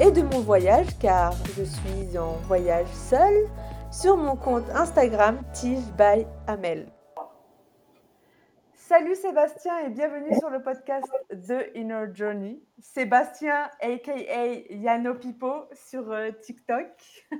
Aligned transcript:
et 0.00 0.12
de 0.12 0.22
mon 0.22 0.40
voyage 0.40 0.96
car 1.00 1.32
je 1.56 1.64
suis 1.64 2.18
en 2.18 2.32
voyage 2.46 2.86
seule 2.88 3.46
sur 3.90 4.16
mon 4.16 4.36
compte 4.36 4.68
Instagram 4.70 5.40
Tige 5.52 5.84
by 5.96 6.24
Amel. 6.46 6.86
Salut 8.74 9.16
Sébastien 9.16 9.76
et 9.80 9.88
bienvenue 9.90 10.32
sur 10.38 10.50
le 10.50 10.62
podcast 10.62 11.10
The 11.30 11.74
Inner 11.74 12.06
Journey. 12.14 12.62
Sébastien 12.78 13.68
aka 13.80 14.14
Yano 14.70 15.14
Pipo 15.14 15.64
sur 15.72 16.10
euh, 16.12 16.30
TikTok. 16.42 16.86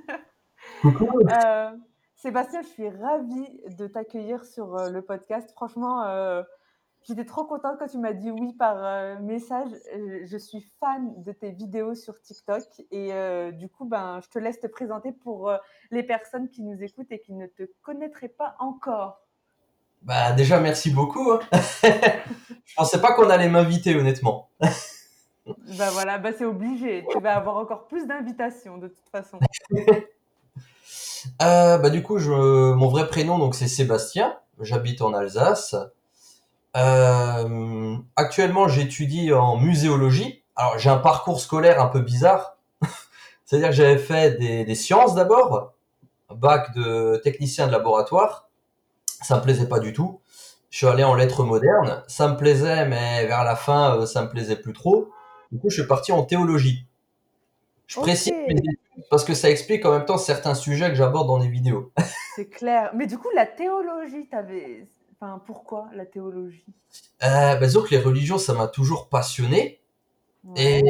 Euh, 0.83 1.71
Sébastien, 2.15 2.61
je 2.61 2.67
suis 2.67 2.89
ravie 2.89 3.61
de 3.77 3.87
t'accueillir 3.87 4.43
sur 4.43 4.75
euh, 4.75 4.89
le 4.89 5.01
podcast. 5.01 5.49
Franchement, 5.53 6.03
J'étais 7.07 7.25
trop 7.25 7.45
contente 7.45 7.77
quand 7.79 7.87
tu 7.87 7.97
m'as 7.97 8.13
dit 8.13 8.29
oui 8.29 8.53
par 8.53 8.75
euh, 8.77 9.17
message. 9.19 9.69
Euh, 9.95 10.19
je 10.25 10.37
suis 10.37 10.61
fan 10.79 11.13
de 11.23 11.31
tes 11.31 11.51
vidéos 11.51 11.95
sur 11.95 12.21
TikTok 12.21 12.63
et 12.91 13.13
euh, 13.13 13.51
du 13.51 13.69
coup, 13.69 13.85
ben, 13.85 14.19
je 14.21 14.29
te 14.29 14.37
laisse 14.37 14.59
te 14.59 14.67
présenter 14.67 15.11
pour 15.11 15.51
les 15.91 16.03
personnes 16.03 16.49
qui 16.49 16.61
nous 16.61 16.83
écoutent 16.83 17.11
et 17.11 17.19
qui 17.19 17.33
ne 17.33 17.47
te 17.47 17.63
connaîtraient 17.81 18.27
pas 18.27 18.55
encore. 18.59 19.21
Bah 20.01 20.33
déjà, 20.33 20.59
merci 20.59 20.91
beaucoup. 20.91 21.31
Hein. 21.31 21.39
je 22.65 22.75
pensais 22.75 23.01
pas 23.01 23.13
qu'on 23.13 23.29
allait 23.29 23.49
m'inviter, 23.49 23.95
honnêtement. 23.95 24.49
bah 25.77 25.89
voilà, 25.91 26.17
bah 26.17 26.31
c'est 26.37 26.45
obligé. 26.45 27.05
Tu 27.11 27.19
vas 27.19 27.35
avoir 27.35 27.57
encore 27.57 27.87
plus 27.87 28.07
d'invitations 28.07 28.77
de 28.77 28.89
toute 28.89 29.09
façon. 29.09 29.39
bah 31.39 31.89
du 31.89 32.03
coup, 32.03 32.17
je... 32.17 32.73
mon 32.73 32.89
vrai 32.89 33.07
prénom 33.07 33.39
donc 33.39 33.55
c'est 33.55 33.67
Sébastien. 33.67 34.37
J'habite 34.61 35.01
en 35.01 35.13
Alsace. 35.13 35.75
Euh, 36.77 37.97
actuellement, 38.15 38.67
j'étudie 38.67 39.33
en 39.33 39.57
muséologie. 39.57 40.43
Alors, 40.55 40.77
j'ai 40.77 40.89
un 40.89 40.97
parcours 40.97 41.39
scolaire 41.39 41.81
un 41.81 41.87
peu 41.87 42.01
bizarre. 42.01 42.57
C'est-à-dire 43.45 43.69
que 43.69 43.75
j'avais 43.75 43.97
fait 43.97 44.37
des, 44.37 44.65
des 44.65 44.75
sciences 44.75 45.15
d'abord, 45.15 45.73
bac 46.33 46.73
de 46.75 47.19
technicien 47.23 47.67
de 47.67 47.71
laboratoire. 47.71 48.49
Ça 49.21 49.37
me 49.37 49.41
plaisait 49.41 49.67
pas 49.67 49.79
du 49.79 49.93
tout. 49.93 50.21
Je 50.69 50.77
suis 50.77 50.87
allé 50.87 51.03
en 51.03 51.15
lettres 51.15 51.43
modernes. 51.43 52.03
Ça 52.07 52.27
me 52.27 52.37
plaisait, 52.37 52.85
mais 52.85 53.25
vers 53.25 53.43
la 53.43 53.55
fin, 53.55 53.97
euh, 53.97 54.05
ça 54.05 54.21
me 54.21 54.29
plaisait 54.29 54.55
plus 54.55 54.73
trop. 54.73 55.11
Du 55.51 55.59
coup, 55.59 55.69
je 55.69 55.79
suis 55.79 55.87
parti 55.87 56.11
en 56.11 56.23
théologie. 56.23 56.85
Je 57.87 57.99
précise 57.99 58.33
parce 59.09 59.23
que 59.23 59.33
ça 59.33 59.49
explique 59.49 59.83
en 59.85 59.91
même 59.91 60.05
temps 60.05 60.19
certains 60.19 60.53
sujets 60.53 60.89
que 60.89 60.95
j'aborde 60.95 61.27
dans 61.27 61.39
les 61.39 61.47
vidéos. 61.47 61.91
C'est 62.35 62.49
clair. 62.49 62.91
Mais 62.93 63.07
du 63.07 63.17
coup, 63.17 63.29
la 63.35 63.47
théologie, 63.47 64.27
t'avais 64.29 64.87
Enfin, 65.21 65.41
pourquoi 65.45 65.89
la 65.93 66.05
théologie? 66.05 66.65
Euh, 67.23 67.55
bah, 67.55 67.67
que 67.67 67.91
les 67.91 67.99
religions, 67.99 68.37
ça 68.37 68.53
m'a 68.53 68.67
toujours 68.67 69.09
passionné. 69.09 69.81
Et 70.55 70.81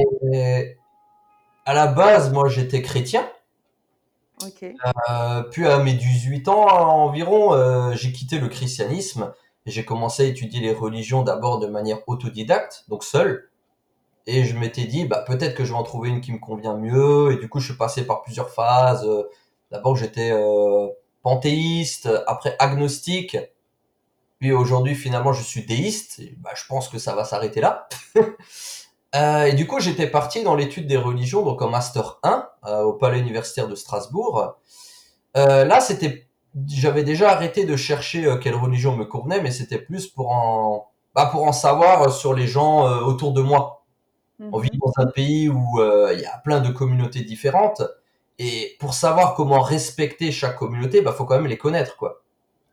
à 1.65 1.73
la 1.73 1.87
base, 1.87 2.31
moi, 2.31 2.47
j'étais 2.47 2.81
chrétien. 2.81 3.27
Euh, 5.09 5.43
puis 5.51 5.65
à 5.67 5.79
mes 5.79 5.93
18 5.93 6.47
ans 6.47 6.65
environ, 6.67 7.53
euh, 7.53 7.93
j'ai 7.93 8.13
quitté 8.13 8.39
le 8.39 8.47
christianisme 8.47 9.33
et 9.65 9.71
j'ai 9.71 9.83
commencé 9.83 10.23
à 10.23 10.25
étudier 10.27 10.61
les 10.61 10.71
religions 10.73 11.23
d'abord 11.23 11.59
de 11.59 11.67
manière 11.67 11.99
autodidacte, 12.07 12.85
donc 12.87 13.03
seul. 13.03 13.49
Et 14.27 14.45
je 14.45 14.55
m'étais 14.57 14.85
dit, 14.85 15.05
bah, 15.05 15.23
peut-être 15.25 15.55
que 15.55 15.65
je 15.65 15.73
vais 15.73 15.77
en 15.77 15.83
trouver 15.83 16.09
une 16.09 16.21
qui 16.21 16.31
me 16.31 16.37
convient 16.37 16.77
mieux. 16.77 17.31
Et 17.33 17.37
du 17.37 17.49
coup, 17.49 17.59
je 17.59 17.69
suis 17.69 17.77
passé 17.77 18.05
par 18.05 18.21
plusieurs 18.21 18.49
phases. 18.49 19.07
D'abord, 19.71 19.95
j'étais 19.95 20.31
euh, 20.31 20.87
panthéiste, 21.23 22.09
après 22.27 22.55
agnostique, 22.59 23.37
puis 24.39 24.53
aujourd'hui, 24.53 24.95
finalement, 24.95 25.33
je 25.33 25.43
suis 25.43 25.65
théiste. 25.65 26.19
Et 26.19 26.35
bah, 26.37 26.51
je 26.55 26.63
pense 26.67 26.87
que 26.87 26.97
ça 26.97 27.13
va 27.13 27.25
s'arrêter 27.25 27.59
là. 27.59 27.89
euh, 29.15 29.43
et 29.43 29.53
du 29.53 29.67
coup, 29.67 29.79
j'étais 29.79 30.07
parti 30.07 30.43
dans 30.43 30.55
l'étude 30.55 30.87
des 30.87 30.97
religions, 30.97 31.43
donc 31.43 31.61
en 31.61 31.69
master 31.69 32.19
1 32.23 32.47
euh, 32.65 32.81
au 32.83 32.93
Palais 32.93 33.19
universitaire 33.19 33.67
de 33.67 33.75
Strasbourg. 33.75 34.55
Euh, 35.37 35.65
là, 35.65 35.81
c'était, 35.81 36.27
j'avais 36.67 37.03
déjà 37.03 37.31
arrêté 37.31 37.65
de 37.65 37.75
chercher 37.75 38.37
quelle 38.41 38.55
religion 38.55 38.95
me 38.95 39.05
convenait, 39.05 39.41
mais 39.41 39.51
c'était 39.51 39.77
plus 39.77 40.07
pour 40.07 40.31
en, 40.31 40.89
bah, 41.13 41.27
pour 41.27 41.43
en 41.43 41.53
savoir 41.53 42.11
sur 42.11 42.33
les 42.33 42.47
gens 42.47 42.83
autour 43.03 43.33
de 43.33 43.41
moi. 43.41 43.83
On 44.53 44.57
vit 44.59 44.71
mhm. 44.71 44.79
dans 44.79 45.03
un 45.03 45.07
pays 45.07 45.49
où 45.49 45.81
il 46.13 46.19
y 46.19 46.25
a 46.25 46.37
plein 46.37 46.61
de 46.61 46.69
communautés 46.69 47.23
différentes. 47.23 47.81
Et 48.41 48.77
pour 48.79 48.93
savoir 48.93 49.35
comment 49.35 49.59
respecter 49.59 50.31
chaque 50.31 50.55
communauté, 50.55 51.01
bah 51.01 51.11
faut 51.11 51.25
quand 51.25 51.35
même 51.35 51.47
les 51.47 51.57
connaître, 51.57 51.97
quoi. 51.97 52.21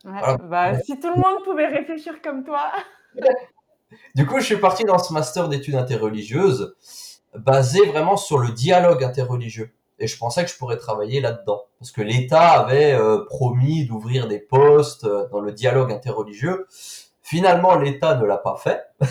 Bah, 0.03 0.79
si 0.81 0.99
tout 0.99 1.09
le 1.09 1.15
monde 1.15 1.43
pouvait 1.43 1.67
réfléchir 1.67 2.21
comme 2.21 2.43
toi. 2.43 2.71
du 4.15 4.25
coup, 4.25 4.39
je 4.39 4.45
suis 4.45 4.57
parti 4.57 4.83
dans 4.83 4.99
ce 4.99 5.13
master 5.13 5.49
d'études 5.49 5.75
interreligieuses 5.75 6.75
basé 7.35 7.85
vraiment 7.85 8.17
sur 8.17 8.39
le 8.39 8.51
dialogue 8.51 9.03
interreligieux. 9.03 9.71
Et 9.99 10.07
je 10.07 10.17
pensais 10.17 10.45
que 10.45 10.51
je 10.51 10.57
pourrais 10.57 10.77
travailler 10.77 11.21
là-dedans. 11.21 11.63
Parce 11.79 11.91
que 11.91 12.01
l'État 12.01 12.49
avait 12.51 12.93
euh, 12.93 13.25
promis 13.25 13.85
d'ouvrir 13.85 14.27
des 14.27 14.39
postes 14.39 15.05
euh, 15.05 15.27
dans 15.29 15.39
le 15.39 15.51
dialogue 15.51 15.91
interreligieux. 15.91 16.67
Finalement, 17.23 17.75
l'État 17.75 18.15
ne 18.15 18.25
l'a 18.25 18.37
pas 18.37 18.55
fait. 18.55 18.83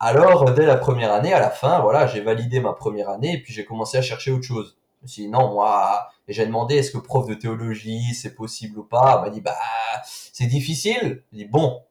Alors, 0.00 0.52
dès 0.52 0.66
la 0.66 0.76
première 0.76 1.12
année, 1.12 1.32
à 1.32 1.38
la 1.38 1.50
fin, 1.50 1.78
voilà, 1.80 2.08
j'ai 2.08 2.20
validé 2.20 2.58
ma 2.58 2.72
première 2.72 3.08
année 3.08 3.34
et 3.34 3.42
puis 3.42 3.52
j'ai 3.52 3.64
commencé 3.64 3.96
à 3.96 4.02
chercher 4.02 4.32
autre 4.32 4.44
chose. 4.44 4.76
Je 5.00 5.04
me 5.04 5.08
suis 5.08 5.22
dit, 5.22 5.28
non, 5.28 5.52
moi, 5.52 6.08
j'ai 6.32 6.46
demandé, 6.46 6.76
est-ce 6.76 6.90
que 6.90 6.98
prof 6.98 7.26
de 7.26 7.34
théologie, 7.34 8.14
c'est 8.14 8.34
possible 8.34 8.78
ou 8.78 8.84
pas? 8.84 9.16
Elle 9.16 9.28
m'a 9.28 9.30
dit, 9.30 9.40
bah, 9.40 9.56
c'est 10.04 10.46
difficile. 10.46 11.22
J'ai 11.32 11.44
dit, 11.44 11.44
bon, 11.44 11.82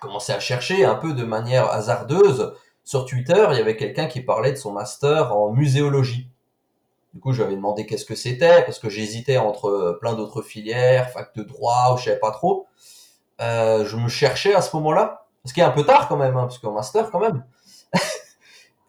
commencé 0.00 0.32
à 0.32 0.40
chercher 0.40 0.84
un 0.84 0.94
peu 0.94 1.12
de 1.12 1.24
manière 1.24 1.70
hasardeuse. 1.70 2.54
Sur 2.84 3.04
Twitter, 3.04 3.46
il 3.50 3.58
y 3.58 3.60
avait 3.60 3.76
quelqu'un 3.76 4.06
qui 4.06 4.20
parlait 4.20 4.52
de 4.52 4.56
son 4.56 4.72
master 4.72 5.36
en 5.36 5.52
muséologie. 5.52 6.30
Du 7.14 7.20
coup, 7.20 7.32
je 7.32 7.38
lui 7.38 7.44
avais 7.44 7.56
demandé 7.56 7.86
qu'est-ce 7.86 8.04
que 8.04 8.14
c'était, 8.14 8.62
parce 8.62 8.78
que 8.78 8.88
j'hésitais 8.88 9.38
entre 9.38 9.98
plein 10.00 10.14
d'autres 10.14 10.42
filières, 10.42 11.10
fac 11.10 11.34
de 11.34 11.42
droit, 11.42 11.92
ou 11.92 11.98
je 11.98 12.04
savais 12.04 12.18
pas 12.18 12.30
trop. 12.30 12.66
Euh, 13.40 13.84
je 13.84 13.96
me 13.96 14.08
cherchais 14.08 14.54
à 14.54 14.62
ce 14.62 14.74
moment-là, 14.76 15.26
parce 15.42 15.52
qu'il 15.52 15.62
est 15.62 15.66
un 15.66 15.70
peu 15.70 15.84
tard 15.84 16.08
quand 16.08 16.16
même, 16.16 16.36
hein, 16.36 16.42
parce 16.44 16.58
qu'en 16.58 16.72
master 16.72 17.10
quand 17.10 17.20
même. 17.20 17.44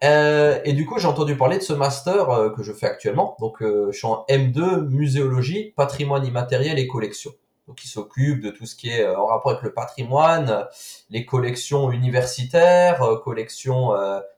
Euh, 0.03 0.59
et 0.63 0.73
du 0.73 0.85
coup, 0.85 0.97
j'ai 0.97 1.07
entendu 1.07 1.35
parler 1.35 1.57
de 1.57 1.63
ce 1.63 1.73
master 1.73 2.29
euh, 2.29 2.49
que 2.49 2.63
je 2.63 2.71
fais 2.71 2.85
actuellement. 2.85 3.35
Donc, 3.39 3.61
euh, 3.61 3.91
je 3.91 3.97
suis 3.97 4.07
en 4.07 4.25
M2 4.29 4.87
muséologie, 4.87 5.73
patrimoine 5.75 6.25
immatériel 6.25 6.79
et 6.79 6.87
collection. 6.87 7.31
Donc, 7.67 7.83
il 7.83 7.87
s'occupe 7.87 8.41
de 8.41 8.49
tout 8.49 8.65
ce 8.65 8.75
qui 8.75 8.89
est 8.89 9.07
en 9.07 9.27
rapport 9.27 9.51
avec 9.51 9.63
le 9.63 9.73
patrimoine, 9.73 10.65
les 11.11 11.25
collections 11.25 11.91
universitaires, 11.91 13.21
collections 13.23 13.91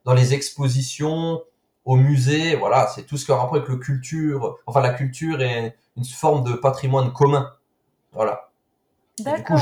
dans 0.03 0.13
les 0.13 0.33
expositions, 0.33 1.41
au 1.85 1.95
musée. 1.95 2.57
Voilà, 2.57 2.87
c'est 2.87 3.03
tout 3.03 3.15
ce 3.15 3.23
qui 3.23 3.31
a 3.31 3.37
rapport 3.37 3.55
avec 3.55 3.69
le 3.69 3.77
culture. 3.77 4.57
Enfin, 4.65 4.81
la 4.81 4.93
culture 4.93 5.41
est 5.41 5.77
une 5.95 6.03
forme 6.03 6.43
de 6.43 6.51
patrimoine 6.57 7.13
commun. 7.13 7.53
Voilà. 8.11 8.49
D'accord. 9.19 9.61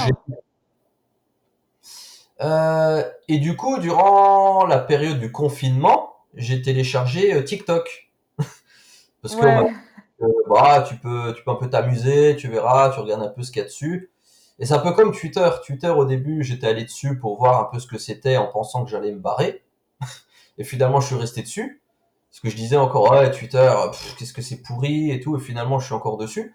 Euh, 2.41 3.03
et 3.27 3.37
du 3.37 3.55
coup, 3.55 3.79
durant 3.79 4.65
la 4.65 4.79
période 4.79 5.19
du 5.19 5.31
confinement, 5.31 6.15
j'ai 6.35 6.61
téléchargé 6.61 7.33
euh, 7.33 7.43
TikTok. 7.43 8.11
Parce 9.21 9.35
que 9.35 9.45
euh, 9.45 10.27
bah, 10.47 10.85
tu 10.87 10.95
peux, 10.95 11.33
tu 11.35 11.43
peux 11.43 11.51
un 11.51 11.55
peu 11.55 11.69
t'amuser, 11.69 12.35
tu 12.37 12.47
verras, 12.47 12.91
tu 12.91 12.99
regardes 12.99 13.23
un 13.23 13.27
peu 13.27 13.43
ce 13.43 13.51
qu'il 13.51 13.61
y 13.61 13.65
a 13.65 13.67
dessus. 13.67 14.11
Et 14.59 14.65
c'est 14.65 14.73
un 14.73 14.79
peu 14.79 14.91
comme 14.91 15.13
Twitter. 15.13 15.49
Twitter, 15.65 15.89
au 15.89 16.05
début, 16.05 16.43
j'étais 16.43 16.67
allé 16.67 16.83
dessus 16.83 17.17
pour 17.17 17.37
voir 17.37 17.59
un 17.59 17.65
peu 17.65 17.79
ce 17.79 17.87
que 17.87 17.97
c'était 17.97 18.37
en 18.37 18.47
pensant 18.47 18.83
que 18.83 18.89
j'allais 18.89 19.11
me 19.11 19.19
barrer. 19.19 19.63
et 20.57 20.63
finalement, 20.63 20.99
je 21.01 21.07
suis 21.07 21.15
resté 21.15 21.41
dessus. 21.41 21.81
Parce 22.29 22.41
que 22.41 22.49
je 22.49 22.55
disais 22.55 22.77
encore, 22.77 23.11
ouais, 23.11 23.31
Twitter, 23.31 23.73
qu'est-ce 24.17 24.33
que 24.33 24.41
c'est 24.41 24.61
pourri 24.61 25.11
et 25.11 25.19
tout. 25.19 25.35
Et 25.35 25.39
finalement, 25.39 25.79
je 25.79 25.85
suis 25.85 25.95
encore 25.95 26.17
dessus. 26.17 26.53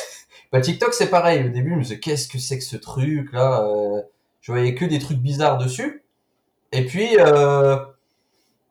bah, 0.52 0.60
TikTok, 0.60 0.94
c'est 0.94 1.10
pareil. 1.10 1.44
Au 1.44 1.50
début, 1.50 1.72
je 1.72 1.76
me 1.76 1.82
disais, 1.82 2.00
qu'est-ce 2.00 2.26
que 2.26 2.38
c'est 2.38 2.58
que 2.58 2.64
ce 2.64 2.76
truc 2.76 3.32
là 3.32 3.68
je 4.50 4.54
voyais 4.56 4.74
que 4.74 4.84
des 4.84 4.98
trucs 4.98 5.18
bizarres 5.18 5.58
dessus. 5.58 6.02
Et 6.72 6.84
puis, 6.84 7.16
euh, 7.20 7.76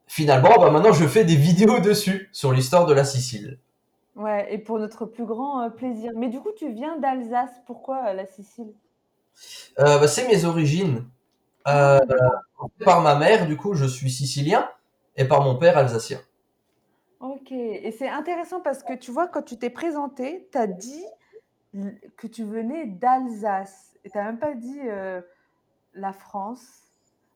finalement, 0.06 0.58
bah 0.58 0.70
maintenant, 0.70 0.92
je 0.92 1.06
fais 1.06 1.24
des 1.24 1.36
vidéos 1.48 1.80
dessus 1.80 2.28
sur 2.32 2.52
l'histoire 2.52 2.84
de 2.84 2.92
la 2.92 3.04
Sicile. 3.04 3.58
Ouais, 4.14 4.52
et 4.52 4.58
pour 4.58 4.78
notre 4.78 5.06
plus 5.06 5.24
grand 5.24 5.62
euh, 5.62 5.70
plaisir. 5.70 6.12
Mais 6.16 6.28
du 6.28 6.38
coup, 6.40 6.50
tu 6.54 6.70
viens 6.70 6.98
d'Alsace. 6.98 7.62
Pourquoi 7.66 8.08
euh, 8.08 8.12
la 8.12 8.26
Sicile? 8.26 8.74
Bah, 9.78 10.06
C'est 10.06 10.28
mes 10.28 10.44
origines. 10.44 11.06
par 11.64 13.00
ma 13.00 13.14
mère, 13.14 13.46
du 13.46 13.56
coup, 13.56 13.72
je 13.72 13.86
suis 13.86 14.10
sicilien, 14.10 14.68
et 15.16 15.24
par 15.24 15.42
mon 15.42 15.56
père, 15.56 15.78
alsacien. 15.78 16.18
Ok, 17.20 17.52
et 17.52 17.90
c'est 17.98 18.08
intéressant 18.08 18.60
parce 18.60 18.82
que 18.82 18.92
tu 18.94 19.10
vois, 19.10 19.28
quand 19.28 19.42
tu 19.42 19.56
t'es 19.56 19.70
présenté, 19.70 20.46
tu 20.52 20.58
as 20.58 20.66
dit 20.66 21.04
que 22.18 22.26
tu 22.26 22.44
venais 22.44 22.84
d'Alsace. 22.84 23.96
Et 24.04 24.10
tu 24.10 24.18
n'as 24.18 24.24
même 24.24 24.38
pas 24.38 24.54
dit 24.54 24.80
la 25.94 26.12
France. 26.12 26.82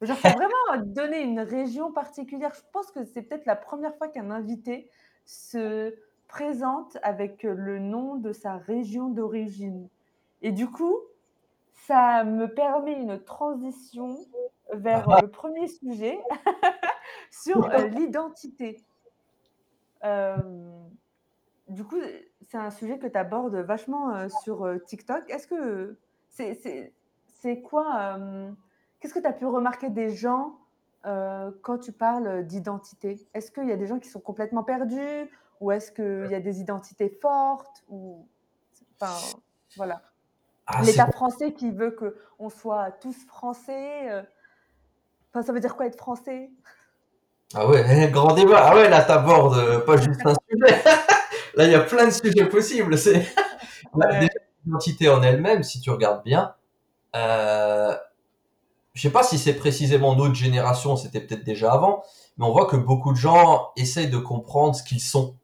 Genre, 0.01 0.17
as 0.23 0.33
vraiment 0.35 0.85
donné 0.85 1.23
une 1.23 1.41
région 1.41 1.93
particulière. 1.93 2.53
Je 2.55 2.63
pense 2.73 2.91
que 2.91 3.05
c'est 3.05 3.23
peut-être 3.23 3.47
la 3.47 3.57
première 3.57 3.97
fois 3.97 4.09
qu'un 4.09 4.31
invité 4.31 4.91
se 5.25 5.95
présente 6.29 6.99
avec 7.03 7.43
le 7.43 7.79
nom 7.79 8.17
de 8.17 8.33
sa 8.33 8.57
région 8.57 9.09
d'origine. 9.09 9.89
Et 10.43 10.53
du 10.53 10.69
coup, 10.69 10.99
ça 11.87 12.25
me 12.25 12.47
permet 12.47 12.95
une 12.95 13.23
transition 13.23 14.19
vers 14.73 15.09
le 15.23 15.29
premier 15.31 15.69
sujet 15.69 16.21
sur 17.31 17.71
euh, 17.71 17.87
l'identité. 17.89 18.83
Euh, 20.05 20.37
du 21.69 21.85
coup, 21.85 21.97
c'est 22.43 22.59
un 22.59 22.71
sujet 22.71 22.99
que 22.99 23.07
tu 23.07 23.17
abordes 23.19 23.57
vachement 23.57 24.15
euh, 24.15 24.29
sur 24.43 24.69
TikTok. 24.87 25.29
Est-ce 25.31 25.47
que 25.47 25.99
c'est 26.29 26.93
quoi 27.63 28.19
Qu'est-ce 29.01 29.15
que 29.15 29.21
tu 29.21 29.27
as 29.27 29.33
pu 29.33 29.47
remarquer 29.47 29.91
des 29.91 30.11
gens 30.11 30.59
quand 31.03 31.79
tu 31.79 31.93
parles 31.93 32.47
d'identité? 32.47 33.27
Est-ce 33.35 33.51
qu'il 33.51 33.69
y 33.69 33.73
a 33.73 33.77
des 33.77 33.87
gens 33.87 33.99
qui 33.99 34.09
sont 34.09 34.21
complètement 34.21 34.65
perdus? 34.65 35.31
Ou 35.61 35.73
est-ce 35.73 35.93
qu'il 35.93 36.31
y 36.31 36.35
a 36.35 36.41
des 36.41 36.61
identités 36.61 37.09
fortes? 37.21 37.85
Ou 37.89 38.27
enfin 39.01 39.39
voilà. 39.77 40.03
Ah, 40.67 40.83
L'État 40.83 41.07
français 41.11 41.53
qui 41.53 41.71
veut 41.71 41.91
qu'on 41.91 42.49
soit 42.49 42.93
tous 42.93 43.17
français. 43.27 44.11
Euh, 44.11 44.23
enfin, 45.31 45.45
ça 45.45 45.53
veut 45.53 45.61
dire 45.61 45.77
quoi 45.77 45.87
être 45.87 45.99
français? 45.99 46.51
Ah 47.55 47.69
ouais, 47.69 48.09
grand 48.13 48.35
débat. 48.35 48.63
Ah 48.65 48.75
ouais, 48.75 48.89
là, 48.89 49.03
t'abordes 49.03 49.59
euh, 49.59 49.81
pas 49.81 49.97
juste 49.97 50.25
un 50.25 50.35
sujet. 50.49 50.83
là, 51.55 51.65
il 51.65 51.71
y 51.71 51.75
a 51.75 51.81
plein 51.81 52.07
de 52.07 52.11
sujets 52.11 52.49
possibles. 52.49 52.97
C'est 52.97 53.27
l'identité 54.65 55.09
en 55.11 55.23
elle-même, 55.23 55.63
si 55.63 55.81
tu 55.81 55.91
regardes 55.91 56.25
bien. 56.25 56.55
Euh... 57.15 57.97
Je 58.95 59.03
sais 59.03 59.11
pas 59.11 59.25
si 59.25 59.39
c'est 59.39 59.55
précisément 59.55 60.15
notre 60.15 60.35
génération, 60.35 60.97
c'était 60.97 61.21
peut-être 61.21 61.43
déjà 61.43 61.73
avant, 61.73 62.05
mais 62.39 62.47
on 62.47 62.53
voit 62.53 62.67
que 62.67 62.77
beaucoup 62.77 63.13
de 63.13 63.19
gens 63.19 63.71
essayent 63.77 64.09
de 64.09 64.19
comprendre 64.19 64.77
ce 64.77 64.85
qu'ils 64.85 65.01
sont. 65.01 65.37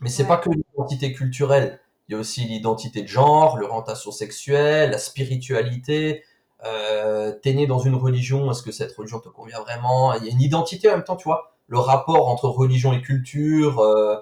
Mais 0.00 0.10
c'est 0.10 0.26
pas 0.26 0.36
que 0.36 0.50
l'identité 0.50 1.12
culturelle. 1.14 1.80
Il 2.08 2.12
y 2.12 2.14
a 2.14 2.18
aussi 2.18 2.44
l'identité 2.44 3.00
de 3.02 3.08
genre, 3.08 3.56
l'orientation 3.56 4.10
sexuelle, 4.12 4.90
la 4.90 4.98
spiritualité. 4.98 6.24
Euh, 6.64 7.32
T'es 7.42 7.54
né 7.54 7.66
dans 7.66 7.78
une 7.78 7.94
religion, 7.94 8.50
est-ce 8.50 8.62
que 8.62 8.72
cette 8.72 8.94
religion 8.94 9.18
te 9.20 9.30
convient 9.30 9.60
vraiment? 9.60 10.12
Il 10.14 10.24
y 10.24 10.28
a 10.28 10.32
une 10.32 10.42
identité 10.42 10.90
en 10.90 10.92
même 10.92 11.04
temps, 11.04 11.16
tu 11.16 11.24
vois. 11.24 11.54
Le 11.68 11.78
rapport 11.78 12.28
entre 12.28 12.48
religion 12.48 12.92
et 12.92 13.00
culture, 13.00 13.80
euh, 13.80 14.16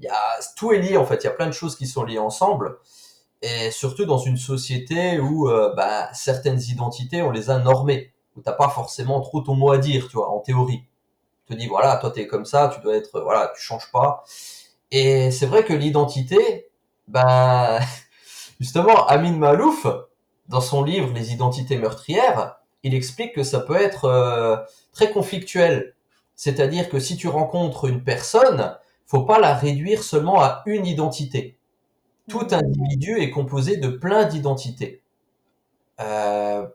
il 0.00 0.04
y 0.04 0.08
a, 0.08 0.18
tout 0.56 0.72
est 0.72 0.80
lié 0.80 0.98
en 0.98 1.06
fait. 1.06 1.22
Il 1.22 1.24
y 1.24 1.30
a 1.30 1.32
plein 1.32 1.46
de 1.46 1.52
choses 1.52 1.76
qui 1.76 1.86
sont 1.86 2.04
liées 2.04 2.18
ensemble. 2.18 2.78
Et 3.42 3.72
surtout 3.72 4.04
dans 4.04 4.18
une 4.18 4.36
société 4.36 5.18
où 5.18 5.48
euh, 5.48 5.74
bah, 5.74 6.08
certaines 6.14 6.60
identités, 6.60 7.22
on 7.22 7.32
les 7.32 7.50
a 7.50 7.58
normées, 7.58 8.12
où 8.36 8.40
t'as 8.40 8.52
pas 8.52 8.68
forcément 8.68 9.20
trop 9.20 9.40
ton 9.40 9.56
mot 9.56 9.72
à 9.72 9.78
dire, 9.78 10.06
tu 10.08 10.16
vois, 10.16 10.30
en 10.30 10.38
théorie. 10.38 10.84
Tu 11.46 11.54
te 11.54 11.58
dis, 11.58 11.66
voilà, 11.66 11.96
toi 11.96 12.12
t'es 12.12 12.28
comme 12.28 12.44
ça, 12.44 12.70
tu 12.72 12.80
dois 12.80 12.96
être, 12.96 13.20
voilà, 13.20 13.52
tu 13.54 13.60
changes 13.60 13.90
pas. 13.90 14.22
Et 14.92 15.32
c'est 15.32 15.46
vrai 15.46 15.64
que 15.64 15.72
l'identité, 15.72 16.68
ben, 17.08 17.80
justement, 18.60 19.06
Amin 19.08 19.36
Malouf, 19.36 19.86
dans 20.48 20.60
son 20.60 20.84
livre 20.84 21.12
Les 21.12 21.32
identités 21.32 21.78
meurtrières, 21.78 22.60
il 22.84 22.94
explique 22.94 23.34
que 23.34 23.42
ça 23.42 23.60
peut 23.60 23.76
être 23.76 24.04
euh, 24.04 24.56
très 24.92 25.10
conflictuel. 25.10 25.94
C'est-à-dire 26.36 26.88
que 26.88 27.00
si 27.00 27.16
tu 27.16 27.28
rencontres 27.28 27.86
une 27.86 28.04
personne, 28.04 28.76
faut 29.06 29.22
pas 29.22 29.40
la 29.40 29.54
réduire 29.54 30.02
seulement 30.02 30.40
à 30.40 30.62
une 30.66 30.86
identité. 30.86 31.58
Tout 32.28 32.46
individu 32.50 33.18
est 33.18 33.30
composé 33.30 33.76
de 33.76 33.88
plein 33.88 34.24
d'identités. 34.24 35.02
Euh, 36.00 36.66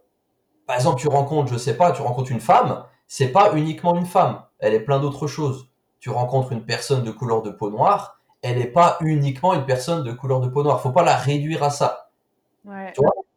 par 0.66 0.76
exemple, 0.76 1.00
tu 1.00 1.08
rencontres, 1.08 1.52
je 1.52 1.58
sais 1.58 1.78
pas, 1.78 1.92
tu 1.92 2.02
rencontres 2.02 2.32
une 2.32 2.40
femme, 2.40 2.84
c'est 3.08 3.30
pas 3.30 3.54
uniquement 3.54 3.96
une 3.96 4.06
femme, 4.06 4.44
elle 4.60 4.74
est 4.74 4.82
plein 4.82 5.00
d'autres 5.00 5.28
choses. 5.28 5.70
Tu 6.00 6.10
rencontres 6.10 6.52
une 6.52 6.64
personne 6.64 7.04
de 7.04 7.12
couleur 7.12 7.42
de 7.42 7.50
peau 7.50 7.70
noire, 7.70 8.18
elle 8.42 8.60
n'est 8.60 8.68
pas 8.68 8.98
uniquement 9.02 9.54
une 9.54 9.66
personne 9.66 10.04
de 10.04 10.12
couleur 10.12 10.42
de 10.42 10.48
peau 10.48 10.64
noire. 10.64 10.82
Faut 10.82 10.92
pas 10.92 11.04
la 11.04 11.16
réduire 11.16 11.64
à 11.64 11.70
ça. 11.70 12.10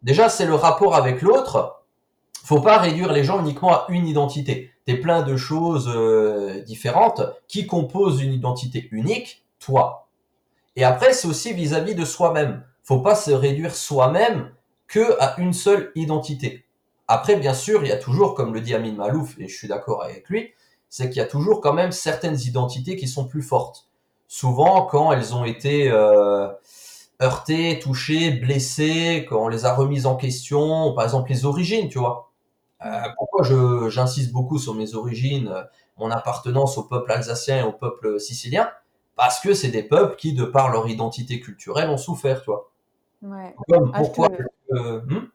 Déjà, 0.03 0.29
c'est 0.29 0.47
le 0.47 0.55
rapport 0.55 0.95
avec 0.95 1.23
l'autre. 1.23 1.83
Faut 2.45 2.61
pas 2.61 2.79
réduire 2.79 3.13
les 3.13 3.25
gens 3.25 3.41
uniquement 3.41 3.73
à 3.73 3.87
une 3.89 4.07
identité. 4.07 4.71
T'es 4.87 4.97
plein 4.97 5.23
de 5.23 5.37
choses 5.37 5.91
euh, 5.95 6.63
différentes 6.63 7.23
qui 7.49 7.67
composent 7.67 8.23
une 8.23 8.33
identité 8.33 8.89
unique, 8.93 9.45
toi. 9.59 10.09
Et 10.77 10.85
après, 10.85 11.13
c'est 11.13 11.29
aussi 11.29 11.53
vis-à-vis 11.53 11.95
de 11.95 12.05
soi-même. 12.05 12.65
Faut 12.83 13.01
pas 13.01 13.15
se 13.15 13.31
réduire 13.31 13.75
soi-même 13.75 14.53
que 14.89 15.21
à 15.21 15.39
une 15.39 15.53
seule 15.53 15.93
identité. 15.95 16.65
Après, 17.09 17.37
bien 17.37 17.55
sûr, 17.55 17.83
il 17.83 17.89
y 17.89 17.93
a 17.93 17.97
toujours, 17.97 18.35
comme 18.35 18.55
le 18.55 18.61
dit 18.61 18.75
Amin 18.75 18.93
Malouf, 18.93 19.39
et 19.39 19.49
je 19.49 19.57
suis 19.57 19.69
d'accord 19.69 20.03
avec 20.03 20.29
lui, 20.29 20.53
c'est 20.89 21.09
qu'il 21.09 21.19
y 21.19 21.25
a 21.25 21.27
toujours 21.27 21.61
quand 21.61 21.73
même 21.73 21.93
certaines 21.93 22.41
identités 22.41 22.97
qui 22.97 23.09
sont 23.09 23.27
plus 23.27 23.43
fortes 23.43 23.91
souvent 24.31 24.87
quand 24.87 25.11
elles 25.13 25.35
ont 25.35 25.45
été 25.45 25.91
euh, 25.91 26.49
heurtées, 27.21 27.81
touchées, 27.81 28.31
blessées, 28.31 29.27
quand 29.29 29.45
on 29.45 29.49
les 29.49 29.67
a 29.67 29.75
remises 29.75 30.07
en 30.07 30.17
question, 30.17 30.95
par 30.95 31.05
exemple 31.05 31.31
les 31.31 31.45
origines, 31.45 31.89
tu 31.89 31.99
vois. 31.99 32.31
Euh, 32.87 33.03
pourquoi 33.19 33.43
j'insiste 33.91 34.33
beaucoup 34.33 34.59
sur 34.59 34.75
mes 34.75 34.95
origines, 34.95 35.49
euh, 35.49 35.65
mon 35.99 36.11
appartenance 36.13 36.79
au 36.79 36.85
peuple 36.85 37.11
alsacien 37.13 37.59
et 37.59 37.63
au 37.65 37.73
peuple 37.73 38.21
sicilien? 38.21 38.71
Parce 39.21 39.39
que 39.39 39.53
c'est 39.53 39.71
des 39.71 39.83
peuples 39.83 40.17
qui, 40.17 40.33
de 40.33 40.45
par 40.45 40.71
leur 40.73 40.89
identité 40.89 41.41
culturelle, 41.41 41.91
ont 41.91 41.99
souffert, 41.99 42.41
tu 42.41 42.51
vois. 42.51 42.71
Ouais. 43.21 43.55
Comme, 43.69 43.91
ah, 43.93 43.99
pourquoi 43.99 44.31
hmm? 44.71 45.29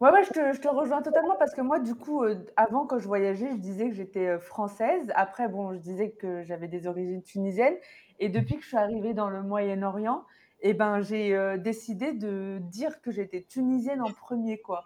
Ouais, 0.00 0.10
ouais, 0.10 0.24
je 0.24 0.30
te, 0.30 0.52
je 0.54 0.60
te, 0.60 0.68
rejoins 0.68 1.02
totalement 1.02 1.36
parce 1.38 1.54
que 1.54 1.60
moi, 1.60 1.78
du 1.78 1.94
coup, 1.94 2.24
avant, 2.56 2.86
quand 2.86 2.98
je 2.98 3.06
voyageais, 3.06 3.50
je 3.50 3.58
disais 3.58 3.90
que 3.90 3.94
j'étais 3.94 4.38
française. 4.38 5.12
Après, 5.14 5.48
bon, 5.48 5.74
je 5.74 5.78
disais 5.78 6.12
que 6.12 6.44
j'avais 6.44 6.68
des 6.68 6.86
origines 6.86 7.22
tunisiennes. 7.22 7.76
Et 8.20 8.30
depuis 8.30 8.56
que 8.56 8.62
je 8.62 8.68
suis 8.68 8.76
arrivée 8.76 9.12
dans 9.12 9.28
le 9.28 9.42
Moyen-Orient, 9.42 10.24
eh 10.62 10.74
ben, 10.74 11.00
j'ai 11.02 11.34
euh, 11.34 11.58
décidé 11.58 12.12
de 12.12 12.58
dire 12.60 13.00
que 13.02 13.10
j'étais 13.10 13.42
tunisienne 13.42 14.00
en 14.00 14.10
premier, 14.10 14.58
quoi. 14.58 14.84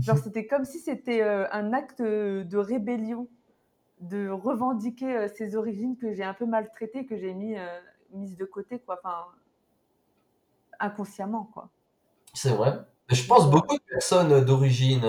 Genre, 0.00 0.18
c'était 0.24 0.46
comme 0.46 0.64
si 0.64 0.78
c'était 0.78 1.22
euh, 1.22 1.46
un 1.52 1.72
acte 1.72 2.02
de 2.02 2.56
rébellion, 2.56 3.28
de 4.00 4.28
revendiquer 4.28 5.16
euh, 5.16 5.28
ces 5.28 5.54
origines 5.54 5.96
que 5.96 6.12
j'ai 6.12 6.24
un 6.24 6.34
peu 6.34 6.46
maltraitées, 6.46 7.06
que 7.06 7.16
j'ai 7.16 7.34
mis, 7.34 7.54
mises 8.12 8.36
de 8.36 8.44
côté, 8.44 8.78
quoi. 8.78 8.98
Enfin, 9.02 9.26
inconsciemment, 10.80 11.50
quoi. 11.52 11.68
C'est 12.34 12.52
vrai. 12.52 12.80
Je 13.08 13.24
pense 13.26 13.50
beaucoup 13.50 13.76
de 13.76 13.82
personnes 13.82 14.44
d'origine 14.44 15.04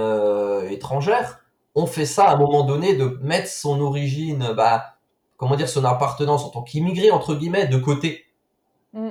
étrangère 0.69 1.43
ont 1.75 1.85
fait 1.85 2.05
ça 2.05 2.25
à 2.25 2.33
un 2.33 2.37
moment 2.37 2.63
donné, 2.63 2.95
de 2.95 3.17
mettre 3.21 3.47
son 3.47 3.79
origine, 3.81 4.53
bah, 4.55 4.97
comment 5.37 5.55
dire, 5.55 5.69
son 5.69 5.85
appartenance 5.85 6.43
en 6.43 6.49
tant 6.49 6.63
qu'immigré, 6.63 7.11
entre 7.11 7.35
guillemets, 7.35 7.67
de 7.67 7.77
côté. 7.77 8.25
Mm. 8.93 9.09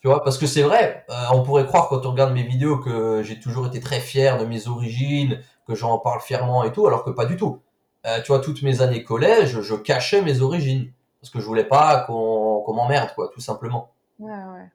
Tu 0.00 0.08
vois, 0.08 0.22
parce 0.22 0.38
que 0.38 0.46
c'est 0.46 0.62
vrai, 0.62 1.04
euh, 1.10 1.14
on 1.32 1.42
pourrait 1.42 1.66
croire 1.66 1.88
quand 1.88 2.06
on 2.06 2.10
regarde 2.10 2.32
mes 2.32 2.44
vidéos 2.44 2.78
que 2.78 3.22
j'ai 3.22 3.40
toujours 3.40 3.66
été 3.66 3.80
très 3.80 3.98
fier 3.98 4.38
de 4.38 4.44
mes 4.44 4.68
origines, 4.68 5.40
que 5.66 5.74
j'en 5.74 5.98
parle 5.98 6.20
fièrement 6.20 6.62
et 6.64 6.72
tout, 6.72 6.86
alors 6.86 7.04
que 7.04 7.10
pas 7.10 7.26
du 7.26 7.36
tout. 7.36 7.60
Euh, 8.06 8.20
tu 8.22 8.28
vois, 8.28 8.38
toutes 8.38 8.62
mes 8.62 8.82
années 8.82 9.02
collège, 9.02 9.60
je 9.62 9.74
cachais 9.74 10.22
mes 10.22 10.42
origines. 10.42 10.92
Parce 11.26 11.32
que 11.32 11.40
je 11.40 11.46
voulais 11.46 11.64
pas 11.64 12.04
qu'on 12.04 12.72
m'emmerde, 12.72 13.10
quoi, 13.16 13.28
tout 13.34 13.40
simplement. 13.40 13.90
Ouais, 14.20 14.30
ouais. 14.32 14.70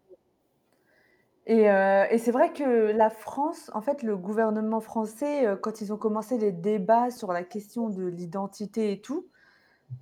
Et, 1.48 1.72
euh, 1.72 2.06
et 2.10 2.18
c'est 2.18 2.32
vrai 2.32 2.52
que 2.52 2.92
la 2.92 3.10
France, 3.10 3.72
en 3.74 3.80
fait, 3.80 4.04
le 4.04 4.18
gouvernement 4.18 4.82
français, 4.82 5.48
quand 5.62 5.80
ils 5.80 5.94
ont 5.94 5.98
commencé 5.98 6.38
les 6.38 6.52
débats 6.52 7.10
sur 7.10 7.32
la 7.32 7.44
question 7.44 7.88
de 7.88 8.04
l'identité 8.04 8.92
et 8.92 9.00
tout, 9.00 9.28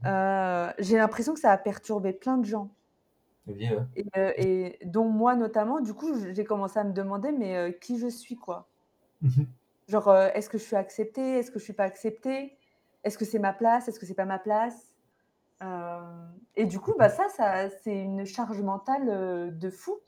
euh, 0.07 0.71
j'ai 0.79 0.97
l'impression 0.97 1.35
que 1.35 1.39
ça 1.39 1.51
a 1.51 1.57
perturbé 1.59 2.13
plein 2.13 2.37
de 2.39 2.45
gens. 2.45 2.71
Euh, 3.47 4.33
et, 4.37 4.79
dont 4.85 5.07
moi 5.07 5.35
notamment, 5.35 5.81
du 5.81 5.93
coup, 5.93 6.15
j'ai 6.33 6.43
commencé 6.43 6.79
à 6.79 6.83
me 6.83 6.93
demander, 6.93 7.31
mais 7.31 7.55
euh, 7.55 7.71
qui 7.71 7.99
je 7.99 8.07
suis, 8.07 8.35
quoi? 8.35 8.67
Mhm. 9.21 9.45
Genre, 9.87 10.15
est-ce 10.15 10.49
que 10.49 10.57
je 10.57 10.63
suis 10.63 10.75
acceptée? 10.75 11.37
Est-ce 11.37 11.51
que 11.51 11.59
je 11.59 11.63
suis 11.63 11.73
pas 11.73 11.83
acceptée? 11.83 12.57
Est-ce 13.03 13.19
que 13.19 13.25
c'est 13.25 13.39
ma 13.39 13.53
place? 13.53 13.87
Est-ce 13.87 13.99
que 13.99 14.07
c'est 14.07 14.15
pas 14.15 14.25
ma 14.25 14.39
place? 14.39 14.88
Et 16.55 16.65
du 16.65 16.79
coup, 16.79 16.93
bah, 16.97 17.09
ça, 17.09 17.27
ça 17.29 17.69
c'est 17.69 17.97
une 17.97 18.25
charge 18.25 18.61
mentale 18.61 19.57
de 19.57 19.69
fou. 19.69 19.99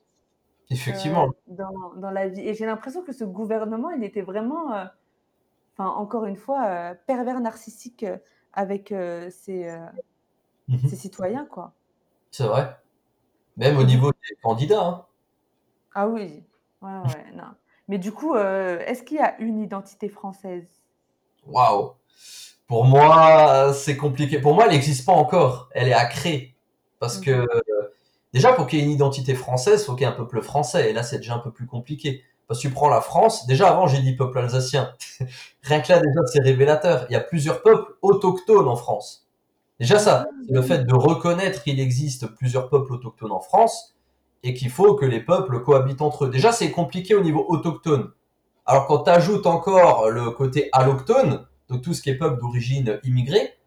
Effectivement. 0.70 1.30
Dans, 1.48 1.94
dans, 1.96 2.12
la 2.12 2.30
vie. 2.30 2.48
Et 2.48 2.54
j'ai 2.54 2.66
l'impression 2.66 3.04
que 3.04 3.12
ce 3.12 3.24
gouvernement, 3.24 3.90
il 3.92 4.04
était 4.04 4.22
vraiment, 4.22 4.68
enfin, 5.74 5.90
encore 5.90 6.26
une 6.26 6.38
fois, 6.38 6.96
pervers 7.06 7.40
narcissique 7.42 8.06
avec 8.54 8.92
euh, 8.92 9.30
euh, 9.50 9.88
mmh 10.68 10.88
ses, 10.88 10.96
citoyens, 10.96 11.46
quoi. 11.46 11.74
C'est 12.32 12.46
vrai. 12.46 12.78
Même 13.58 13.78
au 13.78 13.84
mmh 13.84 13.88
niveau 13.88 14.12
des 14.12 14.36
candidats. 14.42 14.86
Hein. 14.86 15.06
Ah 15.94 16.08
oui, 16.08 16.44
ouais, 16.82 16.90
ouais, 16.90 17.32
non. 17.34 17.54
Mais 17.88 17.98
du 17.98 18.12
coup, 18.12 18.36
euh, 18.36 18.80
est-ce 18.80 19.04
qu'il 19.04 19.18
y 19.18 19.22
a 19.22 19.38
une 19.40 19.60
identité 19.60 20.08
française? 20.08 20.82
Waouh 21.46 21.94
Pour 22.72 22.86
moi, 22.86 23.74
c'est 23.74 23.98
compliqué. 23.98 24.40
Pour 24.40 24.54
moi, 24.56 24.64
elle 24.66 24.72
n'existe 24.72 25.06
pas 25.06 25.12
encore. 25.12 25.68
Elle 25.74 25.90
est 25.90 25.94
à 25.94 26.06
créer. 26.06 26.56
Parce 27.00 27.18
que 27.20 27.46
Déjà, 28.34 28.54
pour 28.54 28.66
qu'il 28.66 28.80
y 28.80 28.82
ait 28.82 28.86
une 28.86 28.92
identité 28.92 29.36
française, 29.36 29.86
faut 29.86 29.94
qu'il 29.94 30.08
y 30.08 30.10
ait 30.10 30.14
un 30.14 30.16
peuple 30.16 30.42
français. 30.42 30.90
Et 30.90 30.94
là, 30.94 31.04
c'est 31.04 31.18
déjà 31.18 31.36
un 31.36 31.40
peu 31.40 31.52
plus 31.52 31.68
compliqué. 31.68 32.24
Parce 32.48 32.62
que 32.62 32.68
tu 32.70 32.74
prends 32.74 32.88
la 32.90 33.02
France, 33.02 33.46
déjà 33.46 33.70
avant, 33.70 33.88
j'ai 33.88 34.00
dit 34.00 34.16
peuple 34.16 34.40
alsacien. 34.40 34.94
Rien 35.64 35.82
que 35.82 35.92
là, 35.92 36.00
déjà, 36.00 36.22
c'est 36.28 36.42
révélateur. 36.42 37.06
Il 37.10 37.14
y 37.14 37.18
a 37.18 37.20
plusieurs 37.20 37.62
peuples 37.62 37.94
autochtones 38.02 38.70
en 38.70 38.78
France. 38.78 39.28
Déjà 39.82 40.00
ça, 40.00 40.28
c'est 40.48 40.54
le 40.54 40.62
fait 40.62 40.86
de 40.86 40.96
reconnaître 40.96 41.62
qu'il 41.64 41.80
existe 41.82 42.28
plusieurs 42.28 42.70
peuples 42.70 42.94
autochtones 42.94 43.34
en 43.34 43.42
France 43.42 43.96
et 44.44 44.54
qu'il 44.54 44.70
faut 44.70 44.96
que 44.96 45.06
les 45.06 45.20
peuples 45.20 45.62
cohabitent 45.62 46.02
entre 46.02 46.26
eux. 46.26 46.30
Déjà, 46.30 46.54
c'est 46.54 46.72
compliqué 46.72 47.16
au 47.16 47.22
niveau 47.22 47.46
autochtone. 47.50 48.12
Alors 48.66 48.88
quand 48.88 49.04
tu 49.04 49.10
ajoutes 49.10 49.46
encore 49.46 50.10
le 50.10 50.30
côté 50.32 50.70
allochtone, 50.72 51.46
donc 51.72 51.82
tout 51.82 51.94
ce 51.94 52.02
qui 52.02 52.10
est 52.10 52.16
peuple 52.16 52.40
d'origine 52.40 53.00
immigrée, 53.04 53.58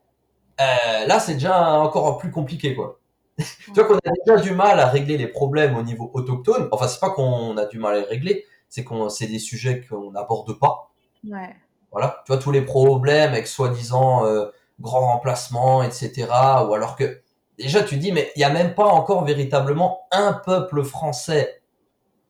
euh, 0.61 1.07
là 1.07 1.19
c'est 1.19 1.35
déjà 1.35 1.81
encore 1.81 2.19
plus 2.19 2.31
compliqué 2.31 2.75
quoi. 2.75 3.01
tu 3.39 3.73
vois 3.73 3.85
qu'on 3.85 3.97
a 3.97 4.13
déjà 4.25 4.41
du 4.41 4.53
mal 4.53 4.79
à 4.79 4.87
régler 4.87 5.17
les 5.17 5.27
problèmes 5.27 5.77
au 5.77 5.83
niveau 5.83 6.11
autochtone. 6.15 6.69
Enfin, 6.71 6.87
c'est 6.87 7.01
pas 7.01 7.11
qu'on 7.11 7.57
a 7.57 7.65
du 7.67 7.79
mal 7.79 7.95
à 7.97 8.01
les 8.01 8.05
régler, 8.05 8.45
c'est 8.69 8.85
qu'on 8.85 9.09
c'est 9.09 9.27
des 9.27 9.41
sujets 9.41 9.83
qu'on 9.89 10.13
n'aborde 10.13 10.57
pas. 10.59 10.93
Ouais. 11.29 11.57
Voilà, 11.91 12.23
tu 12.25 12.33
vois 12.33 12.41
tous 12.41 12.53
les 12.53 12.61
problèmes 12.61 13.33
avec 13.33 13.47
soi-disant 13.47 14.27
euh, 14.27 14.47
grand 14.81 15.13
remplacement, 15.13 15.83
etc. 15.83 16.29
Ou 16.69 16.75
alors 16.75 16.97
que 16.97 17.23
déjà 17.59 17.83
tu 17.83 17.97
dis 17.97 18.13
mais 18.13 18.31
il 18.37 18.41
y 18.41 18.45
a 18.45 18.51
même 18.51 18.75
pas 18.75 18.87
encore 18.87 19.25
véritablement 19.25 20.07
un 20.13 20.33
peuple 20.33 20.85
français, 20.85 21.63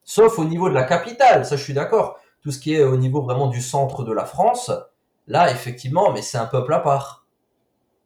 sauf 0.05 0.39
au 0.39 0.45
niveau 0.45 0.69
de 0.69 0.75
la 0.75 0.85
capitale. 0.85 1.45
Ça, 1.45 1.57
je 1.57 1.63
suis 1.63 1.75
d'accord. 1.75 2.19
Tout 2.43 2.51
ce 2.51 2.61
qui 2.61 2.75
est 2.75 2.85
au 2.85 2.97
niveau 2.97 3.23
vraiment 3.23 3.49
du 3.49 3.61
centre 3.61 4.05
de 4.05 4.13
la 4.13 4.27
France, 4.27 4.71
là 5.27 5.51
effectivement, 5.51 6.13
mais 6.13 6.23
c'est 6.23 6.39
un 6.39 6.47
peuple 6.47 6.73
à 6.75 6.81
part. 6.81 7.27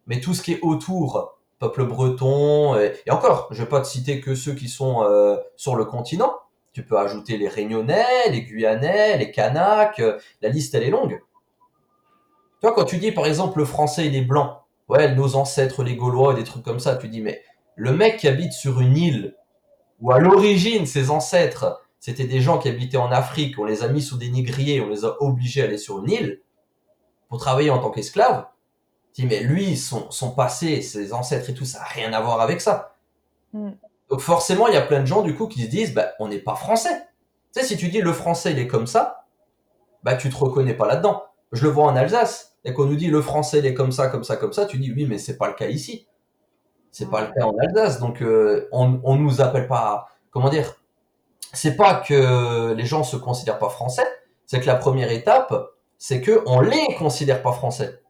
Mais 0.07 0.21
tout 0.21 0.35
ce 0.35 0.43
qui 0.43 0.53
est 0.55 0.61
autour, 0.63 1.39
peuple 1.59 1.85
breton, 1.85 2.79
et, 2.79 3.11
encore, 3.11 3.49
je 3.51 3.63
vais 3.63 3.69
pas 3.69 3.81
te 3.81 3.87
citer 3.87 4.21
que 4.21 4.35
ceux 4.35 4.55
qui 4.55 4.69
sont 4.69 5.03
euh, 5.03 5.37
sur 5.57 5.77
le 5.77 5.85
continent. 5.85 6.33
Tu 6.73 6.85
peux 6.85 6.99
ajouter 6.99 7.37
les 7.37 7.49
Réunionnais, 7.49 8.31
les 8.31 8.43
Guyanais, 8.43 9.19
les 9.19 9.31
Kanaks. 9.31 9.99
euh, 9.99 10.19
la 10.43 10.49
liste 10.49 10.75
elle 10.75 10.85
est 10.85 10.91
longue. 10.91 11.21
Tu 12.61 12.67
vois, 12.67 12.75
quand 12.75 12.85
tu 12.85 12.99
dis 12.99 13.13
par 13.13 13.27
exemple 13.27 13.59
le 13.59 13.65
français 13.65 14.07
il 14.07 14.17
est 14.17 14.23
blanc, 14.23 14.63
ouais, 14.89 15.15
nos 15.15 15.37
ancêtres 15.37 15.83
les 15.83 15.97
Gaulois, 15.97 16.35
des 16.35 16.45
trucs 16.45 16.65
comme 16.65 16.81
ça, 16.81 16.97
tu 16.97 17.09
dis 17.09 17.21
mais 17.21 17.43
le 17.77 17.93
mec 17.93 18.19
qui 18.19 18.29
habite 18.29 18.53
sur 18.53 18.81
une 18.81 18.97
île 18.97 19.37
où 20.01 20.13
à 20.13 20.19
l'origine 20.19 20.87
ses 20.87 21.11
ancêtres 21.11 21.81
c'était 22.01 22.27
des 22.27 22.41
gens 22.41 22.59
qui 22.59 22.69
habitaient 22.69 22.97
en 22.97 23.11
Afrique, 23.11 23.59
on 23.59 23.65
les 23.65 23.83
a 23.83 23.89
mis 23.89 24.03
sous 24.03 24.17
des 24.17 24.31
négriers, 24.31 24.81
on 24.81 24.89
les 24.89 25.05
a 25.05 25.17
obligés 25.21 25.63
à 25.63 25.65
aller 25.65 25.79
sur 25.79 25.99
une 25.99 26.11
île 26.11 26.43
pour 27.29 27.39
travailler 27.39 27.71
en 27.71 27.79
tant 27.79 27.91
qu'esclaves. 27.91 28.47
Tu 29.15 29.23
dis 29.23 29.27
mais 29.29 29.41
lui 29.41 29.77
son, 29.77 30.11
son 30.11 30.31
passé, 30.31 30.83
ses 30.83 31.13
ancêtres 31.13 31.51
et 31.51 31.55
tout 31.55 31.65
ça 31.65 31.81
a 31.83 31.85
rien 31.85 32.13
à 32.13 32.21
voir 32.21 32.41
avec 32.41 32.61
ça. 32.61 32.97
Mm. 33.53 33.71
Donc 34.11 34.21
forcément 34.21 34.69
il 34.69 34.75
y 34.75 34.77
a 34.77 34.83
plein 34.83 35.01
de 35.01 35.07
gens 35.07 35.23
du 35.23 35.35
coup 35.35 35.47
qui 35.47 35.63
se 35.63 35.69
disent 35.69 35.95
bah 35.95 36.13
on 36.19 36.29
n'est 36.29 36.39
pas 36.39 36.55
français. 36.55 37.07
Tu 37.55 37.61
sais 37.61 37.67
si 37.67 37.77
tu 37.77 37.89
dis 37.89 38.01
le 38.01 38.13
français 38.13 38.53
il 38.53 38.59
est 38.59 38.67
comme 38.67 38.87
ça, 38.87 39.27
bah 40.03 40.17
tu 40.17 40.31
te 40.31 40.37
reconnais 40.37 40.75
pas 40.75 40.87
là-dedans. 40.87 41.25
Je 41.53 41.65
le 41.65 41.71
vois 41.71 41.85
en 41.85 41.97
Alsace. 41.97 42.57
Et 42.65 42.75
qu'on 42.75 42.87
nous 42.87 42.97
dit 42.97 43.09
le 43.09 43.23
français 43.23 43.61
il 43.61 43.67
est 43.67 43.75
comme 43.75 43.93
ça, 43.93 44.09
comme 44.09 44.25
ça, 44.25 44.37
comme 44.37 44.53
ça, 44.53 44.67
tu 44.67 44.79
dis 44.79 44.93
oui, 44.93 45.07
mais 45.07 45.19
c'est 45.19 45.37
pas 45.37 45.49
le 45.49 45.55
cas 45.55 45.69
ici. 45.69 46.07
C'est 46.91 47.09
pas 47.09 47.23
le 47.23 47.29
cas 47.29 47.45
en 47.45 47.57
Alsace. 47.59 48.01
Donc 48.01 48.23
euh, 48.23 48.69
on, 48.73 49.01
on 49.05 49.17
nous 49.17 49.41
appelle 49.41 49.69
pas. 49.69 50.09
Comment 50.31 50.49
dire 50.49 50.75
C'est 51.53 51.77
pas 51.77 51.95
que 51.95 52.73
les 52.75 52.85
gens 52.85 53.05
se 53.05 53.17
considèrent 53.17 53.59
pas 53.59 53.71
français. 53.71 54.07
C'est 54.47 54.61
que 54.61 54.67
la 54.67 54.77
première 54.77 55.11
étape, 55.13 55.53
c'est 55.99 56.21
que 56.21 56.43
on 56.47 56.61
les 56.61 56.95
considère 56.99 57.43
pas 57.43 57.53
français. 57.53 58.01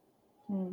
Mm. 0.48 0.68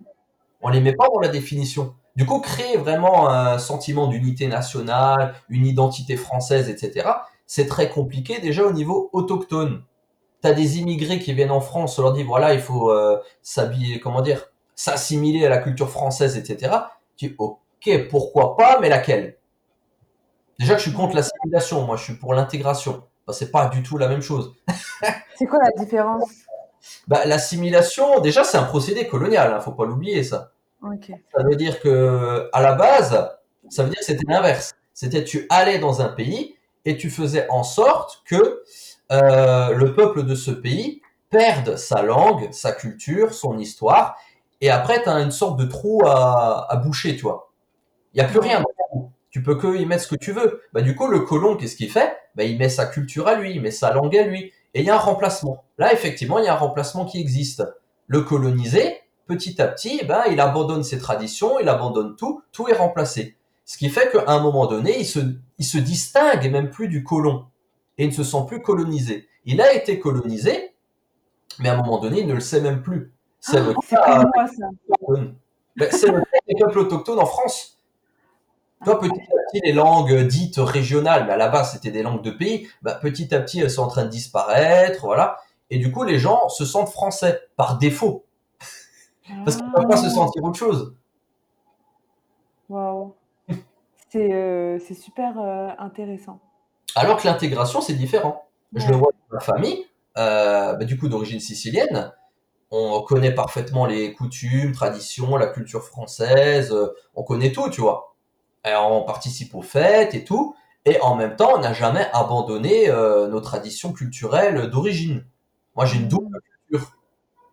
On 0.62 0.70
les 0.70 0.82
met 0.82 0.94
pas 0.94 1.08
dans 1.14 1.20
la 1.20 1.30
définition. 1.30 1.96
Du 2.16 2.26
coup, 2.26 2.40
créer 2.40 2.78
vraiment 2.78 3.30
un 3.30 3.58
sentiment 3.60 4.08
d'unité 4.08 4.48
nationale, 4.48 5.36
une 5.50 5.66
identité 5.66 6.16
française, 6.16 6.70
etc. 6.70 7.10
C'est 7.46 7.68
très 7.68 7.90
compliqué 7.90 8.40
déjà 8.40 8.64
au 8.64 8.72
niveau 8.72 9.10
autochtone 9.12 9.84
t'as 10.46 10.54
des 10.54 10.78
immigrés 10.78 11.18
qui 11.18 11.34
viennent 11.34 11.50
en 11.50 11.60
France, 11.60 11.98
on 11.98 12.04
leur 12.04 12.14
dit 12.14 12.22
voilà, 12.22 12.54
il 12.54 12.62
faut 12.62 12.92
euh, 12.92 13.20
s'habiller, 13.42 14.00
comment 14.00 14.22
dire, 14.22 14.52
s'assimiler 14.76 15.44
à 15.44 15.50
la 15.50 15.58
culture 15.58 15.90
française, 15.90 16.38
etc. 16.38 16.72
Tu 17.18 17.30
dis 17.30 17.36
ok, 17.40 18.08
pourquoi 18.10 18.56
pas, 18.56 18.80
mais 18.80 18.90
laquelle? 18.90 19.38
Déjà 20.60 20.74
que 20.74 20.82
je 20.82 20.90
suis 20.90 20.96
contre 20.96 21.16
l'assimilation, 21.16 21.84
moi 21.86 21.98
je 21.98 22.04
suis 22.04 22.14
pour 22.14 22.36
l'intégration. 22.36 23.04
Bah, 23.26 23.34
c'est 23.34 23.50
pas 23.50 23.70
du 23.70 23.82
tout 23.82 23.98
la 23.98 24.08
même 24.08 24.22
chose. 24.22 24.54
C'est 25.36 25.48
quoi 25.48 25.60
la 25.64 25.84
différence? 25.84 26.30
Bah, 27.08 27.26
l'assimilation, 27.26 28.20
déjà 28.20 28.44
c'est 28.44 28.58
un 28.58 28.64
procédé 28.64 29.08
colonial, 29.08 29.54
hein, 29.54 29.60
faut 29.60 29.72
pas 29.72 29.86
l'oublier 29.86 30.24
ça. 30.24 30.52
Ça 31.36 31.44
veut 31.44 31.56
dire 31.56 31.80
que 31.80 32.50
à 32.54 32.62
la 32.62 32.74
base, 32.74 33.30
ça 33.70 33.84
veut 33.84 33.90
dire 33.90 34.00
que 34.00 34.06
c'était 34.06 34.26
l'inverse. 34.28 34.74
C'était 34.94 35.24
tu 35.24 35.48
allais 35.50 35.80
dans 35.80 36.02
un 36.02 36.10
pays 36.10 36.56
et 36.86 36.96
tu 36.98 37.10
faisais 37.10 37.48
en 37.50 37.64
sorte 37.64 38.22
que 38.26 38.64
euh, 39.12 39.74
le 39.74 39.94
peuple 39.96 40.24
de 40.24 40.36
ce 40.36 40.52
pays 40.52 41.02
perde 41.30 41.76
sa 41.76 42.02
langue, 42.02 42.52
sa 42.52 42.72
culture, 42.72 43.34
son 43.34 43.58
histoire, 43.58 44.16
et 44.62 44.70
après 44.70 45.02
tu 45.04 45.10
as 45.10 45.20
une 45.20 45.32
sorte 45.32 45.60
de 45.60 45.66
trou 45.66 46.06
à, 46.06 46.72
à 46.72 46.76
boucher, 46.78 47.16
tu 47.16 47.24
vois. 47.24 47.52
Il 48.14 48.20
y 48.20 48.22
a 48.22 48.28
plus 48.28 48.40
rien 48.40 48.62
dans 48.62 48.70
le 48.70 48.86
trou. 48.90 49.12
Tu 49.30 49.44
peux 49.44 49.56
que 49.56 49.76
y 49.76 49.86
mettre 49.86 50.04
ce 50.04 50.08
que 50.08 50.16
tu 50.16 50.32
veux. 50.32 50.62
Bah 50.72 50.82
du 50.82 50.96
coup 50.96 51.08
le 51.08 51.20
colon 51.22 51.58
qu'est-ce 51.58 51.76
qu'il 51.76 51.92
fait? 51.92 52.16
Bah 52.36 52.44
il 52.44 52.58
met 52.58 52.70
sa 52.70 52.86
culture 52.86 53.28
à 53.28 53.36
lui, 53.36 53.54
il 53.54 53.62
met 53.62 53.72
sa 53.72 53.92
langue 53.92 54.16
à 54.16 54.24
lui, 54.24 54.54
et 54.76 54.82
il 54.82 54.86
y 54.86 54.92
a 54.92 54.96
un 54.96 55.00
remplacement. 55.00 55.64
Là 55.80 55.92
effectivement 55.92 56.38
il 56.38 56.46
y 56.46 56.48
a 56.48 56.54
un 56.54 56.58
remplacement 56.58 57.06
qui 57.06 57.20
existe. 57.20 57.64
Le 58.08 58.22
colonisé, 58.22 59.00
petit 59.26 59.60
à 59.60 59.68
petit, 59.68 60.06
ben 60.06 60.24
il 60.30 60.40
abandonne 60.40 60.84
ses 60.84 61.00
traditions, 61.00 61.60
il 61.60 61.68
abandonne 61.68 62.16
tout, 62.16 62.44
tout 62.52 62.68
est 62.70 62.76
remplacé. 62.76 63.36
Ce 63.66 63.78
qui 63.78 63.90
fait 63.90 64.12
qu'à 64.12 64.26
un 64.28 64.40
moment 64.40 64.68
donné, 64.68 65.00
il 65.00 65.06
se, 65.06 65.20
il 65.58 65.66
se 65.66 65.80
distingue 65.80 66.52
même 66.52 66.70
plus 66.70 66.88
du 66.88 67.04
colon 67.04 67.48
et 67.98 68.04
il 68.04 68.10
ne 68.10 68.14
se 68.14 68.24
sent 68.24 68.46
plus 68.48 68.62
colonisé. 68.62 69.28
Il 69.46 69.60
a 69.60 69.74
été 69.74 70.00
colonisé, 70.00 70.76
mais 71.60 71.70
à 71.70 71.74
un 71.74 71.78
moment 71.78 72.00
donné, 72.00 72.20
il 72.20 72.28
ne 72.28 72.34
le 72.34 72.42
sait 72.42 72.62
même 72.62 72.84
plus. 72.84 73.12
C'est 73.40 73.60
autochtone. 73.60 75.36
Ben, 75.76 75.90
c'est 75.92 76.08
le 76.08 76.20
cas 76.20 76.40
des 76.48 76.56
peuples 76.60 76.80
autochtones 76.80 77.20
en 77.20 77.26
France. 77.26 77.75
Toi, 78.86 79.00
petit 79.00 79.20
à 79.20 79.52
petit, 79.52 79.62
les 79.64 79.74
langues 79.74 80.16
dites 80.28 80.58
régionales, 80.58 81.26
mais 81.26 81.34
à 81.34 81.38
la 81.38 81.50
base, 81.50 81.74
c'était 81.74 81.92
des 81.92 82.04
langues 82.04 82.22
de 82.22 82.32
pays, 82.32 82.68
ben, 82.84 82.94
petit 83.02 83.34
à 83.34 83.40
petit, 83.40 83.60
elles 83.60 83.72
sont 83.72 83.84
en 83.84 83.88
train 83.88 84.06
de 84.06 84.10
disparaître, 84.10 85.02
voilà. 85.06 85.40
Et 85.72 85.80
du 85.80 85.92
coup, 85.92 86.04
les 86.04 86.20
gens 86.20 86.48
se 86.50 86.66
sentent 86.66 86.90
français, 86.90 87.42
par 87.58 87.80
défaut. 87.80 88.26
Parce 89.44 89.58
qu'ils 89.58 89.66
ne 89.66 89.74
peuvent 89.74 89.88
pas 89.88 89.98
se 89.98 90.10
sentir 90.10 90.44
autre 90.44 90.58
chose. 90.58 90.96
Waouh. 92.70 93.16
C'est 94.12 94.32
euh, 94.32 94.80
c'est 94.80 94.94
super 94.94 95.40
euh, 95.40 95.70
intéressant. 95.80 96.40
Alors 96.96 97.18
que 97.18 97.28
l'intégration, 97.28 97.82
c'est 97.82 97.94
différent. 97.96 98.46
Je 98.74 98.88
le 98.88 98.96
vois 98.96 99.12
dans 99.12 99.36
ma 99.36 99.42
famille, 99.42 99.86
euh, 100.18 100.74
bah, 100.74 100.86
du 100.86 100.98
coup 100.98 101.10
d'origine 101.10 101.40
sicilienne. 101.40 102.14
On 102.72 103.02
connaît 103.02 103.34
parfaitement 103.34 103.86
les 103.86 104.14
coutumes, 104.14 104.72
traditions, 104.72 105.36
la 105.38 105.48
culture 105.48 105.84
française. 105.84 106.76
on 107.14 107.24
connaît 107.24 107.52
tout, 107.52 107.70
tu 107.70 107.82
vois. 107.82 108.15
Et 108.66 108.76
on 108.76 109.04
participe 109.04 109.54
aux 109.56 109.62
fêtes 109.62 110.14
et 110.14 110.24
tout. 110.24 110.56
Et 110.86 111.00
en 111.02 111.16
même 111.16 111.36
temps, 111.36 111.54
on 111.56 111.60
n'a 111.60 111.74
jamais 111.74 112.08
abandonné 112.14 112.90
euh, 112.90 113.28
nos 113.28 113.42
traditions 113.42 113.92
culturelles 113.92 114.70
d'origine. 114.70 115.26
Moi, 115.76 115.86
j'ai 115.86 115.98
une 115.98 116.08
double 116.08 116.40
culture. 116.42 116.98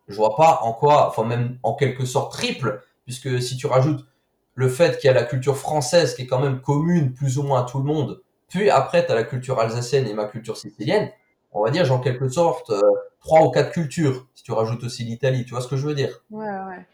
Je 0.08 0.14
vois 0.14 0.36
pas 0.36 0.60
en 0.62 0.72
quoi, 0.72 1.08
enfin 1.08 1.24
même 1.24 1.58
en 1.62 1.74
quelque 1.74 2.04
sorte 2.04 2.32
triple, 2.32 2.82
puisque 3.04 3.40
si 3.40 3.56
tu 3.56 3.66
rajoutes 3.66 4.04
le 4.54 4.68
fait 4.68 4.98
qu'il 4.98 5.08
y 5.08 5.10
a 5.10 5.14
la 5.14 5.24
culture 5.24 5.56
française 5.56 6.14
qui 6.14 6.22
est 6.22 6.26
quand 6.26 6.40
même 6.40 6.60
commune 6.60 7.14
plus 7.14 7.38
ou 7.38 7.42
moins 7.42 7.62
à 7.62 7.64
tout 7.64 7.78
le 7.78 7.84
monde, 7.84 8.20
puis 8.48 8.68
après 8.68 9.06
tu 9.06 9.12
as 9.12 9.14
la 9.14 9.24
culture 9.24 9.58
alsacienne 9.58 10.06
et 10.06 10.12
ma 10.12 10.26
culture 10.26 10.58
sicilienne, 10.58 11.10
on 11.52 11.64
va 11.64 11.70
dire 11.70 11.84
j'ai 11.86 11.92
en 11.92 12.00
quelque 12.00 12.28
sorte 12.28 12.70
euh, 12.70 12.80
trois 13.20 13.42
ou 13.42 13.50
quatre 13.50 13.72
cultures, 13.72 14.26
si 14.34 14.42
tu 14.42 14.52
rajoutes 14.52 14.84
aussi 14.84 15.04
l'Italie, 15.04 15.44
tu 15.44 15.52
vois 15.52 15.62
ce 15.62 15.68
que 15.68 15.76
je 15.76 15.86
veux 15.86 15.94
dire. 15.94 16.22
Ouais, 16.30 16.46
ouais. 16.46 16.86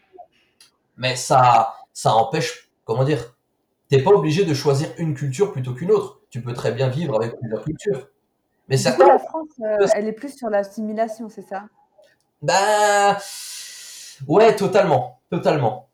Mais 0.95 1.15
ça, 1.15 1.73
ça 1.91 2.13
empêche, 2.13 2.69
comment 2.85 3.03
dire, 3.03 3.35
t'es 3.89 4.01
pas 4.01 4.11
obligé 4.11 4.45
de 4.45 4.53
choisir 4.53 4.89
une 4.97 5.13
culture 5.13 5.51
plutôt 5.51 5.73
qu'une 5.73 5.91
autre. 5.91 6.21
Tu 6.29 6.41
peux 6.41 6.53
très 6.53 6.71
bien 6.71 6.89
vivre 6.89 7.15
avec 7.15 7.37
plusieurs 7.39 7.63
cultures. 7.63 8.07
Mais 8.69 8.77
Du 8.77 8.83
coup, 8.83 8.89
certains, 8.89 9.07
la 9.07 9.19
France, 9.19 9.49
euh, 9.61 9.87
elle 9.95 10.07
est 10.07 10.13
plus 10.13 10.35
sur 10.37 10.49
l'assimilation, 10.49 11.27
c'est 11.27 11.41
ça? 11.41 11.63
Ben, 12.41 13.17
ouais, 14.27 14.55
totalement, 14.55 15.19
totalement. 15.29 15.89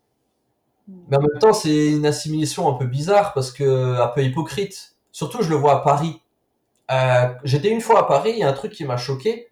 Mais 1.08 1.16
en 1.16 1.20
même 1.20 1.38
temps, 1.40 1.52
c'est 1.52 1.92
une 1.92 2.06
assimilation 2.06 2.68
un 2.68 2.74
peu 2.74 2.86
bizarre 2.86 3.32
parce 3.32 3.50
que 3.50 4.00
un 4.00 4.06
peu 4.08 4.22
hypocrite. 4.22 4.94
Surtout, 5.10 5.42
je 5.42 5.50
le 5.50 5.56
vois 5.56 5.76
à 5.76 5.80
Paris. 5.80 6.20
Euh, 6.92 7.28
J'étais 7.42 7.70
une 7.70 7.80
fois 7.80 8.00
à 8.00 8.02
Paris, 8.04 8.32
il 8.34 8.38
y 8.38 8.42
a 8.44 8.48
un 8.48 8.52
truc 8.52 8.72
qui 8.72 8.84
m'a 8.84 8.96
choqué. 8.96 9.48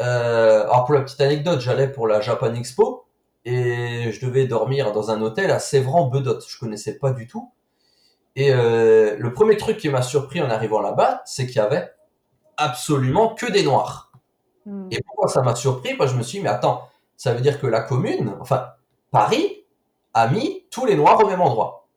Euh, 0.00 0.62
alors 0.62 0.86
pour 0.86 0.94
la 0.94 1.02
petite 1.02 1.20
anecdote, 1.20 1.60
j'allais 1.60 1.88
pour 1.88 2.06
la 2.06 2.22
Japan 2.22 2.54
Expo 2.54 3.04
et 3.44 4.10
je 4.12 4.24
devais 4.24 4.46
dormir 4.46 4.92
dans 4.92 5.10
un 5.10 5.20
hôtel 5.20 5.50
à 5.50 5.58
Sévran-Bedotte. 5.58 6.46
Je 6.48 6.58
connaissais 6.58 6.96
pas 6.96 7.12
du 7.12 7.26
tout. 7.26 7.50
Et 8.36 8.52
euh, 8.52 9.16
le 9.18 9.32
premier 9.32 9.56
truc 9.56 9.76
qui 9.76 9.88
m'a 9.88 10.02
surpris 10.02 10.40
en 10.40 10.50
arrivant 10.50 10.80
là-bas, 10.80 11.22
c'est 11.24 11.46
qu'il 11.46 11.56
y 11.56 11.60
avait 11.60 11.92
absolument 12.56 13.34
que 13.34 13.50
des 13.50 13.62
noirs. 13.62 14.12
Hmm. 14.66 14.88
Et 14.90 15.00
pourquoi 15.02 15.28
ça 15.28 15.42
m'a 15.42 15.54
surpris? 15.54 15.94
Parce 15.94 16.10
que 16.10 16.14
je 16.14 16.18
me 16.18 16.22
suis 16.24 16.38
dit, 16.38 16.44
mais 16.44 16.50
attends, 16.50 16.88
ça 17.16 17.34
veut 17.34 17.40
dire 17.40 17.60
que 17.60 17.66
la 17.66 17.80
commune, 17.80 18.34
enfin 18.40 18.68
Paris, 19.10 19.64
a 20.14 20.28
mis 20.28 20.64
tous 20.70 20.86
les 20.86 20.96
noirs 20.96 21.22
au 21.22 21.28
même 21.28 21.40
endroit. 21.40 21.88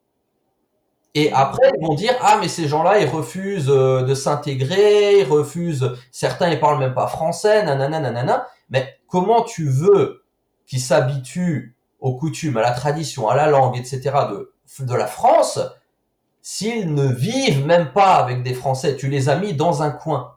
Et 1.15 1.31
après, 1.31 1.71
ils 1.77 1.85
vont 1.85 1.93
dire 1.93 2.15
ah 2.21 2.37
mais 2.41 2.47
ces 2.47 2.67
gens-là 2.67 2.99
ils 2.99 3.07
refusent 3.07 3.69
euh, 3.69 4.01
de 4.01 4.15
s'intégrer, 4.15 5.19
ils 5.19 5.25
refusent, 5.25 5.95
certains 6.11 6.49
ils 6.49 6.59
parlent 6.59 6.79
même 6.79 6.95
pas 6.95 7.07
français, 7.07 7.63
nanana 7.63 7.99
nanana. 7.99 8.47
Mais 8.69 8.97
comment 9.07 9.43
tu 9.43 9.69
veux 9.69 10.23
qu'ils 10.65 10.81
s'habituent 10.81 11.77
aux 11.99 12.15
coutumes, 12.15 12.57
à 12.57 12.61
la 12.61 12.71
tradition, 12.71 13.29
à 13.29 13.35
la 13.35 13.47
langue, 13.47 13.77
etc. 13.77 14.11
de 14.31 14.53
de 14.79 14.95
la 14.95 15.05
France 15.05 15.59
s'ils 16.43 16.93
ne 16.93 17.07
vivent 17.07 17.65
même 17.65 17.91
pas 17.93 18.17
avec 18.17 18.43
des 18.43 18.53
Français 18.53 18.95
Tu 18.97 19.07
les 19.07 19.29
as 19.29 19.37
mis 19.37 19.53
dans 19.53 19.81
un 19.81 19.89
coin, 19.89 20.35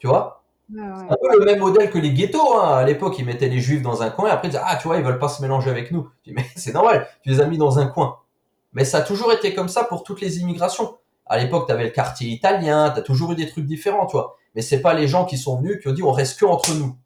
tu 0.00 0.08
vois? 0.08 0.42
Ouais, 0.72 0.80
ouais. 0.80 0.88
C'est 1.08 1.12
un 1.12 1.16
peu 1.20 1.38
le 1.38 1.44
même 1.44 1.58
modèle 1.58 1.90
que 1.90 1.98
les 1.98 2.12
ghettos. 2.12 2.58
Hein. 2.58 2.78
À 2.78 2.84
l'époque, 2.84 3.18
ils 3.18 3.24
mettaient 3.24 3.48
les 3.48 3.60
juifs 3.60 3.82
dans 3.82 4.02
un 4.02 4.10
coin 4.10 4.28
et 4.28 4.30
après 4.30 4.48
ils 4.48 4.52
disaient 4.52 4.62
ah 4.64 4.76
tu 4.76 4.88
vois 4.88 4.96
ils 4.96 5.04
veulent 5.04 5.18
pas 5.18 5.28
se 5.28 5.42
mélanger 5.42 5.70
avec 5.70 5.90
nous. 5.90 6.08
Je 6.24 6.30
dis, 6.30 6.36
mais 6.36 6.46
c'est 6.56 6.72
normal, 6.72 7.06
tu 7.22 7.30
les 7.30 7.40
as 7.40 7.46
mis 7.46 7.58
dans 7.58 7.78
un 7.78 7.86
coin. 7.86 8.18
Mais 8.72 8.84
ça 8.84 8.98
a 8.98 9.02
toujours 9.02 9.32
été 9.32 9.54
comme 9.54 9.68
ça 9.68 9.84
pour 9.84 10.04
toutes 10.04 10.20
les 10.20 10.40
immigrations. 10.40 10.96
À 11.26 11.38
l'époque, 11.38 11.66
tu 11.66 11.72
avais 11.72 11.84
le 11.84 11.90
quartier 11.90 12.30
italien, 12.30 12.90
tu 12.90 13.00
as 13.00 13.02
toujours 13.02 13.32
eu 13.32 13.36
des 13.36 13.48
trucs 13.48 13.66
différents, 13.66 14.06
tu 14.06 14.16
vois. 14.16 14.36
Mais 14.54 14.62
c'est 14.62 14.80
pas 14.80 14.94
les 14.94 15.06
gens 15.06 15.26
qui 15.26 15.38
sont 15.38 15.58
venus 15.58 15.80
qui 15.82 15.88
ont 15.88 15.92
dit 15.92 16.02
on 16.02 16.12
reste 16.12 16.40
que 16.40 16.46
entre 16.46 16.72
nous. 16.74 16.96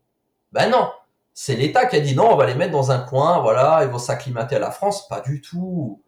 Ben 0.53 0.71
non, 0.71 0.91
c'est 1.33 1.57
l'État 1.57 1.87
qui 1.87 1.97
a 1.97 2.01
dit 2.01 2.15
non, 2.15 2.33
on 2.33 2.37
va 2.37 2.47
les 2.47 2.55
mettre 2.55 2.73
dans 2.73 2.93
un 2.93 3.01
coin, 3.01 3.41
voilà, 3.41 3.81
ils 3.83 3.91
vont 3.91 3.99
s'acclimater 3.99 4.57
à 4.57 4.61
la 4.61 4.71
France. 4.71 5.09
Pas 5.09 5.21
du 5.21 5.41
tout. 5.41 6.01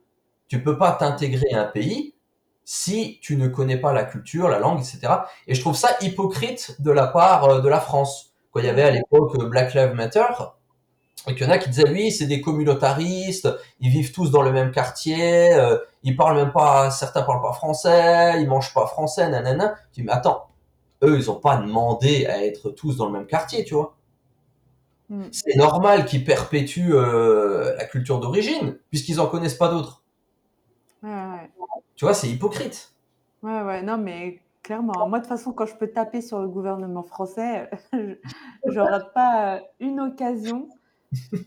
Tu 0.49 0.63
peux 0.63 0.79
pas 0.79 0.93
t'intégrer 0.93 1.53
à 1.53 1.63
un 1.63 1.67
pays 1.67 2.15
si 2.65 3.19
tu 3.23 3.37
ne 3.37 3.47
connais 3.49 3.77
pas 3.77 3.93
la 3.93 4.05
culture, 4.05 4.49
la 4.49 4.59
langue, 4.59 4.81
etc. 4.81 5.13
Et 5.47 5.55
je 5.55 5.61
trouve 5.61 5.77
ça 5.77 5.97
hypocrite 6.01 6.81
de 6.81 6.91
la 6.91 7.07
part 7.07 7.45
euh, 7.45 7.61
de 7.61 7.69
la 7.69 7.81
France. 7.81 8.33
Quand 8.51 8.61
il 8.61 8.67
y 8.67 8.69
avait 8.69 8.83
à 8.83 8.91
l'époque 8.91 9.37
euh, 9.39 9.49
Black 9.49 9.75
Lives 9.75 9.95
Matter, 9.95 10.27
et 11.29 11.35
qu'il 11.35 11.47
y 11.47 11.49
en 11.49 11.53
a 11.53 11.59
qui 11.59 11.69
disaient 11.69 11.91
oui, 11.91 12.13
c'est 12.13 12.27
des 12.27 12.41
communautaristes, 12.41 13.49
ils 13.81 13.91
vivent 13.91 14.13
tous 14.13 14.31
dans 14.31 14.43
le 14.43 14.53
même 14.53 14.71
quartier, 14.71 15.55
euh, 15.55 15.79
ils 16.03 16.17
parlent 16.17 16.37
même 16.37 16.53
pas, 16.53 16.91
certains 16.91 17.23
parlent 17.23 17.43
pas 17.43 17.53
français, 17.53 18.41
ils 18.41 18.49
mangent 18.49 18.73
pas 18.73 18.87
français, 18.87 19.29
nanana. 19.29 19.75
Tu 19.93 20.01
dis 20.01 20.07
mais 20.07 20.13
attends, 20.13 20.49
eux 21.03 21.17
ils 21.17 21.31
ont 21.31 21.41
pas 21.41 21.57
demandé 21.57 22.27
à 22.27 22.45
être 22.45 22.71
tous 22.71 22.97
dans 22.97 23.07
le 23.07 23.13
même 23.13 23.27
quartier, 23.27 23.65
tu 23.65 23.75
vois. 23.75 23.97
Mm. 25.09 25.25
C'est 25.33 25.57
normal 25.57 26.05
qu'ils 26.05 26.25
perpétuent 26.25 26.95
euh, 26.95 27.75
la 27.77 27.85
culture 27.85 28.21
d'origine 28.21 28.77
puisqu'ils 28.91 29.21
en 29.21 29.27
connaissent 29.27 29.55
pas 29.55 29.69
d'autres. 29.69 30.03
Ouais, 31.03 31.09
ouais. 31.11 31.51
Tu 31.97 32.05
vois, 32.05 32.15
c'est 32.15 32.29
hypocrite. 32.29 32.95
Ouais, 33.43 33.63
ouais, 33.63 33.83
non, 33.83 33.99
mais 33.99 34.41
clairement. 34.63 35.07
Moi, 35.09 35.19
de 35.19 35.25
toute 35.25 35.29
façon, 35.29 35.53
quand 35.53 35.67
je 35.67 35.77
peux 35.77 35.89
taper 35.93 36.21
sur 36.21 36.41
le 36.41 36.49
gouvernement 36.49 37.03
français, 37.03 37.71
je 37.93 38.17
je 38.67 38.81
rate 38.81 39.13
pas 39.15 39.57
euh, 39.57 39.61
une 39.81 40.01
occasion. 40.01 40.69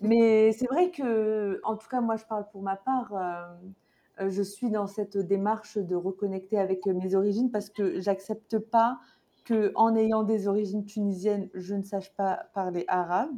Mais 0.02 0.52
c'est 0.54 0.68
vrai 0.68 0.92
que, 0.92 1.62
en 1.64 1.78
tout 1.78 1.88
cas, 1.90 2.02
moi, 2.02 2.16
je 2.18 2.26
parle 2.26 2.50
pour 2.52 2.62
ma 2.64 2.76
part, 2.78 3.14
euh, 4.20 4.30
je 4.30 4.42
suis 4.44 4.70
dans 4.72 4.88
cette 4.88 5.18
démarche 5.18 5.78
de 5.78 5.96
reconnecter 5.96 6.60
avec 6.60 6.86
mes 6.88 7.16
origines 7.16 7.52
parce 7.52 7.70
que 7.70 8.00
j'accepte 8.02 8.60
pas 8.60 9.00
que, 9.46 9.72
en 9.76 9.96
ayant 9.96 10.24
des 10.24 10.48
origines 10.48 10.86
tunisiennes, 10.86 11.50
je 11.54 11.76
ne 11.76 11.84
sache 11.84 12.14
pas 12.16 12.48
parler 12.54 12.86
arabe. 12.88 13.32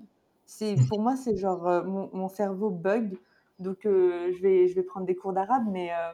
C'est, 0.45 0.75
pour 0.89 1.01
moi, 1.01 1.15
c'est 1.15 1.37
genre 1.37 1.67
euh, 1.67 1.83
mon, 1.83 2.09
mon 2.13 2.27
cerveau 2.29 2.69
bug. 2.69 3.17
Donc, 3.61 3.85
euh, 3.85 4.33
je 4.33 4.41
vais, 4.41 4.67
je 4.67 4.75
vais 4.75 4.81
prendre 4.81 5.05
des 5.05 5.15
cours 5.15 5.33
d'arabe, 5.33 5.65
mais, 5.69 5.91
euh, 5.93 6.11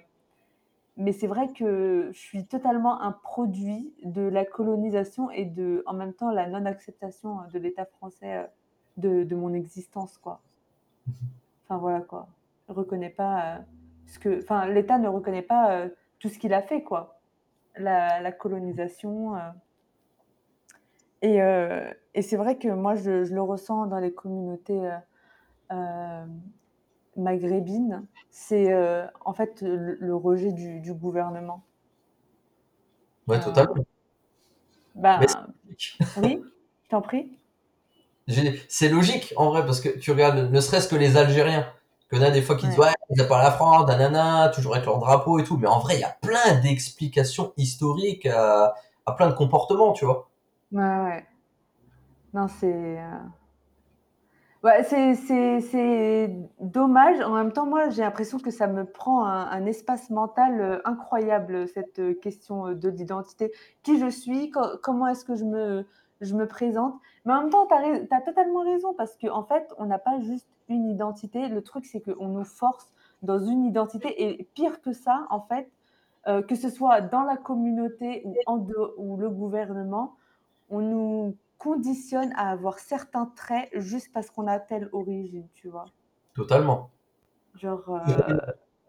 mais 0.98 1.14
c'est 1.14 1.28
vrai 1.28 1.48
que 1.54 2.10
je 2.12 2.20
suis 2.20 2.46
totalement 2.46 3.02
un 3.02 3.14
produit 3.14 3.94
de 4.04 4.22
la 4.22 4.44
colonisation 4.44 5.32
et 5.32 5.46
de, 5.46 5.82
en 5.86 5.94
même 5.94 6.14
temps, 6.14 6.30
la 6.30 6.48
non-acceptation 6.48 7.38
de 7.54 7.58
l'État 7.58 7.86
français 7.86 8.36
euh, 8.36 8.44
de, 8.98 9.24
de 9.24 9.36
mon 9.36 9.54
existence, 9.54 10.18
quoi. 10.18 10.42
Enfin, 11.70 11.80
voilà, 11.80 12.00
quoi. 12.00 12.28
Je 12.70 12.74
reconnais 12.74 13.10
pas 13.10 13.42
euh, 13.42 13.58
ce 14.06 14.20
que... 14.20 14.42
Enfin, 14.42 14.68
l'État 14.68 14.98
ne 15.00 15.10
reconnaît 15.10 15.42
pas 15.42 15.90
tout 16.18 16.30
ce 16.30 16.40
qu'il 16.40 16.54
a 16.54 16.62
fait, 16.62 16.82
quoi. 16.82 17.20
La, 17.76 18.22
la 18.22 18.32
colonisation. 18.32 19.34
Et, 21.22 21.40
et 22.14 22.22
c'est 22.22 22.38
vrai 22.38 22.58
que 22.58 22.70
moi, 22.70 22.96
je, 22.96 23.26
je 23.26 23.36
le 23.36 23.42
ressens 23.42 23.88
dans 23.88 24.00
les 24.00 24.14
communautés 24.14 24.80
euh, 27.18 27.22
euh, 27.22 27.24
maghrébines. 27.24 28.08
C'est 28.30 28.72
euh, 28.74 29.06
en 29.26 29.34
fait 29.34 29.62
le, 29.62 29.96
le 30.00 30.16
rejet 30.16 30.52
du, 30.52 30.80
du 30.82 30.94
gouvernement. 30.94 31.64
Ouais, 33.28 33.40
Euh, 33.40 33.40
totalement. 33.40 33.86
bah, 34.96 35.48
oui, 36.16 36.42
je 36.84 36.90
t'en 36.90 37.02
prie. 37.02 37.40
C'est 38.70 38.90
logique 38.90 39.34
en 39.38 39.50
vrai 39.52 39.66
parce 39.66 39.80
que 39.82 39.90
tu 39.90 40.12
regardes, 40.12 40.52
ne 40.52 40.60
serait-ce 40.62 40.88
que 40.88 40.96
les 40.96 41.16
Algériens, 41.18 41.66
en 42.14 42.22
a 42.22 42.32
des 42.32 42.42
fois 42.42 42.56
qui 42.58 42.68
disent 42.68 42.78
Ouais. 42.78 42.80
ouais, 42.80 42.94
ils 43.10 43.28
pas 43.28 43.42
la 43.42 43.52
France, 43.52 43.88
nanana, 43.88 44.50
toujours 44.54 44.76
avec 44.76 44.86
leur 44.86 45.00
drapeau 45.00 45.40
et 45.40 45.44
tout, 45.44 45.58
mais 45.58 45.68
en 45.68 45.80
vrai, 45.80 45.96
il 45.96 46.02
y 46.02 46.04
a 46.04 46.18
plein 46.22 46.56
d'explications 46.62 47.54
historiques 47.58 48.26
à, 48.26 48.76
à 49.06 49.12
plein 49.14 49.28
de 49.30 49.34
comportements, 49.34 49.94
tu 49.94 50.06
vois. 50.06 50.30
Ouais, 50.72 50.82
ouais. 50.82 51.28
Non, 52.34 52.48
c'est... 52.48 52.98
euh, 54.64 54.68
Ouais, 54.68 54.84
c'est, 54.84 56.30
dommage. 56.60 57.20
En 57.22 57.34
même 57.34 57.52
temps, 57.52 57.66
moi, 57.66 57.90
j'ai 57.90 58.02
l'impression 58.02 58.40
que 58.40 58.52
ça 58.52 58.68
me 58.68 58.86
prend 58.86 59.26
un, 59.26 59.66
espace 59.66 60.10
mental 60.10 60.62
euh, 60.62 60.80
incroyable, 60.86 61.68
cette 61.68 62.00
euh, 62.00 62.14
question 62.14 62.68
euh, 62.68 62.76
de 62.76 62.90
l'identité. 62.90 63.52
Qui 63.84 64.00
je 64.00 64.10
suis, 64.10 64.50
co- 64.50 64.78
comment 64.82 65.08
est-ce 65.08 65.26
que 65.26 65.36
je 65.36 65.46
me, 65.46 66.46
présente? 66.46 66.96
Mais 67.26 67.34
en 67.34 67.42
même 67.42 67.50
temps, 67.50 67.68
tu 67.68 67.74
as, 68.14 68.22
totalement 68.22 68.64
raison, 68.64 68.94
parce 68.94 69.18
qu'en 69.18 69.40
en 69.40 69.44
fait, 69.44 69.74
on 69.78 69.86
n'a 69.86 70.00
pas 70.00 70.20
juste 70.22 70.48
une 70.70 70.90
identité. 70.90 71.48
Le 71.48 71.62
truc, 71.62 71.86
c'est 71.86 72.02
qu'on 72.02 72.28
nous 72.28 72.44
force 72.44 72.92
dans 73.24 73.40
une 73.40 73.66
identité. 73.66 74.24
Et 74.24 74.44
pire 74.54 74.82
que 74.82 74.94
ça, 74.94 75.28
en 75.30 75.42
fait, 75.42 75.70
euh, 76.28 76.42
que 76.42 76.56
ce 76.56 76.70
soit 76.70 77.02
dans 77.02 77.24
la 77.24 77.38
communauté 77.38 78.26
ou 78.48 79.18
le 79.18 79.30
gouvernement, 79.30 80.16
on 80.70 80.82
nous 80.82 81.36
conditionne 81.58 82.32
à 82.36 82.52
avoir 82.52 82.80
certains 82.80 83.32
traits 83.36 83.70
juste 83.74 84.12
parce 84.14 84.30
qu'on 84.30 84.48
a 84.48 84.60
telle 84.60 84.90
origine, 84.92 85.48
tu 85.54 85.70
vois. 85.70 85.86
Totalement. 86.34 86.92
Genre, 87.56 87.84
euh, 87.90 88.38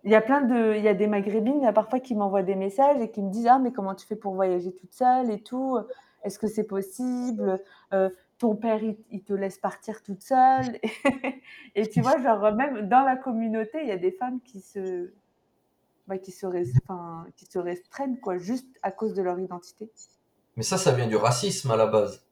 il 0.04 0.11
y 0.11 0.14
a 0.14 0.20
plein 0.20 0.42
de, 0.42 0.76
il 0.76 0.83
y 0.83 0.88
a 0.88 0.94
des 0.94 1.07
maghrébines, 1.07 1.59
il 1.59 1.64
y 1.64 1.66
a 1.66 1.72
parfois 1.72 2.00
qui 2.00 2.14
m'envoient 2.14 2.42
des 2.42 2.57
messages 2.57 3.00
et 3.00 3.11
qui 3.11 3.22
me 3.22 3.31
disent 3.31 3.46
ah 3.46 3.59
mais 3.59 3.72
comment 3.72 3.94
tu 3.94 4.07
fais 4.07 4.16
pour 4.16 4.35
voyager 4.35 4.74
toute 4.74 4.92
seule 4.92 5.31
et 5.31 5.42
tout, 5.42 5.78
est-ce 6.22 6.38
que 6.38 6.46
c'est 6.46 6.64
possible, 6.64 7.62
Euh, 7.94 8.11
ton 8.38 8.54
père 8.54 8.83
il, 8.83 8.96
il 9.11 9.24
te 9.24 9.33
laisse 9.33 9.59
partir 9.59 10.02
toute 10.02 10.22
seule? 10.22 10.78
Et 11.74 11.88
tu 11.88 12.00
vois 12.02 12.18
genre 12.22 12.52
même 12.54 12.88
dans 12.88 13.02
la 13.02 13.16
communauté 13.16 13.78
il 13.83 13.88
y 13.88 13.92
a 13.92 13.96
des 13.96 14.12
femmes 14.12 14.40
qui 14.42 14.61
se, 14.61 15.11
bah, 16.07 16.18
qui 16.18 16.31
se, 16.31 16.46
enfin, 16.83 17.26
qui 17.37 17.46
se 17.46 17.59
restreignent 17.59 18.18
quoi 18.18 18.38
juste 18.38 18.68
à 18.83 18.90
cause 18.92 19.14
de 19.14 19.22
leur 19.22 19.38
identité. 19.40 19.90
Mais 20.57 20.62
ça, 20.62 20.78
ça 20.78 20.92
vient 20.92 21.07
du 21.07 21.16
racisme 21.16 21.70
à 21.70 21.76
la 21.76 21.87
base. 21.87 22.24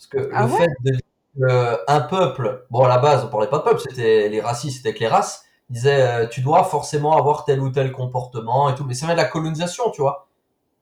Parce 0.00 0.06
que 0.06 0.30
le 0.30 0.30
Ah 0.32 0.46
ouais? 0.46 0.56
fait 0.56 0.68
de 0.82 0.90
dire 0.92 1.00
que 1.38 1.78
un 1.86 2.00
peuple, 2.00 2.66
bon 2.70 2.84
à 2.84 2.88
la 2.88 2.98
base 2.98 3.22
on 3.24 3.28
parlait 3.28 3.48
pas 3.48 3.58
de 3.58 3.64
peuple, 3.64 3.80
c'était 3.86 4.30
les 4.30 4.40
racistes, 4.40 4.78
c'était 4.78 4.94
que 4.94 5.00
les 5.00 5.08
races, 5.08 5.44
disaient 5.68 6.24
euh, 6.24 6.26
tu 6.26 6.40
dois 6.40 6.64
forcément 6.64 7.16
avoir 7.18 7.44
tel 7.44 7.60
ou 7.60 7.68
tel 7.70 7.92
comportement 7.92 8.70
et 8.70 8.74
tout, 8.74 8.84
mais 8.84 8.94
ça 8.94 9.06
vient 9.06 9.14
de 9.14 9.20
la 9.20 9.26
colonisation, 9.26 9.90
tu 9.90 10.00
vois. 10.00 10.26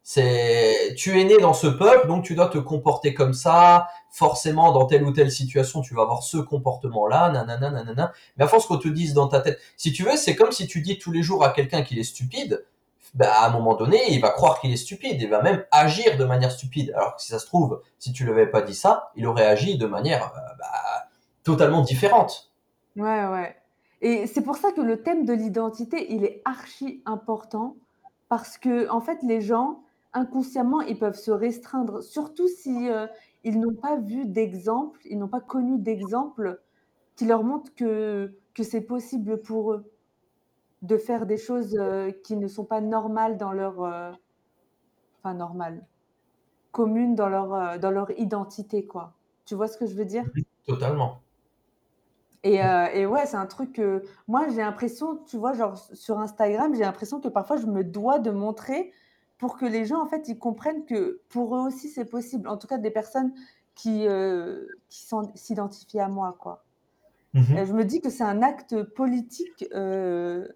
C'est 0.05 0.95
tu 0.97 1.21
es 1.21 1.25
né 1.25 1.37
dans 1.39 1.53
ce 1.53 1.67
peuple, 1.67 2.07
donc 2.07 2.25
tu 2.25 2.35
dois 2.37 2.49
te 2.49 2.59
comporter 2.59 3.13
comme 3.13 3.35
ça, 3.35 3.89
forcément 4.11 4.73
dans 4.73 4.87
telle 4.87 5.03
ou 5.05 5.13
telle 5.13 5.33
situation, 5.33 5.83
tu 5.83 5.95
vas 5.95 6.03
avoir 6.03 6.23
ce 6.23 6.39
comportement-là, 6.39 7.31
nanana, 7.31 7.71
nanana. 7.71 8.13
Mais 8.37 8.45
à 8.45 8.49
force 8.49 8.67
qu'on 8.67 8.79
te 8.79 8.89
dise 8.89 9.15
dans 9.15 9.29
ta 9.29 9.41
tête, 9.41 9.59
si 9.77 9.93
tu 9.93 10.05
veux, 10.05 10.17
c'est 10.17 10.37
comme 10.37 10.53
si 10.53 10.69
tu 10.69 10.81
dis 10.81 10.99
tous 10.99 11.13
les 11.13 11.23
jours 11.23 11.45
à 11.45 11.51
quelqu'un 11.51 11.83
qu'il 11.83 11.99
est 11.99 12.05
stupide, 12.05 12.65
bah, 13.15 13.33
à 13.33 13.49
un 13.49 13.51
moment 13.51 13.75
donné, 13.75 13.99
il 14.11 14.21
va 14.21 14.31
croire 14.31 14.61
qu'il 14.61 14.73
est 14.73 14.77
stupide, 14.77 15.21
il 15.21 15.29
va 15.29 15.43
même 15.43 15.65
agir 15.71 16.17
de 16.17 16.25
manière 16.25 16.53
stupide. 16.53 16.93
Alors 16.95 17.17
que 17.17 17.23
si 17.23 17.29
ça 17.29 17.39
se 17.39 17.47
trouve, 17.47 17.83
si 17.99 18.13
tu 18.13 18.25
lui 18.25 18.33
avais 18.33 18.47
pas 18.47 18.63
dit 18.63 18.75
ça, 18.75 19.11
il 19.17 19.27
aurait 19.27 19.47
agi 19.47 19.79
de 19.79 19.87
manière 19.87 20.33
euh, 20.37 20.55
bah, 20.59 21.09
totalement 21.43 21.83
différente. 21.83 22.53
Ouais, 22.97 23.27
ouais. 23.27 23.57
Et 24.01 24.27
c'est 24.27 24.43
pour 24.43 24.57
ça 24.57 24.73
que 24.73 24.81
le 24.81 25.03
thème 25.03 25.25
de 25.25 25.33
l'identité, 25.33 26.13
il 26.13 26.25
est 26.25 26.43
archi 26.45 27.03
important 27.05 27.77
parce 28.29 28.59
que 28.59 28.89
en 28.91 29.01
fait, 29.01 29.19
les 29.23 29.41
gens 29.41 29.81
inconsciemment, 30.13 30.81
ils 30.81 30.99
peuvent 30.99 31.19
se 31.19 31.31
restreindre, 31.31 32.03
surtout 32.03 32.49
si 32.49 32.89
euh, 32.91 33.07
ils 33.45 33.61
n'ont 33.61 33.75
pas 33.75 33.97
vu 33.97 34.25
d'exemple, 34.25 35.01
ils 35.05 35.19
n'ont 35.19 35.29
pas 35.29 35.41
connu 35.41 35.79
d'exemple 35.79 36.61
qui 37.17 37.27
leur 37.27 37.43
montre 37.43 37.75
que 37.75 38.33
que 38.55 38.63
c'est 38.63 38.81
possible 38.81 39.41
pour 39.41 39.73
eux 39.73 39.91
de 40.83 40.97
faire 40.99 41.27
des 41.27 41.37
choses 41.39 41.77
euh, 41.79 42.11
qui 42.11 42.37
ne 42.37 42.49
sont 42.49 42.65
pas 42.65 42.81
normales 42.81 43.37
dans 43.37 43.53
leur, 43.53 43.83
euh, 43.83 44.13
enfin 45.23 45.35
normales, 45.35 45.87
communes 46.73 47.15
dans 47.15 47.29
leur 47.29 47.55
euh, 47.55 47.79
dans 47.79 47.91
leur 47.91 48.11
identité, 48.19 48.87
quoi. 48.87 49.15
Tu 49.47 49.55
vois 49.55 49.69
ce 49.69 49.79
que 49.79 49.87
je 49.87 49.95
veux 49.95 50.05
dire? 50.05 50.25
Totalement. 50.67 51.21
Et, 52.45 52.63
euh, 52.65 52.87
et 52.95 53.05
ouais, 53.07 53.27
c'est 53.27 53.37
un 53.37 53.47
truc 53.47 53.73
que 53.73 54.03
moi 54.29 54.49
j'ai 54.49 54.59
l'impression, 54.59 55.17
tu 55.27 55.37
vois, 55.37 55.55
genre 55.55 55.77
sur 55.77 56.19
Instagram, 56.21 56.75
j'ai 56.75 56.83
l'impression 56.83 57.21
que 57.21 57.29
parfois 57.29 57.57
je 57.57 57.67
me 57.67 57.83
dois 57.83 58.21
de 58.21 58.31
montrer 58.31 58.93
pour 59.39 59.57
que 59.57 59.67
les 59.67 59.85
gens 59.85 60.01
en 60.01 60.07
fait 60.07 60.29
ils 60.29 60.39
comprennent 60.39 60.85
que 60.85 61.21
pour 61.29 61.57
eux 61.57 61.61
aussi 61.61 61.89
c'est 61.89 62.05
possible. 62.05 62.49
En 62.49 62.57
tout 62.57 62.69
cas 62.69 62.79
des 62.79 62.91
personnes 62.93 63.33
qui, 63.75 64.07
euh, 64.07 64.67
qui 64.89 65.05
sont- 65.05 65.33
s'identifient 65.35 66.01
à 66.01 66.09
moi, 66.09 66.37
quoi. 66.39 66.65
Et 67.55 67.67
je 67.67 67.73
me 67.73 67.85
dis 67.85 68.01
que 68.01 68.11
c'est 68.11 68.25
un 68.25 68.43
acte 68.43 68.83
politique, 68.83 69.67
euh, 69.75 70.49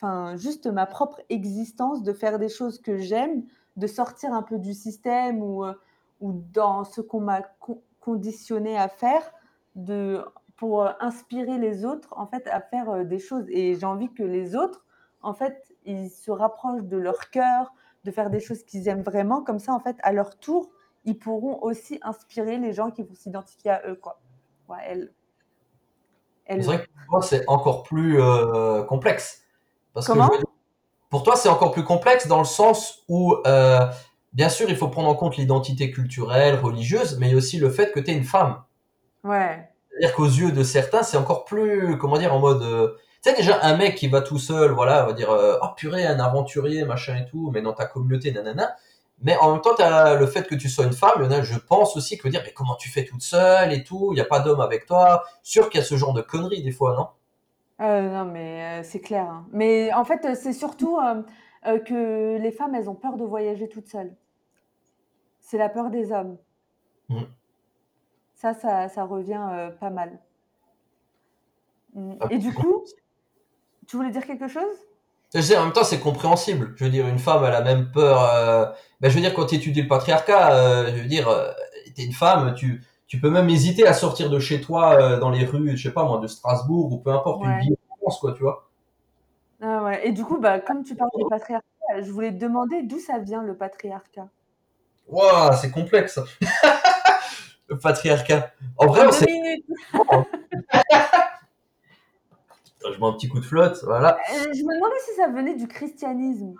enfin, 0.00 0.36
juste 0.36 0.66
ma 0.66 0.86
propre 0.86 1.20
existence, 1.28 2.02
de 2.02 2.12
faire 2.12 2.38
des 2.38 2.48
choses 2.48 2.80
que 2.80 2.96
j'aime, 2.96 3.44
de 3.76 3.86
sortir 3.86 4.32
un 4.32 4.42
peu 4.42 4.58
du 4.58 4.72
système 4.72 5.42
ou, 5.42 5.64
euh, 5.64 5.74
ou 6.20 6.32
dans 6.52 6.84
ce 6.84 7.00
qu'on 7.00 7.20
m'a 7.20 7.42
conditionné 8.00 8.78
à 8.78 8.88
faire, 8.88 9.32
de, 9.76 10.24
pour 10.56 10.82
euh, 10.82 10.92
inspirer 11.00 11.58
les 11.58 11.84
autres 11.84 12.08
en 12.16 12.26
fait 12.26 12.46
à 12.48 12.60
faire 12.60 12.90
euh, 12.90 13.04
des 13.04 13.18
choses. 13.18 13.44
Et 13.48 13.74
j'ai 13.74 13.86
envie 13.86 14.12
que 14.12 14.22
les 14.22 14.56
autres, 14.56 14.84
en 15.22 15.34
fait, 15.34 15.74
ils 15.84 16.10
se 16.10 16.30
rapprochent 16.30 16.84
de 16.84 16.96
leur 16.96 17.30
cœur, 17.30 17.72
de 18.04 18.10
faire 18.10 18.30
des 18.30 18.40
choses 18.40 18.62
qu'ils 18.64 18.88
aiment 18.88 19.02
vraiment. 19.02 19.42
Comme 19.42 19.58
ça, 19.58 19.74
en 19.74 19.80
fait, 19.80 19.96
à 20.02 20.12
leur 20.12 20.38
tour, 20.38 20.70
ils 21.04 21.18
pourront 21.18 21.62
aussi 21.62 21.98
inspirer 22.02 22.58
les 22.58 22.72
gens 22.72 22.90
qui 22.90 23.02
vont 23.02 23.14
s'identifier 23.14 23.70
à 23.70 23.82
eux, 23.86 23.96
quoi. 23.96 24.18
Ouais, 24.68 24.78
elle. 24.86 25.12
C'est 26.46 26.62
vrai 26.62 26.78
que 26.84 27.20
c'est 27.20 27.48
encore 27.48 27.84
plus 27.84 28.18
complexe. 28.88 29.39
Parce 29.94 30.06
Comment 30.06 30.28
que 30.28 30.36
pour 31.10 31.24
toi, 31.24 31.34
c'est 31.34 31.48
encore 31.48 31.72
plus 31.72 31.82
complexe 31.82 32.28
dans 32.28 32.38
le 32.38 32.44
sens 32.44 33.00
où, 33.08 33.36
euh, 33.46 33.80
bien 34.32 34.48
sûr, 34.48 34.70
il 34.70 34.76
faut 34.76 34.88
prendre 34.88 35.08
en 35.08 35.14
compte 35.16 35.36
l'identité 35.36 35.90
culturelle, 35.90 36.54
religieuse, 36.54 37.18
mais 37.18 37.34
aussi 37.34 37.58
le 37.58 37.68
fait 37.68 37.90
que 37.92 37.98
tu 37.98 38.12
es 38.12 38.14
une 38.14 38.24
femme. 38.24 38.62
Ouais. 39.24 39.68
C'est-à-dire 39.90 40.14
qu'aux 40.14 40.26
yeux 40.26 40.52
de 40.52 40.62
certains, 40.62 41.02
c'est 41.02 41.16
encore 41.16 41.44
plus, 41.44 41.98
comment 41.98 42.16
dire, 42.16 42.32
en 42.32 42.38
mode, 42.38 42.62
euh, 42.62 42.96
tu 43.22 43.30
sais 43.30 43.36
déjà 43.36 43.58
un 43.62 43.76
mec 43.76 43.96
qui 43.96 44.06
va 44.06 44.20
tout 44.20 44.38
seul, 44.38 44.70
voilà, 44.70 45.02
on 45.02 45.08
va 45.08 45.12
dire, 45.12 45.30
euh, 45.30 45.58
oh 45.60 45.66
purée, 45.76 46.06
un 46.06 46.20
aventurier, 46.20 46.84
machin 46.84 47.16
et 47.16 47.28
tout, 47.28 47.50
mais 47.52 47.60
dans 47.60 47.72
ta 47.72 47.86
communauté, 47.86 48.30
nanana. 48.30 48.76
Mais 49.22 49.36
en 49.36 49.52
même 49.52 49.60
temps, 49.60 49.74
as 49.80 50.14
le 50.14 50.26
fait 50.26 50.44
que 50.44 50.54
tu 50.54 50.68
sois 50.68 50.84
une 50.84 50.92
femme, 50.92 51.12
il 51.16 51.24
y 51.24 51.26
en 51.26 51.30
a, 51.32 51.42
je 51.42 51.58
pense 51.58 51.96
aussi, 51.96 52.16
que 52.16 52.22
veut 52.22 52.30
dire, 52.30 52.42
mais 52.44 52.52
comment 52.52 52.76
tu 52.76 52.88
fais 52.88 53.04
toute 53.04 53.22
seule 53.22 53.72
et 53.72 53.82
tout, 53.82 54.10
il 54.12 54.14
n'y 54.14 54.20
a 54.20 54.24
pas 54.24 54.40
d'homme 54.40 54.60
avec 54.60 54.86
toi. 54.86 55.24
Sûr 55.42 55.68
qu'il 55.68 55.80
y 55.80 55.82
a 55.82 55.86
ce 55.86 55.96
genre 55.96 56.14
de 56.14 56.22
conneries 56.22 56.62
des 56.62 56.72
fois, 56.72 56.94
non? 56.96 57.08
Euh, 57.80 58.10
Non, 58.12 58.24
mais 58.24 58.82
c'est 58.82 59.00
clair. 59.00 59.24
Hein. 59.24 59.46
Mais 59.52 59.92
en 59.92 60.04
fait, 60.04 60.34
c'est 60.34 60.52
surtout 60.52 60.98
que 61.64 62.38
les 62.38 62.52
femmes, 62.52 62.74
elles 62.74 62.88
ont 62.88 62.94
peur 62.94 63.16
de 63.16 63.24
voyager 63.24 63.68
toutes 63.68 63.88
seules. 63.88 64.14
C'est 65.40 65.58
la 65.58 65.68
peur 65.68 65.90
des 65.90 66.12
hommes. 66.12 66.36
Mmh. 67.08 67.22
Ça, 68.34 68.54
ça, 68.54 69.04
revient 69.04 69.70
pas 69.80 69.90
mal. 69.90 70.18
Mmh. 71.94 72.14
Et 72.30 72.38
du 72.38 72.54
coup, 72.54 72.84
tu 73.86 73.96
voulais 73.96 74.10
dire 74.10 74.24
quelque 74.24 74.48
chose? 74.48 74.76
Je 75.34 75.54
en 75.54 75.64
même 75.64 75.72
temps, 75.72 75.84
c'est 75.84 76.00
compréhensible. 76.00 76.74
Je 76.76 76.84
veux 76.84 76.90
dire, 76.90 77.06
une 77.06 77.18
femme, 77.18 77.44
elle 77.44 77.54
a 77.54 77.60
même 77.60 77.92
peur. 77.92 78.22
Euh, 78.34 78.66
ben, 79.00 79.08
je 79.10 79.14
veux 79.14 79.20
dire, 79.20 79.32
quand 79.32 79.46
tu 79.46 79.54
étudies 79.56 79.82
le 79.82 79.88
patriarcat, 79.88 80.52
euh, 80.52 80.86
je 80.88 81.02
veux 81.02 81.08
dire, 81.08 81.28
euh, 81.28 81.52
tu 81.94 82.02
es 82.02 82.04
une 82.04 82.12
femme, 82.12 82.54
tu, 82.54 82.82
tu 83.10 83.20
peux 83.20 83.28
même 83.28 83.50
hésiter 83.50 83.88
à 83.88 83.92
sortir 83.92 84.30
de 84.30 84.38
chez 84.38 84.60
toi 84.60 85.18
dans 85.18 85.30
les 85.30 85.44
rues, 85.44 85.76
je 85.76 85.82
sais 85.82 85.92
pas 85.92 86.04
moi, 86.04 86.20
de 86.20 86.28
Strasbourg 86.28 86.92
ou 86.92 86.98
peu 86.98 87.10
importe, 87.10 87.42
une 87.44 87.58
ville 87.58 87.76
en 87.90 87.96
France, 87.96 88.20
quoi, 88.20 88.34
tu 88.34 88.42
vois. 88.44 88.70
Ah 89.60 89.82
ouais. 89.82 90.06
Et 90.06 90.12
du 90.12 90.22
coup, 90.24 90.38
bah, 90.38 90.60
comme 90.60 90.84
tu 90.84 90.94
parles 90.94 91.10
du 91.16 91.24
patriarcat, 91.28 91.66
je 92.00 92.08
voulais 92.12 92.30
te 92.30 92.38
demander 92.38 92.84
d'où 92.84 93.00
ça 93.00 93.18
vient 93.18 93.42
le 93.42 93.56
patriarcat? 93.56 94.28
Waouh, 95.08 95.56
c'est 95.60 95.72
complexe. 95.72 96.20
le 97.68 97.78
patriarcat. 97.78 98.52
En 98.78 98.86
vrai, 98.86 99.08
on 99.08 99.10
sait. 99.10 99.26
je 102.84 103.00
mets 103.00 103.06
un 103.06 103.12
petit 103.14 103.28
coup 103.28 103.40
de 103.40 103.44
flotte, 103.44 103.82
voilà. 103.82 104.18
Euh, 104.32 104.52
je 104.54 104.62
me 104.62 104.72
demandais 104.76 105.00
si 105.04 105.16
ça 105.16 105.26
venait 105.26 105.56
du 105.56 105.66
christianisme. 105.66 106.54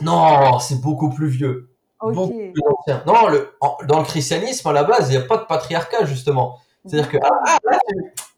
Non, 0.00 0.58
c'est 0.58 0.80
beaucoup 0.80 1.10
plus 1.10 1.28
vieux. 1.28 1.75
Beaucoup 2.00 2.28
plus 2.28 2.62
ancien. 2.78 3.02
Non, 3.06 3.28
le, 3.28 3.52
dans 3.86 4.00
le 4.00 4.04
christianisme, 4.04 4.68
à 4.68 4.72
la 4.72 4.84
base, 4.84 5.08
il 5.08 5.16
n'y 5.16 5.22
a 5.22 5.26
pas 5.26 5.38
de 5.38 5.44
patriarcat, 5.44 6.04
justement. 6.04 6.58
C'est-à-dire 6.84 7.10
que, 7.10 7.16
ah, 7.22 7.56
ah 7.68 7.78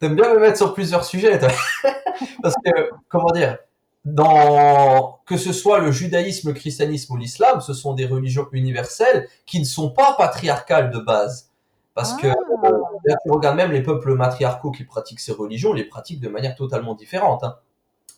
t'aimes 0.00 0.14
bien 0.14 0.32
me 0.32 0.40
mettre 0.40 0.56
sur 0.56 0.74
plusieurs 0.74 1.04
sujets, 1.04 1.38
Parce 2.42 2.54
que, 2.64 2.90
comment 3.08 3.30
dire, 3.32 3.58
dans, 4.04 5.20
que 5.26 5.36
ce 5.36 5.52
soit 5.52 5.80
le 5.80 5.90
judaïsme, 5.90 6.48
le 6.48 6.54
christianisme 6.54 7.12
ou 7.12 7.16
l'islam, 7.16 7.60
ce 7.60 7.74
sont 7.74 7.94
des 7.94 8.06
religions 8.06 8.46
universelles 8.52 9.28
qui 9.44 9.60
ne 9.60 9.64
sont 9.64 9.90
pas 9.90 10.14
patriarcales 10.16 10.90
de 10.90 10.98
base. 10.98 11.50
Parce 11.94 12.14
que 12.14 12.28
ah. 12.28 13.14
tu 13.24 13.30
regardes 13.30 13.56
même 13.56 13.72
les 13.72 13.82
peuples 13.82 14.14
matriarcaux 14.14 14.70
qui 14.70 14.84
pratiquent 14.84 15.20
ces 15.20 15.32
religions, 15.32 15.72
les 15.72 15.84
pratiquent 15.84 16.20
de 16.20 16.28
manière 16.28 16.54
totalement 16.54 16.94
différente. 16.94 17.42
Hein. 17.42 17.56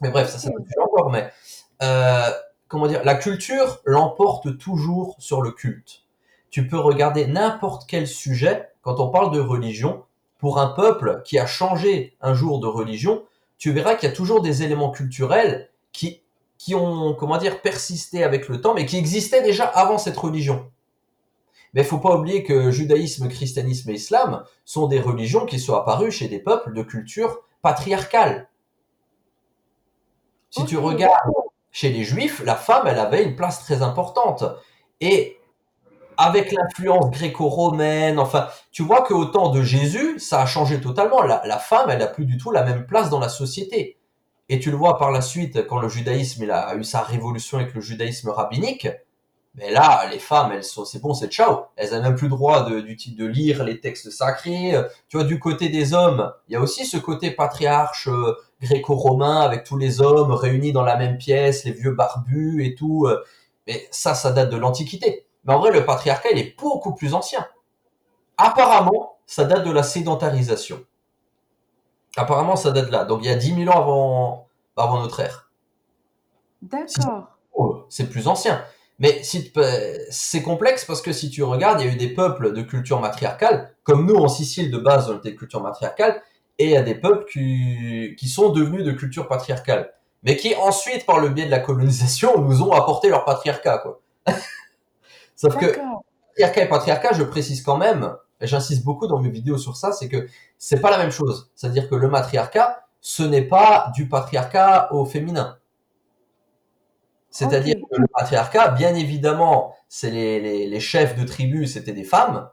Mais 0.03 0.11
bref, 0.11 0.29
ça 0.29 0.38
c'est 0.38 0.53
encore. 0.79 1.11
Mais 1.11 1.31
euh, 1.83 2.31
comment 2.71 2.87
dire, 2.87 3.05
la 3.05 3.17
culture 3.17 3.81
l'emporte 3.85 4.57
toujours 4.57 5.17
sur 5.19 5.43
le 5.43 5.51
culte. 5.51 6.05
Tu 6.51 6.67
peux 6.67 6.79
regarder 6.79 7.27
n'importe 7.27 7.85
quel 7.87 8.07
sujet 8.07 8.71
quand 8.81 9.01
on 9.01 9.11
parle 9.11 9.35
de 9.35 9.41
religion. 9.41 10.05
Pour 10.39 10.59
un 10.59 10.69
peuple 10.69 11.21
qui 11.25 11.39
a 11.39 11.45
changé 11.45 12.17
un 12.23 12.33
jour 12.33 12.61
de 12.61 12.67
religion, 12.67 13.25
tu 13.59 13.73
verras 13.73 13.97
qu'il 13.97 14.09
y 14.09 14.13
a 14.13 14.15
toujours 14.15 14.41
des 14.41 14.63
éléments 14.63 14.91
culturels 14.91 15.69
qui 15.93 16.23
qui 16.57 16.75
ont 16.75 17.15
comment 17.15 17.39
dire 17.39 17.61
persisté 17.63 18.23
avec 18.23 18.49
le 18.49 18.61
temps, 18.61 18.75
mais 18.75 18.87
qui 18.87 18.99
existaient 18.99 19.43
déjà 19.43 19.65
avant 19.65 19.99
cette 19.99 20.17
religion. 20.17 20.71
Mais 21.75 21.81
il 21.83 21.87
faut 21.87 21.99
pas 21.99 22.17
oublier 22.17 22.45
que 22.45 22.71
judaïsme, 22.71 23.29
christianisme 23.29 23.91
et 23.91 23.95
islam 23.95 24.45
sont 24.65 24.87
des 24.87 25.01
religions 25.01 25.47
qui 25.47 25.59
sont 25.59 25.75
apparues 25.75 26.13
chez 26.13 26.29
des 26.29 26.39
peuples 26.39 26.75
de 26.75 26.83
culture 26.83 27.41
patriarcale. 27.63 28.49
Si 30.51 30.65
tu 30.67 30.77
regardes 30.77 31.33
chez 31.73 31.91
les 31.91 32.05
juifs, 32.05 32.43
la 32.45 32.57
femme, 32.57 32.87
elle 32.87 32.99
avait 32.99 33.25
une 33.25 33.37
place 33.37 33.65
très 33.65 33.83
importante. 33.83 34.45
Et 35.01 35.39
avec 36.17 36.53
l'influence 36.53 37.11
gréco-romaine, 37.11 38.19
enfin, 38.19 38.49
tu 38.73 38.83
vois 38.83 39.03
qu'au 39.03 39.25
temps 39.25 39.51
de 39.51 39.63
Jésus, 39.63 40.19
ça 40.19 40.43
a 40.43 40.47
changé 40.47 40.81
totalement. 40.81 41.23
La, 41.23 41.59
femme, 41.59 41.89
elle 41.89 42.03
a 42.03 42.07
plus 42.07 42.27
du 42.27 42.37
tout 42.37 42.51
la 42.51 42.63
même 42.65 42.87
place 42.87 43.09
dans 43.09 43.21
la 43.21 43.29
société. 43.29 43.97
Et 44.49 44.59
tu 44.59 44.71
le 44.71 44.77
vois 44.77 44.99
par 44.99 45.13
la 45.13 45.23
suite, 45.23 45.67
quand 45.67 45.79
le 45.79 45.89
judaïsme 45.89 46.43
il 46.43 46.51
a 46.51 46.75
eu 46.75 46.85
sa 46.85 47.01
révolution 47.01 47.59
avec 47.59 47.73
le 47.73 47.81
judaïsme 47.81 48.31
rabbinique, 48.31 48.89
mais 49.55 49.71
là, 49.71 50.07
les 50.11 50.19
femmes, 50.19 50.53
elles 50.53 50.65
sont, 50.65 50.85
c'est 50.85 51.01
bon, 51.01 51.15
c'est 51.15 51.29
ciao. 51.29 51.65
Elles 51.77 51.93
n'ont 51.93 52.03
même 52.03 52.15
plus 52.15 52.27
le 52.27 52.31
droit 52.31 52.69
de, 52.69 52.81
du, 52.81 52.97
de 52.97 53.27
lire 53.27 53.65
les 53.65 53.81
textes 53.81 54.11
sacrés. 54.11 54.75
Tu 55.09 55.17
vois, 55.17 55.27
du 55.27 55.39
côté 55.39 55.69
des 55.69 55.95
hommes, 55.95 56.33
il 56.49 56.53
y 56.53 56.57
a 56.57 56.61
aussi 56.61 56.85
ce 56.85 56.99
côté 56.99 57.31
patriarche 57.31 58.09
euh, 58.09 58.37
gréco-romain 58.61 59.40
avec 59.40 59.64
tous 59.64 59.77
les 59.77 60.01
hommes 60.01 60.33
réunis 60.33 60.73
dans 60.73 60.83
la 60.83 60.96
même 60.96 61.18
pièce, 61.18 61.64
les 61.64 61.73
vieux 61.73 61.92
barbus 61.92 62.64
et 62.64 62.75
tout. 62.75 63.07
Euh. 63.07 63.23
mais 63.66 63.88
ça, 63.90 64.14
ça 64.14 64.33
date 64.33 64.51
de 64.51 64.57
l'Antiquité. 64.57 65.27
Mais 65.44 65.55
en 65.55 65.59
vrai, 65.59 65.70
le 65.70 65.85
patriarcat, 65.85 66.31
il 66.33 66.38
est 66.38 66.59
beaucoup 66.59 66.94
plus 66.94 67.14
ancien. 67.14 67.46
Apparemment, 68.37 69.16
ça 69.27 69.44
date 69.44 69.64
de 69.64 69.70
la 69.70 69.83
sédentarisation. 69.83 70.85
Apparemment, 72.16 72.57
ça 72.57 72.70
date 72.70 72.90
là. 72.90 73.05
Donc, 73.05 73.20
il 73.23 73.27
y 73.27 73.31
a 73.31 73.37
10 73.37 73.55
000 73.64 73.70
ans 73.70 73.81
avant, 73.81 74.49
avant 74.77 75.01
notre 75.01 75.20
ère. 75.20 75.51
D'accord. 76.62 77.38
C'est 77.88 78.09
plus 78.09 78.29
ancien. 78.29 78.62
Mais 78.99 79.23
si 79.23 79.51
c'est 80.11 80.42
complexe 80.42 80.85
parce 80.85 81.01
que 81.01 81.12
si 81.12 81.31
tu 81.31 81.42
regardes, 81.42 81.81
il 81.81 81.87
y 81.87 81.88
a 81.88 81.92
eu 81.92 81.96
des 81.96 82.12
peuples 82.12 82.53
de 82.53 82.62
culture 82.62 83.01
matriarcale, 83.01 83.75
comme 83.83 84.07
nous 84.07 84.16
en 84.16 84.29
Sicile 84.29 84.70
de 84.70 84.79
base, 84.79 85.11
on 85.11 85.16
était 85.16 85.33
de 85.33 85.37
culture 85.37 85.62
matriarcale, 85.62 86.23
et 86.61 86.64
il 86.64 86.70
y 86.70 86.77
a 86.77 86.83
des 86.83 86.94
peuples 86.94 87.25
qui, 87.25 88.14
qui 88.18 88.29
sont 88.29 88.51
devenus 88.51 88.85
de 88.85 88.92
culture 88.92 89.27
patriarcale, 89.27 89.94
mais 90.23 90.37
qui 90.37 90.55
ensuite, 90.55 91.07
par 91.07 91.18
le 91.18 91.31
biais 91.31 91.46
de 91.46 91.51
la 91.51 91.59
colonisation, 91.59 92.38
nous 92.42 92.62
ont 92.62 92.73
apporté 92.73 93.09
leur 93.09 93.25
patriarcat, 93.25 93.79
quoi. 93.79 94.03
Sauf 95.37 95.57
que 95.57 95.75
patriarcat 96.29 96.62
et 96.62 96.68
patriarcat, 96.68 97.12
je 97.14 97.23
précise 97.23 97.62
quand 97.62 97.79
même, 97.79 98.14
et 98.42 98.46
j'insiste 98.46 98.85
beaucoup 98.85 99.07
dans 99.07 99.18
mes 99.20 99.31
vidéos 99.31 99.57
sur 99.57 99.75
ça, 99.75 99.92
c'est 99.92 100.11
que 100.11 100.29
c'est 100.59 100.83
pas 100.83 100.90
la 100.90 100.99
même 100.99 101.11
chose. 101.11 101.51
C'est-à-dire 101.55 101.88
que 101.88 101.94
le 101.94 102.09
matriarcat, 102.09 102.85
ce 103.01 103.23
n'est 103.23 103.49
pas 103.49 103.90
du 103.94 104.07
patriarcat 104.07 104.92
au 104.92 105.07
féminin. 105.07 105.57
C'est-à-dire 107.31 107.77
que 107.77 107.96
le 107.96 108.07
patriarcat, 108.07 108.68
bien 108.68 108.94
évidemment, 108.94 109.75
c'est 109.88 110.11
les, 110.11 110.40
les, 110.40 110.66
les, 110.66 110.81
chefs 110.81 111.18
de 111.18 111.25
tribus, 111.25 111.73
c'était 111.73 111.92
des 111.92 112.05
femmes, 112.05 112.51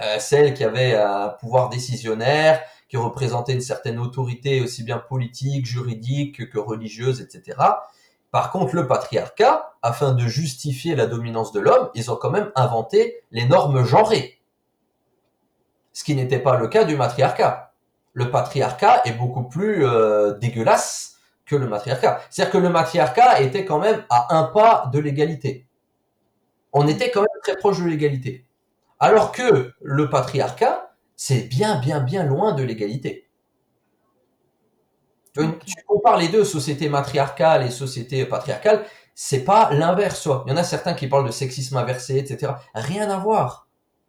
euh, 0.00 0.18
celles 0.18 0.54
qui 0.54 0.64
avaient 0.64 0.94
un 0.94 1.28
pouvoir 1.28 1.68
décisionnaire, 1.68 2.62
qui 2.88 2.96
représentaient 2.96 3.52
une 3.52 3.60
certaine 3.60 3.98
autorité 3.98 4.60
aussi 4.60 4.82
bien 4.82 4.98
politique, 4.98 5.66
juridique 5.66 6.50
que 6.50 6.58
religieuse, 6.58 7.20
etc. 7.20 7.56
Par 8.30 8.50
contre, 8.50 8.74
le 8.74 8.86
patriarcat, 8.86 9.74
afin 9.82 10.12
de 10.12 10.26
justifier 10.26 10.94
la 10.94 11.06
dominance 11.06 11.52
de 11.52 11.60
l'homme, 11.60 11.90
ils 11.94 12.10
ont 12.10 12.16
quand 12.16 12.30
même 12.30 12.50
inventé 12.54 13.22
les 13.30 13.44
normes 13.44 13.84
genrées. 13.84 14.40
Ce 15.92 16.04
qui 16.04 16.14
n'était 16.14 16.38
pas 16.38 16.56
le 16.56 16.68
cas 16.68 16.84
du 16.84 16.96
matriarcat. 16.96 17.72
Le 18.12 18.30
patriarcat 18.30 19.02
est 19.04 19.12
beaucoup 19.12 19.44
plus 19.44 19.84
euh, 19.84 20.34
dégueulasse 20.38 21.16
que 21.46 21.56
le 21.56 21.66
matriarcat. 21.68 22.20
C'est-à-dire 22.30 22.52
que 22.52 22.58
le 22.58 22.68
matriarcat 22.68 23.40
était 23.40 23.64
quand 23.64 23.78
même 23.78 24.04
à 24.08 24.36
un 24.36 24.44
pas 24.44 24.88
de 24.92 24.98
l'égalité. 24.98 25.66
On 26.72 26.86
était 26.86 27.10
quand 27.10 27.22
même 27.22 27.28
très 27.42 27.56
proche 27.56 27.80
de 27.80 27.88
l'égalité. 27.88 28.46
Alors 29.00 29.32
que 29.32 29.72
le 29.80 30.10
patriarcat, 30.10 30.94
c'est 31.16 31.42
bien, 31.42 31.80
bien, 31.80 32.00
bien 32.00 32.24
loin 32.24 32.52
de 32.52 32.62
l'égalité. 32.62 33.28
Tu, 35.34 35.42
compares 35.86 36.18
les 36.18 36.28
deux, 36.28 36.44
sociétés 36.44 36.88
matriarcales 36.88 37.64
et 37.64 37.70
sociétés 37.70 38.26
patriarcales, 38.26 38.84
c'est 39.14 39.44
pas 39.44 39.70
l'inverse. 39.72 40.28
Il 40.46 40.50
y 40.50 40.52
en 40.52 40.56
a 40.56 40.64
certains 40.64 40.94
qui 40.94 41.08
parlent 41.08 41.26
de 41.26 41.32
sexisme 41.32 41.76
inversé, 41.76 42.18
etc. 42.18 42.52
Rien 42.74 43.10
à 43.10 43.18
voir. 43.18 43.68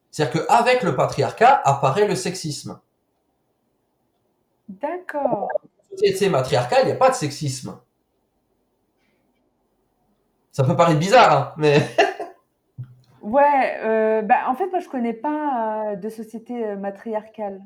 C'est-à-dire 0.09 0.45
qu'avec 0.45 0.83
le 0.83 0.95
patriarcat 0.95 1.61
apparaît 1.63 2.07
le 2.07 2.15
sexisme. 2.15 2.79
D'accord 4.67 5.49
société 5.91 6.29
matriarcale, 6.29 6.83
il 6.83 6.85
n'y 6.87 6.91
a 6.91 6.95
pas 6.95 7.09
de 7.09 7.15
sexisme. 7.15 7.79
Ça 10.51 10.63
peut 10.63 10.75
paraître 10.75 10.99
bizarre, 10.99 11.31
hein, 11.31 11.53
mais 11.57 11.95
Ouais, 13.21 13.77
euh, 13.83 14.21
bah, 14.21 14.47
en 14.47 14.55
fait, 14.55 14.67
moi, 14.67 14.79
je 14.79 14.89
connais 14.89 15.13
pas 15.13 15.91
euh, 15.91 15.95
de 15.95 16.09
société 16.09 16.65
euh, 16.65 16.75
matriarcale. 16.75 17.61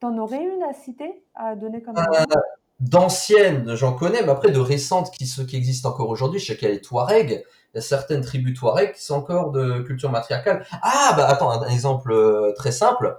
T'en 0.00 0.16
aurais 0.18 0.42
une 0.42 0.62
à 0.62 0.74
citer, 0.74 1.22
à 1.34 1.56
donner 1.56 1.82
comme 1.82 1.96
exemple? 1.96 2.36
d'anciennes, 2.80 3.74
j'en 3.74 3.92
connais, 3.92 4.22
mais 4.22 4.28
après 4.28 4.52
de 4.52 4.60
récentes 4.60 5.10
qui, 5.10 5.24
qui 5.24 5.56
existent 5.56 5.88
encore 5.88 6.10
aujourd'hui, 6.10 6.38
je 6.38 6.46
sais 6.46 6.56
qu'il 6.56 6.68
y 6.68 6.70
a 6.70 6.74
les 6.74 6.80
Touaregs, 6.80 7.44
il 7.74 7.76
y 7.76 7.78
a 7.78 7.80
certaines 7.80 8.20
tribus 8.20 8.56
Touaregs 8.56 8.92
qui 8.92 9.02
sont 9.02 9.16
encore 9.16 9.50
de 9.50 9.80
culture 9.80 10.12
matriarcale. 10.12 10.64
Ah, 10.82 11.12
bah 11.16 11.26
attends, 11.26 11.50
un 11.50 11.68
exemple 11.68 12.14
très 12.54 12.70
simple. 12.70 13.18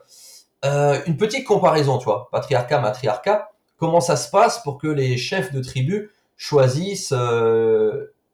une 0.64 1.18
petite 1.18 1.46
comparaison, 1.46 1.98
tu 1.98 2.06
vois, 2.06 2.30
patriarcat, 2.32 2.80
matriarcat. 2.80 3.50
Comment 3.76 4.00
ça 4.00 4.16
se 4.16 4.32
passe 4.32 4.64
pour 4.64 4.78
que 4.78 4.88
les 4.88 5.18
chefs 5.18 5.52
de 5.52 5.62
tribu 5.62 6.10
choisissent 6.38 7.14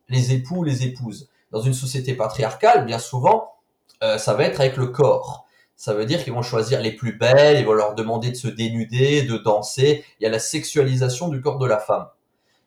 les 0.09 0.31
époux, 0.31 0.63
les 0.63 0.85
épouses? 0.85 1.27
Dans 1.55 1.61
une 1.61 1.73
société 1.73 2.13
patriarcale, 2.13 2.85
bien 2.85 2.99
souvent, 2.99 3.55
ça 4.01 4.33
va 4.35 4.43
être 4.43 4.59
avec 4.59 4.77
le 4.77 4.87
corps 4.87 5.45
ça 5.75 5.93
veut 5.93 6.05
dire 6.05 6.23
qu'ils 6.23 6.33
vont 6.33 6.41
choisir 6.41 6.81
les 6.81 6.93
plus 6.93 7.17
belles, 7.17 7.59
ils 7.59 7.65
vont 7.65 7.73
leur 7.73 7.95
demander 7.95 8.31
de 8.31 8.35
se 8.35 8.47
dénuder, 8.47 9.23
de 9.23 9.37
danser. 9.37 10.05
Il 10.19 10.23
y 10.23 10.25
a 10.25 10.29
la 10.29 10.39
sexualisation 10.39 11.27
du 11.27 11.41
corps 11.41 11.57
de 11.57 11.67
la 11.67 11.79
femme. 11.79 12.07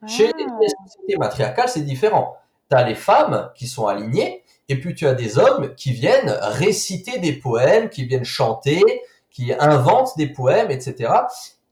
Chez 0.07 0.27
les 0.27 0.46
ah. 0.46 0.87
sociétés 0.87 1.16
matriarcales, 1.18 1.68
c'est 1.68 1.85
différent. 1.85 2.37
Tu 2.70 2.77
as 2.77 2.87
les 2.87 2.94
femmes 2.94 3.51
qui 3.55 3.66
sont 3.66 3.87
alignées, 3.87 4.44
et 4.68 4.79
puis 4.79 4.94
tu 4.94 5.07
as 5.07 5.14
des 5.14 5.38
hommes 5.38 5.74
qui 5.74 5.92
viennent 5.92 6.37
réciter 6.42 7.18
des 7.18 7.33
poèmes, 7.33 7.88
qui 7.88 8.05
viennent 8.05 8.24
chanter, 8.24 8.83
qui 9.31 9.53
inventent 9.59 10.16
des 10.18 10.29
poèmes, 10.29 10.70
etc. 10.70 11.12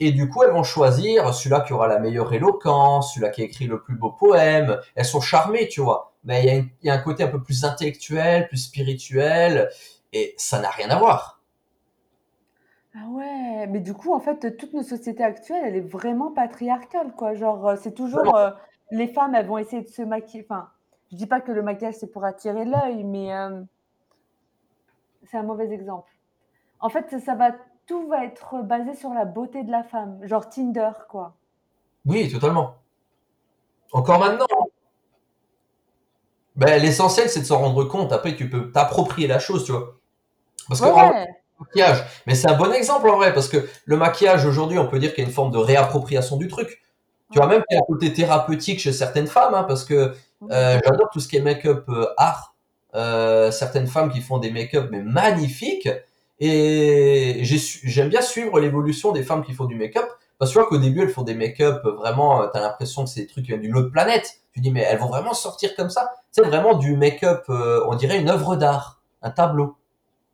Et 0.00 0.12
du 0.12 0.28
coup, 0.28 0.42
elles 0.42 0.52
vont 0.52 0.64
choisir 0.64 1.32
celui-là 1.34 1.60
qui 1.60 1.74
aura 1.74 1.86
la 1.86 1.98
meilleure 1.98 2.32
éloquence, 2.32 3.12
celui-là 3.12 3.30
qui 3.30 3.42
a 3.42 3.44
écrit 3.44 3.66
le 3.66 3.82
plus 3.82 3.94
beau 3.94 4.10
poème. 4.10 4.80
Elles 4.94 5.04
sont 5.04 5.20
charmées, 5.20 5.68
tu 5.68 5.82
vois. 5.82 6.14
Mais 6.26 6.44
il 6.44 6.54
y, 6.54 6.72
il 6.82 6.86
y 6.86 6.90
a 6.90 6.94
un 6.94 6.98
côté 6.98 7.22
un 7.22 7.28
peu 7.28 7.42
plus 7.42 7.64
intellectuel, 7.64 8.48
plus 8.48 8.58
spirituel. 8.58 9.70
Et 10.12 10.34
ça 10.36 10.60
n'a 10.60 10.70
rien 10.70 10.90
à 10.90 10.98
voir. 10.98 11.36
Ah 12.98 13.08
ouais, 13.08 13.66
mais 13.66 13.80
du 13.80 13.92
coup, 13.92 14.14
en 14.14 14.20
fait, 14.20 14.56
toute 14.56 14.72
nos 14.72 14.82
sociétés 14.82 15.22
actuelles, 15.22 15.62
elle 15.66 15.76
est 15.76 15.80
vraiment 15.80 16.30
patriarcale, 16.30 17.12
quoi. 17.12 17.34
Genre, 17.34 17.68
euh, 17.68 17.76
c'est 17.76 17.92
toujours 17.92 18.34
euh, 18.36 18.50
les 18.90 19.08
femmes, 19.08 19.34
elles 19.34 19.46
vont 19.46 19.58
essayer 19.58 19.82
de 19.82 19.88
se 19.88 20.00
maquiller. 20.00 20.46
Enfin, 20.48 20.70
je 21.10 21.16
dis 21.16 21.26
pas 21.26 21.40
que 21.40 21.52
le 21.52 21.62
maquillage 21.62 21.94
c'est 21.94 22.10
pour 22.10 22.24
attirer 22.24 22.64
l'œil, 22.64 23.04
mais 23.04 23.34
euh, 23.34 23.60
c'est 25.24 25.36
un 25.36 25.42
mauvais 25.42 25.70
exemple. 25.72 26.10
En 26.80 26.88
fait, 26.88 27.18
ça 27.18 27.34
va, 27.34 27.52
tout 27.86 28.06
va 28.08 28.24
être 28.24 28.62
basé 28.62 28.94
sur 28.94 29.12
la 29.12 29.26
beauté 29.26 29.62
de 29.62 29.70
la 29.70 29.82
femme, 29.82 30.18
genre 30.22 30.48
Tinder, 30.48 30.92
quoi. 31.10 31.34
Oui, 32.06 32.30
totalement. 32.32 32.76
Encore 33.92 34.20
maintenant. 34.20 34.46
Ben, 36.56 36.80
l'essentiel, 36.80 37.28
c'est 37.28 37.40
de 37.40 37.44
s'en 37.44 37.58
rendre 37.58 37.84
compte. 37.84 38.12
Après, 38.12 38.34
tu 38.34 38.48
peux 38.48 38.70
t'approprier 38.70 39.28
la 39.28 39.38
chose, 39.38 39.64
tu 39.64 39.72
vois. 39.72 39.96
Parce 40.68 40.80
que 40.80 40.86
maquillage, 41.60 42.04
mais 42.26 42.34
c'est 42.34 42.50
un 42.50 42.56
bon 42.56 42.72
exemple 42.72 43.08
en 43.08 43.16
vrai, 43.16 43.32
parce 43.32 43.48
que 43.48 43.68
le 43.84 43.96
maquillage 43.96 44.44
aujourd'hui, 44.46 44.78
on 44.78 44.88
peut 44.88 44.98
dire 44.98 45.14
qu'il 45.14 45.22
y 45.22 45.26
a 45.26 45.28
une 45.28 45.34
forme 45.34 45.52
de 45.52 45.58
réappropriation 45.58 46.36
du 46.36 46.48
truc. 46.48 46.82
Tu 47.32 47.38
vois, 47.38 47.48
même 47.48 47.62
qu'il 47.68 47.76
y 47.76 47.78
a 47.78 47.82
un 47.82 47.86
côté 47.86 48.12
thérapeutique 48.12 48.80
chez 48.80 48.92
certaines 48.92 49.26
femmes, 49.26 49.54
hein, 49.54 49.64
parce 49.64 49.84
que 49.84 50.14
euh, 50.50 50.78
j'adore 50.84 51.10
tout 51.12 51.20
ce 51.20 51.28
qui 51.28 51.36
est 51.36 51.40
make-up 51.40 51.84
euh, 51.88 52.06
art. 52.16 52.54
Euh, 52.94 53.50
certaines 53.50 53.86
femmes 53.86 54.10
qui 54.10 54.20
font 54.20 54.38
des 54.38 54.50
make-up 54.50 54.88
mais 54.90 55.02
magnifiques. 55.02 55.88
Et 56.38 57.40
j'aime 57.42 58.10
bien 58.10 58.20
suivre 58.20 58.60
l'évolution 58.60 59.12
des 59.12 59.22
femmes 59.22 59.44
qui 59.44 59.54
font 59.54 59.64
du 59.64 59.74
make-up. 59.74 60.06
Parce 60.38 60.50
que 60.50 60.54
tu 60.54 60.58
vois 60.60 60.68
qu'au 60.68 60.78
début, 60.78 61.02
elles 61.02 61.10
font 61.10 61.22
des 61.22 61.34
make-up 61.34 61.82
vraiment, 61.84 62.46
t'as 62.48 62.60
l'impression 62.60 63.04
que 63.04 63.10
c'est 63.10 63.22
des 63.22 63.26
trucs 63.26 63.44
qui 63.44 63.52
viennent 63.52 63.62
d'une 63.62 63.76
autre 63.76 63.90
planète. 63.90 64.40
Tu 64.52 64.60
dis, 64.60 64.70
mais 64.70 64.82
elles 64.82 64.98
vont 64.98 65.08
vraiment 65.08 65.34
sortir 65.34 65.74
comme 65.74 65.90
ça. 65.90 66.10
C'est 66.30 66.44
vraiment 66.44 66.74
du 66.74 66.96
make-up, 66.96 67.44
on 67.48 67.94
dirait 67.94 68.18
une 68.18 68.28
œuvre 68.28 68.56
d'art, 68.56 69.00
un 69.22 69.30
tableau. 69.30 69.76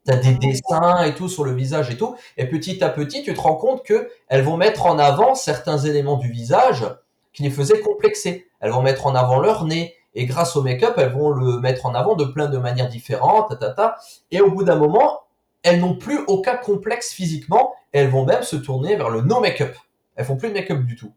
T'as 0.05 0.17
des 0.17 0.35
dessins 0.35 1.05
et 1.05 1.15
tout 1.15 1.29
sur 1.29 1.45
le 1.45 1.53
visage 1.53 1.91
et 1.91 1.97
tout. 1.97 2.17
Et 2.37 2.47
petit 2.47 2.83
à 2.83 2.89
petit, 2.89 3.23
tu 3.23 3.35
te 3.35 3.41
rends 3.41 3.55
compte 3.55 3.85
que 3.85 4.11
elles 4.27 4.43
vont 4.43 4.57
mettre 4.57 4.87
en 4.87 4.99
avant 4.99 5.37
certains 5.37 5.79
éléments 5.79 6.17
du 6.17 6.29
visage 6.29 6.85
qui 7.33 7.45
les 7.45 7.51
faisaient 7.51 7.81
complexer. 7.81 8.49
Elles 8.61 8.73
vont 8.73 8.83
mettre 8.83 9.07
en 9.07 9.15
avant 9.15 9.39
leur 9.39 9.65
nez. 9.65 9.95
Et 10.15 10.27
grâce 10.27 10.57
au 10.57 10.63
make-up, 10.63 10.95
elles 10.97 11.13
vont 11.13 11.31
le 11.31 11.61
mettre 11.61 11.87
en 11.87 11.95
avant 11.95 12.17
de 12.17 12.25
plein 12.25 12.49
de 12.49 12.59
manières 12.59 12.89
différentes. 12.89 13.59
Ta, 13.61 13.97
Et 14.33 14.41
au 14.41 14.51
bout 14.51 14.65
d'un 14.65 14.77
moment, 14.77 15.21
elles 15.63 15.79
n'ont 15.79 15.97
plus 15.97 16.19
aucun 16.27 16.57
complexe 16.57 17.13
physiquement. 17.13 17.75
elles 17.93 18.09
vont 18.09 18.25
même 18.25 18.43
se 18.43 18.57
tourner 18.57 18.97
vers 18.97 19.11
le 19.11 19.21
no 19.21 19.41
make-up. 19.41 19.77
Elles 20.23 20.29
font 20.29 20.37
plus 20.37 20.51
de 20.51 20.55
make-up 20.55 20.85
du 20.85 20.95
tout. 20.95 21.13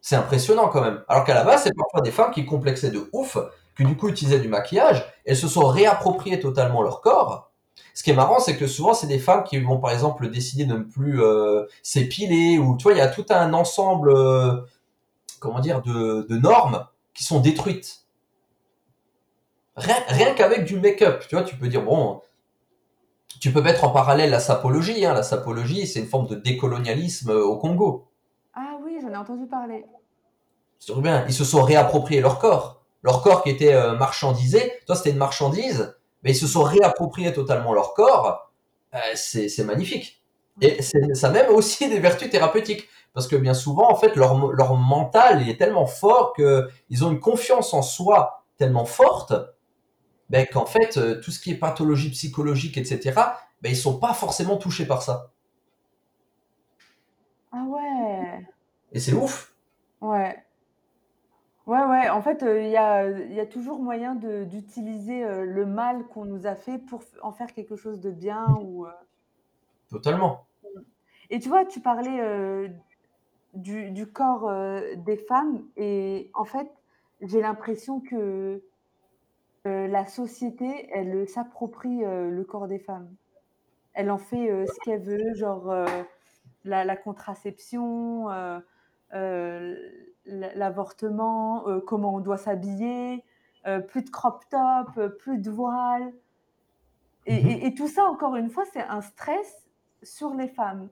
C'est 0.00 0.16
impressionnant 0.16 0.66
quand 0.66 0.80
même. 0.80 1.04
Alors 1.06 1.22
qu'à 1.22 1.34
la 1.34 1.44
base, 1.44 1.62
c'est 1.62 1.72
parfois 1.72 2.00
des 2.00 2.10
femmes 2.10 2.32
qui 2.32 2.44
complexaient 2.44 2.90
de 2.90 3.08
ouf 3.12 3.38
que 3.76 3.84
du 3.84 3.96
coup 3.96 4.08
utilisaient 4.08 4.40
du 4.40 4.48
maquillage, 4.48 5.06
elles 5.24 5.36
se 5.36 5.46
sont 5.46 5.64
réappropriées 5.64 6.40
totalement 6.40 6.82
leur 6.82 7.02
corps. 7.02 7.52
Ce 7.94 8.02
qui 8.02 8.10
est 8.10 8.14
marrant, 8.14 8.40
c'est 8.40 8.56
que 8.56 8.66
souvent, 8.66 8.94
c'est 8.94 9.06
des 9.06 9.20
femmes 9.20 9.44
qui 9.44 9.60
vont, 9.60 9.78
par 9.78 9.92
exemple, 9.92 10.28
décider 10.28 10.64
de 10.64 10.74
ne 10.74 10.82
plus 10.82 11.22
euh, 11.22 11.66
s'épiler, 11.84 12.58
ou 12.58 12.76
tu 12.76 12.82
vois, 12.82 12.94
il 12.94 12.98
y 12.98 13.00
a 13.00 13.06
tout 13.06 13.26
un 13.30 13.52
ensemble, 13.52 14.10
euh, 14.10 14.62
comment 15.38 15.60
dire, 15.60 15.82
de, 15.82 16.26
normes 16.36 16.84
qui 17.14 17.22
sont 17.22 17.38
détruites. 17.38 18.06
Rien, 19.76 19.98
rien 20.08 20.34
qu'avec 20.34 20.64
du 20.64 20.80
make-up, 20.80 21.24
tu 21.28 21.36
vois, 21.36 21.44
tu 21.44 21.54
peux 21.54 21.68
dire, 21.68 21.84
bon, 21.84 22.22
tu 23.44 23.52
peux 23.52 23.60
mettre 23.60 23.84
en 23.84 23.90
parallèle 23.90 24.30
la 24.30 24.40
sapologie. 24.40 25.04
Hein. 25.04 25.12
La 25.12 25.22
sapologie, 25.22 25.86
c'est 25.86 26.00
une 26.00 26.06
forme 26.06 26.28
de 26.28 26.34
décolonialisme 26.34 27.28
au 27.28 27.58
Congo. 27.58 28.08
Ah 28.54 28.78
oui, 28.82 28.96
j'en 29.02 29.10
ai 29.10 29.16
entendu 29.16 29.46
parler. 29.46 29.84
C'est 30.78 30.96
bien, 30.96 31.26
ils 31.26 31.34
se 31.34 31.44
sont 31.44 31.62
réappropriés 31.62 32.22
leur 32.22 32.38
corps 32.38 32.84
leur 33.02 33.20
corps 33.20 33.42
qui 33.42 33.50
était 33.50 33.74
euh, 33.74 33.96
marchandisé, 33.96 34.72
toi 34.86 34.96
c'était 34.96 35.10
une 35.10 35.18
marchandise, 35.18 35.94
mais 36.22 36.30
ils 36.30 36.36
se 36.36 36.46
sont 36.46 36.62
réappropriés 36.62 37.34
totalement 37.34 37.74
leur 37.74 37.92
corps, 37.92 38.50
euh, 38.94 38.98
c'est 39.14 39.62
magnifique. 39.62 40.24
Et 40.62 40.80
ça 40.80 41.28
a 41.28 41.30
même 41.30 41.50
aussi 41.50 41.86
des 41.90 42.00
vertus 42.00 42.30
thérapeutiques, 42.30 42.88
parce 43.12 43.28
que 43.28 43.36
bien 43.36 43.52
souvent, 43.52 43.90
en 43.90 43.94
fait, 43.94 44.16
leur, 44.16 44.50
leur 44.52 44.74
mental 44.76 45.42
il 45.42 45.50
est 45.50 45.58
tellement 45.58 45.84
fort 45.84 46.32
qu'ils 46.32 47.04
ont 47.04 47.10
une 47.10 47.20
confiance 47.20 47.74
en 47.74 47.82
soi 47.82 48.46
tellement 48.56 48.86
forte, 48.86 49.34
ben, 50.30 50.46
qu'en 50.46 50.66
fait, 50.66 50.96
euh, 50.96 51.20
tout 51.20 51.30
ce 51.30 51.40
qui 51.40 51.50
est 51.52 51.56
pathologie 51.56 52.10
psychologique, 52.10 52.76
etc., 52.78 53.12
ben, 53.62 53.70
ils 53.70 53.76
sont 53.76 53.98
pas 53.98 54.14
forcément 54.14 54.56
touchés 54.56 54.86
par 54.86 55.02
ça. 55.02 55.30
Ah 57.52 57.64
ouais. 57.68 58.46
Et 58.92 59.00
c'est 59.00 59.12
ouf. 59.12 59.54
Ouais. 60.00 60.42
Ouais, 61.66 61.82
ouais, 61.84 62.10
en 62.10 62.20
fait, 62.20 62.44
il 62.46 62.68
y 62.68 62.76
a, 62.76 63.08
y 63.08 63.40
a 63.40 63.46
toujours 63.46 63.78
moyen 63.78 64.14
d'utiliser, 64.14 65.24
le 65.24 65.64
mal 65.64 66.04
qu'on 66.08 66.26
nous 66.26 66.46
a 66.46 66.54
fait 66.54 66.78
pour 66.78 67.02
en 67.22 67.32
faire 67.32 67.54
quelque 67.54 67.74
chose 67.74 68.00
de 68.00 68.10
bien 68.10 68.46
ou, 68.60 68.86
Totalement. 69.88 70.44
et 71.30 71.40
tu 71.40 71.48
vois, 71.48 71.64
tu 71.64 71.80
parlais, 71.80 72.68
du 73.54 73.90
du 73.92 74.06
corps, 74.06 74.52
des 74.98 75.16
femmes 75.16 75.62
et 75.78 76.30
en 76.34 76.44
fait, 76.44 76.68
j'ai 77.22 77.40
l'impression 77.40 78.00
que, 78.00 78.62
la 79.64 80.06
société, 80.06 80.88
elle, 80.92 81.28
s'approprie, 81.28 82.00
le 82.00 82.44
corps 82.44 82.68
des 82.68 82.78
femmes. 82.78 83.08
Elle 83.94 84.10
en 84.10 84.18
fait, 84.18 84.66
ce 84.66 84.84
qu'elle 84.84 85.02
veut, 85.02 85.34
genre, 85.34 85.72
la 86.64 86.84
la 86.84 86.96
contraception, 86.96 88.28
l'avortement, 90.26 91.68
euh, 91.68 91.80
comment 91.80 92.14
on 92.14 92.20
doit 92.20 92.38
s'habiller, 92.38 93.24
euh, 93.66 93.80
plus 93.80 94.02
de 94.02 94.10
crop 94.10 94.44
top, 94.50 94.96
euh, 94.98 95.08
plus 95.08 95.38
de 95.38 95.50
voile. 95.50 96.12
Mhm. 97.26 97.48
Et, 97.62 97.74
tout 97.74 97.88
ça, 97.88 98.04
encore 98.04 98.36
une 98.36 98.50
fois, 98.50 98.64
c'est 98.72 98.82
un 98.82 99.00
stress 99.00 99.66
sur 100.02 100.34
les 100.34 100.48
femmes. 100.48 100.88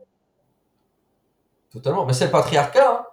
Totalement. 1.71 2.07
Mais 2.07 2.15
c'est 2.15 2.27
le 2.27 2.31
patriarcat. 2.31 3.07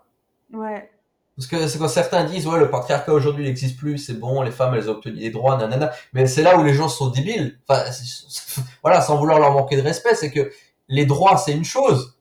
Hein. 0.53 0.57
ouais. 0.57 0.91
Parce 1.39 1.47
que 1.47 1.67
c'est 1.69 1.79
quand 1.79 1.87
certains 1.87 2.25
disent, 2.25 2.45
ouais, 2.47 2.59
le 2.59 2.69
patriarcat 2.69 3.13
aujourd'hui 3.13 3.45
n'existe 3.45 3.79
plus, 3.79 3.97
c'est 3.97 4.19
bon, 4.19 4.41
les 4.41 4.51
femmes, 4.51 4.73
elles 4.75 4.89
ont 4.89 4.95
obtenu 4.95 5.19
des 5.19 5.29
droits, 5.29 5.55
nanana. 5.55 5.89
Mais 6.11 6.27
c'est 6.27 6.41
là 6.41 6.57
où 6.59 6.63
les 6.65 6.73
gens 6.73 6.89
sont 6.89 7.11
débiles. 7.11 7.57
Enfin, 7.65 7.89
voilà, 8.83 8.99
sans 8.99 9.15
vouloir 9.15 9.39
leur 9.39 9.53
manquer 9.53 9.77
de 9.77 9.81
respect, 9.81 10.15
c'est 10.15 10.31
que 10.31 10.51
les 10.89 11.05
droits, 11.05 11.37
c'est 11.37 11.53
une 11.53 11.63
chose. 11.63 12.19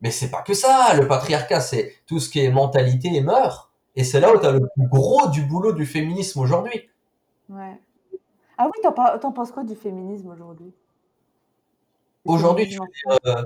Mais 0.00 0.10
c'est 0.10 0.32
pas 0.32 0.42
que 0.42 0.52
ça. 0.52 0.94
Le 0.94 1.06
patriarcat, 1.06 1.60
c'est 1.60 1.94
tout 2.08 2.18
ce 2.18 2.28
qui 2.28 2.40
est 2.40 2.50
mentalité 2.50 3.14
et 3.14 3.20
mœurs. 3.20 3.72
Et 3.94 4.02
c'est 4.02 4.18
là 4.18 4.34
où 4.34 4.40
tu 4.40 4.46
as 4.46 4.50
le 4.50 4.58
plus 4.58 4.88
gros 4.88 5.28
du 5.28 5.42
boulot 5.42 5.72
du 5.72 5.86
féminisme 5.86 6.40
aujourd'hui. 6.40 6.90
Ouais. 7.48 7.80
Ah 8.58 8.66
oui, 8.66 8.82
t'en, 8.82 9.30
penses 9.30 9.52
quoi 9.52 9.62
du 9.62 9.76
féminisme 9.76 10.28
aujourd'hui? 10.28 10.74
Aujourd'hui, 12.24 12.76
euh, 13.26 13.42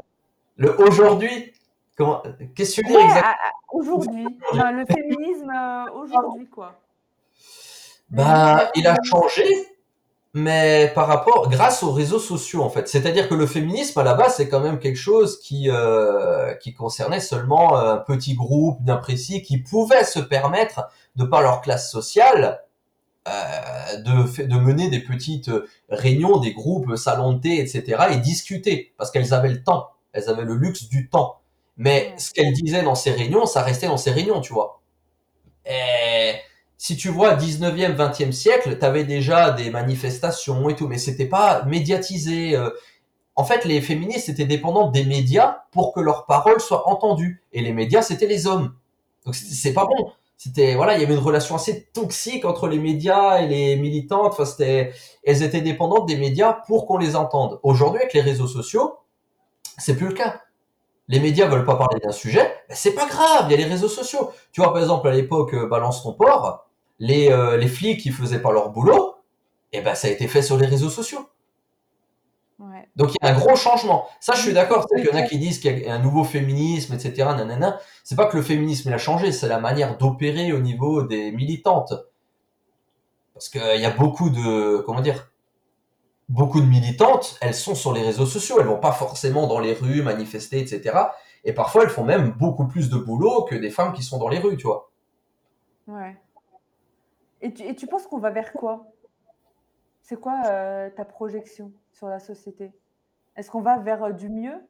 le 0.57 0.81
aujourd'hui, 0.81 1.53
comment, 1.95 2.23
qu'est-ce 2.55 2.81
que 2.81 2.87
tu 2.87 2.91
veux 2.91 2.97
dire 2.97 3.05
exactement 3.05 3.60
Aujourd'hui, 3.73 4.27
le 4.53 4.85
féminisme 4.87 5.51
euh, 5.51 6.03
aujourd'hui, 6.03 6.47
quoi. 6.49 6.75
Bah, 8.11 8.71
il 8.75 8.87
a 8.89 8.97
changé, 9.05 9.45
mais 10.35 10.91
par 10.95 11.07
rapport, 11.07 11.49
grâce 11.49 11.83
aux 11.85 11.93
réseaux 11.93 12.19
sociaux 12.19 12.63
en 12.63 12.71
fait. 12.71 12.89
C'est-à-dire 12.89 13.29
que 13.29 13.35
le 13.35 13.47
féminisme 13.47 14.01
à 14.01 14.03
la 14.03 14.15
base 14.15 14.37
c'est 14.37 14.49
quand 14.49 14.61
même 14.61 14.81
quelque 14.81 14.99
chose 14.99 15.41
qui 15.41 15.71
euh, 15.71 16.55
qui 16.55 16.75
concernait 16.75 17.21
seulement 17.21 17.77
un 17.77 17.99
petit 17.99 18.35
groupe 18.35 18.83
bien 18.83 18.97
précis 18.97 19.43
qui 19.43 19.59
pouvait 19.59 20.05
se 20.05 20.19
permettre 20.19 20.89
de 21.15 21.25
par 21.25 21.41
leur 21.41 21.61
classe 21.61 21.91
sociale 21.91 22.65
euh, 23.29 23.97
de, 23.99 24.47
de 24.47 24.57
mener 24.57 24.91
des 24.91 25.01
petites 25.01 25.51
réunions, 25.89 26.39
des 26.39 26.53
groupes, 26.53 26.97
salons 26.97 27.35
de 27.35 27.41
thé, 27.41 27.61
etc. 27.61 28.07
et 28.11 28.17
discuter 28.17 28.93
parce 28.97 29.13
qu'elles 29.13 29.33
avaient 29.33 29.51
le 29.51 29.63
temps, 29.63 29.91
elles 30.13 30.29
avaient 30.29 30.45
le 30.45 30.55
luxe 30.55 30.89
du 30.89 31.09
temps. 31.09 31.41
Mais 31.77 32.15
ce 32.19 32.33
qu'elles 32.33 32.53
disaient 32.53 32.83
dans 32.83 32.95
ces 32.95 33.11
réunions, 33.11 33.47
ça 33.47 33.63
restait 33.63 33.87
dans 33.87 33.97
ces 33.97 34.11
réunions, 34.11 34.41
tu 34.41 34.53
vois. 34.53 34.83
Et 35.67 36.35
si 36.77 36.97
tu 36.97 37.09
vois 37.09 37.37
19e, 37.37 37.95
20e 37.95 38.33
siècle, 38.33 38.79
tu 38.79 38.85
avais 38.85 39.05
déjà 39.05 39.51
des 39.51 39.71
manifestations 39.71 40.69
et 40.69 40.75
tout, 40.75 40.89
mais 40.89 40.99
c'était 40.99 41.27
pas 41.27 41.65
médiatisé. 41.65 42.57
Euh. 42.57 42.71
En 43.37 43.45
fait, 43.45 43.65
les 43.65 43.81
féministes 43.81 44.29
étaient 44.29 44.47
dépendantes 44.47 44.93
des 44.93 45.05
médias 45.05 45.65
pour 45.73 45.93
que 45.93 46.01
leurs 46.01 46.27
paroles 46.27 46.61
soient 46.61 46.89
entendues. 46.89 47.43
Et 47.53 47.63
les 47.63 47.73
médias, 47.73 48.03
c'était 48.03 48.27
les 48.27 48.47
hommes. 48.47 48.75
Donc 49.25 49.35
c'est 49.35 49.73
pas 49.73 49.85
bon. 49.87 50.13
C'était 50.39 50.75
voilà, 50.75 50.97
il 50.97 51.03
y 51.03 51.05
avait 51.05 51.13
une 51.13 51.21
relation 51.21 51.55
assez 51.55 51.85
toxique 51.93 52.47
entre 52.47 52.67
les 52.67 52.79
médias 52.79 53.43
et 53.43 53.47
les 53.47 53.77
militantes. 53.77 54.33
Enfin, 54.33 54.47
c'était, 54.47 54.93
elles 55.23 55.43
étaient 55.43 55.61
dépendantes 55.61 56.09
des 56.09 56.17
médias 56.17 56.55
pour 56.67 56.87
qu'on 56.87 56.97
les 56.97 57.15
entende. 57.15 57.61
Aujourd'hui, 57.63 58.01
avec 58.01 58.15
les 58.15 58.23
réseaux 58.23 58.47
sociaux, 58.47 59.01
c'est 59.77 59.97
plus 59.97 60.09
le 60.09 60.15
cas 60.15 60.41
les 61.11 61.19
médias 61.19 61.49
veulent 61.49 61.65
pas 61.65 61.75
parler 61.75 61.99
d'un 62.01 62.13
sujet, 62.13 62.55
ben 62.69 62.75
c'est 62.75 62.95
pas 62.95 63.07
grave, 63.07 63.47
il 63.49 63.51
y 63.51 63.55
a 63.55 63.57
les 63.57 63.65
réseaux 63.65 63.89
sociaux. 63.89 64.31
Tu 64.53 64.61
vois, 64.61 64.73
par 64.73 64.81
exemple, 64.81 65.09
à 65.09 65.11
l'époque, 65.11 65.55
euh, 65.55 65.67
Balance 65.67 66.05
ton 66.05 66.13
port, 66.13 66.69
les, 67.01 67.31
euh, 67.33 67.57
les 67.57 67.67
flics 67.67 68.01
qui 68.01 68.11
faisaient 68.11 68.41
pas 68.41 68.53
leur 68.53 68.71
boulot, 68.71 69.17
eh 69.73 69.81
ben, 69.81 69.97
ça 69.97 70.07
a 70.07 70.11
été 70.11 70.29
fait 70.29 70.41
sur 70.41 70.57
les 70.57 70.67
réseaux 70.67 70.89
sociaux. 70.89 71.29
Donc 72.95 73.13
il 73.15 73.17
y 73.23 73.27
a 73.27 73.35
un 73.35 73.39
gros 73.39 73.57
changement. 73.57 74.07
Ça, 74.21 74.35
je 74.35 74.43
suis 74.43 74.53
d'accord. 74.53 74.87
Il 74.97 75.05
y 75.05 75.11
en 75.11 75.17
a 75.17 75.23
qui 75.23 75.39
disent 75.39 75.59
qu'il 75.61 75.79
y 75.79 75.87
a 75.87 75.95
un 75.95 75.99
nouveau 75.99 76.25
féminisme, 76.25 76.93
etc. 76.93 77.15
Nanana. 77.37 77.81
C'est 78.05 78.17
pas 78.17 78.27
que 78.27 78.37
le 78.37 78.43
féminisme 78.43 78.93
a 78.93 78.99
changé, 78.99 79.33
c'est 79.33 79.49
la 79.49 79.59
manière 79.59 79.97
d'opérer 79.97 80.53
au 80.53 80.61
niveau 80.61 81.03
des 81.03 81.33
militantes. 81.33 81.95
Parce 83.33 83.49
qu'il 83.49 83.81
y 83.81 83.87
a 83.87 83.91
beaucoup 83.91 84.29
de, 84.29 84.83
comment 84.85 85.01
dire, 85.01 85.30
beaucoup 86.31 86.61
de 86.61 86.67
militantes, 86.67 87.37
elles 87.41 87.55
sont 87.55 87.75
sur 87.75 87.93
les 87.93 88.03
réseaux 88.03 88.25
sociaux, 88.25 88.57
elles 88.61 88.67
vont 88.67 88.79
pas 88.79 88.93
forcément 88.93 89.49
dans 89.49 89.59
les 89.59 89.75
rues 89.75 90.03
manifester, 90.03 90.61
etc. 90.61 90.97
Et 91.45 91.53
parfois, 91.53 91.83
elles 91.83 91.91
font 91.91 92.05
même 92.05 92.31
beaucoup 92.31 92.67
plus 92.67 92.89
de 92.89 92.97
boulot 92.97 93.43
que 93.43 93.57
des 93.57 93.71
femmes 93.71 93.93
qui 93.93 94.03
sont 94.03 94.19
dans 94.19 94.29
les 94.29 94.39
rues, 94.39 94.57
tu 94.57 94.67
vois. 94.67 94.91
Ouais. 95.89 96.17
Et 97.41 97.53
tu, 97.53 97.65
et 97.65 97.75
tu 97.75 97.87
penses 97.87 98.07
qu'on 98.07 98.19
va 98.19 98.31
vers 98.31 98.53
quoi? 98.53 98.87
C'est 100.03 100.19
quoi 100.19 100.43
euh, 100.47 100.89
ta 100.91 101.05
projection 101.05 101.73
sur 101.93 102.07
la 102.07 102.21
société? 102.21 102.73
Est-ce 103.37 103.51
qu'on 103.51 103.63
va 103.63 103.79
vers 103.79 104.05
euh, 104.05 104.13
du 104.13 104.29
mieux? 104.29 104.61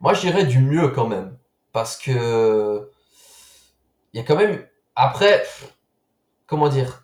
Moi, 0.00 0.14
je 0.14 0.20
dirais 0.20 0.44
du 0.44 0.60
mieux 0.60 0.88
quand 0.88 1.08
même. 1.08 1.36
Parce 1.72 1.96
que 1.96 2.88
il 4.12 4.18
y 4.18 4.20
a 4.22 4.24
quand 4.24 4.36
même. 4.36 4.64
Après, 4.94 5.42
comment 6.46 6.68
dire? 6.68 7.03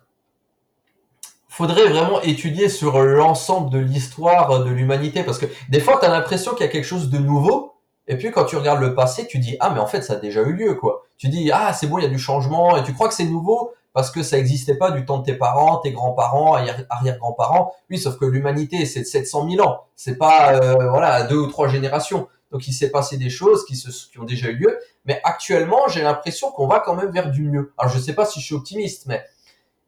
Faudrait 1.61 1.89
vraiment 1.89 2.19
étudier 2.23 2.69
sur 2.69 2.99
l'ensemble 3.03 3.69
de 3.69 3.77
l'histoire 3.77 4.63
de 4.63 4.69
l'humanité 4.71 5.21
parce 5.21 5.37
que 5.37 5.45
des 5.69 5.79
fois 5.79 5.99
tu 5.99 6.07
as 6.07 6.09
l'impression 6.09 6.53
qu'il 6.53 6.65
y 6.65 6.69
a 6.69 6.71
quelque 6.71 6.85
chose 6.85 7.11
de 7.11 7.19
nouveau 7.19 7.73
et 8.07 8.17
puis 8.17 8.31
quand 8.31 8.45
tu 8.45 8.55
regardes 8.55 8.81
le 8.81 8.95
passé 8.95 9.27
tu 9.27 9.37
dis 9.37 9.57
ah 9.59 9.69
mais 9.69 9.79
en 9.79 9.85
fait 9.85 10.01
ça 10.01 10.13
a 10.13 10.15
déjà 10.15 10.41
eu 10.41 10.53
lieu 10.53 10.73
quoi. 10.73 11.03
Tu 11.19 11.29
dis 11.29 11.51
ah 11.53 11.71
c'est 11.71 11.85
bon 11.85 11.99
il 11.99 12.03
y 12.03 12.07
a 12.07 12.09
du 12.09 12.17
changement 12.17 12.77
et 12.77 12.83
tu 12.83 12.95
crois 12.95 13.07
que 13.07 13.13
c'est 13.13 13.25
nouveau 13.25 13.73
parce 13.93 14.09
que 14.09 14.23
ça 14.23 14.37
n'existait 14.37 14.73
pas 14.73 14.89
du 14.89 15.05
temps 15.05 15.19
de 15.19 15.23
tes 15.23 15.35
parents 15.35 15.77
tes 15.77 15.91
grands-parents 15.91 16.55
arrière-grands-parents. 16.55 17.75
Oui 17.91 17.99
sauf 17.99 18.17
que 18.17 18.25
l'humanité 18.25 18.87
c'est 18.87 19.01
de 19.01 19.05
700 19.05 19.47
000 19.51 19.67
ans. 19.67 19.81
C'est 19.95 20.17
pas 20.17 20.55
euh, 20.55 20.89
voilà 20.89 21.23
deux 21.25 21.37
ou 21.37 21.45
trois 21.45 21.67
générations. 21.67 22.27
Donc 22.51 22.67
il 22.67 22.73
s'est 22.73 22.89
passé 22.89 23.17
des 23.17 23.29
choses 23.29 23.65
qui, 23.65 23.75
qui 23.75 24.19
ont 24.19 24.25
déjà 24.25 24.47
eu 24.47 24.55
lieu. 24.55 24.79
Mais 25.05 25.21
actuellement 25.23 25.87
j'ai 25.89 26.01
l'impression 26.01 26.49
qu'on 26.49 26.65
va 26.65 26.79
quand 26.79 26.95
même 26.95 27.11
vers 27.11 27.29
du 27.29 27.43
mieux. 27.43 27.71
Alors 27.77 27.93
je 27.93 27.99
sais 27.99 28.13
pas 28.13 28.25
si 28.25 28.39
je 28.39 28.45
suis 28.45 28.55
optimiste 28.55 29.05
mais 29.05 29.23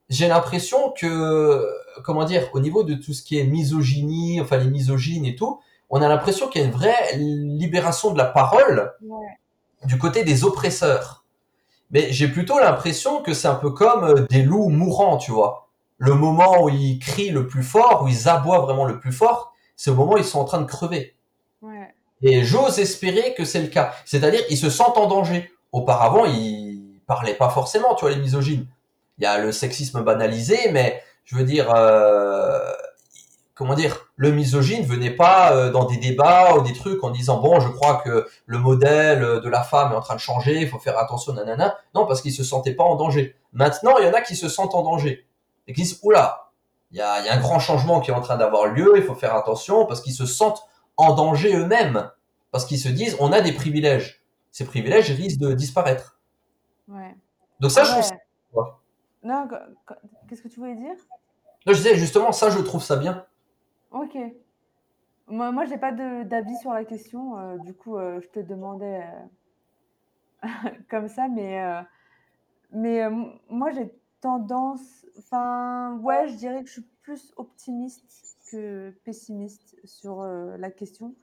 j'ai 0.09 0.27
l'impression 0.27 0.91
que, 0.91 1.67
comment 2.03 2.25
dire, 2.25 2.49
au 2.53 2.59
niveau 2.59 2.83
de 2.83 2.93
tout 2.93 3.13
ce 3.13 3.23
qui 3.23 3.39
est 3.39 3.43
misogynie, 3.43 4.41
enfin 4.41 4.57
les 4.57 4.69
misogynes 4.69 5.25
et 5.25 5.35
tout, 5.35 5.59
on 5.89 6.01
a 6.01 6.07
l'impression 6.07 6.47
qu'il 6.47 6.61
y 6.61 6.63
a 6.63 6.67
une 6.67 6.73
vraie 6.73 7.15
libération 7.15 8.11
de 8.11 8.17
la 8.17 8.25
parole 8.25 8.93
du 9.85 9.97
côté 9.97 10.23
des 10.23 10.43
oppresseurs. 10.43 11.23
Mais 11.91 12.11
j'ai 12.11 12.27
plutôt 12.27 12.59
l'impression 12.59 13.21
que 13.21 13.33
c'est 13.33 13.47
un 13.47 13.55
peu 13.55 13.69
comme 13.69 14.03
euh, 14.03 14.25
des 14.29 14.41
loups 14.41 14.69
mourants, 14.69 15.17
tu 15.17 15.31
vois. 15.31 15.69
Le 15.97 16.15
moment 16.15 16.63
où 16.63 16.69
ils 16.69 16.97
crient 16.97 17.29
le 17.29 17.45
plus 17.45 17.61
fort, 17.61 18.03
où 18.03 18.07
ils 18.07 18.27
aboient 18.27 18.59
vraiment 18.59 18.85
le 18.85 18.99
plus 18.99 19.11
fort, 19.11 19.53
c'est 19.75 19.91
au 19.91 19.95
moment 19.95 20.13
où 20.13 20.17
ils 20.17 20.23
sont 20.23 20.39
en 20.39 20.45
train 20.45 20.61
de 20.61 20.65
crever. 20.65 21.15
Et 22.23 22.43
j'ose 22.43 22.79
espérer 22.79 23.35
que 23.35 23.45
c'est 23.45 23.61
le 23.61 23.67
cas. 23.67 23.93
C'est-à-dire, 24.05 24.41
ils 24.49 24.57
se 24.57 24.69
sentent 24.69 24.97
en 24.97 25.07
danger. 25.07 25.51
Auparavant, 25.71 26.25
ils 26.25 26.99
parlaient 27.05 27.35
pas 27.35 27.49
forcément, 27.49 27.93
tu 27.95 28.05
vois, 28.05 28.15
les 28.15 28.21
misogynes 28.21 28.65
il 29.17 29.23
y 29.23 29.27
a 29.27 29.37
le 29.37 29.51
sexisme 29.51 30.01
banalisé, 30.01 30.71
mais 30.71 31.01
je 31.23 31.35
veux 31.35 31.43
dire, 31.43 31.73
euh, 31.73 32.71
comment 33.53 33.75
dire, 33.75 34.07
le 34.15 34.31
misogyne 34.31 34.85
venait 34.85 35.11
pas 35.15 35.53
euh, 35.53 35.71
dans 35.71 35.85
des 35.85 35.97
débats 35.97 36.55
ou 36.55 36.61
des 36.61 36.73
trucs 36.73 37.03
en 37.03 37.11
disant 37.11 37.39
bon, 37.39 37.59
je 37.59 37.69
crois 37.69 38.01
que 38.03 38.27
le 38.45 38.57
modèle 38.57 39.41
de 39.41 39.49
la 39.49 39.63
femme 39.63 39.91
est 39.91 39.95
en 39.95 40.01
train 40.01 40.15
de 40.15 40.19
changer, 40.19 40.61
il 40.61 40.69
faut 40.69 40.79
faire 40.79 40.97
attention, 40.97 41.33
nanana. 41.33 41.77
Non, 41.93 42.05
parce 42.05 42.21
qu'il 42.21 42.33
se 42.33 42.43
sentait 42.43 42.73
pas 42.73 42.83
en 42.83 42.95
danger. 42.95 43.35
Maintenant, 43.53 43.97
il 43.99 44.05
y 44.05 44.09
en 44.09 44.13
a 44.13 44.21
qui 44.21 44.35
se 44.35 44.49
sentent 44.49 44.75
en 44.75 44.83
danger 44.83 45.25
et 45.67 45.73
qui 45.73 45.83
disent 45.83 45.99
oula, 46.03 46.51
il 46.91 46.97
y 46.97 47.01
a, 47.01 47.23
y 47.23 47.29
a 47.29 47.33
un 47.33 47.39
grand 47.39 47.59
changement 47.59 48.01
qui 48.01 48.11
est 48.11 48.13
en 48.13 48.21
train 48.21 48.37
d'avoir 48.37 48.67
lieu, 48.67 48.93
il 48.95 49.03
faut 49.03 49.15
faire 49.15 49.35
attention 49.35 49.85
parce 49.85 50.01
qu'ils 50.01 50.13
se 50.13 50.25
sentent 50.25 50.63
en 50.97 51.13
danger 51.13 51.55
eux-mêmes, 51.55 52.11
parce 52.51 52.65
qu'ils 52.65 52.79
se 52.79 52.89
disent 52.89 53.15
on 53.19 53.31
a 53.31 53.41
des 53.41 53.51
privilèges, 53.51 54.23
ces 54.51 54.65
privilèges 54.65 55.11
risquent 55.11 55.39
de 55.39 55.53
disparaître. 55.53 56.19
Ouais. 56.87 57.15
Donc 57.59 57.71
ça, 57.71 57.83
je 57.83 57.91
trouve 57.91 58.03
ça 58.03 58.15
non, 59.23 59.47
qu'est-ce 60.27 60.41
que 60.41 60.49
tu 60.49 60.59
voulais 60.59 60.75
dire? 60.75 60.95
Non, 61.65 61.73
je 61.73 61.77
disais 61.77 61.95
justement, 61.95 62.31
ça, 62.31 62.49
je 62.49 62.59
trouve 62.59 62.83
ça 62.83 62.97
bien. 62.97 63.25
Ok. 63.91 64.17
Moi, 65.27 65.51
moi 65.51 65.65
j'ai 65.65 65.77
pas 65.77 65.93
d'avis 65.93 66.57
sur 66.57 66.73
la 66.73 66.83
question. 66.83 67.37
Euh, 67.37 67.57
du 67.59 67.73
coup, 67.73 67.97
euh, 67.97 68.19
je 68.21 68.27
te 68.27 68.39
demandais 68.39 69.07
euh, 70.43 70.49
comme 70.89 71.07
ça, 71.07 71.29
mais, 71.29 71.61
mais 72.71 73.09
moi, 73.49 73.71
j'ai 73.71 73.93
tendance. 74.19 75.05
Enfin, 75.17 75.97
ouais, 76.01 76.27
je 76.27 76.35
dirais 76.35 76.61
que 76.61 76.67
je 76.67 76.73
suis 76.73 76.87
plus 77.01 77.33
optimiste 77.37 78.03
que 78.51 78.93
pessimiste 79.05 79.77
sur 79.85 80.23
la 80.23 80.69
question. 80.69 81.15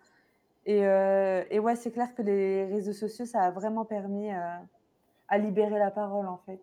Et, 0.65 0.81
et 0.81 1.59
ouais, 1.59 1.77
c'est 1.77 1.91
clair 1.91 2.15
que 2.15 2.23
les 2.23 2.65
réseaux 2.65 2.93
sociaux, 2.93 3.27
ça 3.27 3.43
a 3.43 3.51
vraiment 3.51 3.85
permis 3.85 4.31
à 4.31 5.39
libérer 5.39 5.79
la 5.79 5.91
parole, 5.91 6.27
en 6.27 6.39
fait 6.47 6.63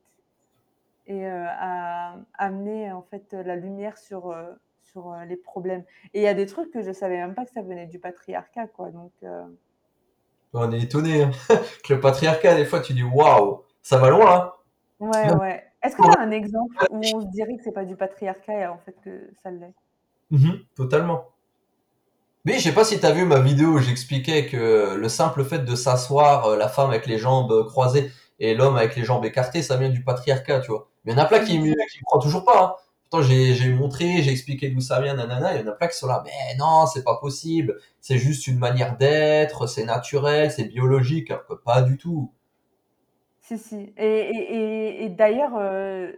et 1.07 1.25
euh, 1.25 1.45
à 1.47 2.15
amener 2.37 2.91
en 2.91 3.01
fait 3.01 3.33
la 3.33 3.55
lumière 3.55 3.97
sur, 3.97 4.29
euh, 4.29 4.43
sur 4.83 5.11
euh, 5.11 5.25
les 5.25 5.37
problèmes. 5.37 5.83
Et 6.13 6.19
il 6.19 6.23
y 6.23 6.27
a 6.27 6.33
des 6.33 6.45
trucs 6.45 6.71
que 6.71 6.81
je 6.81 6.91
savais 6.91 7.17
même 7.17 7.33
pas 7.33 7.45
que 7.45 7.51
ça 7.51 7.61
venait 7.61 7.87
du 7.87 7.97
patriarcat, 7.97 8.67
quoi. 8.67 8.91
Donc, 8.91 9.11
On 10.53 10.71
est 10.71 10.81
étonné 10.81 11.23
hein. 11.23 11.31
que 11.83 11.93
le 11.93 11.99
patriarcat, 11.99 12.55
des 12.55 12.65
fois, 12.65 12.81
tu 12.81 12.93
dis 12.93 13.03
waouh, 13.03 13.63
ça 13.81 13.97
va 13.97 14.09
loin. 14.09 14.35
Hein. 14.35 14.53
Ouais, 14.99 15.33
ouais. 15.39 15.63
Est-ce 15.81 15.95
que 15.95 16.01
tu 16.01 16.17
as 16.17 16.21
un 16.21 16.31
exemple 16.31 16.75
où 16.89 16.97
on 16.97 17.21
se 17.21 17.27
dirait 17.27 17.55
que 17.55 17.63
c'est 17.63 17.71
pas 17.71 17.85
du 17.85 17.95
patriarcat 17.95 18.53
et 18.53 18.67
en 18.67 18.79
fait 18.79 18.95
que 19.03 19.31
ça 19.41 19.51
l'est? 19.51 19.73
Mmh 20.31 20.55
Totalement. 20.75 21.29
Oui, 22.45 22.53
je 22.55 22.61
sais 22.61 22.73
pas 22.73 22.83
si 22.83 22.99
tu 22.99 23.05
as 23.05 23.11
vu 23.11 23.25
ma 23.25 23.39
vidéo 23.39 23.69
où 23.69 23.79
j'expliquais 23.79 24.47
que 24.47 24.95
le 24.95 25.09
simple 25.09 25.43
fait 25.43 25.59
de 25.59 25.75
s'asseoir, 25.75 26.55
la 26.57 26.67
femme 26.67 26.89
avec 26.89 27.05
les 27.05 27.17
jambes 27.17 27.67
croisées 27.67 28.11
et 28.39 28.53
l'homme 28.53 28.77
avec 28.77 28.95
les 28.95 29.03
jambes 29.03 29.25
écartées, 29.25 29.61
ça 29.63 29.77
vient 29.77 29.89
du 29.89 30.03
patriarcat, 30.03 30.59
tu 30.59 30.71
vois. 30.71 30.89
Il 31.05 31.11
y 31.11 31.15
en 31.15 31.17
a 31.17 31.25
plein 31.25 31.43
qui 31.43 31.59
ne 31.59 32.03
croient 32.05 32.21
toujours 32.21 32.43
pas. 32.43 32.63
Hein. 32.63 32.75
Pourtant, 33.09 33.25
j'ai 33.25 33.69
montré, 33.73 34.21
j'ai 34.21 34.31
expliqué 34.31 34.69
d'où 34.69 34.81
ça 34.81 35.01
vient, 35.01 35.15
nanana. 35.15 35.55
Il 35.55 35.61
y 35.61 35.63
en 35.63 35.71
a 35.71 35.75
plein 35.75 35.87
qui 35.87 35.97
sont 35.97 36.07
là, 36.07 36.21
mais 36.25 36.55
non, 36.57 36.85
c'est 36.85 37.03
pas 37.03 37.17
possible. 37.21 37.79
C'est 38.01 38.17
juste 38.17 38.47
une 38.47 38.59
manière 38.59 38.97
d'être, 38.97 39.65
c'est 39.65 39.85
naturel, 39.85 40.51
c'est 40.51 40.65
biologique. 40.65 41.31
Alors 41.31 41.45
que 41.45 41.53
pas 41.53 41.81
du 41.81 41.97
tout. 41.97 42.31
Si, 43.39 43.57
si. 43.57 43.93
Et, 43.97 45.05
et, 45.05 45.09
d'ailleurs, 45.09 45.53
euh, 45.57 46.11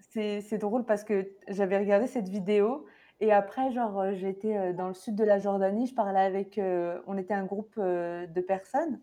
c'est 0.00 0.58
drôle 0.58 0.84
parce 0.84 1.02
que 1.02 1.30
j'avais 1.48 1.78
regardé 1.78 2.06
cette 2.06 2.28
vidéo 2.28 2.84
et 3.20 3.32
après, 3.32 3.72
genre, 3.72 3.98
euh, 4.00 4.12
j'étais 4.12 4.54
euh, 4.54 4.72
dans 4.74 4.88
le 4.88 4.94
sud 4.94 5.14
de 5.14 5.24
la 5.24 5.38
Jordanie, 5.38 5.86
je 5.86 5.94
parlais 5.94 6.20
avec, 6.20 6.60
on 7.06 7.16
était 7.16 7.32
un 7.32 7.44
groupe 7.44 7.80
de 7.80 8.40
personnes 8.42 9.00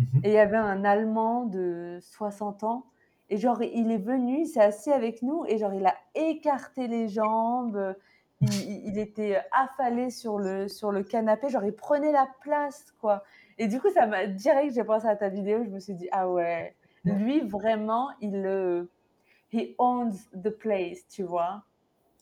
mmh 0.00 0.20
et 0.24 0.30
il 0.30 0.34
y 0.34 0.38
avait 0.38 0.56
un 0.56 0.84
Allemand 0.84 1.44
de 1.44 1.98
60 2.00 2.64
ans 2.64 2.86
et 3.30 3.36
genre, 3.36 3.62
il 3.62 3.92
est 3.92 3.98
venu, 3.98 4.40
il 4.40 4.46
s'est 4.46 4.60
assis 4.60 4.90
avec 4.90 5.22
nous 5.22 5.44
et 5.46 5.56
genre, 5.56 5.72
il 5.72 5.86
a 5.86 5.94
écarté 6.14 6.88
les 6.88 7.08
jambes. 7.08 7.94
Il, 8.42 8.98
était 8.98 9.38
affalé 9.52 10.08
sur 10.08 10.38
le, 10.38 10.66
sur 10.66 10.92
le 10.92 11.02
canapé. 11.02 11.50
Genre, 11.50 11.62
il 11.62 11.74
prenait 11.74 12.10
la 12.10 12.26
place, 12.40 12.86
quoi. 12.98 13.22
Et 13.58 13.68
du 13.68 13.78
coup, 13.78 13.90
ça 13.90 14.06
m'a 14.06 14.26
direct, 14.26 14.72
j'ai 14.74 14.82
pensé 14.82 15.06
à 15.06 15.14
ta 15.14 15.28
vidéo. 15.28 15.62
Je 15.62 15.68
me 15.68 15.78
suis 15.78 15.92
dit, 15.92 16.08
ah 16.10 16.26
ouais, 16.26 16.74
lui, 17.04 17.40
vraiment, 17.40 18.08
il, 18.22 18.34
euh, 18.46 18.84
he 19.52 19.74
owns 19.76 20.14
the 20.32 20.48
place, 20.48 21.06
tu 21.06 21.22
vois. 21.22 21.64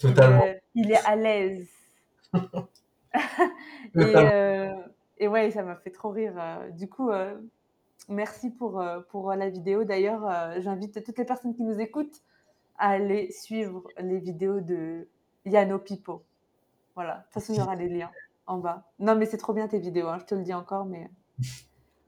Totalement. 0.01 0.43
Il, 0.75 0.91
est 0.91 1.07
à 1.07 1.15
l'aise. 1.15 1.69
et, 2.35 4.17
euh, 4.17 4.75
et, 5.19 5.29
ouais, 5.29 5.53
ça 5.53 5.63
m'a 5.63 5.77
fait 5.77 5.91
trop 5.91 6.11
rire. 6.11 6.35
Euh, 6.37 6.69
du 6.71 6.89
coup, 6.89 7.11
Merci 8.09 8.51
pour, 8.51 8.81
euh, 8.81 9.01
pour 9.11 9.33
la 9.35 9.51
vidéo. 9.51 9.85
D'ailleurs, 9.85 10.27
euh, 10.27 10.61
j'invite 10.61 11.05
toutes 11.05 11.19
les 11.19 11.25
personnes 11.25 11.55
qui 11.55 11.63
nous 11.63 11.79
écoutent 11.79 12.23
à 12.79 12.91
aller 12.91 13.31
suivre 13.31 13.83
les 13.99 14.19
vidéos 14.19 14.61
de 14.61 15.09
Yano 15.45 15.79
Pipo. 15.79 16.23
Voilà, 16.95 17.17
de 17.17 17.23
toute 17.25 17.33
façon, 17.35 17.53
il 17.53 17.59
y 17.59 17.63
aura 17.63 17.75
les 17.75 17.89
liens 17.89 18.11
en 18.47 18.59
bas. 18.59 18.85
Non, 18.99 19.15
mais 19.15 19.27
c'est 19.27 19.37
trop 19.37 19.53
bien 19.53 19.69
tes 19.69 19.79
vidéos, 19.79 20.09
hein, 20.09 20.19
je 20.21 20.25
te 20.25 20.35
le 20.35 20.43
dis 20.43 20.55
encore, 20.55 20.85
mais, 20.85 21.11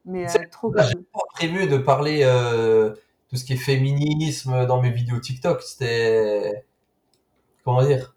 mais 0.04 0.28
euh, 0.28 0.42
trop 0.50 0.72
J'ai 0.76 0.96
pas 0.96 1.20
prévu 1.34 1.68
de 1.68 1.78
parler 1.78 2.22
euh, 2.24 2.94
tout 3.28 3.36
ce 3.36 3.44
qui 3.44 3.52
est 3.52 3.56
féminisme 3.56 4.66
dans 4.66 4.80
mes 4.80 4.90
vidéos 4.90 5.20
TikTok. 5.20 5.62
C'était. 5.62 6.64
Comment 7.64 7.82
dire? 7.82 8.16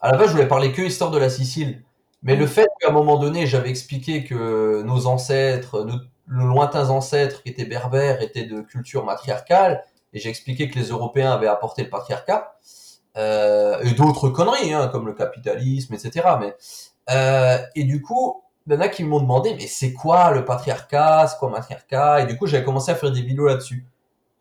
À 0.00 0.12
la 0.12 0.18
base, 0.18 0.28
je 0.28 0.32
voulais 0.32 0.48
parler 0.48 0.72
que 0.72 0.82
histoire 0.82 1.10
de 1.10 1.18
la 1.18 1.28
Sicile. 1.28 1.82
Mais 2.22 2.36
le 2.36 2.46
fait 2.46 2.68
qu'à 2.80 2.88
un 2.88 2.92
moment 2.92 3.18
donné, 3.18 3.46
j'avais 3.46 3.68
expliqué 3.68 4.24
que 4.24 4.82
nos 4.82 5.06
ancêtres, 5.06 5.84
nos 6.28 6.46
lointains 6.46 6.90
ancêtres 6.90 7.42
qui 7.42 7.50
étaient 7.50 7.64
berbères 7.64 8.22
étaient 8.22 8.44
de 8.44 8.60
culture 8.60 9.04
matriarcale, 9.04 9.84
et 10.12 10.20
j'ai 10.20 10.28
expliqué 10.28 10.68
que 10.68 10.78
les 10.78 10.88
Européens 10.88 11.32
avaient 11.32 11.48
apporté 11.48 11.82
le 11.82 11.90
patriarcat, 11.90 12.56
euh, 13.16 13.80
et 13.82 13.92
d'autres 13.92 14.28
conneries, 14.28 14.72
hein, 14.72 14.88
comme 14.88 15.06
le 15.06 15.12
capitalisme, 15.12 15.94
etc. 15.94 16.26
Mais, 16.40 16.56
euh, 17.10 17.58
et 17.74 17.84
du 17.84 18.02
coup, 18.02 18.42
il 18.66 18.72
y 18.72 18.76
en 18.76 18.80
a 18.80 18.88
qui 18.88 19.04
m'ont 19.04 19.20
demandé, 19.20 19.54
mais 19.54 19.66
c'est 19.66 19.92
quoi 19.92 20.30
le 20.32 20.44
patriarcat, 20.44 21.26
c'est 21.28 21.38
quoi 21.38 21.48
le 21.48 21.54
matriarcat 21.54 22.22
Et 22.22 22.26
du 22.26 22.36
coup, 22.36 22.46
j'avais 22.46 22.64
commencé 22.64 22.90
à 22.90 22.94
faire 22.94 23.12
des 23.12 23.22
vidéos 23.22 23.46
là-dessus. 23.46 23.86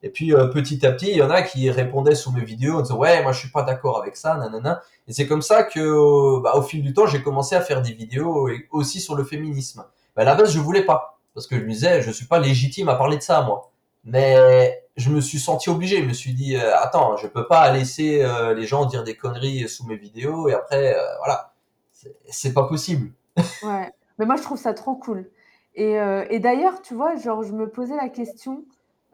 Et 0.01 0.09
puis 0.09 0.33
euh, 0.33 0.47
petit 0.47 0.85
à 0.85 0.91
petit, 0.91 1.11
il 1.11 1.17
y 1.17 1.21
en 1.21 1.29
a 1.29 1.41
qui 1.43 1.69
répondaient 1.71 2.15
sous 2.15 2.31
mes 2.33 2.43
vidéos 2.43 2.79
en 2.79 2.81
disant 2.81 2.97
ouais, 2.97 3.23
moi 3.23 3.31
je 3.31 3.39
suis 3.39 3.49
pas 3.49 3.63
d'accord 3.63 4.01
avec 4.01 4.17
ça, 4.17 4.35
nanana. 4.35 4.81
Et 5.07 5.13
c'est 5.13 5.27
comme 5.27 5.41
ça 5.41 5.63
que, 5.63 6.41
bah, 6.41 6.53
au 6.55 6.61
fil 6.61 6.83
du 6.83 6.93
temps, 6.93 7.07
j'ai 7.07 7.23
commencé 7.23 7.55
à 7.55 7.61
faire 7.61 7.81
des 7.81 7.93
vidéos 7.93 8.49
aussi 8.71 8.99
sur 8.99 9.15
le 9.15 9.23
féminisme. 9.23 9.85
Bah, 10.15 10.23
à 10.23 10.25
la 10.25 10.35
base, 10.35 10.51
je 10.51 10.59
voulais 10.59 10.83
pas 10.83 11.12
parce 11.33 11.47
que 11.47 11.57
je 11.57 11.63
me 11.63 11.69
disais, 11.69 12.01
je 12.01 12.11
suis 12.11 12.25
pas 12.27 12.39
légitime 12.39 12.89
à 12.89 12.95
parler 12.95 13.17
de 13.17 13.21
ça 13.23 13.41
moi. 13.43 13.71
Mais 14.05 14.83
je 14.97 15.09
me 15.09 15.21
suis 15.21 15.39
senti 15.39 15.69
obligé. 15.69 15.97
Je 16.01 16.07
me 16.07 16.13
suis 16.13 16.33
dit 16.33 16.55
euh, 16.57 16.75
attends, 16.77 17.17
je 17.17 17.27
peux 17.27 17.47
pas 17.47 17.71
laisser 17.71 18.21
euh, 18.23 18.53
les 18.53 18.65
gens 18.67 18.85
dire 18.85 19.03
des 19.03 19.15
conneries 19.15 19.67
sous 19.69 19.85
mes 19.87 19.95
vidéos 19.97 20.49
et 20.49 20.53
après 20.53 20.95
euh, 20.95 21.17
voilà, 21.19 21.53
C'est- 21.91 22.53
pas 22.53 22.67
possible. 22.67 23.11
Ouais, 23.61 23.91
mais 24.17 24.25
moi 24.25 24.35
je 24.35 24.43
trouve 24.43 24.57
ça 24.59 24.73
trop 24.73 24.95
cool. 24.95 25.29
Et, 25.75 25.99
euh, 25.99 26.25
et 26.29 26.39
d'ailleurs, 26.39 26.81
tu 26.81 26.93
vois, 26.93 27.15
genre, 27.15 27.43
je 27.43 27.53
me 27.53 27.69
posais 27.69 27.95
la 27.95 28.09
question, 28.09 28.65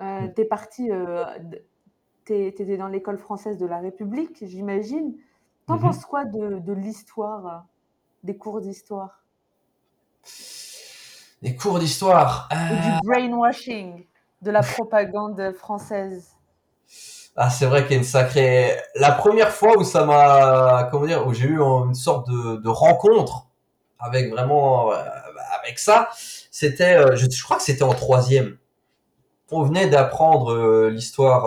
euh, 0.02 0.28
Mm. 0.28 0.34
t'es 0.36 0.46
parti, 0.46 0.90
t'étais 2.26 2.78
dans 2.78 2.88
l'école 2.88 3.18
française 3.18 3.58
de 3.58 3.66
la 3.66 3.80
République, 3.80 4.46
j'imagine. 4.46 5.18
T'en 5.66 5.76
Mhm. 5.76 5.82
penses 5.82 6.06
quoi 6.06 6.24
de, 6.26 6.60
de 6.60 6.74
l'histoire, 6.74 7.66
des 8.24 8.38
cours 8.38 8.62
d'histoire? 8.62 9.24
Les 11.42 11.56
cours 11.56 11.80
d'histoire. 11.80 12.50
et 12.52 12.56
Euh, 12.56 12.76
du 12.82 13.08
brainwashing, 13.08 14.06
de 14.42 14.52
la 14.52 14.62
propagande 14.62 15.54
française? 15.58 16.36
Ah, 17.36 17.50
c'est 17.50 17.66
vrai 17.66 17.84
qu'il 17.84 17.92
y 17.92 17.96
a 17.96 17.98
une 18.00 18.04
sacrée. 18.04 18.76
La 18.96 19.12
première 19.14 19.52
fois 19.52 19.78
où 19.78 19.84
ça 19.86 20.04
m'a, 20.06 20.90
comment 20.92 21.06
dire, 21.06 21.26
où 21.26 21.34
j'ai 21.34 21.48
eu 21.48 21.62
une 21.62 21.96
sorte 21.96 22.28
de, 22.28 22.58
de 22.58 22.70
rencontre 22.70 23.46
avec 24.00 24.30
vraiment, 24.32 24.92
euh, 24.92 24.96
avec 25.62 25.80
ça, 25.80 26.10
c'était, 26.52 26.98
euh, 26.98 27.16
je, 27.16 27.30
je 27.30 27.44
crois 27.44 27.58
que 27.58 27.64
c'était 27.64 27.84
en 27.84 27.94
troisième. 27.94 28.58
On 29.52 29.64
venait 29.64 29.88
d'apprendre 29.88 30.52
euh, 30.54 30.90
l'histoire 30.90 31.46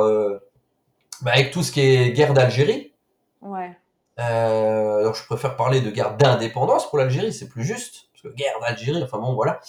bah, 1.20 1.32
avec 1.32 1.50
tout 1.50 1.62
ce 1.62 1.70
qui 1.70 1.80
est 1.80 2.12
guerre 2.12 2.32
d'Algérie. 2.32 2.92
Ouais, 3.42 3.76
alors 4.16 5.14
je 5.14 5.24
préfère 5.26 5.56
parler 5.56 5.80
de 5.80 5.90
guerre 5.90 6.16
d'indépendance 6.16 6.88
pour 6.88 6.98
l'Algérie, 6.98 7.32
c'est 7.32 7.48
plus 7.48 7.64
juste 7.64 8.06
parce 8.22 8.34
que 8.34 8.38
guerre 8.38 8.58
d'Algérie, 8.60 9.02
enfin 9.02 9.18
bon 9.18 9.34
voilà. 9.34 9.60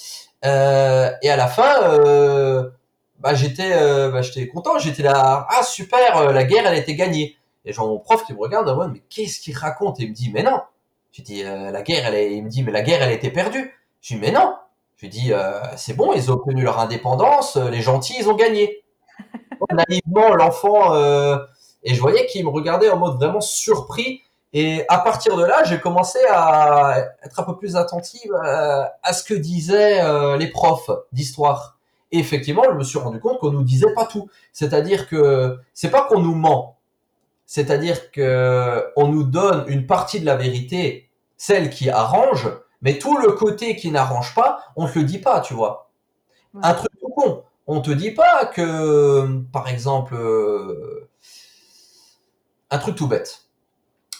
Euh, 0.45 1.11
et 1.21 1.29
à 1.29 1.35
la 1.35 1.47
fin, 1.47 1.83
euh, 1.83 2.69
bah 3.19 3.33
j'étais, 3.33 3.71
euh, 3.73 4.11
bah, 4.11 4.21
j'étais 4.21 4.47
content, 4.47 4.77
j'étais 4.77 5.03
là, 5.03 5.47
ah 5.49 5.63
super, 5.63 6.17
euh, 6.17 6.31
la 6.31 6.43
guerre 6.43 6.67
elle 6.67 6.77
été 6.77 6.95
gagnée. 6.95 7.37
Et 7.65 7.73
genre 7.73 7.87
mon 7.87 7.99
prof 7.99 8.25
qui 8.25 8.33
me 8.33 8.39
regarde, 8.39 8.67
en 8.69 8.75
mode, 8.75 8.91
mais 8.93 9.01
qu'est-ce 9.09 9.39
qu'il 9.39 9.57
raconte? 9.57 9.99
Et 9.99 10.03
il 10.03 10.09
me 10.09 10.15
dit 10.15 10.31
mais 10.33 10.43
non. 10.43 10.61
J'ai 11.13 11.23
dit 11.23 11.43
euh, 11.43 11.71
la 11.71 11.81
guerre, 11.81 12.07
elle 12.07 12.15
est... 12.15 12.35
il 12.35 12.43
me 12.43 12.49
dit 12.49 12.63
mais 12.63 12.71
la 12.71 12.81
guerre 12.81 13.01
elle 13.01 13.09
a 13.09 13.13
été 13.13 13.29
perdue. 13.29 13.73
Je 14.01 14.15
dis 14.15 14.19
mais 14.19 14.31
non. 14.31 14.55
Je 14.97 15.03
lui 15.03 15.09
dis 15.09 15.33
euh, 15.33 15.61
c'est 15.77 15.95
bon, 15.95 16.13
ils 16.13 16.31
ont 16.31 16.35
obtenu 16.35 16.63
leur 16.63 16.79
indépendance, 16.79 17.57
euh, 17.57 17.69
les 17.69 17.81
gentils 17.81 18.15
ils 18.19 18.29
ont 18.29 18.35
gagné. 18.35 18.83
Naïvement 19.71 20.35
l'enfant 20.35 20.93
euh, 20.95 21.37
et 21.83 21.93
je 21.93 22.01
voyais 22.01 22.25
qu'il 22.25 22.43
me 22.43 22.49
regardait 22.49 22.89
en 22.89 22.97
mode 22.97 23.15
vraiment 23.15 23.41
surpris. 23.41 24.21
Et 24.53 24.85
à 24.87 24.99
partir 24.99 25.35
de 25.35 25.43
là, 25.43 25.63
j'ai 25.63 25.79
commencé 25.79 26.19
à 26.29 26.95
être 27.23 27.39
un 27.39 27.43
peu 27.43 27.57
plus 27.57 27.75
attentive 27.75 28.31
euh, 28.33 28.83
à 29.01 29.13
ce 29.13 29.23
que 29.23 29.33
disaient 29.33 30.01
euh, 30.03 30.37
les 30.37 30.47
profs 30.47 30.91
d'histoire. 31.11 31.79
Et 32.11 32.19
effectivement, 32.19 32.63
je 32.69 32.75
me 32.75 32.83
suis 32.83 32.99
rendu 32.99 33.19
compte 33.19 33.39
qu'on 33.39 33.51
nous 33.51 33.63
disait 33.63 33.91
pas 33.95 34.05
tout. 34.05 34.29
C'est-à-dire 34.51 35.09
que 35.09 35.57
c'est 35.73 35.89
pas 35.89 36.03
qu'on 36.03 36.19
nous 36.19 36.35
ment. 36.35 36.77
C'est-à-dire 37.47 38.11
que 38.11 38.91
on 38.95 39.07
nous 39.07 39.23
donne 39.23 39.65
une 39.67 39.87
partie 39.87 40.19
de 40.19 40.25
la 40.25 40.35
vérité, 40.35 41.09
celle 41.35 41.71
qui 41.71 41.89
arrange, 41.89 42.47
mais 42.83 42.99
tout 42.99 43.17
le 43.17 43.31
côté 43.31 43.75
qui 43.75 43.89
n'arrange 43.89 44.35
pas, 44.35 44.59
on 44.75 44.87
te 44.87 44.99
le 44.99 45.05
dit 45.05 45.17
pas, 45.17 45.41
tu 45.41 45.55
vois. 45.55 45.89
ouais. 46.53 46.61
Un 46.63 46.73
truc 46.75 46.91
tout 47.01 47.09
con. 47.09 47.43
On 47.65 47.81
te 47.81 47.91
dit 47.91 48.11
pas 48.11 48.45
que, 48.45 49.41
par 49.51 49.67
exemple, 49.69 50.15
euh, 50.15 51.09
un 52.69 52.77
truc 52.77 52.95
tout 52.95 53.07
bête. 53.07 53.42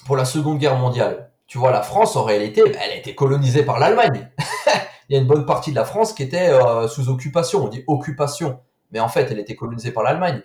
Pour 0.05 0.17
la 0.17 0.25
Seconde 0.25 0.59
Guerre 0.59 0.77
mondiale, 0.77 1.31
tu 1.47 1.57
vois, 1.57 1.71
la 1.71 1.81
France, 1.81 2.15
en 2.15 2.23
réalité, 2.23 2.61
elle 2.65 2.91
a 2.91 2.95
été 2.95 3.15
colonisée 3.15 3.63
par 3.63 3.79
l'Allemagne. 3.79 4.29
Il 5.09 5.15
y 5.15 5.17
a 5.17 5.21
une 5.21 5.27
bonne 5.27 5.45
partie 5.45 5.71
de 5.71 5.75
la 5.75 5.85
France 5.85 6.13
qui 6.13 6.23
était 6.23 6.49
euh, 6.49 6.87
sous 6.87 7.09
occupation. 7.09 7.63
On 7.63 7.67
dit 7.67 7.83
occupation, 7.87 8.59
mais 8.91 8.99
en 8.99 9.07
fait, 9.07 9.29
elle 9.31 9.39
était 9.39 9.55
colonisée 9.55 9.91
par 9.91 10.03
l'Allemagne. 10.03 10.41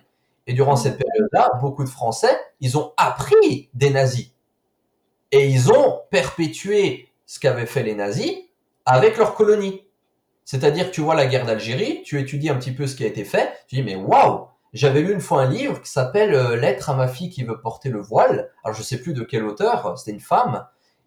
Et 0.47 0.53
durant 0.53 0.75
cette 0.75 0.97
période-là, 0.97 1.51
beaucoup 1.61 1.83
de 1.83 1.89
Français, 1.89 2.35
ils 2.59 2.77
ont 2.77 2.93
appris 2.97 3.69
des 3.73 3.89
nazis. 3.89 4.31
Et 5.31 5.47
ils 5.47 5.71
ont 5.71 6.01
perpétué 6.09 7.09
ce 7.25 7.39
qu'avaient 7.39 7.65
fait 7.65 7.83
les 7.83 7.95
nazis 7.95 8.33
avec 8.85 9.17
leurs 9.17 9.35
colonies. 9.35 9.83
C'est-à-dire 10.45 10.89
que 10.89 10.95
tu 10.95 11.01
vois 11.01 11.15
la 11.15 11.27
guerre 11.27 11.45
d'Algérie, 11.45 12.01
tu 12.03 12.19
étudies 12.19 12.49
un 12.49 12.55
petit 12.55 12.71
peu 12.71 12.87
ce 12.87 12.95
qui 12.95 13.03
a 13.03 13.07
été 13.07 13.23
fait, 13.23 13.53
tu 13.67 13.75
dis 13.75 13.83
mais 13.83 13.95
waouh, 13.95 14.47
j'avais 14.73 15.01
lu 15.01 15.13
une 15.13 15.21
fois 15.21 15.41
un 15.41 15.49
livre 15.49 15.81
qui 15.81 15.89
s'appelle 15.89 16.33
euh, 16.33 16.55
Lettre 16.55 16.89
à 16.89 16.95
ma 16.95 17.07
fille 17.07 17.29
qui 17.29 17.43
veut 17.43 17.59
porter 17.59 17.89
le 17.89 17.99
voile. 17.99 18.51
Alors 18.63 18.75
je 18.75 18.83
sais 18.83 18.99
plus 18.99 19.13
de 19.13 19.23
quel 19.23 19.43
auteur, 19.45 19.97
c'était 19.97 20.11
une 20.11 20.19
femme, 20.19 20.65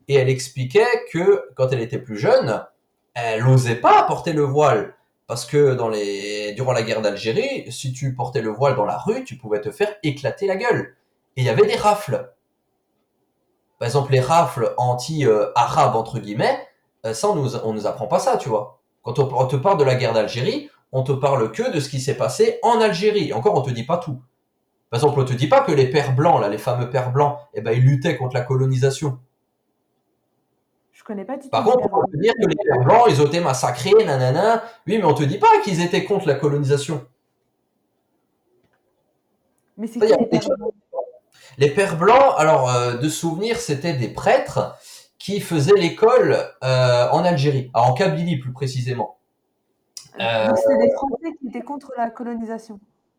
et 0.08 0.14
elle 0.14 0.28
expliquait 0.28 1.04
que 1.12 1.44
quand 1.54 1.68
elle 1.70 1.80
était 1.80 1.98
plus 1.98 2.18
jeune, 2.18 2.64
elle 3.14 3.44
n'osait 3.44 3.76
pas 3.76 4.02
porter 4.04 4.32
le 4.32 4.42
voile 4.42 4.94
parce 5.26 5.46
que 5.46 5.74
dans 5.74 5.88
les 5.88 6.52
durant 6.52 6.72
la 6.72 6.82
guerre 6.82 7.02
d'Algérie, 7.02 7.70
si 7.70 7.92
tu 7.92 8.14
portais 8.14 8.42
le 8.42 8.50
voile 8.50 8.74
dans 8.74 8.84
la 8.84 8.98
rue, 8.98 9.24
tu 9.24 9.36
pouvais 9.36 9.60
te 9.60 9.70
faire 9.70 9.94
éclater 10.02 10.46
la 10.46 10.56
gueule. 10.56 10.96
Et 11.36 11.42
il 11.42 11.44
y 11.44 11.48
avait 11.48 11.66
des 11.66 11.76
rafles. 11.76 12.32
Par 13.78 13.86
exemple, 13.86 14.12
les 14.12 14.20
rafles 14.20 14.74
anti-arabes 14.76 15.96
entre 15.96 16.18
guillemets, 16.18 16.58
euh, 17.06 17.14
ça 17.14 17.28
on 17.28 17.34
nous 17.36 17.56
on 17.56 17.72
nous 17.72 17.86
apprend 17.86 18.06
pas 18.06 18.18
ça, 18.18 18.36
tu 18.36 18.48
vois. 18.48 18.80
Quand 19.02 19.18
on, 19.18 19.32
on 19.34 19.46
te 19.46 19.56
parle 19.56 19.78
de 19.78 19.84
la 19.84 19.94
guerre 19.94 20.12
d'Algérie, 20.12 20.68
on 20.93 21.03
te 21.03 21.12
parle 21.12 21.51
que 21.53 21.72
de 21.72 21.80
ce 21.80 21.88
qui 21.88 22.01
s'est 22.01 22.16
passé 22.16 22.59
en 22.62 22.80
Algérie. 22.80 23.30
Et 23.30 23.32
encore, 23.32 23.55
on 23.57 23.62
te 23.62 23.70
dit 23.70 23.84
pas 23.84 23.97
tout. 23.97 24.20
Par 24.90 25.01
exemple, 25.01 25.20
on 25.20 25.24
te 25.24 25.32
dit 25.32 25.49
pas 25.49 25.62
que 25.62 25.72
les 25.72 25.88
pères 25.90 26.14
blancs, 26.14 26.40
là, 26.40 26.49
les 26.49 26.59
fameux 26.59 26.90
pères 26.90 27.12
blancs, 27.12 27.38
eh 27.55 27.62
ben, 27.62 27.72
ils 27.72 27.82
luttaient 27.82 28.16
contre 28.16 28.34
la 28.34 28.43
colonisation. 28.43 29.18
Je 30.93 31.03
connais 31.03 31.24
pas 31.24 31.36
du 31.36 31.45
tout. 31.45 31.49
Par 31.49 31.64
contre, 31.64 31.88
on 31.90 32.05
peut 32.05 32.12
te 32.12 32.22
dire 32.22 32.34
que 32.34 32.47
les 32.47 32.55
pères 32.55 32.84
blancs, 32.84 33.07
ils 33.09 33.22
ont 33.22 33.26
été 33.26 33.40
massacrés, 33.40 34.05
nanana. 34.05 34.62
Oui, 34.86 34.99
mais 34.99 35.05
on 35.05 35.14
te 35.14 35.24
dit 35.24 35.38
pas 35.38 35.61
qu'ils 35.64 35.80
étaient 35.80 36.05
contre 36.05 36.28
la 36.28 36.34
colonisation. 36.34 37.07
Mais 39.78 39.86
c'est 39.86 39.99
les 39.99 40.26
pères 40.26 40.49
blancs? 40.59 40.74
Les 41.59 41.70
pères 41.70 41.97
blancs, 41.97 42.34
alors, 42.36 42.70
euh, 42.70 42.95
de 42.95 43.09
souvenir, 43.09 43.57
c'était 43.57 43.95
des 43.95 44.09
prêtres 44.09 44.76
qui 45.18 45.40
faisaient 45.40 45.76
l'école 45.76 46.36
euh, 46.62 47.09
en 47.11 47.24
Algérie, 47.24 47.70
en 47.74 47.95
Kabylie 47.95 48.38
plus 48.38 48.53
précisément. 48.53 49.18
Euh, 50.20 50.48
Donc 50.48 50.58
c'est 50.58 50.78
des 50.78 50.92
Français 50.92 51.36
qui 51.40 51.48
étaient 51.48 51.62
contre 51.62 51.92
la 51.96 52.10
colonisation. 52.10 52.78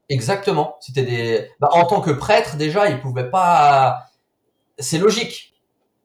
Exactement. 0.10 0.78
C'était 0.80 1.04
des. 1.04 1.50
Bah, 1.60 1.70
en 1.72 1.86
tant 1.86 2.02
que 2.02 2.12
prêtre, 2.12 2.56
déjà, 2.58 2.90
ils 2.90 3.00
pouvaient 3.00 3.30
pas. 3.30 4.06
C'est 4.78 4.98
logique. 4.98 5.54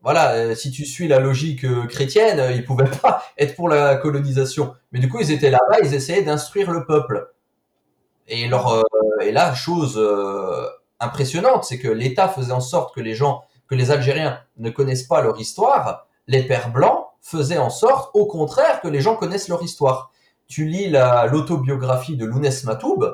Voilà, 0.03 0.33
euh, 0.35 0.55
si 0.55 0.71
tu 0.71 0.87
suis 0.87 1.09
la 1.09 1.19
logique 1.19 1.65
euh, 1.65 1.87
chrétienne, 1.87 2.39
euh, 2.39 2.53
ils 2.53 2.65
pouvaient 2.65 2.91
pas 3.03 3.23
être 3.39 3.57
pour 3.57 3.69
la 3.69 3.97
colonisation. 3.97 4.75
Mais 4.93 5.01
du 5.01 5.09
coup, 5.09 5.19
ils 5.21 5.33
étaient 5.33 5.51
là-bas, 5.51 5.81
ils 5.83 5.93
essayaient 5.95 6.23
d'instruire 6.23 6.71
le 6.71 6.87
peuple. 6.87 7.33
Et 8.29 8.47
leur 8.47 8.85
et 9.23 9.33
là, 9.33 9.55
chose 9.55 9.99
impressionnante, 11.01 11.65
c'est 11.65 11.79
que 11.79 11.89
l'État 11.89 12.29
faisait 12.29 12.53
en 12.53 12.61
sorte 12.61 12.95
que 12.95 13.01
les 13.01 13.15
gens, 13.15 13.43
que 13.69 13.75
les 13.75 13.91
Algériens 13.91 14.41
ne 14.59 14.69
connaissent 14.69 15.05
pas 15.05 15.23
leur 15.23 15.41
histoire. 15.41 16.07
Les 16.27 16.43
pères 16.43 16.71
blancs 16.71 17.07
faisaient 17.23 17.57
en 17.57 17.71
sorte, 17.71 18.11
au 18.13 18.27
contraire, 18.27 18.83
que 18.83 18.89
les 18.89 19.01
gens 19.01 19.17
connaissent 19.17 19.49
leur 19.49 19.63
histoire. 19.63 20.13
Tu 20.49 20.67
lis 20.67 20.89
la 20.89 21.27
l'autobiographie 21.27 22.17
de 22.17 22.25
Lounès 22.25 22.65
Matoub, 22.65 23.05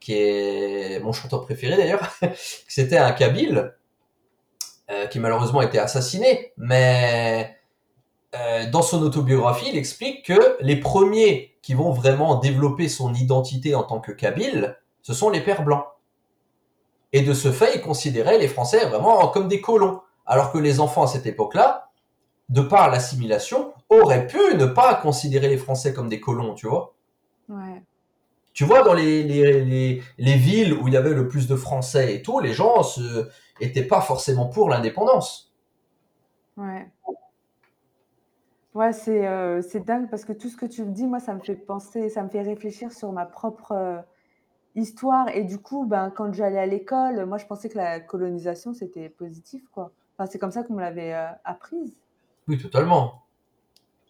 qui 0.00 0.14
est 0.14 1.00
mon 1.00 1.12
chanteur 1.12 1.42
préféré 1.42 1.76
d'ailleurs, 1.76 2.10
c'était 2.68 2.98
un 2.98 3.12
Kabyle 3.12 3.74
euh, 4.90 5.06
qui 5.06 5.20
malheureusement 5.20 5.60
a 5.60 5.64
été 5.64 5.78
assassiné, 5.78 6.52
mais 6.56 7.56
euh, 8.34 8.68
dans 8.70 8.82
son 8.82 9.02
autobiographie, 9.02 9.68
il 9.68 9.76
explique 9.76 10.26
que 10.26 10.56
les 10.60 10.76
premiers 10.76 11.56
qui 11.62 11.74
vont 11.74 11.92
vraiment 11.92 12.36
développer 12.36 12.88
son 12.88 13.14
identité 13.14 13.74
en 13.74 13.84
tant 13.84 14.00
que 14.00 14.10
Kabyle, 14.10 14.76
ce 15.02 15.14
sont 15.14 15.30
les 15.30 15.40
pères 15.40 15.62
blancs. 15.62 15.84
Et 17.12 17.20
de 17.20 17.34
ce 17.34 17.52
fait, 17.52 17.76
ils 17.76 17.82
considéraient 17.82 18.38
les 18.38 18.48
Français 18.48 18.86
vraiment 18.86 19.28
comme 19.28 19.48
des 19.48 19.60
colons. 19.60 20.00
Alors 20.24 20.50
que 20.50 20.58
les 20.58 20.80
enfants 20.80 21.02
à 21.02 21.06
cette 21.06 21.26
époque-là, 21.26 21.91
de 22.52 22.60
par 22.60 22.90
l'assimilation, 22.90 23.72
auraient 23.88 24.26
pu 24.26 24.38
ne 24.56 24.66
pas 24.66 24.94
considérer 24.94 25.48
les 25.48 25.56
Français 25.56 25.94
comme 25.94 26.08
des 26.08 26.20
colons, 26.20 26.54
tu 26.54 26.66
vois. 26.66 26.94
Ouais. 27.48 27.82
Tu 28.52 28.64
vois, 28.64 28.82
dans 28.82 28.92
les, 28.92 29.22
les, 29.22 29.64
les, 29.64 30.02
les 30.18 30.36
villes 30.36 30.74
où 30.74 30.86
il 30.86 30.94
y 30.94 30.96
avait 30.98 31.14
le 31.14 31.26
plus 31.26 31.48
de 31.48 31.56
Français 31.56 32.14
et 32.14 32.22
tout, 32.22 32.40
les 32.40 32.52
gens 32.52 32.82
se, 32.82 33.28
étaient 33.60 33.86
pas 33.86 34.02
forcément 34.02 34.46
pour 34.46 34.68
l'indépendance. 34.68 35.54
Ouais. 36.58 36.90
Ouais, 38.74 38.92
c'est 38.92 39.26
euh, 39.26 39.62
dingue 39.86 40.10
parce 40.10 40.26
que 40.26 40.34
tout 40.34 40.48
ce 40.48 40.56
que 40.56 40.66
tu 40.66 40.84
me 40.84 40.92
dis, 40.92 41.06
moi, 41.06 41.20
ça 41.20 41.32
me 41.32 41.40
fait 41.40 41.56
penser, 41.56 42.10
ça 42.10 42.22
me 42.22 42.28
fait 42.28 42.42
réfléchir 42.42 42.92
sur 42.92 43.12
ma 43.12 43.24
propre 43.24 43.72
euh, 43.72 43.98
histoire. 44.74 45.28
Et 45.28 45.44
du 45.44 45.58
coup, 45.58 45.86
ben, 45.86 46.10
quand 46.10 46.34
j'allais 46.34 46.58
à 46.58 46.66
l'école, 46.66 47.24
moi, 47.24 47.38
je 47.38 47.46
pensais 47.46 47.70
que 47.70 47.78
la 47.78 48.00
colonisation, 48.00 48.74
c'était 48.74 49.08
positif, 49.08 49.62
quoi. 49.72 49.92
Enfin, 50.16 50.30
c'est 50.30 50.38
comme 50.38 50.50
ça 50.50 50.62
qu'on 50.62 50.74
me 50.74 50.82
l'avait 50.82 51.14
euh, 51.14 51.28
apprise. 51.44 51.96
Oui, 52.46 52.56
totalement. 52.58 53.26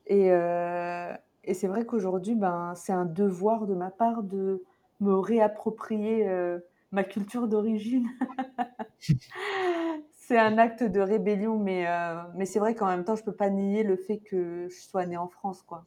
Et, 0.07 0.31
euh, 0.33 1.13
et 1.45 1.55
c'est 1.55 1.69
vrai 1.69 1.85
qu'aujourd'hui, 1.87 2.35
ben, 2.35 2.75
c'est 2.77 2.93
un 2.93 3.05
devoir 3.07 3.67
de 3.67 3.75
ma 3.75 3.91
part 3.91 4.23
de 4.23 4.65
me 5.01 5.15
réapproprier 5.15 6.29
euh, 6.29 6.59
ma 6.93 7.05
culture 7.05 7.49
d'origine. 7.49 8.09
c'est 10.13 10.39
un 10.39 10.59
acte 10.59 10.83
de 10.83 11.01
rébellion, 11.01 11.59
mais, 11.59 11.87
euh, 11.89 12.23
mais 12.35 12.47
c'est 12.47 12.59
vrai 12.59 12.75
qu'en 12.75 12.87
même 12.87 13.05
temps, 13.05 13.17
je 13.17 13.25
peux 13.25 13.35
pas 13.35 13.51
nier 13.51 13.83
le 13.83 13.97
fait 13.97 14.19
que 14.19 14.69
je 14.71 14.81
sois 14.81 15.07
née 15.07 15.17
en 15.17 15.29
France, 15.29 15.63
quoi. 15.63 15.85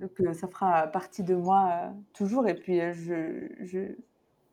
Donc, 0.00 0.20
euh, 0.20 0.32
ça 0.32 0.48
fera 0.48 0.86
partie 0.86 1.22
de 1.22 1.34
moi 1.34 1.92
toujours. 2.12 2.48
Et 2.48 2.54
puis, 2.54 2.80
je, 2.92 3.48
je, 3.60 3.78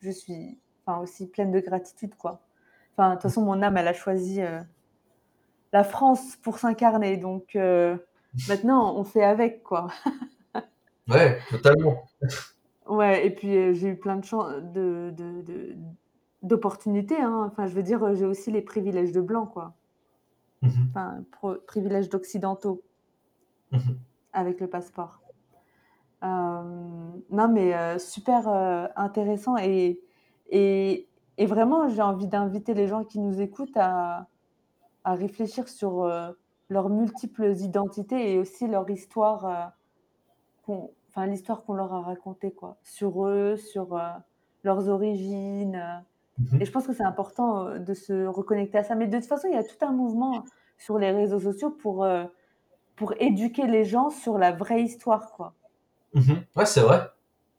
je 0.01 0.09
suis 0.11 0.59
enfin, 0.86 0.99
aussi 1.01 1.28
pleine 1.28 1.51
de 1.51 1.59
gratitude, 1.59 2.15
quoi. 2.15 2.41
Enfin, 2.93 3.11
de 3.11 3.15
toute 3.15 3.24
façon, 3.24 3.43
mon 3.43 3.61
âme, 3.61 3.78
elle 3.78 3.88
a 3.88 3.93
choisi 3.93 4.41
la 5.74 5.84
France 5.84 6.38
pour 6.38 6.57
s'incarner. 6.59 7.17
Donc, 7.17 7.55
euh, 7.55 7.97
maintenant, 8.47 8.95
on 8.95 9.03
fait 9.03 9.24
avec, 9.24 9.63
quoi. 9.63 9.88
Ouais, 11.09 11.39
totalement. 11.49 12.03
Ouais, 12.88 13.26
et 13.28 13.30
puis 13.32 13.57
euh, 13.57 13.74
j'ai 13.74 13.89
eu 13.89 13.97
plein 13.97 14.15
de 14.17 14.24
chance 14.26 14.53
de, 14.74 15.13
de, 15.17 15.41
de- 15.41 15.76
d'opportunités, 16.41 17.19
hein. 17.19 17.49
Enfin, 17.51 17.65
je 17.67 17.74
veux 17.74 17.84
dire, 17.84 18.13
j'ai 18.15 18.26
aussi 18.26 18.51
les 18.51 18.61
privilèges 18.61 19.11
de 19.11 19.21
blanc, 19.21 19.45
quoi. 19.45 19.74
Mhm. 20.61 20.88
Enfin, 20.89 21.24
pro- 21.32 21.57
privilèges 21.67 22.07
d'occidentaux 22.09 22.84
Mhm. 23.71 23.97
avec 24.34 24.59
le 24.61 24.67
passeport. 24.67 25.19
Euh, 26.24 26.28
non, 27.32 27.47
mais 27.49 27.74
euh, 27.76 27.99
super 27.99 28.47
euh, 28.47 28.86
intéressant 28.95 29.57
et, 29.57 29.99
et, 30.49 31.07
et 31.38 31.45
vraiment, 31.45 31.89
j'ai 31.89 32.01
envie 32.01 32.28
d'inviter 32.28 32.74
les 32.74 32.88
gens 32.88 33.03
qui 33.03 33.19
nous 33.19 33.41
écoutent 33.41 33.76
à, 33.76 34.28
à 35.04 35.16
réfléchir 35.16 35.68
sur 35.68 36.04
euh, 36.04 36.32
leurs 36.70 36.89
multiples 36.89 37.54
identités 37.58 38.34
et 38.34 38.39
aussi 38.39 38.68
leur 38.68 38.89
histoire, 38.89 39.45
euh, 39.45 39.66
qu'on- 40.66 40.91
enfin 41.10 41.26
l'histoire 41.28 41.64
qu'on 41.64 41.74
leur 41.74 41.93
a 41.93 42.01
racontée, 42.01 42.51
quoi, 42.51 42.78
sur 42.84 43.26
eux, 43.28 43.58
sur 43.58 43.95
euh, 43.97 44.10
leurs 44.64 44.88
origines. 44.89 46.04
Mhm. 46.39 46.62
Et 46.62 46.66
je 46.66 46.72
pense 46.72 46.88
que 46.88 46.93
c'est 46.93 47.04
important 47.04 47.78
de 47.78 47.93
se 47.93 48.26
reconnecter 48.26 48.78
à 48.80 48.84
ça. 48.84 48.95
Mais 48.95 49.08
de 49.08 49.18
toute 49.18 49.28
façon, 49.28 49.47
il 49.49 49.54
y 49.56 49.58
a 49.58 49.64
tout 49.64 49.86
un 49.86 49.91
mouvement 49.91 50.43
sur 50.78 50.97
les 50.97 51.12
réseaux 51.12 51.39
sociaux 51.39 51.70
pour, 51.70 52.08
pour 52.95 53.14
éduquer 53.20 53.68
les 53.68 53.86
gens 53.86 54.10
sur 54.10 54.38
la 54.39 54.51
vraie 54.51 54.82
histoire, 54.82 55.32
quoi. 55.34 55.54
Mhm. 56.16 56.43
Ouais, 56.56 56.66
c'est 56.66 56.82
vrai. 56.82 57.01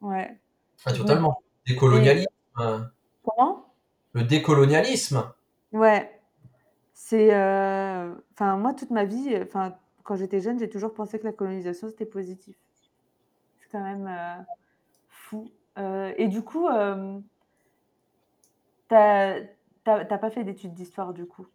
Ouais. 0.01 0.39
Me- 0.87 0.93
totalement. 0.97 1.39
Décolonialisme. 1.67 2.27
euh, 2.59 2.81
Comment? 3.25 3.65
Le 4.13 4.23
décolonialisme. 4.25 5.33
Ouais. 5.73 6.21
Euh, 7.15 8.15
enfin, 8.35 8.57
moi, 8.57 8.75
toute 8.75 8.91
ma 8.91 9.05
vie, 9.05 9.37
enfin, 9.43 9.75
quand 10.03 10.17
j'étais 10.17 10.41
jeune, 10.41 10.59
j'ai 10.59 10.69
toujours 10.69 10.95
pensé 10.95 11.19
que 11.19 11.25
la 11.25 11.33
colonisation, 11.33 11.89
c'était 11.89 12.07
positif. 12.07 12.57
C'est 13.61 13.69
quand 13.71 13.83
même 13.83 14.07
euh, 14.07 14.43
fou. 15.09 15.51
Euh, 15.79 16.13
et 16.17 16.29
du 16.29 16.43
coup, 16.43 16.69
t'as, 18.89 19.41
t'as 19.85 20.19
pas 20.19 20.31
fait 20.31 20.45
d'études 20.45 20.75
d'histoire, 20.75 21.13
du 21.13 21.27
coup? 21.27 21.47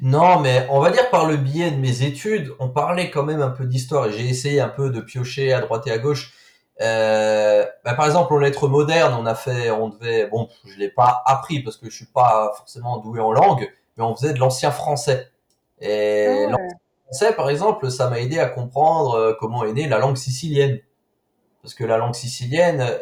Non, 0.00 0.40
mais 0.40 0.66
on 0.70 0.80
va 0.80 0.90
dire 0.90 1.10
par 1.10 1.28
le 1.28 1.36
biais 1.36 1.70
de 1.70 1.76
mes 1.76 2.02
études, 2.02 2.54
on 2.58 2.70
parlait 2.70 3.10
quand 3.10 3.22
même 3.22 3.42
un 3.42 3.50
peu 3.50 3.66
d'histoire 3.66 4.06
et 4.06 4.12
j'ai 4.12 4.26
essayé 4.26 4.60
un 4.60 4.68
peu 4.68 4.88
de 4.90 5.00
piocher 5.00 5.52
à 5.52 5.60
droite 5.60 5.86
et 5.86 5.90
à 5.90 5.98
gauche. 5.98 6.34
Bah, 6.78 7.94
par 7.94 8.06
exemple, 8.06 8.32
en 8.32 8.38
lettres 8.38 8.68
modernes, 8.68 9.14
on 9.18 9.26
a 9.26 9.34
fait, 9.34 9.70
on 9.70 9.90
devait, 9.90 10.26
bon, 10.26 10.48
je 10.64 10.78
l'ai 10.78 10.88
pas 10.88 11.22
appris 11.26 11.60
parce 11.62 11.76
que 11.76 11.90
je 11.90 11.96
suis 11.96 12.06
pas 12.06 12.52
forcément 12.56 12.98
doué 12.98 13.20
en 13.20 13.32
langue, 13.32 13.70
mais 13.98 14.04
on 14.04 14.14
faisait 14.14 14.32
de 14.32 14.38
l'ancien 14.38 14.70
français. 14.70 15.30
Et 15.80 16.26
Ah 16.28 16.30
ouais. 16.30 16.46
l'ancien 16.52 16.78
français, 17.06 17.32
par 17.34 17.50
exemple, 17.50 17.90
ça 17.90 18.08
m'a 18.08 18.20
aidé 18.20 18.38
à 18.38 18.48
comprendre 18.48 19.14
euh, 19.14 19.34
comment 19.38 19.64
est 19.64 19.72
née 19.72 19.88
la 19.88 19.98
langue 19.98 20.16
sicilienne. 20.16 20.78
Parce 21.62 21.74
que 21.74 21.84
la 21.84 21.98
langue 21.98 22.14
sicilienne, 22.14 22.80
euh, 22.80 22.98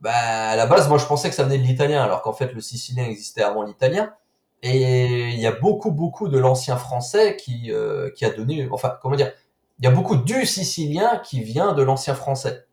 bah, 0.00 0.12
à 0.12 0.56
la 0.56 0.66
base, 0.66 0.88
moi, 0.88 0.98
je 0.98 1.06
pensais 1.06 1.28
que 1.30 1.34
ça 1.34 1.44
venait 1.44 1.58
de 1.58 1.62
l'italien, 1.62 2.02
alors 2.02 2.22
qu'en 2.22 2.32
fait, 2.32 2.52
le 2.52 2.60
sicilien 2.60 3.04
existait 3.04 3.42
avant 3.42 3.62
l'italien. 3.62 4.14
Et 4.62 5.30
il 5.30 5.40
y 5.40 5.46
a 5.46 5.52
beaucoup, 5.52 5.90
beaucoup 5.90 6.28
de 6.28 6.38
l'ancien 6.38 6.76
français 6.76 7.36
qui, 7.36 7.72
euh, 7.72 8.10
qui 8.10 8.26
a 8.26 8.30
donné, 8.30 8.68
enfin, 8.70 8.98
comment 9.00 9.16
dire, 9.16 9.32
il 9.78 9.86
y 9.86 9.88
a 9.88 9.90
beaucoup 9.90 10.16
du 10.16 10.44
sicilien 10.44 11.18
qui 11.24 11.42
vient 11.42 11.72
de 11.72 11.82
l'ancien 11.82 12.14
français. 12.14 12.66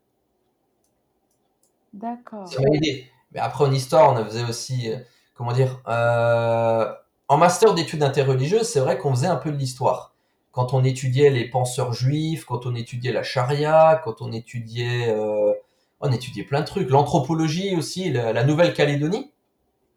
D'accord. 1.94 2.46
Ça 2.46 2.60
m'a 2.60 2.76
aidé. 2.76 3.10
Mais 3.32 3.40
après, 3.40 3.64
en 3.64 3.72
histoire, 3.72 4.12
on 4.12 4.24
faisait 4.26 4.44
aussi, 4.44 4.92
comment 5.34 5.52
dire, 5.52 5.80
euh, 5.88 6.92
en 7.28 7.36
master 7.36 7.74
d'études 7.74 8.02
interreligieuses, 8.02 8.68
c'est 8.68 8.80
vrai 8.80 8.98
qu'on 8.98 9.10
faisait 9.10 9.26
un 9.26 9.36
peu 9.36 9.52
de 9.52 9.56
l'histoire. 9.56 10.14
Quand 10.52 10.72
on 10.72 10.82
étudiait 10.82 11.30
les 11.30 11.48
penseurs 11.48 11.92
juifs, 11.92 12.44
quand 12.44 12.66
on 12.66 12.74
étudiait 12.74 13.12
la 13.12 13.22
charia, 13.22 14.00
quand 14.02 14.22
on 14.22 14.32
étudiait, 14.32 15.08
euh, 15.08 15.52
on 16.00 16.10
étudiait 16.10 16.44
plein 16.44 16.60
de 16.60 16.66
trucs. 16.66 16.88
L'anthropologie 16.88 17.76
aussi, 17.76 18.10
la, 18.10 18.44
Nouvelle-Calédonie, 18.44 19.30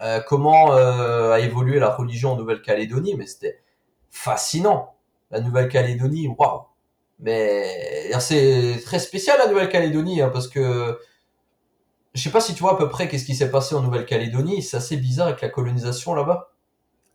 euh, 0.02 0.20
comment 0.28 0.76
euh, 0.76 1.32
a 1.32 1.40
évolué 1.40 1.80
la 1.80 1.90
religion 1.90 2.34
en 2.34 2.36
Nouvelle-Calédonie, 2.36 3.16
mais 3.16 3.26
c'était 3.26 3.62
fascinant. 4.10 4.96
La 5.32 5.40
Nouvelle-Calédonie, 5.40 6.28
waouh. 6.28 6.64
Mais 7.20 8.12
c'est 8.20 8.82
très 8.84 9.00
spécial 9.00 9.38
la 9.40 9.48
Nouvelle-Calédonie, 9.48 10.22
hein, 10.22 10.30
parce 10.34 10.48
que 10.48 11.00
je 12.14 12.22
sais 12.22 12.32
pas 12.32 12.42
si 12.42 12.54
tu 12.54 12.62
vois 12.62 12.74
à 12.74 12.78
peu 12.78 12.90
près 12.90 13.08
qu'est-ce 13.08 13.26
qui 13.26 13.36
s'est 13.36 13.52
passé 13.52 13.74
en 13.74 13.82
Nouvelle-Calédonie. 13.82 14.62
C'est 14.62 14.78
assez 14.78 14.98
bizarre 14.98 15.28
avec 15.28 15.42
la 15.42 15.50
colonisation 15.50 16.14
là-bas. 16.14 16.51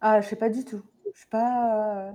Ah, 0.09 0.21
je 0.21 0.29
sais 0.29 0.37
pas 0.37 0.49
du 0.49 0.65
tout. 0.65 0.83
Je 1.15 1.21
sais 1.21 1.27
pas. 1.31 2.07
euh, 2.09 2.13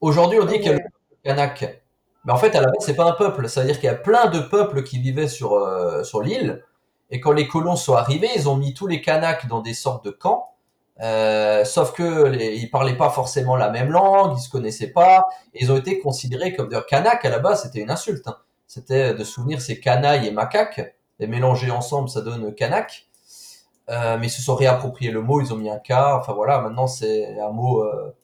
Aujourd'hui, 0.00 0.38
on 0.40 0.46
dit 0.46 0.54
qu'il 0.58 0.66
y 0.66 0.70
a 0.70 0.72
le 0.72 0.78
peuple 0.80 0.94
kanak. 1.22 1.82
Mais 2.24 2.32
en 2.32 2.36
fait, 2.36 2.54
à 2.56 2.60
la 2.60 2.66
base, 2.68 2.76
c'est 2.80 2.96
pas 2.96 3.04
un 3.08 3.12
peuple. 3.12 3.48
C'est-à-dire 3.48 3.76
qu'il 3.76 3.84
y 3.84 3.88
a 3.88 3.94
plein 3.94 4.26
de 4.26 4.40
peuples 4.40 4.82
qui 4.82 4.98
vivaient 4.98 5.28
sur, 5.28 5.54
euh, 5.54 6.02
sur 6.02 6.22
l'île. 6.22 6.64
Et 7.10 7.20
quand 7.20 7.32
les 7.32 7.46
colons 7.46 7.76
sont 7.76 7.94
arrivés, 7.94 8.30
ils 8.34 8.48
ont 8.48 8.56
mis 8.56 8.74
tous 8.74 8.86
les 8.88 9.00
Kanaks 9.00 9.46
dans 9.46 9.60
des 9.60 9.74
sortes 9.74 10.04
de 10.04 10.10
camps. 10.10 10.54
Euh, 11.00 11.64
sauf 11.64 11.92
que 11.92 12.24
les, 12.26 12.56
ils 12.56 12.70
parlaient 12.70 12.96
pas 12.96 13.10
forcément 13.10 13.56
la 13.56 13.70
même 13.70 13.90
langue, 13.92 14.34
ils 14.36 14.40
se 14.42 14.50
connaissaient 14.50 14.92
pas. 14.92 15.26
Et 15.54 15.62
ils 15.62 15.70
ont 15.72 15.76
été 15.76 16.00
considérés 16.00 16.54
comme 16.54 16.68
d'ailleurs 16.68 16.86
Kanak 16.86 17.24
à 17.24 17.30
la 17.30 17.38
base, 17.38 17.62
c'était 17.62 17.80
une 17.80 17.90
insulte. 17.90 18.26
hein. 18.26 18.38
C'était 18.66 19.14
de 19.14 19.24
souvenir 19.24 19.60
c'est 19.60 19.78
canaille 19.80 20.26
et 20.26 20.32
macaque. 20.32 20.94
Et 21.20 21.26
mélangés 21.28 21.70
ensemble, 21.70 22.08
ça 22.08 22.22
donne 22.22 22.54
Kanak. 22.54 23.06
Euh, 23.90 24.16
mais 24.18 24.28
ils 24.28 24.30
se 24.30 24.42
sont 24.42 24.54
réappropriés 24.54 25.10
le 25.10 25.20
mot, 25.20 25.40
ils 25.40 25.52
ont 25.52 25.56
mis 25.56 25.68
un 25.70 25.78
K. 25.78 25.92
Enfin 25.92 26.32
voilà, 26.32 26.60
maintenant 26.60 26.86
c'est 26.86 27.38
un 27.40 27.50
mot. 27.50 27.82
euh, 27.82 28.14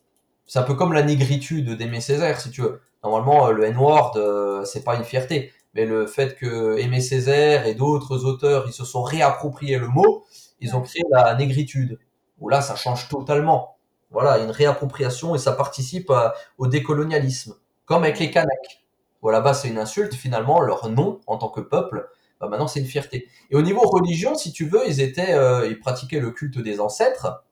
c'est 0.47 0.59
un 0.59 0.63
peu 0.63 0.75
comme 0.75 0.93
la 0.93 1.03
négritude 1.03 1.77
d'Aimé 1.77 2.01
Césaire, 2.01 2.41
si 2.41 2.51
tu 2.51 2.63
veux. 2.63 2.81
Normalement, 3.05 3.49
euh, 3.49 3.53
le 3.53 3.65
N-word, 3.65 4.19
c'est 4.67 4.85
pas 4.85 4.97
une 4.97 5.05
fierté. 5.05 5.53
Mais 5.75 5.87
le 5.87 6.07
fait 6.07 6.37
que 6.37 6.79
Aimé 6.79 7.01
Césaire 7.01 7.67
et 7.67 7.75
d'autres 7.75 8.25
auteurs, 8.25 8.65
ils 8.67 8.73
se 8.73 8.85
sont 8.85 9.03
réappropriés 9.03 9.79
le 9.79 9.89
mot, 9.89 10.25
ils 10.61 10.75
ont 10.77 10.83
créé 10.83 11.03
la 11.11 11.35
négritude. 11.37 11.99
Où 12.41 12.49
là, 12.49 12.63
ça 12.63 12.75
change 12.75 13.09
totalement. 13.09 13.77
Voilà, 14.11 14.39
une 14.39 14.51
réappropriation 14.51 15.35
et 15.35 15.39
ça 15.39 15.53
participe 15.53 16.13
au 16.59 16.67
décolonialisme. 16.67 17.55
Comme 17.87 18.03
avec 18.03 18.19
les 18.19 18.31
Kanaks. 18.31 18.83
Où 19.23 19.31
base, 19.31 19.63
c'est 19.63 19.69
une 19.69 19.79
insulte, 19.79 20.15
finalement, 20.15 20.61
leur 20.61 20.89
nom 20.89 21.21
en 21.27 21.37
tant 21.39 21.49
que 21.49 21.61
peuple, 21.61 22.09
bah, 22.41 22.49
maintenant, 22.49 22.67
c'est 22.67 22.81
une 22.81 22.87
fierté. 22.87 23.29
Et 23.51 23.57
au 23.57 23.63
niveau 23.63 23.83
religion, 23.83 24.35
si 24.35 24.53
tu 24.53 24.67
veux, 24.67 24.83
ils 24.87 25.01
étaient, 25.01 25.35
euh, 25.35 25.75
pratiquaient 25.81 26.21
le 26.21 26.31
culte 26.31 26.59
des 26.59 26.81
ancêtres. 26.81 27.45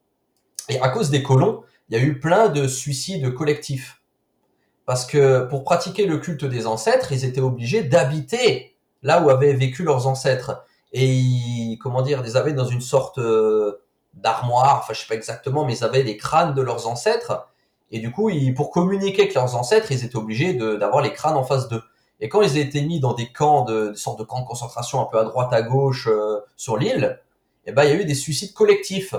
Et 0.68 0.80
à 0.80 0.89
cause 0.89 1.11
des 1.11 1.22
colons, 1.22 1.62
il 1.89 1.99
y 1.99 2.01
a 2.01 2.05
eu 2.05 2.18
plein 2.18 2.49
de 2.49 2.66
suicides 2.66 3.32
collectifs. 3.34 4.01
Parce 4.86 5.05
que 5.05 5.45
pour 5.45 5.64
pratiquer 5.64 6.07
le 6.07 6.18
culte 6.18 6.47
des 6.47 6.66
ancêtres, 6.66 7.12
ils 7.12 7.24
étaient 7.24 7.43
obligés 7.43 7.82
d'habiter 7.82 8.76
là 9.03 9.22
où 9.22 9.28
avaient 9.28 9.53
vécu 9.53 9.82
leurs 9.82 10.07
ancêtres. 10.07 10.64
Et 10.93 11.07
ils, 11.07 11.78
comment 11.78 12.01
dire, 12.01 12.22
ils 12.24 12.39
avaient 12.39 12.55
dans 12.55 12.64
une 12.64 12.80
sorte 12.80 13.18
euh, 13.18 13.82
d'armoire, 14.14 14.80
enfin 14.82 14.95
je 14.95 15.01
sais 15.01 15.07
pas 15.07 15.14
exactement, 15.14 15.66
mais 15.66 15.76
ils 15.76 15.84
avaient 15.84 16.03
les 16.03 16.16
crânes 16.16 16.55
de 16.55 16.62
leurs 16.62 16.89
ancêtres. 16.89 17.47
Et 17.91 18.01
du 18.01 18.11
coup, 18.11 18.30
pour 18.57 18.70
communiquer 18.70 19.22
avec 19.22 19.34
leurs 19.34 19.55
ancêtres, 19.55 19.93
ils 19.93 20.05
étaient 20.05 20.16
obligés 20.16 20.55
d'avoir 20.55 21.03
les 21.03 21.12
crânes 21.12 21.36
en 21.36 21.45
face 21.45 21.68
d'eux. 21.68 21.82
Et 22.20 22.28
quand 22.28 22.42
ils 22.42 22.58
étaient 22.58 22.82
mis 22.82 23.00
dans 23.00 23.14
des 23.14 23.30
camps, 23.30 23.64
de, 23.64 23.88
des 23.90 23.96
sortes 23.96 24.18
de 24.18 24.24
camps 24.24 24.40
de 24.40 24.46
concentration 24.46 25.00
un 25.00 25.04
peu 25.04 25.18
à 25.18 25.24
droite, 25.24 25.52
à 25.52 25.62
gauche 25.62 26.08
euh, 26.08 26.40
sur 26.56 26.76
l'île, 26.76 27.20
et 27.64 27.72
ben 27.72 27.84
il 27.84 27.90
y 27.90 27.92
a 27.92 27.96
eu 27.96 28.04
des 28.04 28.14
suicides 28.14 28.54
collectifs 28.54 29.14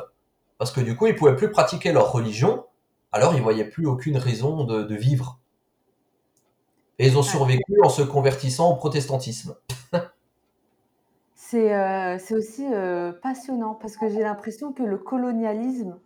parce 0.57 0.71
que 0.71 0.81
du 0.81 0.95
coup 0.95 1.07
ils 1.07 1.15
pouvaient 1.15 1.35
plus 1.35 1.51
pratiquer 1.51 1.91
leur 1.91 2.11
religion, 2.11 2.65
alors 3.11 3.33
ils 3.35 3.41
voyaient 3.41 3.69
plus 3.69 3.87
aucune 3.87 4.17
raison 4.17 4.65
de, 4.65 4.83
de 4.83 4.95
vivre. 4.95 5.39
Et 6.97 7.07
ils 7.07 7.17
ont 7.17 7.23
survécu 7.23 7.81
en 7.81 7.89
se 7.89 8.01
convertissant 8.01 8.71
au 8.71 8.75
protestantisme. 8.75 9.55
C'est 11.35 11.73
euh, 11.73 12.17
aussi 12.31 12.67
euh, 12.71 13.11
passionnant 13.11 13.73
parce 13.73 13.97
que 13.97 14.09
j'ai 14.09 14.19
l'impression 14.19 14.73
que 14.73 14.83
le 14.83 14.97
colonialisme 14.97 15.97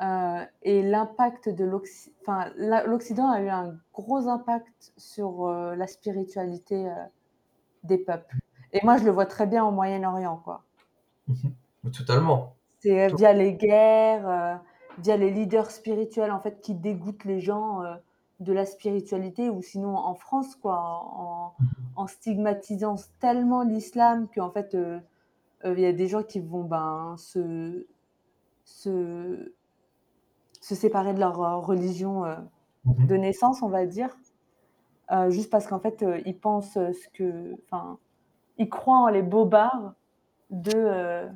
euh, 0.00 0.44
et 0.62 0.82
l'impact 0.82 1.48
de 1.48 1.64
l'Occident, 1.64 2.14
enfin 2.22 2.50
l'Occident 2.86 3.30
a 3.30 3.42
eu 3.42 3.48
un 3.48 3.76
gros 3.92 4.28
impact 4.28 4.92
sur 4.96 5.46
euh, 5.46 5.74
la 5.76 5.86
spiritualité 5.86 6.88
euh, 6.88 6.94
des 7.84 7.98
peuples. 7.98 8.36
Et 8.72 8.80
moi, 8.82 8.96
je 8.96 9.04
le 9.04 9.10
vois 9.10 9.26
très 9.26 9.46
bien 9.46 9.64
au 9.64 9.70
Moyen-Orient, 9.70 10.40
quoi. 10.44 10.62
Mhm. 11.84 11.92
Totalement. 11.92 12.56
C'est 12.80 13.14
via 13.14 13.32
les 13.32 13.54
guerres, 13.54 14.60
via 14.98 15.16
les 15.16 15.30
leaders 15.30 15.70
spirituels 15.70 16.30
en 16.30 16.40
fait 16.40 16.60
qui 16.60 16.74
dégoûtent 16.74 17.24
les 17.24 17.40
gens 17.40 17.82
de 18.40 18.52
la 18.52 18.66
spiritualité 18.66 19.48
ou 19.48 19.62
sinon 19.62 19.96
en 19.96 20.14
France 20.14 20.56
quoi, 20.56 20.76
en, 20.76 21.54
en 21.94 22.06
stigmatisant 22.06 22.96
tellement 23.20 23.62
l'islam 23.62 24.28
qu'en 24.34 24.50
fait 24.50 24.76
il 25.64 25.78
y 25.78 25.86
a 25.86 25.92
des 25.92 26.08
gens 26.08 26.22
qui 26.22 26.40
vont 26.40 26.64
ben 26.64 27.14
se 27.16 27.86
se, 28.70 29.52
se 30.70 30.76
séparer 30.76 31.12
de 31.14 31.20
leur 31.20 31.42
euh, 31.42 31.56
religion 31.58 32.24
euh, 32.24 32.36
Mhm. 32.86 33.06
de 33.08 33.16
naissance, 33.16 33.62
on 33.62 33.68
va 33.68 33.84
dire, 33.84 34.16
euh, 35.12 35.28
juste 35.30 35.50
parce 35.50 35.66
qu'en 35.66 35.80
fait 35.80 36.04
ils 36.24 36.38
pensent 36.38 36.74
ce 36.74 37.08
que, 37.12 37.54
enfin, 37.64 37.98
ils 38.58 38.70
croient 38.70 39.00
en 39.00 39.08
les 39.08 39.22
bobards 39.22 39.94
de 40.50 41.28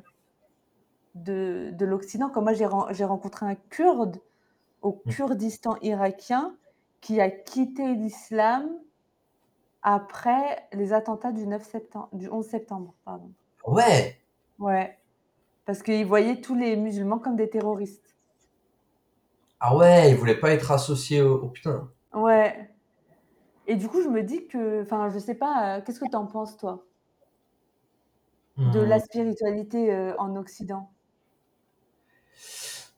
de, 1.15 1.71
de 1.71 1.85
l'Occident. 1.85 2.29
Comme 2.29 2.45
moi, 2.45 2.53
j'ai 2.53 3.05
rencontré 3.05 3.45
un 3.45 3.55
Kurde 3.55 4.17
au 4.81 5.01
Mhm. 5.05 5.13
Kurdistan 5.13 5.75
irakien 5.81 6.55
qui 7.01 7.21
a 7.21 7.29
quitté 7.29 7.95
l'islam 7.95 8.69
après 9.83 10.67
les 10.73 10.93
attentats 10.93 11.31
du 11.31 11.45
9 11.47 11.63
septembre, 11.63 12.09
du 12.13 12.27
11 12.29 12.45
septembre, 12.47 12.93
pardon. 13.05 13.31
Ouais. 13.67 14.17
Ouais, 14.59 14.97
parce 15.65 15.83
qu'il 15.83 16.05
voyait 16.05 16.41
tous 16.41 16.55
les 16.55 16.75
musulmans 16.77 17.19
comme 17.19 17.35
des 17.35 17.49
terroristes. 17.49 18.14
Ah 19.67 19.75
ouais, 19.75 20.11
ils 20.11 20.15
voulaient 20.17 20.39
pas 20.39 20.51
être 20.51 20.71
associés 20.71 21.21
au, 21.21 21.41
oh, 21.43 21.49
putain. 21.49 21.91
Ouais. 22.13 22.69
Et 23.67 23.75
du 23.75 23.87
coup, 23.87 24.01
je 24.01 24.09
me 24.09 24.23
dis 24.23 24.47
que, 24.47 24.81
enfin, 24.81 25.09
je 25.11 25.19
sais 25.19 25.35
pas, 25.35 25.77
euh, 25.77 25.81
qu'est-ce 25.81 25.99
que 25.99 26.09
tu 26.09 26.15
en 26.15 26.25
penses, 26.27 26.57
toi, 26.57 26.85
de 28.65 28.79
Hmm. 28.79 28.81
la 28.81 28.99
spiritualité 28.99 29.93
euh, 29.93 30.13
en 30.17 30.35
Occident? 30.35 30.91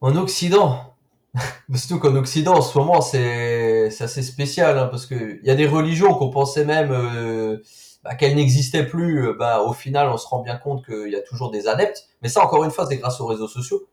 En 0.01 0.15
Occident, 0.15 0.93
surtout 1.76 1.99
qu'en 1.99 2.15
Occident, 2.15 2.57
en 2.57 2.61
ce 2.61 2.78
moment, 2.78 3.01
c'est 3.01 3.88
assez 3.99 4.24
spécial, 4.24 4.78
hein, 4.78 4.88
parce 4.88 5.05
que 5.05 5.39
il 5.41 5.47
y 5.47 5.51
a 5.51 5.55
des 5.55 5.68
religions 5.68 6.13
qu'on 6.15 6.30
pensait 6.30 6.65
même 6.65 6.91
euh, 6.91 7.59
bah, 8.03 8.15
qu'elles 8.15 8.36
n'existaient 8.36 8.86
plus. 8.88 9.36
Bah, 9.38 9.61
au 9.63 9.74
final, 9.74 10.09
on 10.09 10.18
se 10.18 10.28
rend 10.28 10.41
bien 10.41 10.57
compte 10.57 10.86
qu'il 10.86 11.09
y 11.11 11.15
a 11.15 11.22
toujours 11.22 11.51
des 11.51 11.68
adeptes. 11.68 12.07
Mais 12.22 12.30
ça, 12.30 12.43
encore 12.43 12.63
une 12.63 12.72
fois, 12.72 12.86
c'est 12.88 12.97
grâce 12.97 13.20
aux 13.22 13.28
réseaux 13.28 13.47
sociaux. 13.47 13.88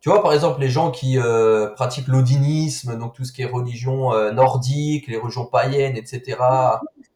Tu 0.00 0.08
vois, 0.08 0.22
par 0.22 0.32
exemple, 0.32 0.60
les 0.60 0.70
gens 0.70 0.90
qui 0.90 1.18
euh, 1.18 1.68
pratiquent 1.68 2.08
l'odinisme, 2.08 2.98
donc 2.98 3.14
tout 3.14 3.24
ce 3.24 3.32
qui 3.32 3.42
est 3.42 3.46
religion 3.46 4.14
euh, 4.14 4.32
nordique, 4.32 5.06
les 5.08 5.18
religions 5.18 5.44
païennes, 5.44 5.96
etc., 5.96 6.38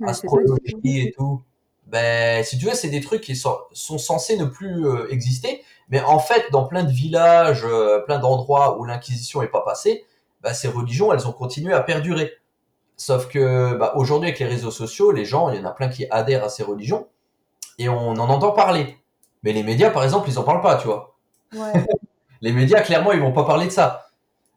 astrologie 0.07 1.01
et 1.01 1.13
tout. 1.17 1.43
Ben, 1.87 2.45
si 2.45 2.59
tu 2.59 2.67
veux, 2.67 2.75
c'est 2.75 2.89
des 2.89 3.01
trucs 3.01 3.21
qui 3.23 3.37
sont, 3.37 3.57
sont 3.73 3.99
censés 3.99 4.37
ne 4.37 4.45
plus 4.45 4.87
euh, 4.87 5.07
exister, 5.11 5.63
mais 5.89 6.01
en 6.03 6.19
fait, 6.19 6.47
dans 6.51 6.65
plein 6.65 6.83
de 6.83 6.91
villages, 6.91 7.65
euh, 7.65 8.01
plein 8.01 8.19
d'endroits 8.19 8.79
où 8.79 8.85
l'Inquisition 8.85 9.43
est 9.43 9.49
pas 9.49 9.61
passée, 9.61 10.05
ben, 10.43 10.53
ces 10.53 10.69
religions, 10.69 11.13
elles 11.13 11.27
ont 11.29 11.33
continué 11.33 11.73
à 11.73 11.81
perdurer. 11.81 12.33
Sauf 12.97 13.29
que 13.29 13.75
bah, 13.75 13.93
aujourd'hui, 13.97 14.29
avec 14.29 14.41
les 14.41 14.47
réseaux 14.47 14.71
sociaux, 14.71 15.11
les 15.11 15.25
gens, 15.25 15.51
il 15.51 15.57
y 15.57 15.61
en 15.61 15.65
a 15.65 15.73
plein 15.73 15.89
qui 15.89 16.07
adhèrent 16.11 16.45
à 16.45 16.49
ces 16.49 16.63
religions 16.63 17.07
et 17.79 17.89
on 17.89 18.11
en 18.11 18.29
entend 18.29 18.53
parler. 18.53 18.99
Mais 19.43 19.53
les 19.53 19.63
médias, 19.63 19.91
par 19.91 20.05
exemple, 20.05 20.29
ils 20.29 20.39
en 20.39 20.45
parlent 20.45 20.63
pas, 20.63 20.77
tu 20.77 20.87
vois. 20.87 21.15
Ouais. 21.55 21.73
Les 22.45 22.53
médias, 22.53 22.83
clairement, 22.83 23.13
ils 23.13 23.21
vont 23.21 23.33
pas 23.33 23.45
parler 23.45 23.69
de 23.69 23.73
ça. 23.73 24.09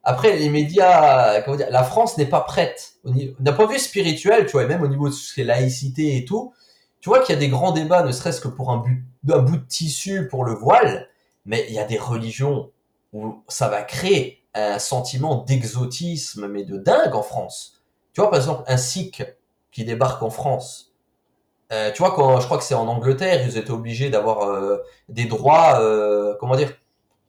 Après, 0.04 0.36
les 0.36 0.50
médias, 0.50 1.42
comment 1.44 1.56
dire, 1.56 1.68
la 1.70 1.84
France 1.84 2.18
n'est 2.18 2.26
pas 2.26 2.42
prête. 2.42 2.96
D'un 3.40 3.54
point 3.54 3.66
de 3.66 3.72
vue 3.72 3.80
spirituel, 3.80 4.46
tu 4.46 4.52
vois, 4.52 4.64
et 4.64 4.68
même 4.68 4.84
au 4.84 4.90
niveau 4.90 5.08
de 5.08 5.14
ce 5.14 5.34
qui 5.34 5.40
est 5.40 5.46
laïcité 5.46 6.18
et 6.18 6.26
tout, 6.26 6.54
tu 7.00 7.08
vois 7.08 7.20
qu'il 7.20 7.34
y 7.34 7.38
a 7.38 7.40
des 7.40 7.48
grands 7.48 7.72
débats, 7.72 8.04
ne 8.04 8.12
serait-ce 8.12 8.42
que 8.42 8.50
pour 8.50 8.72
un 8.72 8.84
bout 9.24 9.58
de 9.58 9.66
tissu 9.68 10.28
pour 10.28 10.44
le 10.44 10.54
voile, 10.54 11.08
mais 11.46 11.66
il 11.70 11.76
y 11.76 11.80
a 11.80 11.86
des 11.86 11.98
religions 11.98 12.72
où 13.14 13.42
ça 13.48 13.70
va 13.70 13.84
créer 13.84 14.44
un 14.54 14.80
sentiment 14.80 15.46
d'exotisme, 15.46 16.48
mais 16.48 16.66
de 16.66 16.78
dingue 16.78 17.16
en 17.16 17.24
France. 17.24 17.82
Tu 18.12 18.20
vois, 18.20 18.30
par 18.30 18.40
exemple, 18.40 18.64
un 18.68 18.78
sikh 18.78 19.24
qui 19.72 19.86
débarque 19.86 20.22
en 20.24 20.30
France. 20.30 20.94
Euh, 21.72 21.94
tu 21.94 22.00
vois, 22.00 22.12
quand 22.12 22.42
je 22.42 22.46
crois 22.46 22.58
que 22.58 22.66
c'est 22.66 22.76
en 22.76 22.88
Angleterre, 22.90 23.48
ils 23.48 23.58
étaient 23.58 23.72
obligés 23.72 24.10
d'avoir 24.10 24.50
euh, 24.50 24.78
des 25.08 25.26
droits, 25.26 25.80
euh, 25.80 26.36
comment 26.38 26.58
dire, 26.58 26.74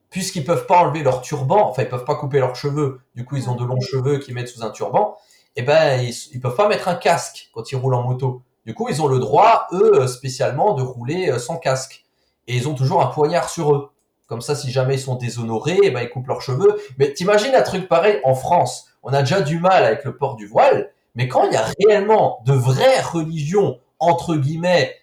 puisqu'ils 0.09 0.45
peuvent 0.45 0.65
pas 0.65 0.79
enlever 0.79 1.03
leur 1.03 1.21
turban, 1.21 1.69
enfin 1.69 1.83
ils 1.83 1.89
peuvent 1.89 2.05
pas 2.05 2.15
couper 2.15 2.39
leurs 2.39 2.55
cheveux, 2.55 3.01
du 3.15 3.25
coup 3.25 3.35
ils 3.35 3.49
ont 3.49 3.55
de 3.55 3.63
longs 3.63 3.81
cheveux 3.81 4.17
qu'ils 4.17 4.33
mettent 4.33 4.47
sous 4.47 4.63
un 4.63 4.71
turban, 4.71 5.17
et 5.55 5.61
ben 5.61 6.01
ils, 6.01 6.15
ils 6.33 6.39
peuvent 6.39 6.55
pas 6.55 6.67
mettre 6.67 6.87
un 6.87 6.95
casque 6.95 7.49
quand 7.53 7.71
ils 7.71 7.75
roulent 7.75 7.95
en 7.95 8.03
moto. 8.03 8.43
Du 8.65 8.73
coup 8.73 8.87
ils 8.89 9.01
ont 9.01 9.07
le 9.07 9.19
droit, 9.19 9.67
eux 9.71 10.07
spécialement, 10.07 10.73
de 10.73 10.81
rouler 10.81 11.29
euh, 11.29 11.39
sans 11.39 11.57
casque. 11.57 12.05
Et 12.47 12.55
ils 12.55 12.67
ont 12.67 12.73
toujours 12.73 13.01
un 13.01 13.07
poignard 13.07 13.49
sur 13.49 13.75
eux. 13.75 13.91
Comme 14.27 14.41
ça, 14.41 14.55
si 14.55 14.71
jamais 14.71 14.95
ils 14.95 14.99
sont 14.99 15.15
déshonorés, 15.15 15.79
eh 15.83 15.91
ben 15.91 16.01
ils 16.01 16.09
coupent 16.09 16.27
leurs 16.27 16.41
cheveux. 16.41 16.79
Mais 16.97 17.13
t'imagines 17.13 17.55
un 17.55 17.61
truc 17.61 17.87
pareil 17.87 18.19
en 18.23 18.35
France 18.35 18.87
On 19.01 19.11
a 19.11 19.21
déjà 19.21 19.41
du 19.41 19.59
mal 19.59 19.83
avec 19.83 20.03
le 20.03 20.15
port 20.15 20.35
du 20.35 20.47
voile, 20.47 20.91
mais 21.15 21.27
quand 21.27 21.45
il 21.45 21.53
y 21.53 21.57
a 21.57 21.65
réellement 21.79 22.41
de 22.45 22.53
vraies 22.53 23.01
religions 23.01 23.79
entre 23.99 24.35
guillemets 24.35 24.95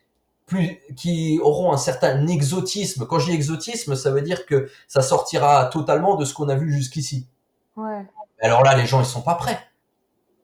plus 0.47 0.81
qui 0.97 1.39
auront 1.43 1.73
un 1.73 1.77
certain 1.77 2.27
exotisme. 2.29 3.07
Quand 3.07 3.19
je 3.19 3.27
dis 3.27 3.35
exotisme, 3.35 3.97
ça 3.97 4.11
veut 4.11 4.23
dire 4.23 4.47
que 4.47 4.71
ça 4.87 5.03
sortira 5.03 5.67
totalement 5.67 6.15
de 6.15 6.25
ce 6.25 6.33
qu'on 6.33 6.49
a 6.49 6.55
vu 6.55 6.73
jusqu'ici. 6.73 7.29
Ouais. 7.77 8.07
Alors 8.41 8.63
là, 8.63 8.77
les 8.77 8.87
gens, 8.87 9.01
ils 9.01 9.07
sont 9.07 9.23
pas 9.23 9.35
prêts. 9.35 9.59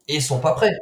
Et 0.09 0.17
ils 0.17 0.23
sont 0.23 0.41
pas 0.41 0.55
prêts. 0.55 0.75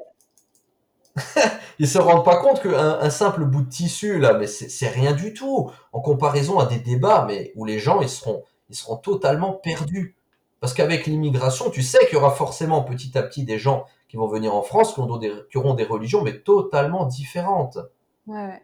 ils 1.79 1.89
se 1.89 1.99
rendent 1.99 2.25
pas 2.25 2.37
compte 2.37 2.63
qu'un 2.63 2.99
un 3.01 3.11
simple 3.11 3.45
bout 3.45 3.63
de 3.63 3.69
tissu, 3.69 4.19
là, 4.19 4.35
mais 4.35 4.47
c'est 4.47 4.89
rien 4.89 5.13
du 5.13 5.35
tout. 5.35 5.71
En 5.93 6.01
comparaison 6.01 6.59
à 6.59 6.67
des 6.67 6.79
débats, 6.79 7.25
mais 7.29 7.53
où 7.57 7.65
les 7.65 7.79
gens, 7.79 8.01
ils 8.01 8.09
seront, 8.09 8.45
ils 8.71 8.77
seront 8.77 8.97
totalement 8.97 9.53
perdus. 9.53 10.17
Parce 10.61 10.75
qu'avec 10.75 11.07
l'immigration, 11.07 11.71
tu 11.71 11.83
sais 11.83 11.99
qu'il 12.07 12.15
y 12.15 12.17
aura 12.17 12.33
forcément 12.33 12.83
petit 12.83 13.17
à 13.17 13.23
petit 13.23 13.45
des 13.45 13.59
gens 13.59 13.87
qui 14.09 14.17
vont 14.17 14.27
venir 14.27 14.55
en 14.55 14.63
France, 14.63 14.95
qui 14.95 15.01
auront 15.01 15.17
des, 15.17 15.33
qui 15.51 15.59
auront 15.59 15.75
des 15.75 15.85
religions, 15.85 16.23
mais 16.23 16.39
totalement 16.39 17.07
différentes. 17.07 17.79
Ouais. 18.27 18.61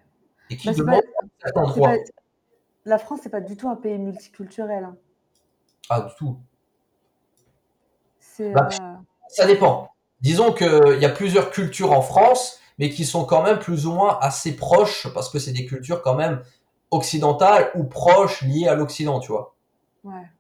Et 0.51 0.57
qui 0.57 0.69
Bah, 0.69 0.73
c'est 0.75 0.79
demandent 0.81 1.03
pas, 1.03 1.25
un 1.25 1.29
certain 1.45 1.73
c'est 1.73 1.81
droit. 1.81 1.91
pas- 1.91 2.03
la 2.85 2.99
France, 2.99 3.21
c'est 3.23 3.31
pas 3.31 3.41
du 3.41 3.57
tout 3.57 3.69
un 3.69 3.77
pays 3.77 3.99
multiculturel. 3.99 4.85
hein. 4.85 4.97
Ah, 5.91 6.01
du 6.03 6.15
tout. 6.17 6.39
C'est 8.21 8.53
Bah, 8.53 8.69
euh, 8.73 8.95
Ça 9.29 9.47
dépend. 9.47 9.91
Disons 10.21 10.53
qu'il 10.53 10.99
y 11.01 11.05
a 11.05 11.09
plusieurs 11.11 11.51
cultures 11.51 11.93
en 11.93 12.01
France, 12.03 12.61
mais 12.79 12.91
qui 12.91 13.05
sont 13.05 13.25
quand 13.25 13.43
même 13.43 13.59
plus 13.59 13.87
ou 13.87 13.93
moins 13.93 14.19
assez 14.21 14.55
proches, 14.57 15.13
parce 15.13 15.29
que 15.31 15.39
c'est 15.39 15.53
des 15.53 15.67
cultures 15.67 16.01
quand 16.03 16.15
même 16.15 16.43
occidentales 16.91 17.71
ou 17.75 17.85
proches 17.85 18.43
liées 18.43 18.69
à 18.69 18.75
l'Occident, 18.75 19.19
tu 19.21 19.33
vois. 19.33 19.55
ouais. 20.05 20.31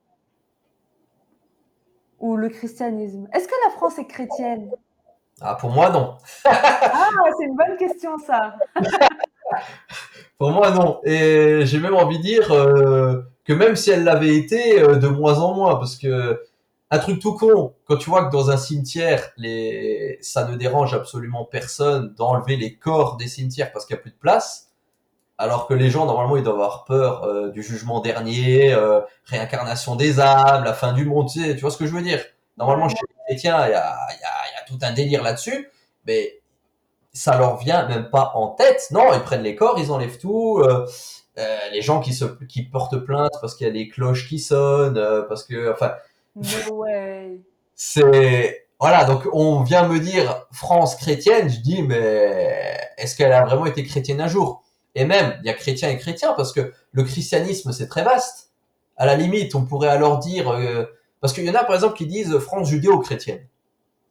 Ou 2.20 2.36
le 2.36 2.48
christianisme. 2.48 3.28
Est-ce 3.34 3.46
que 3.46 3.54
la 3.66 3.72
France 3.72 3.98
est 3.98 4.06
chrétienne? 4.06 4.70
Ah, 5.40 5.54
pour 5.56 5.70
moi, 5.70 5.90
non. 5.90 6.16
Ah, 6.46 7.10
c'est 7.38 7.44
une 7.44 7.56
bonne 7.56 7.76
question, 7.76 8.16
ça. 8.18 8.56
Pour 10.38 10.50
moi, 10.50 10.70
non. 10.70 11.00
Et 11.04 11.60
j'ai 11.64 11.78
même 11.78 11.94
envie 11.94 12.18
de 12.18 12.22
dire 12.22 12.52
euh, 12.52 13.22
que 13.44 13.52
même 13.52 13.76
si 13.76 13.90
elle 13.90 14.04
l'avait 14.04 14.36
été, 14.36 14.80
euh, 14.82 14.96
de 14.96 15.08
moins 15.08 15.38
en 15.38 15.54
moins, 15.54 15.76
parce 15.76 15.96
que 15.96 16.42
un 16.90 16.98
truc 16.98 17.20
tout 17.20 17.34
con, 17.34 17.74
quand 17.84 17.96
tu 17.96 18.10
vois 18.10 18.26
que 18.26 18.32
dans 18.32 18.50
un 18.50 18.56
cimetière, 18.56 19.30
les... 19.36 20.18
ça 20.20 20.46
ne 20.46 20.56
dérange 20.56 20.94
absolument 20.94 21.44
personne 21.44 22.14
d'enlever 22.14 22.56
les 22.56 22.76
corps 22.76 23.16
des 23.16 23.26
cimetières 23.26 23.72
parce 23.72 23.86
qu'il 23.86 23.96
n'y 23.96 24.00
a 24.00 24.02
plus 24.02 24.12
de 24.12 24.16
place, 24.16 24.70
alors 25.38 25.66
que 25.66 25.74
les 25.74 25.90
gens, 25.90 26.06
normalement, 26.06 26.36
ils 26.36 26.42
doivent 26.42 26.56
avoir 26.56 26.84
peur 26.84 27.24
euh, 27.24 27.50
du 27.50 27.62
jugement 27.62 28.00
dernier, 28.00 28.72
euh, 28.72 29.00
réincarnation 29.24 29.96
des 29.96 30.20
âmes, 30.20 30.64
la 30.64 30.72
fin 30.72 30.92
du 30.92 31.04
monde, 31.04 31.28
tu, 31.28 31.42
sais, 31.42 31.54
tu 31.54 31.60
vois 31.60 31.70
ce 31.70 31.76
que 31.76 31.86
je 31.86 31.92
veux 31.92 32.02
dire? 32.02 32.24
Normalement, 32.56 32.88
chez 32.88 32.96
les 33.08 33.34
chrétiens, 33.34 33.66
il 33.66 33.72
y 33.72 33.74
a, 33.74 33.96
il 34.10 34.20
y, 34.20 34.24
a, 34.24 34.32
il 34.50 34.54
y 34.54 34.62
a 34.62 34.64
tout 34.66 34.78
un 34.82 34.92
délire 34.92 35.22
là-dessus, 35.22 35.70
mais 36.06 36.35
ça 37.16 37.38
leur 37.38 37.56
vient 37.56 37.88
même 37.88 38.10
pas 38.10 38.32
en 38.34 38.48
tête. 38.48 38.88
Non, 38.90 39.12
ils 39.14 39.22
prennent 39.22 39.42
les 39.42 39.56
corps, 39.56 39.78
ils 39.78 39.90
enlèvent 39.90 40.18
tout. 40.18 40.60
euh, 40.60 40.86
euh, 41.38 41.56
les 41.72 41.82
gens 41.82 42.00
qui 42.00 42.14
se 42.14 42.24
qui 42.46 42.62
portent 42.62 42.98
plainte 42.98 43.32
parce 43.40 43.54
qu'il 43.54 43.66
y 43.66 43.70
a 43.70 43.72
des 43.72 43.88
cloches 43.88 44.28
qui 44.28 44.38
sonnent, 44.38 44.96
euh, 44.96 45.22
parce 45.22 45.44
que 45.44 45.72
enfin 45.72 45.94
c'est 47.74 48.66
voilà 48.80 49.04
donc 49.04 49.26
on 49.32 49.62
vient 49.62 49.86
me 49.86 49.98
dire 49.98 50.46
France 50.52 50.96
chrétienne, 50.96 51.50
je 51.50 51.60
dis 51.60 51.82
mais 51.82 52.78
est-ce 52.96 53.16
qu'elle 53.16 53.32
a 53.32 53.44
vraiment 53.44 53.66
été 53.66 53.84
chrétienne 53.84 54.20
un 54.20 54.28
jour? 54.28 54.62
Et 54.94 55.04
même 55.04 55.38
il 55.42 55.46
y 55.46 55.50
a 55.50 55.54
chrétien 55.54 55.90
et 55.90 55.98
chrétien 55.98 56.32
parce 56.34 56.52
que 56.52 56.72
le 56.92 57.02
christianisme 57.04 57.72
c'est 57.72 57.88
très 57.88 58.02
vaste. 58.04 58.44
À 58.98 59.04
la 59.04 59.14
limite, 59.14 59.54
on 59.54 59.66
pourrait 59.66 59.90
alors 59.90 60.18
dire, 60.20 60.48
euh, 60.48 60.84
parce 61.20 61.34
qu'il 61.34 61.44
y 61.44 61.50
en 61.50 61.54
a 61.54 61.64
par 61.64 61.74
exemple 61.74 61.98
qui 61.98 62.06
disent 62.06 62.38
France 62.38 62.70
judéo-chrétienne. 62.70 63.46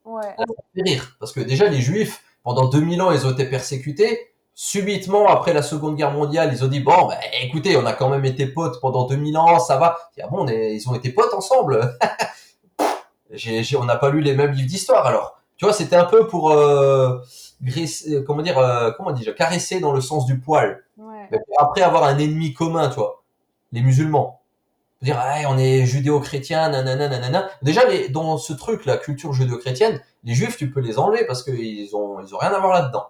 Ouais. 0.05 0.21
Ça 0.37 0.45
fait 0.75 0.81
rire, 0.83 1.17
parce 1.19 1.31
que 1.31 1.39
déjà 1.39 1.67
les 1.67 1.81
Juifs, 1.81 2.21
pendant 2.45 2.69
2000 2.69 3.01
ans, 3.01 3.11
ils 3.11 3.27
ont 3.27 3.31
été 3.31 3.43
persécutés. 3.45 4.31
Subitement, 4.53 5.27
après 5.27 5.51
la 5.51 5.61
Seconde 5.61 5.97
Guerre 5.97 6.11
mondiale, 6.11 6.49
ils 6.53 6.63
ont 6.63 6.67
dit 6.69 6.79
bon, 6.79 7.07
bah, 7.09 7.17
écoutez, 7.43 7.75
on 7.75 7.85
a 7.85 7.91
quand 7.91 8.07
même 8.07 8.23
été 8.23 8.45
potes 8.47 8.79
pendant 8.79 9.05
2000 9.05 9.37
ans, 9.37 9.59
ça 9.59 9.75
va. 9.75 9.97
Ah 10.23 10.27
bon, 10.29 10.43
on 10.43 10.47
est- 10.47 10.73
ils 10.75 10.89
ont 10.89 10.95
été 10.95 11.09
potes 11.09 11.33
ensemble. 11.33 11.97
J'ai- 13.31 13.63
j'ai- 13.63 13.75
on 13.77 13.83
n'a 13.85 13.95
pas 13.97 14.09
lu 14.11 14.21
les 14.21 14.35
mêmes 14.35 14.51
livres 14.51 14.67
d'histoire 14.69 15.05
alors. 15.05 15.39
Tu 15.57 15.65
vois, 15.65 15.73
c'était 15.73 15.95
un 15.95 16.05
peu 16.05 16.27
pour 16.27 16.51
euh, 16.51 17.17
graisser- 17.61 18.23
comment 18.25 18.41
dire, 18.41 18.57
euh, 18.59 18.91
comment 18.95 19.11
dire, 19.11 19.33
caresser 19.35 19.79
dans 19.79 19.91
le 19.93 20.01
sens 20.01 20.25
du 20.25 20.39
poil. 20.39 20.83
Ouais. 20.97 21.27
Mais 21.31 21.39
pour 21.45 21.61
après 21.61 21.81
avoir 21.81 22.03
un 22.03 22.17
ennemi 22.17 22.53
commun, 22.53 22.87
tu 22.89 22.95
vois, 22.95 23.23
les 23.71 23.81
musulmans. 23.81 24.41
Ah, 25.13 25.41
on 25.49 25.57
est 25.57 25.85
judéo-chrétien, 25.85 26.69
nanana, 26.69 27.07
nanana. 27.07 27.49
Déjà, 27.61 27.85
les, 27.85 28.09
dans 28.09 28.37
ce 28.37 28.53
truc, 28.53 28.85
la 28.85 28.97
culture 28.97 29.33
judéo-chrétienne, 29.33 30.01
les 30.23 30.33
juifs, 30.33 30.57
tu 30.57 30.71
peux 30.71 30.79
les 30.79 30.97
enlever 30.97 31.25
parce 31.25 31.43
qu'ils 31.43 31.95
ont, 31.95 32.19
ils 32.21 32.33
ont 32.33 32.37
rien 32.37 32.51
à 32.51 32.59
voir 32.59 32.73
là-dedans. 32.73 33.07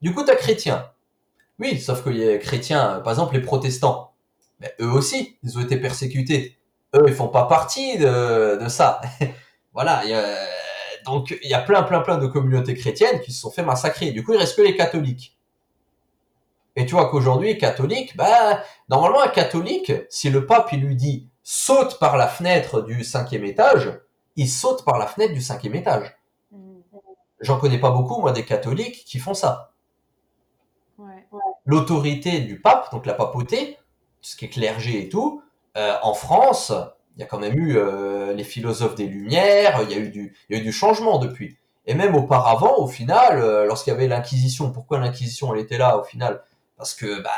Du 0.00 0.14
coup, 0.14 0.24
t'as 0.24 0.36
chrétien. 0.36 0.90
Oui, 1.58 1.78
sauf 1.78 2.02
qu'il 2.02 2.16
y 2.16 2.28
a 2.28 2.38
chrétiens, 2.38 3.00
par 3.04 3.12
exemple, 3.12 3.34
les 3.34 3.42
protestants. 3.42 4.12
Eux 4.80 4.90
aussi, 4.90 5.38
ils 5.42 5.58
ont 5.58 5.60
été 5.60 5.76
persécutés. 5.76 6.56
Eux, 6.94 7.04
ils 7.06 7.14
font 7.14 7.28
pas 7.28 7.46
partie 7.46 7.98
de, 7.98 8.58
ça. 8.68 9.00
voilà. 9.72 10.02
donc, 11.04 11.36
il 11.42 11.48
y 11.48 11.54
a 11.54 11.60
plein, 11.60 11.82
plein, 11.82 12.00
plein 12.00 12.18
de 12.18 12.26
communautés 12.26 12.74
chrétiennes 12.74 13.20
qui 13.20 13.32
se 13.32 13.40
sont 13.40 13.50
fait 13.50 13.62
massacrer. 13.62 14.10
Du 14.10 14.24
coup, 14.24 14.34
il 14.34 14.38
reste 14.38 14.56
que 14.56 14.62
les 14.62 14.76
catholiques. 14.76 15.36
Et 16.76 16.86
tu 16.86 16.94
vois 16.94 17.10
qu'aujourd'hui, 17.10 17.58
catholique, 17.58 18.16
bah, 18.16 18.62
normalement, 18.88 19.22
un 19.22 19.28
catholique, 19.28 19.92
si 20.08 20.30
le 20.30 20.46
pape, 20.46 20.72
il 20.72 20.80
lui 20.80 20.96
dit, 20.96 21.28
saute 21.42 21.98
par 21.98 22.16
la 22.16 22.28
fenêtre 22.28 22.80
du 22.80 23.04
cinquième 23.04 23.44
étage, 23.44 24.00
il 24.36 24.48
saute 24.48 24.84
par 24.84 24.98
la 24.98 25.06
fenêtre 25.06 25.34
du 25.34 25.42
cinquième 25.42 25.74
étage. 25.74 26.16
Mhm. 26.50 26.82
J'en 27.40 27.58
connais 27.58 27.78
pas 27.78 27.90
beaucoup, 27.90 28.20
moi, 28.20 28.32
des 28.32 28.44
catholiques 28.44 29.04
qui 29.04 29.18
font 29.18 29.34
ça. 29.34 29.72
Ouais. 30.98 31.26
L'autorité 31.66 32.40
du 32.40 32.60
pape, 32.60 32.90
donc 32.92 33.06
la 33.06 33.14
papauté, 33.14 33.76
ce 34.22 34.36
qui 34.36 34.46
est 34.46 34.48
clergé 34.48 35.02
et 35.02 35.08
tout, 35.08 35.42
euh, 35.76 35.96
en 36.02 36.14
France, 36.14 36.72
il 37.16 37.20
y 37.20 37.22
a 37.22 37.26
quand 37.26 37.38
même 37.38 37.58
eu 37.58 37.76
euh, 37.76 38.32
les 38.32 38.44
philosophes 38.44 38.94
des 38.94 39.06
Lumières, 39.06 39.80
il 39.82 39.90
y 39.90 39.94
a 39.94 39.98
eu 39.98 40.08
du, 40.08 40.34
il 40.48 40.56
y 40.56 40.58
a 40.58 40.62
eu 40.62 40.64
du 40.64 40.72
changement 40.72 41.18
depuis. 41.18 41.58
Et 41.86 41.94
même 41.94 42.14
auparavant, 42.14 42.78
au 42.78 42.86
final, 42.86 43.40
euh, 43.40 43.66
lorsqu'il 43.66 43.92
y 43.92 43.96
avait 43.96 44.06
l'Inquisition, 44.06 44.70
pourquoi 44.70 44.98
l'Inquisition 44.98 45.52
elle 45.52 45.60
était 45.60 45.78
là 45.78 45.98
au 45.98 46.04
final 46.04 46.42
Parce 46.82 46.94
que 46.94 47.22
bah 47.22 47.30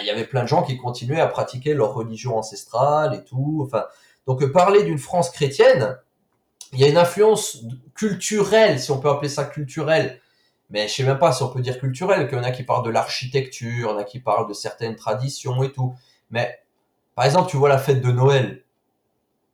il 0.00 0.06
y 0.06 0.10
avait 0.10 0.24
plein 0.24 0.42
de 0.42 0.48
gens 0.48 0.64
qui 0.64 0.76
continuaient 0.76 1.20
à 1.20 1.28
pratiquer 1.28 1.72
leur 1.72 1.94
religion 1.94 2.36
ancestrale 2.36 3.14
et 3.14 3.22
tout. 3.22 3.60
Enfin, 3.64 3.84
donc 4.26 4.42
euh, 4.42 4.50
parler 4.50 4.82
d'une 4.82 4.98
France 4.98 5.30
chrétienne, 5.30 5.96
il 6.72 6.80
y 6.80 6.84
a 6.84 6.88
une 6.88 6.98
influence 6.98 7.62
culturelle, 7.94 8.80
si 8.80 8.90
on 8.90 8.98
peut 8.98 9.08
appeler 9.08 9.28
ça 9.28 9.44
culturelle, 9.44 10.20
mais 10.70 10.88
je 10.88 10.94
sais 10.94 11.04
même 11.04 11.20
pas 11.20 11.30
si 11.30 11.44
on 11.44 11.48
peut 11.48 11.60
dire 11.60 11.78
culturelle, 11.78 12.28
qu'il 12.28 12.38
y 12.38 12.40
en 12.40 12.44
a 12.44 12.50
qui 12.50 12.64
parlent 12.64 12.84
de 12.84 12.90
l'architecture, 12.90 13.92
il 13.94 13.98
y 13.98 14.00
a 14.00 14.04
qui 14.04 14.18
parlent 14.18 14.48
de 14.48 14.52
certaines 14.52 14.96
traditions 14.96 15.62
et 15.62 15.70
tout. 15.70 15.94
Mais 16.32 16.58
par 17.14 17.24
exemple, 17.24 17.48
tu 17.48 17.56
vois 17.56 17.68
la 17.68 17.78
fête 17.78 18.00
de 18.02 18.10
Noël. 18.10 18.64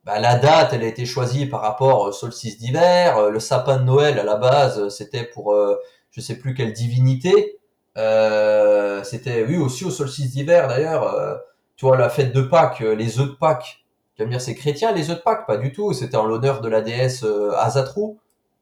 Bah, 0.04 0.18
la 0.20 0.36
date, 0.36 0.72
elle 0.72 0.84
a 0.84 0.86
été 0.86 1.04
choisie 1.04 1.44
par 1.44 1.60
rapport 1.60 2.00
au 2.00 2.12
solstice 2.12 2.58
d'hiver. 2.58 3.18
Euh, 3.18 3.30
Le 3.30 3.40
sapin 3.40 3.76
de 3.76 3.84
Noël, 3.84 4.18
à 4.18 4.24
la 4.24 4.36
base, 4.36 4.88
c'était 4.88 5.24
pour 5.24 5.52
euh, 5.52 5.76
je 6.12 6.22
sais 6.22 6.38
plus 6.38 6.54
quelle 6.54 6.72
divinité. 6.72 7.58
Euh, 7.96 9.02
c'était, 9.04 9.44
oui, 9.44 9.56
aussi 9.56 9.84
au 9.84 9.90
solstice 9.90 10.32
d'hiver 10.32 10.68
d'ailleurs. 10.68 11.04
Euh, 11.14 11.36
tu 11.76 11.86
vois, 11.86 11.96
la 11.96 12.08
fête 12.08 12.32
de 12.32 12.42
Pâques, 12.42 12.82
euh, 12.82 12.94
les 12.94 13.18
œufs 13.18 13.28
de 13.28 13.34
Pâques. 13.34 13.84
Tu 14.14 14.22
vas 14.22 14.26
me 14.26 14.30
dire, 14.30 14.40
c'est 14.40 14.54
chrétien 14.54 14.92
les 14.92 15.10
œufs 15.10 15.18
de 15.18 15.22
Pâques? 15.22 15.46
Pas 15.46 15.56
du 15.56 15.72
tout. 15.72 15.92
C'était 15.92 16.16
en 16.16 16.24
l'honneur 16.24 16.60
de 16.60 16.68
la 16.68 16.80
déesse 16.80 17.24
euh, 17.24 17.52
Azatrou. 17.56 18.18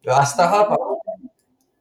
Euh, 0.08 0.12
Astara, 0.12 0.68
pardon. 0.68 0.98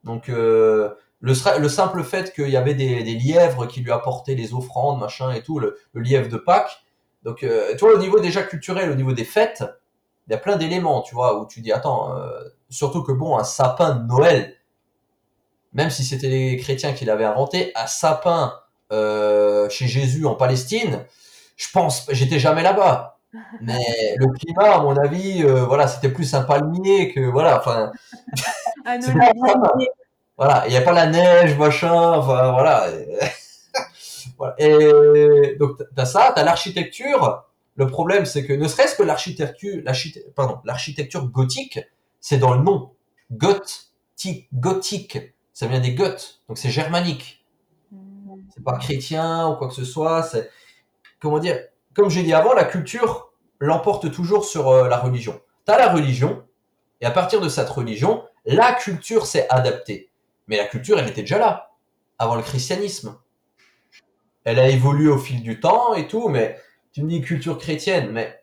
Donc, 0.04 0.28
le, 0.28 0.98
le 1.22 1.70
simple 1.70 2.04
fait 2.04 2.34
qu'il 2.34 2.50
y 2.50 2.58
avait 2.58 2.74
des, 2.74 3.04
lièvres 3.04 3.68
qui 3.68 3.82
lui 3.82 3.92
apportaient 3.92 4.34
les 4.34 4.54
offrandes, 4.54 5.00
machin 5.00 5.32
et 5.32 5.44
tout, 5.44 5.60
le, 5.60 5.78
le 5.94 6.02
lièvre 6.02 6.28
de 6.28 6.38
Pâques. 6.38 6.84
Donc, 7.24 7.40
tu 7.42 7.78
vois, 7.80 7.94
au 7.94 8.00
niveau 8.00 8.20
déjà 8.20 8.42
culturel, 8.42 8.90
au 8.90 8.96
niveau 8.96 9.14
des 9.14 9.26
fêtes, 9.26 9.64
il 10.28 10.32
y 10.32 10.34
a 10.34 10.40
plein 10.40 10.58
d'éléments, 10.58 11.02
tu 11.04 11.14
vois, 11.14 11.40
où 11.40 11.46
tu 11.46 11.62
dis, 11.62 11.72
attends, 11.72 12.16
surtout 12.72 13.04
que 13.04 13.12
bon, 13.12 13.38
un 13.38 13.44
sapin 13.44 13.94
de 13.94 14.08
Noël, 14.08 14.56
même 15.74 15.90
si 15.90 16.04
c'était 16.04 16.28
les 16.30 16.58
chrétiens 16.58 16.94
qui 16.94 17.06
l'avaient 17.06 17.26
inventé, 17.26 17.72
un 17.76 17.88
sapin 17.88 18.54
euh, 18.92 19.70
chez 19.70 19.88
Jésus 19.88 20.26
en 20.26 20.36
Palestine, 20.36 21.06
je 21.58 21.68
pense, 21.72 22.08
j'étais 22.12 22.40
jamais 22.40 22.64
là-bas. 22.64 23.20
Mais 23.62 24.16
le 24.18 24.28
climat, 24.28 24.76
à 24.76 24.80
mon 24.82 24.98
avis, 24.98 25.44
euh, 25.44 25.64
voilà, 25.64 25.88
c'était 25.88 26.10
plus 26.10 26.34
un 26.34 26.42
palmier 26.42 27.14
que, 27.14 27.22
voilà, 27.22 27.60
enfin, 27.60 27.92
ça. 29.02 29.14
Voilà, 30.38 30.64
il 30.68 30.72
n'y 30.72 30.78
a 30.78 30.82
pas 30.82 30.94
la 30.94 31.06
neige, 31.08 31.58
machin, 31.58 31.94
enfin 31.94 32.52
voilà. 32.52 32.88
voilà. 34.38 34.56
Et 34.58 35.56
donc 35.60 35.78
t'as 35.96 36.06
ça, 36.06 36.32
t'as 36.36 36.44
l'architecture. 36.44 37.46
Le 37.76 37.88
problème, 37.88 38.26
c'est 38.26 38.46
que 38.46 38.54
ne 38.54 38.68
serait-ce 38.68 38.96
que 38.96 39.04
l'architecture, 39.04 39.82
l'archite- 39.86 40.34
pardon, 40.36 40.60
l'architecture 40.66 41.28
gothique, 41.28 41.80
c'est 42.20 42.38
dans 42.38 42.54
le 42.54 42.62
nom. 42.64 42.92
Gothique, 43.32 44.50
gothique, 44.54 45.20
ça 45.62 45.68
vient 45.68 45.80
des 45.80 45.94
Goths, 45.94 46.42
donc 46.48 46.58
c'est 46.58 46.72
germanique. 46.72 47.46
Mhm. 47.92 48.46
C'est 48.52 48.64
pas 48.64 48.80
chrétien 48.80 49.48
ou 49.48 49.58
quoi 49.58 49.68
que 49.68 49.76
ce 49.76 49.86
soit. 49.86 50.24
C'est 50.24 50.50
comment 51.20 51.38
dire 51.38 51.60
Comme 51.94 52.10
j'ai 52.10 52.24
dit 52.24 52.34
avant, 52.34 52.54
la 52.54 52.64
culture 52.64 53.32
l'emporte 53.60 54.12
toujours 54.12 54.44
sur 54.44 54.70
euh, 54.70 54.88
la 54.88 54.98
religion. 54.98 55.40
T'as 55.66 55.78
la 55.78 55.94
religion, 55.94 56.44
et 57.00 57.06
à 57.06 57.12
partir 57.12 57.42
de 57.42 57.48
cette 57.48 57.70
religion, 57.70 58.24
la 58.44 58.74
culture 58.74 59.28
s'est 59.28 59.46
adaptée. 59.52 60.10
Mais 60.48 60.58
la 60.58 60.66
culture, 60.66 60.98
elle 60.98 61.08
était 61.08 61.22
déjà 61.22 61.38
là, 61.38 61.76
avant 62.18 62.34
le 62.34 62.42
christianisme. 62.42 63.20
Elle 64.46 64.58
a 64.58 64.68
évolué 64.68 65.10
au 65.10 65.20
fil 65.20 65.44
du 65.44 65.60
temps 65.60 65.94
et 65.94 66.08
tout, 66.08 66.28
mais 66.28 66.60
tu 66.92 67.04
me 67.04 67.08
dis 67.08 67.22
culture 67.22 67.60
chrétienne, 67.60 68.10
mais 68.10 68.42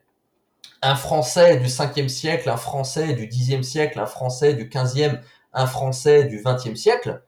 un 0.82 0.94
Français 0.94 1.56
du 1.56 1.66
5e 1.66 2.06
siècle, 2.06 2.48
un 2.48 2.56
Français 2.56 3.14
du 3.14 3.26
10e 3.26 3.64
siècle, 3.64 3.98
un 3.98 4.06
Français 4.06 4.54
du 4.54 4.68
15e, 4.68 5.18
un 5.52 5.66
Français 5.66 6.24
du 6.24 6.40
20e 6.40 6.76
siècle, 6.76 7.22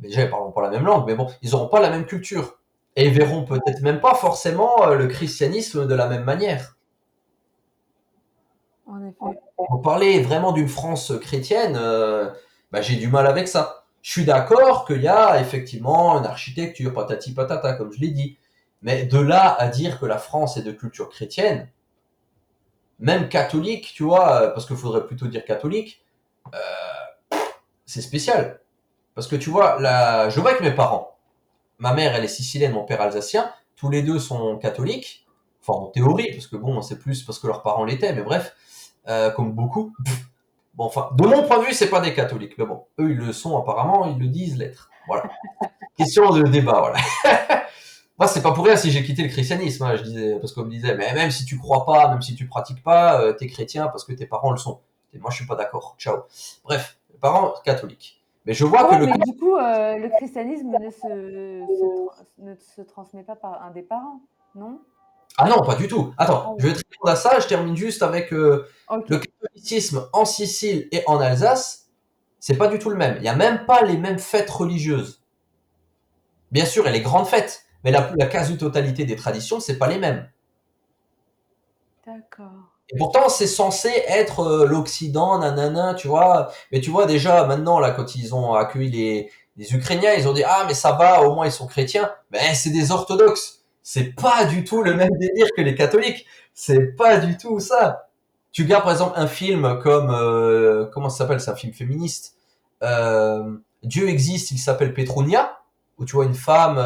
mais 0.00 0.08
déjà, 0.08 0.22
ils 0.22 0.30
parleront 0.30 0.52
pas 0.52 0.62
la 0.62 0.70
même 0.70 0.84
langue, 0.84 1.04
mais 1.06 1.14
bon, 1.14 1.28
ils 1.42 1.54
auront 1.54 1.68
pas 1.68 1.80
la 1.80 1.90
même 1.90 2.06
culture. 2.06 2.58
Et 2.96 3.06
ils 3.06 3.12
verront 3.12 3.44
peut-être 3.44 3.80
même 3.82 4.00
pas 4.00 4.14
forcément 4.14 4.88
euh, 4.88 4.94
le 4.94 5.06
christianisme 5.06 5.86
de 5.86 5.94
la 5.94 6.08
même 6.08 6.24
manière. 6.24 6.76
En 8.86 9.02
effet. 9.04 9.40
Pour 9.56 9.82
parler 9.82 10.20
vraiment 10.20 10.52
d'une 10.52 10.68
France 10.68 11.12
chrétienne, 11.20 11.76
euh, 11.76 12.30
bah, 12.72 12.80
j'ai 12.80 12.96
du 12.96 13.08
mal 13.08 13.26
avec 13.26 13.48
ça. 13.48 13.84
Je 14.02 14.10
suis 14.12 14.24
d'accord 14.24 14.86
qu'il 14.86 15.02
y 15.02 15.08
a 15.08 15.40
effectivement 15.40 16.18
une 16.18 16.24
architecture, 16.24 16.92
patati 16.92 17.34
patata, 17.34 17.74
comme 17.74 17.92
je 17.92 18.00
l'ai 18.00 18.10
dit. 18.10 18.38
Mais 18.82 19.04
de 19.04 19.18
là 19.18 19.54
à 19.58 19.68
dire 19.68 19.98
que 19.98 20.06
la 20.06 20.18
France 20.18 20.56
est 20.56 20.62
de 20.62 20.72
culture 20.72 21.08
chrétienne, 21.08 21.68
même 23.00 23.28
catholique, 23.28 23.92
tu 23.94 24.04
vois, 24.04 24.42
euh, 24.42 24.50
parce 24.50 24.66
qu'il 24.66 24.76
faudrait 24.76 25.06
plutôt 25.06 25.26
dire 25.26 25.44
catholique, 25.44 26.04
euh, 26.54 26.58
c'est 27.88 28.02
spécial. 28.02 28.60
Parce 29.14 29.26
que 29.26 29.34
tu 29.34 29.50
vois, 29.50 29.80
là, 29.80 30.28
je 30.28 30.38
vois 30.40 30.50
avec 30.50 30.62
mes 30.62 30.70
parents. 30.70 31.16
Ma 31.78 31.92
mère, 31.92 32.14
elle 32.14 32.24
est 32.24 32.28
sicilienne, 32.28 32.72
mon 32.72 32.84
père 32.84 33.00
alsacien. 33.00 33.50
Tous 33.76 33.88
les 33.88 34.02
deux 34.02 34.18
sont 34.18 34.58
catholiques. 34.58 35.26
Enfin, 35.60 35.78
en 35.78 35.86
théorie, 35.86 36.32
parce 36.32 36.46
que 36.46 36.56
bon, 36.56 36.82
c'est 36.82 36.98
plus 36.98 37.22
parce 37.22 37.38
que 37.38 37.46
leurs 37.46 37.62
parents 37.62 37.84
l'étaient, 37.84 38.12
mais 38.12 38.22
bref, 38.22 38.54
euh, 39.08 39.30
comme 39.30 39.52
beaucoup. 39.52 39.92
Bon, 40.74 40.84
enfin, 40.84 41.10
de 41.16 41.24
mon 41.24 41.42
point 41.44 41.58
de 41.58 41.64
vue, 41.64 41.72
c'est 41.72 41.90
pas 41.90 42.00
des 42.00 42.14
catholiques, 42.14 42.56
mais 42.58 42.66
bon, 42.66 42.84
eux, 43.00 43.10
ils 43.10 43.16
le 43.16 43.32
sont 43.32 43.58
apparemment, 43.58 44.06
ils 44.06 44.18
le 44.18 44.28
disent 44.28 44.56
l'être. 44.56 44.90
Voilà. 45.06 45.24
Question 45.96 46.30
de 46.30 46.42
débat, 46.42 46.80
voilà. 46.80 46.98
Moi, 48.18 48.28
c'est 48.28 48.42
pas 48.42 48.52
pour 48.52 48.64
rien 48.64 48.76
si 48.76 48.90
j'ai 48.90 49.02
quitté 49.02 49.22
le 49.22 49.28
christianisme, 49.28 49.84
hein, 49.84 49.96
je 49.96 50.02
disais, 50.02 50.38
parce 50.38 50.52
qu'on 50.52 50.64
me 50.64 50.70
disait, 50.70 50.94
mais 50.94 51.12
même 51.14 51.30
si 51.30 51.44
tu 51.44 51.58
crois 51.58 51.86
pas, 51.86 52.08
même 52.08 52.22
si 52.22 52.34
tu 52.34 52.46
pratiques 52.46 52.82
pas, 52.82 53.20
euh, 53.20 53.32
t'es 53.32 53.46
chrétien 53.46 53.86
parce 53.88 54.04
que 54.04 54.12
tes 54.12 54.26
parents 54.26 54.50
le 54.50 54.56
sont. 54.56 54.80
Et 55.14 55.18
moi, 55.18 55.30
je 55.30 55.36
suis 55.36 55.46
pas 55.46 55.54
d'accord. 55.54 55.94
Ciao. 55.98 56.24
Bref, 56.64 56.97
parents 57.20 57.54
catholiques. 57.64 58.22
Mais 58.46 58.54
je 58.54 58.64
vois 58.64 58.84
que 58.84 58.94
le 58.94 59.06
mais 59.06 59.18
du 59.18 59.36
coup, 59.36 59.56
euh, 59.56 59.98
le 59.98 60.08
christianisme 60.08 60.70
ne 60.70 60.90
se, 60.90 62.22
ne 62.38 62.54
se 62.54 62.80
transmet 62.82 63.22
pas 63.22 63.36
par 63.36 63.62
un 63.62 63.70
des 63.70 63.82
parents, 63.82 64.20
non? 64.54 64.80
Ah 65.36 65.48
non, 65.48 65.60
pas 65.62 65.74
du 65.74 65.86
tout. 65.86 66.14
Attends, 66.16 66.56
je 66.58 66.66
vais 66.66 66.72
te 66.72 66.78
répondre 66.78 67.12
à 67.12 67.16
ça. 67.16 67.38
Je 67.38 67.46
termine 67.46 67.76
juste 67.76 68.02
avec 68.02 68.32
euh, 68.32 68.66
le 69.08 69.18
catholicisme 69.18 70.08
en 70.12 70.24
Sicile 70.24 70.88
et 70.90 71.02
en 71.06 71.20
Alsace. 71.20 71.90
C'est 72.40 72.56
pas 72.56 72.68
du 72.68 72.78
tout 72.78 72.90
le 72.90 72.96
même. 72.96 73.16
Il 73.18 73.24
y 73.24 73.28
a 73.28 73.36
même 73.36 73.66
pas 73.66 73.82
les 73.82 73.98
mêmes 73.98 74.18
fêtes 74.18 74.50
religieuses. 74.50 75.22
Bien 76.50 76.64
sûr, 76.64 76.84
il 76.84 76.86
y 76.86 76.88
a 76.88 76.92
les 76.92 77.02
grandes 77.02 77.26
fêtes, 77.26 77.66
mais 77.84 77.90
la, 77.90 78.10
la 78.16 78.26
quasi-totalité 78.26 79.04
des 79.04 79.16
traditions, 79.16 79.60
c'est 79.60 79.76
pas 79.76 79.88
les 79.88 79.98
mêmes. 79.98 80.28
D'accord. 82.06 82.67
Et 82.90 82.96
pourtant, 82.96 83.28
c'est 83.28 83.46
censé 83.46 83.90
être 84.08 84.40
euh, 84.40 84.66
l'Occident, 84.66 85.38
nanana, 85.38 85.94
tu 85.94 86.08
vois. 86.08 86.50
Mais 86.72 86.80
tu 86.80 86.90
vois 86.90 87.06
déjà 87.06 87.44
maintenant 87.44 87.78
là, 87.78 87.90
quand 87.90 88.14
ils 88.16 88.34
ont 88.34 88.54
accueilli 88.54 89.30
les, 89.56 89.74
Ukrainiens, 89.74 90.14
ils 90.14 90.28
ont 90.28 90.32
dit 90.32 90.44
ah 90.44 90.64
mais 90.66 90.74
ça 90.74 90.92
va, 90.92 91.22
au 91.22 91.34
moins 91.34 91.46
ils 91.46 91.52
sont 91.52 91.66
chrétiens. 91.66 92.10
Mais 92.30 92.54
c'est 92.54 92.70
des 92.70 92.90
orthodoxes. 92.92 93.64
c'est 93.82 94.14
pas 94.14 94.44
du 94.44 94.64
tout 94.64 94.82
le 94.82 94.94
même 94.94 95.10
délire 95.18 95.48
que 95.56 95.62
les 95.62 95.74
catholiques. 95.74 96.26
C'est 96.54 96.96
pas 96.96 97.18
du 97.18 97.36
tout 97.36 97.60
ça. 97.60 98.08
Tu 98.52 98.64
gardes 98.64 98.84
par 98.84 98.92
exemple 98.92 99.14
un 99.16 99.26
film 99.26 99.80
comme 99.82 100.10
euh, 100.10 100.86
comment 100.92 101.10
ça 101.10 101.18
s'appelle 101.18 101.40
C'est 101.40 101.50
un 101.50 101.56
film 101.56 101.72
féministe? 101.72 102.36
Euh, 102.82 103.58
Dieu 103.82 104.08
existe, 104.08 104.50
il 104.52 104.58
s'appelle 104.58 104.94
Petronia, 104.94 105.58
où 105.98 106.04
tu 106.04 106.12
vois 106.14 106.24
une 106.24 106.34
femme 106.34 106.76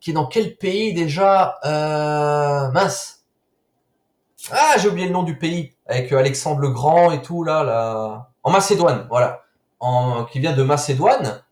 qui 0.00 0.10
est 0.10 0.14
dans 0.14 0.26
quel 0.26 0.56
pays 0.56 0.92
déjà? 0.94 1.58
Mince. 2.74 3.23
Ah, 4.50 4.74
j'ai 4.78 4.88
oublié 4.88 5.06
le 5.06 5.12
nom 5.12 5.22
du 5.22 5.38
pays 5.38 5.72
avec 5.86 6.12
Alexandre 6.12 6.60
le 6.60 6.70
Grand 6.70 7.10
et 7.12 7.22
tout 7.22 7.44
là, 7.44 7.62
là. 7.64 8.30
En 8.42 8.50
Macédoine, 8.50 9.06
voilà. 9.08 9.44
En, 9.80 10.24
qui 10.24 10.40
vient 10.40 10.54
de 10.54 10.62
Macédoine 10.62 11.42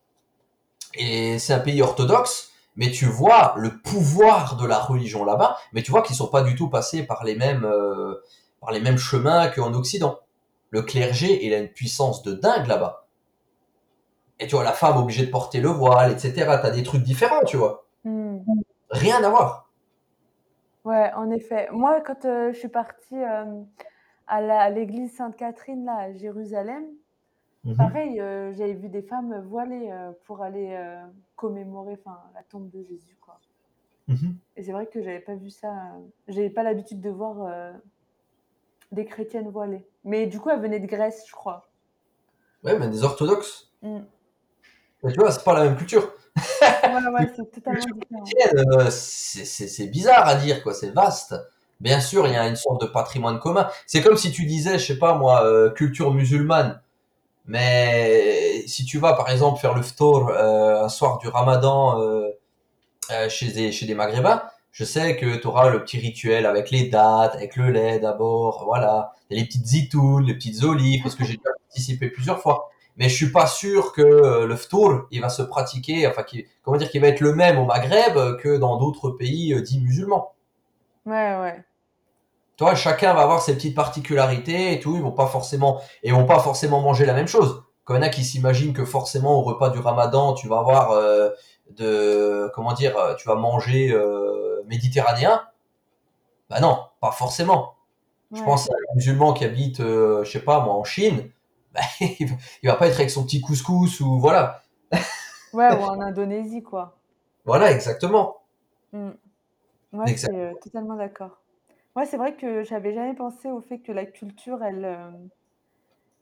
et 0.94 1.38
c'est 1.38 1.54
un 1.54 1.58
pays 1.58 1.80
orthodoxe 1.82 2.52
mais 2.76 2.90
tu 2.90 3.06
vois 3.06 3.54
le 3.56 3.78
pouvoir 3.78 4.56
de 4.56 4.66
la 4.66 4.78
religion 4.78 5.24
là-bas, 5.24 5.58
mais 5.72 5.82
tu 5.82 5.90
vois 5.90 6.02
qu'ils 6.02 6.16
sont 6.16 6.28
pas 6.28 6.42
du 6.42 6.54
tout 6.54 6.68
passés 6.68 7.02
par 7.02 7.24
les 7.24 7.34
mêmes 7.34 7.64
euh, 7.64 8.22
par 8.60 8.72
les 8.72 8.80
mêmes 8.80 8.98
chemins 8.98 9.48
qu'en 9.48 9.74
Occident. 9.74 10.20
Le 10.70 10.82
clergé, 10.82 11.44
il 11.44 11.52
a 11.52 11.58
une 11.58 11.68
puissance 11.68 12.22
de 12.22 12.32
dingue 12.32 12.66
là-bas. 12.66 13.06
Et 14.40 14.46
tu 14.46 14.54
vois 14.54 14.64
la 14.64 14.72
femme 14.72 14.96
obligée 14.96 15.26
de 15.26 15.30
porter 15.30 15.60
le 15.60 15.68
voile, 15.68 16.12
etc. 16.12 16.32
T'as 16.62 16.70
des 16.70 16.82
trucs 16.82 17.02
différents, 17.02 17.44
tu 17.46 17.58
vois. 17.58 17.84
Hmm. 18.04 18.38
Rien 18.90 19.22
à 19.22 19.28
voir. 19.28 19.68
Ouais, 20.84 21.12
en 21.14 21.30
effet. 21.30 21.68
Moi, 21.70 22.00
quand 22.00 22.24
euh, 22.24 22.52
je 22.52 22.58
suis 22.58 22.68
partie 22.68 23.16
euh, 23.16 23.44
à 24.26 24.70
l'église 24.70 25.14
Sainte-Catherine 25.14 25.84
là 25.84 25.96
à 25.96 26.12
Jérusalem, 26.12 26.84
Mhm. 27.64 27.76
Pareil, 27.76 28.20
euh, 28.20 28.52
j'avais 28.54 28.72
vu 28.72 28.88
des 28.88 29.02
femmes 29.02 29.40
voilées 29.46 29.88
pour 30.24 30.42
aller 30.42 30.76
commémorer 31.36 31.92
enfin, 31.92 32.18
la 32.34 32.42
tombe 32.42 32.68
de 32.70 32.82
Jésus. 32.82 33.16
Quoi. 33.20 33.38
Mhm. 34.08 34.36
Et 34.56 34.64
c'est 34.64 34.72
vrai 34.72 34.88
que 34.88 35.00
j'avais 35.00 35.20
pas 35.20 35.36
vu 35.36 35.48
ça. 35.48 35.72
j'avais 36.26 36.50
pas 36.50 36.64
l'habitude 36.64 37.00
de 37.00 37.08
voir 37.08 37.72
des 38.90 39.04
chrétiennes 39.04 39.48
voilées. 39.48 39.86
Mais 40.02 40.26
du 40.26 40.40
coup, 40.40 40.50
elles 40.50 40.60
venaient 40.60 40.80
de 40.80 40.88
Grèce, 40.88 41.24
je 41.28 41.32
crois. 41.32 41.70
Ouais, 42.64 42.76
mais 42.76 42.88
des 42.88 43.04
orthodoxes. 43.04 43.72
Mm. 43.82 44.00
Mais 45.04 45.12
tu 45.12 45.20
vois, 45.20 45.30
c'est 45.30 45.44
pas 45.44 45.54
la 45.54 45.62
même 45.66 45.76
culture. 45.76 46.12
Ouais, 46.62 47.20
ouais, 47.20 47.32
c'est 47.36 47.50
totalement 47.50 47.80
différent. 48.24 48.90
c'est 48.90 49.86
bizarre 49.86 50.26
à 50.26 50.34
dire, 50.36 50.62
quoi. 50.62 50.74
C'est 50.74 50.90
vaste. 50.90 51.34
Bien 51.80 52.00
sûr, 52.00 52.26
il 52.26 52.32
y 52.32 52.36
a 52.36 52.46
une 52.46 52.56
sorte 52.56 52.80
de 52.80 52.86
patrimoine 52.86 53.40
commun. 53.40 53.68
C'est 53.86 54.02
comme 54.02 54.16
si 54.16 54.30
tu 54.30 54.46
disais, 54.46 54.78
je 54.78 54.86
sais 54.86 54.98
pas 54.98 55.14
moi, 55.14 55.70
culture 55.74 56.12
musulmane. 56.14 56.80
Mais 57.46 58.64
si 58.66 58.84
tu 58.84 58.98
vas 58.98 59.14
par 59.14 59.30
exemple 59.30 59.60
faire 59.60 59.74
le 59.74 59.82
ftour 59.82 60.30
euh, 60.30 60.84
un 60.84 60.88
soir 60.88 61.18
du 61.18 61.28
ramadan 61.28 62.00
euh, 62.00 62.28
euh, 63.10 63.28
chez, 63.28 63.48
des, 63.52 63.72
chez 63.72 63.86
des 63.86 63.94
maghrébins, 63.94 64.42
je 64.70 64.84
sais 64.84 65.16
que 65.16 65.36
tu 65.36 65.46
auras 65.46 65.70
le 65.70 65.82
petit 65.84 65.98
rituel 65.98 66.46
avec 66.46 66.70
les 66.70 66.88
dates, 66.88 67.34
avec 67.34 67.56
le 67.56 67.70
lait 67.70 67.98
d'abord, 67.98 68.64
voilà, 68.64 69.12
les 69.30 69.44
petites 69.44 69.66
zitounes, 69.66 70.24
les 70.24 70.34
petites 70.34 70.62
olives, 70.62 71.02
parce 71.02 71.16
que 71.16 71.24
j'ai 71.24 71.36
déjà 71.36 71.50
participé 71.68 72.08
plusieurs 72.08 72.40
fois. 72.40 72.70
Mais 72.96 73.08
je 73.08 73.14
suis 73.14 73.32
pas 73.32 73.46
sûr 73.46 73.92
que 73.92 74.44
le 74.44 74.56
ftour, 74.56 75.06
il 75.10 75.22
va 75.22 75.30
se 75.30 75.42
pratiquer, 75.42 76.06
enfin, 76.06 76.22
qui, 76.22 76.46
comment 76.62 76.76
dire, 76.76 76.90
qu'il 76.90 77.00
va 77.00 77.08
être 77.08 77.20
le 77.20 77.34
même 77.34 77.58
au 77.58 77.64
Maghreb 77.64 78.36
que 78.36 78.58
dans 78.58 78.76
d'autres 78.76 79.10
pays 79.10 79.60
dits 79.62 79.80
musulmans. 79.80 80.34
Ouais, 81.06 81.36
ouais 81.40 81.64
vois, 82.62 82.74
chacun 82.74 83.14
va 83.14 83.22
avoir 83.22 83.42
ses 83.42 83.54
petites 83.54 83.74
particularités 83.74 84.72
et 84.72 84.80
tout. 84.80 84.94
Ils 84.96 85.02
vont 85.02 85.12
pas 85.12 85.26
forcément, 85.26 85.80
et 86.02 86.12
vont 86.12 86.26
pas 86.26 86.40
forcément 86.40 86.80
manger 86.80 87.04
la 87.04 87.14
même 87.14 87.28
chose. 87.28 87.62
Quand 87.84 87.94
il 87.94 87.98
y 87.98 88.00
en 88.00 88.02
a 88.02 88.08
qui 88.08 88.24
s'imaginent 88.24 88.72
que 88.72 88.84
forcément 88.84 89.38
au 89.38 89.42
repas 89.42 89.70
du 89.70 89.78
Ramadan, 89.78 90.34
tu 90.34 90.48
vas 90.48 90.58
avoir 90.58 90.92
euh, 90.92 91.30
de, 91.70 92.50
comment 92.54 92.72
dire, 92.72 92.96
euh, 92.96 93.14
tu 93.14 93.26
vas 93.28 93.34
manger 93.34 93.90
euh, 93.92 94.62
méditerranéen? 94.68 95.42
Bah 96.48 96.60
non, 96.60 96.78
pas 97.00 97.12
forcément. 97.12 97.74
Je 98.34 98.42
pense 98.42 98.70
à 98.70 98.72
un 98.72 98.94
musulman 98.94 99.34
qui 99.34 99.44
habite, 99.44 99.82
je 99.82 100.24
sais 100.24 100.40
pas 100.40 100.60
moi, 100.60 100.72
en 100.72 100.84
Chine. 100.84 101.30
Bah, 101.74 101.80
il 102.00 102.68
va 102.68 102.76
pas 102.76 102.88
être 102.88 102.96
avec 102.98 103.10
son 103.10 103.24
petit 103.24 103.40
couscous 103.40 104.00
ou 104.00 104.18
voilà. 104.18 104.62
ouais, 105.54 105.74
ou 105.74 105.82
en 105.82 106.00
Indonésie 106.00 106.62
quoi. 106.62 106.98
Voilà, 107.44 107.72
exactement. 107.72 108.42
Ouais, 108.92 110.06
je 110.06 110.16
suis 110.16 110.28
totalement 110.62 110.96
d'accord. 110.96 111.42
Ouais, 111.94 112.06
c'est 112.06 112.16
vrai 112.16 112.34
que 112.34 112.64
j'avais 112.64 112.94
jamais 112.94 113.14
pensé 113.14 113.50
au 113.50 113.60
fait 113.60 113.78
que 113.80 113.92
la 113.92 114.06
culture, 114.06 114.62
elle, 114.62 114.84
euh, 114.84 115.10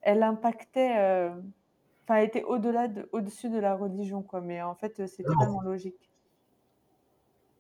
elle 0.02 0.22
impactait, 0.22 0.96
euh, 0.98 1.30
enfin, 2.02 2.16
elle 2.16 2.26
était 2.26 2.42
au-delà 2.42 2.88
de 2.88 3.08
au-dessus 3.12 3.48
de 3.48 3.58
la 3.58 3.76
religion, 3.76 4.22
quoi. 4.22 4.40
Mais 4.40 4.60
en 4.62 4.74
fait, 4.74 5.06
c'est 5.06 5.22
totalement 5.22 5.60
logique. 5.60 6.10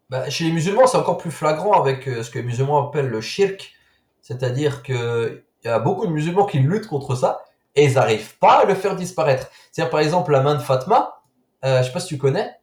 Bah, 0.08 0.28
chez 0.28 0.44
les 0.44 0.52
musulmans, 0.52 0.88
c'est 0.88 0.98
encore 0.98 1.18
plus 1.18 1.30
flagrant 1.30 1.80
avec 1.80 2.08
euh, 2.08 2.24
ce 2.24 2.30
que 2.32 2.40
les 2.40 2.44
musulmans 2.44 2.88
appellent 2.88 3.08
le 3.10 3.20
shirk. 3.20 3.72
C'est-à-dire 4.20 4.82
qu'il 4.82 5.44
y 5.64 5.68
a 5.68 5.78
beaucoup 5.78 6.06
de 6.06 6.10
musulmans 6.10 6.46
qui 6.46 6.58
luttent 6.58 6.88
contre 6.88 7.14
ça 7.14 7.44
et 7.76 7.84
ils 7.84 7.94
n'arrivent 7.94 8.38
pas 8.38 8.62
à 8.62 8.64
le 8.64 8.74
faire 8.74 8.96
disparaître. 8.96 9.48
C'est-à-dire, 9.70 9.90
par 9.90 10.00
exemple, 10.00 10.32
la 10.32 10.40
main 10.40 10.54
de 10.54 10.60
Fatma, 10.60 11.22
je 11.62 11.82
sais 11.82 11.92
pas 11.92 12.00
si 12.00 12.08
tu 12.08 12.18
connais. 12.18 12.56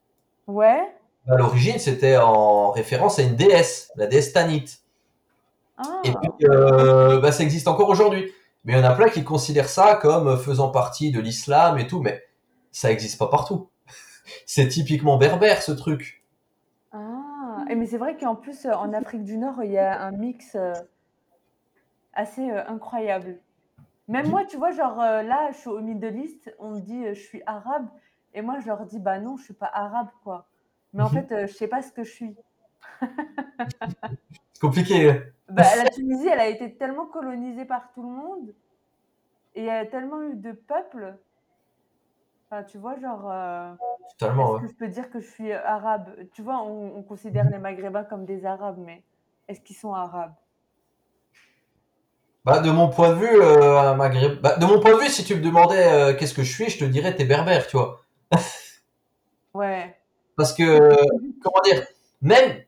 Ouais. 0.48 0.88
À 1.30 1.36
l'origine, 1.36 1.78
c'était 1.78 2.18
en 2.18 2.72
référence 2.72 3.20
à 3.20 3.24
une 3.24 3.36
déesse, 3.36 3.92
la 3.96 4.08
déesse 4.08 4.32
Tanit. 4.32 4.80
Et 6.04 6.10
ah. 6.10 6.20
puis, 6.22 6.48
euh, 6.48 7.20
bah, 7.20 7.32
ça 7.32 7.44
existe 7.44 7.68
encore 7.68 7.90
aujourd'hui. 7.90 8.32
Mais 8.64 8.74
il 8.74 8.78
y 8.78 8.80
en 8.80 8.84
a 8.84 8.96
plein 8.96 9.10
qui 9.10 9.24
considèrent 9.24 9.70
ça 9.70 9.96
comme 9.96 10.38
faisant 10.38 10.70
partie 10.70 11.12
de 11.12 11.20
l'islam 11.20 11.78
et 11.78 11.88
tout, 11.88 12.02
mais 12.02 12.24
ça 12.72 12.90
n'existe 12.90 13.20
pas 13.20 13.28
partout. 13.28 13.70
c'est 14.46 14.68
typiquement 14.68 15.18
berbère 15.18 15.62
ce 15.62 15.72
truc. 15.74 16.24
Ah, 16.94 17.66
mais 17.76 17.86
c'est 17.86 17.98
vrai 17.98 18.18
qu'en 18.18 18.36
plus, 18.36 18.66
euh, 18.66 18.74
en 18.74 18.94
Afrique 18.94 19.24
du 19.24 19.38
Nord, 19.38 19.64
il 19.64 19.72
y 19.72 19.78
a 19.78 20.02
un 20.02 20.12
mix 20.12 20.56
euh, 20.56 20.74
assez 22.14 22.50
incroyable. 22.50 23.40
Même 24.08 24.30
moi, 24.30 24.46
tu 24.46 24.58
vois, 24.58 24.72
genre 24.72 24.98
là, 24.98 25.52
je 25.52 25.58
suis 25.58 25.70
au 25.70 25.82
Middle 25.82 26.18
East, 26.18 26.54
on 26.60 26.72
me 26.72 26.80
dit 26.80 27.06
je 27.08 27.20
suis 27.20 27.42
arabe, 27.46 27.88
et 28.34 28.42
moi 28.42 28.60
je 28.60 28.68
leur 28.68 28.86
dis 28.86 29.00
bah 29.00 29.20
non, 29.20 29.36
je 29.38 29.44
suis 29.44 29.54
pas 29.54 29.70
arabe 29.74 30.08
quoi. 30.24 30.48
Mais 30.94 31.04
en 31.04 31.10
mhm. 31.10 31.28
fait, 31.28 31.48
je 31.48 31.54
sais 31.54 31.68
pas 31.68 31.82
ce 31.82 31.92
que 31.92 32.04
je 32.04 32.12
suis. 32.12 32.36
c'est 33.02 34.62
compliqué. 34.62 35.22
Bah, 35.50 35.64
la 35.82 35.90
Tunisie, 35.90 36.28
elle 36.28 36.42
a 36.42 36.48
été 36.48 36.76
tellement 36.76 37.06
colonisée 37.06 37.64
par 37.64 37.94
tout 37.94 38.02
le 38.02 38.10
monde 38.10 38.54
et 39.58 39.64
y 39.64 39.70
a 39.70 39.86
tellement 39.86 40.22
eu 40.22 40.36
de 40.36 40.52
peuples. 40.52 41.18
Enfin, 42.50 42.64
tu 42.64 42.78
vois, 42.78 42.98
genre. 42.98 43.30
Euh, 43.30 43.74
est-ce 44.22 44.62
que 44.62 44.68
je 44.68 44.76
peux 44.76 44.88
dire 44.88 45.10
que 45.10 45.20
je 45.20 45.28
suis 45.28 45.52
arabe? 45.52 46.10
Tu 46.34 46.42
vois, 46.42 46.62
on, 46.62 47.02
considère 47.04 47.50
les 47.50 47.58
Maghrébins 47.58 48.04
comme 48.04 48.26
des 48.26 48.46
Arabes, 48.46 48.78
mais 48.78 49.04
est-ce 49.48 49.60
qu'ils 49.62 49.76
sont 49.76 49.94
arabes? 49.94 50.36
Bah, 52.48 52.60
de 52.60 52.72
mon 52.72 52.88
point 52.88 53.10
de 53.10 53.16
vue, 53.16 53.42
euh, 53.42 53.94
Maghreb... 53.96 54.40
bah, 54.40 54.56
de 54.56 54.66
mon 54.66 54.80
point 54.80 54.94
de 54.96 55.02
vue, 55.02 55.10
si 55.10 55.26
tu 55.26 55.36
me 55.36 55.42
demandais 55.42 55.84
euh, 55.84 56.14
qu'est-ce 56.16 56.34
que 56.34 56.44
je 56.44 56.54
suis, 56.54 56.70
je 56.70 56.80
te 56.80 56.86
dirais 56.86 57.14
t'es 57.14 57.26
berbère, 57.26 57.68
tu 57.68 57.76
vois. 57.76 58.00
ouais. 59.54 59.94
Parce 60.38 60.54
que, 60.54 60.96
comment 61.44 61.62
dire, 61.66 61.86
même 62.22 62.64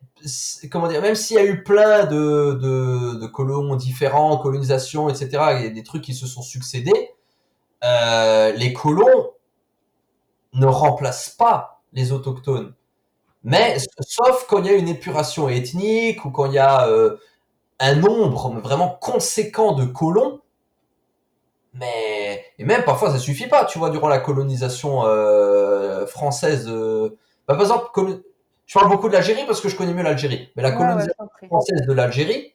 comment 0.69 0.89
dire, 0.89 1.01
même 1.01 1.15
s'il 1.15 1.37
y 1.37 1.39
a 1.39 1.45
eu 1.45 1.63
plein 1.63 2.05
de, 2.05 2.59
de, 2.61 3.19
de, 3.21 3.27
colons 3.27 3.73
différents, 3.77 4.37
colonisations, 4.37 5.07
etc., 5.07 5.61
et 5.63 5.69
des 5.69 5.83
trucs 5.83 6.03
qui 6.03 6.13
se 6.13 6.27
sont 6.27 6.41
succédés, 6.41 7.11
euh, 7.85 8.51
les 8.51 8.73
colons 8.73 9.31
ne 10.55 10.65
remplacent 10.65 11.29
pas 11.29 11.81
les 11.93 12.11
autochtones. 12.11 12.73
Mais 13.45 13.77
sauf 14.01 14.45
quand 14.49 14.59
il 14.59 14.65
y 14.65 14.69
a 14.71 14.73
une 14.73 14.89
épuration 14.89 15.47
ethnique 15.47 16.25
ou 16.25 16.31
quand 16.31 16.47
il 16.47 16.55
y 16.55 16.59
a 16.59 16.85
euh, 16.89 17.15
un 17.79 17.95
nombre 17.95 18.59
vraiment 18.61 18.97
conséquent 18.99 19.73
de 19.73 19.85
colons, 19.85 20.41
mais 21.73 22.43
et 22.57 22.65
même 22.65 22.83
parfois 22.83 23.11
ça 23.11 23.19
suffit 23.19 23.47
pas. 23.47 23.65
Tu 23.65 23.79
vois, 23.79 23.89
durant 23.89 24.09
la 24.09 24.19
colonisation 24.19 25.05
euh, 25.05 26.05
française, 26.05 26.67
bah, 26.67 27.55
par 27.55 27.61
exemple, 27.61 27.89
je 28.69 28.73
parle 28.77 28.89
beaucoup 28.89 29.07
de 29.07 29.13
l'Algérie 29.13 29.45
parce 29.47 29.61
que 29.61 29.69
je 29.69 29.75
connais 29.75 29.93
mieux 29.93 30.03
l'Algérie. 30.03 30.51
Mais 30.55 30.61
la 30.61 30.71
colonisation 30.71 31.27
française 31.47 31.81
de 31.87 31.91
l'Algérie, 31.93 32.53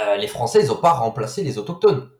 euh, 0.00 0.16
les 0.16 0.28
Français, 0.28 0.60
ils 0.62 0.68
n'ont 0.68 0.76
pas 0.76 0.92
remplacé 0.92 1.42
les 1.42 1.58
autochtones. 1.58 2.10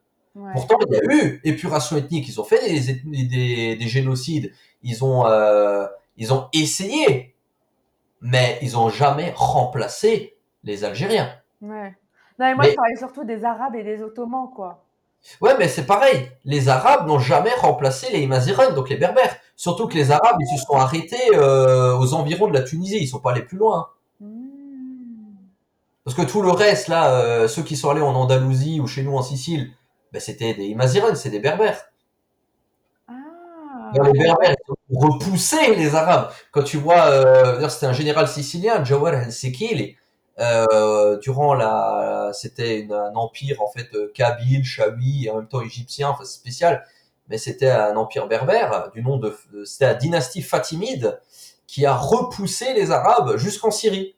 Pourtant, 0.53 0.77
il 0.89 0.93
y 0.93 0.97
a 0.97 1.15
eu 1.15 1.41
épuration 1.45 1.95
ethnique. 1.95 2.27
Ils 2.27 2.41
ont 2.41 2.43
fait 2.43 2.59
des, 3.05 3.75
des, 3.77 3.87
génocides. 3.87 4.51
Ils 4.83 5.05
ont, 5.05 5.25
euh, 5.25 5.87
ils 6.17 6.33
ont 6.33 6.49
essayé, 6.51 7.33
mais 8.19 8.59
ils 8.61 8.73
n'ont 8.73 8.89
jamais 8.89 9.31
remplacé 9.33 10.35
les 10.65 10.83
Algériens. 10.83 11.33
Ouais. 11.61 11.95
Non, 12.37 12.47
mais 12.47 12.55
moi, 12.55 12.65
je 12.65 12.75
parlais 12.75 12.95
surtout 12.97 13.23
des 13.23 13.43
Arabes 13.45 13.75
et 13.75 13.83
des 13.83 14.01
Ottomans, 14.01 14.49
quoi. 14.53 14.85
Ouais, 15.41 15.55
mais 15.57 15.67
c'est 15.67 15.85
pareil. 15.85 16.29
Les 16.43 16.69
Arabes 16.69 17.07
n'ont 17.07 17.19
jamais 17.19 17.53
remplacé 17.53 18.11
les 18.11 18.27
Maziran, 18.27 18.73
donc 18.73 18.89
les 18.89 18.97
Berbères. 18.97 19.35
Surtout 19.55 19.87
que 19.87 19.95
les 19.95 20.11
Arabes, 20.11 20.37
ils 20.39 20.57
se 20.57 20.65
sont 20.65 20.75
arrêtés 20.75 21.33
euh, 21.33 21.97
aux 21.97 22.13
environs 22.13 22.47
de 22.47 22.53
la 22.53 22.61
Tunisie. 22.61 22.99
Ils 22.99 23.07
sont 23.07 23.19
pas 23.19 23.31
allés 23.31 23.41
plus 23.41 23.57
loin. 23.57 23.89
Hmm. 24.19 25.35
Parce 26.03 26.15
que 26.15 26.21
tout 26.21 26.41
le 26.41 26.51
reste, 26.51 26.89
là, 26.89 27.11
euh, 27.11 27.47
ceux 27.47 27.63
qui 27.63 27.75
sont 27.75 27.89
allés 27.89 28.01
en 28.01 28.13
Andalousie 28.13 28.79
ou 28.79 28.87
chez 28.87 29.01
nous 29.01 29.15
en 29.15 29.23
Sicile, 29.23 29.71
ben, 30.11 30.19
c'était 30.19 30.53
des 30.53 30.75
Maziran, 30.75 31.15
c'est 31.15 31.31
des 31.31 31.39
Berbères. 31.39 31.91
Ah. 33.07 33.13
les 34.03 34.19
Berbères, 34.19 34.55
repousser 34.93 35.75
les 35.75 35.95
Arabes. 35.95 36.31
Quand 36.51 36.63
tu 36.63 36.77
vois, 36.77 37.07
euh, 37.07 37.67
c'était 37.69 37.87
un 37.87 37.93
général 37.93 38.27
sicilien, 38.27 38.83
Jawar 38.83 39.13
al-Sekili, 39.13 39.97
euh, 40.39 41.17
durant 41.17 41.53
la, 41.53 42.31
c'était 42.33 42.87
un 42.91 43.15
empire 43.15 43.61
en 43.61 43.69
fait 43.69 43.87
euh, 43.95 44.11
kabyle, 44.13 44.65
chaoui 44.65 45.25
et 45.25 45.29
en 45.29 45.37
même 45.37 45.47
temps 45.47 45.61
égyptien, 45.61 46.09
enfin 46.09 46.25
spécial, 46.25 46.85
mais 47.29 47.37
c'était 47.37 47.71
un 47.71 47.95
empire 47.95 48.27
berbère 48.27 48.91
du 48.93 49.01
nom 49.01 49.17
de, 49.17 49.37
c'était 49.63 49.85
la 49.85 49.93
dynastie 49.93 50.41
fatimide 50.41 51.19
qui 51.67 51.85
a 51.85 51.95
repoussé 51.95 52.73
les 52.73 52.91
Arabes 52.91 53.37
jusqu'en 53.37 53.71
Syrie. 53.71 54.15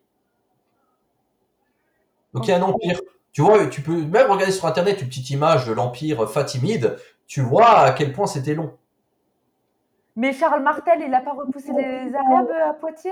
Donc 2.33 2.47
il 2.47 2.49
y 2.49 2.53
a 2.53 2.57
un 2.57 2.61
empire. 2.61 2.99
Tu 3.31 3.41
vois, 3.41 3.67
tu 3.67 3.81
peux 3.81 4.01
même 4.01 4.31
regarder 4.31 4.51
sur 4.51 4.65
internet 4.65 5.01
une 5.01 5.07
petite 5.07 5.29
image 5.29 5.67
de 5.67 5.73
l'empire 5.73 6.27
fatimide, 6.27 6.97
tu 7.27 7.41
vois 7.41 7.79
à 7.79 7.91
quel 7.91 8.11
point 8.11 8.25
c'était 8.25 8.55
long. 8.55 8.75
Mais 10.15 10.33
Charles 10.33 10.63
Martel, 10.63 10.99
il 11.01 11.11
n'a 11.11 11.21
pas 11.21 11.33
repoussé 11.33 11.71
les 11.73 12.15
Arabes 12.15 12.49
à 12.67 12.73
Poitiers? 12.73 13.11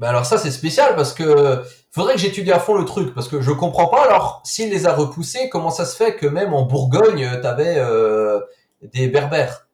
Bah 0.00 0.08
alors 0.08 0.24
ça 0.24 0.38
c'est 0.38 0.50
spécial 0.50 0.96
parce 0.96 1.12
que 1.12 1.62
faudrait 1.90 2.14
que 2.14 2.20
j'étudie 2.20 2.50
à 2.52 2.58
fond 2.58 2.74
le 2.74 2.86
truc 2.86 3.14
parce 3.14 3.28
que 3.28 3.42
je 3.42 3.52
comprends 3.52 3.86
pas 3.86 4.02
alors 4.02 4.40
s'il 4.44 4.70
les 4.70 4.86
a 4.86 4.94
repoussés 4.94 5.50
comment 5.50 5.70
ça 5.70 5.84
se 5.84 5.94
fait 5.94 6.16
que 6.16 6.26
même 6.26 6.54
en 6.54 6.64
Bourgogne 6.64 7.28
t'avais 7.42 7.74
euh, 7.76 8.40
des 8.82 9.08
berbères? 9.08 9.68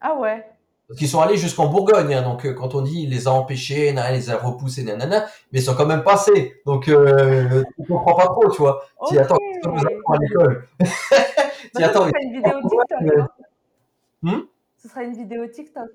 Ah 0.00 0.14
ouais. 0.14 0.42
Parce 0.88 0.98
qu'ils 0.98 1.08
sont 1.08 1.20
allés 1.20 1.36
jusqu'en 1.36 1.66
Bourgogne 1.66 2.14
hein, 2.14 2.22
donc 2.22 2.46
euh, 2.46 2.54
quand 2.54 2.74
on 2.74 2.80
dit 2.80 3.02
il 3.02 3.10
les 3.10 3.28
a 3.28 3.32
empêchés 3.32 3.90
il 3.90 3.94
les 3.94 4.30
a 4.30 4.38
repoussés 4.38 4.84
nanana 4.84 5.26
mais 5.52 5.60
ils 5.60 5.64
sont 5.64 5.74
quand 5.74 5.84
même 5.84 6.02
passés. 6.02 6.54
Donc 6.64 6.88
euh, 6.88 7.62
tu 7.76 7.86
comprends 7.86 8.14
pas 8.14 8.24
trop 8.24 8.50
tu 8.50 8.62
vois. 8.62 8.82
Okay. 9.00 9.18
attends 9.18 9.36
vous 9.64 10.14
à 10.14 10.18
l'école. 10.18 10.66
Bah, 11.74 11.86
attends 11.86 12.06
une 12.06 12.32
vidéo 12.32 12.58
TikTok. 12.62 13.18
hein 13.18 13.28
hmm? 14.22 14.40
Ce 14.82 14.88
sera 14.88 15.02
une 15.04 15.12
vidéo 15.12 15.46
TikTok 15.46 15.90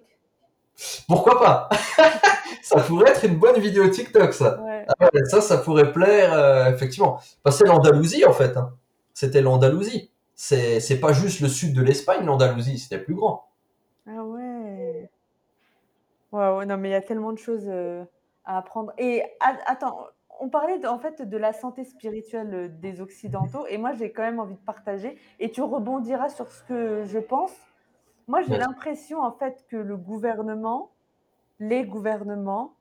pourquoi 1.08 1.40
pas? 1.40 1.70
Ça 2.62 2.82
pourrait 2.82 3.12
être 3.12 3.24
une 3.24 3.38
bonne 3.38 3.60
vidéo 3.60 3.88
TikTok, 3.88 4.34
ça. 4.34 4.60
Ah 5.00 5.10
ça, 5.26 5.40
ça 5.40 5.58
pourrait 5.60 5.92
plaire, 5.92 6.34
euh, 6.34 6.72
effectivement. 6.72 7.20
Parce 7.44 7.60
que 7.60 7.66
c'est 7.66 7.72
l'Andalousie, 7.72 8.26
en 8.26 8.34
fait. 8.34 8.58
Hein. 8.58 8.74
C'était 9.14 9.42
l'Andalousie. 9.42 10.12
C'est, 10.34 10.80
c'est 10.80 11.00
pas 11.00 11.14
juste 11.14 11.42
le 11.42 11.48
sud 11.48 11.76
de 11.76 11.84
l'Espagne, 11.84 12.26
l'Andalousie, 12.26 12.80
c'était 12.80 12.98
plus 12.98 13.14
grand. 13.14 13.50
Ah 14.08 14.24
ouais. 14.24 15.10
Ouais, 16.32 16.66
non, 16.66 16.78
mais 16.78 16.90
il 16.90 16.92
y 16.92 16.96
a 16.96 17.02
tellement 17.02 17.34
de 17.34 17.38
choses 17.38 17.66
euh, 17.68 18.04
à 18.44 18.58
apprendre. 18.58 18.94
Et 18.98 19.24
attends, 19.40 20.08
on 20.40 20.50
parlait 20.50 20.86
en 20.86 21.00
fait 21.00 21.22
de 21.22 21.38
la 21.38 21.54
santé 21.54 21.84
spirituelle 21.84 22.54
euh, 22.54 22.68
des 22.68 23.02
Occidentaux, 23.02 23.66
et 23.68 23.78
moi 23.78 23.94
j'ai 23.94 24.12
quand 24.12 24.24
même 24.24 24.40
envie 24.40 24.56
de 24.56 24.60
partager, 24.60 25.18
et 25.40 25.52
tu 25.52 25.62
rebondiras 25.62 26.30
sur 26.30 26.52
ce 26.52 26.64
que 26.64 27.04
je 27.06 27.20
pense. 27.20 27.54
Moi, 28.28 28.42
j'ai 28.42 28.58
l'impression 28.58 29.22
en 29.22 29.32
fait 29.32 29.66
que 29.70 29.78
le 29.78 29.98
gouvernement, 29.98 30.92
les 31.60 31.86
gouvernements, 31.86 32.76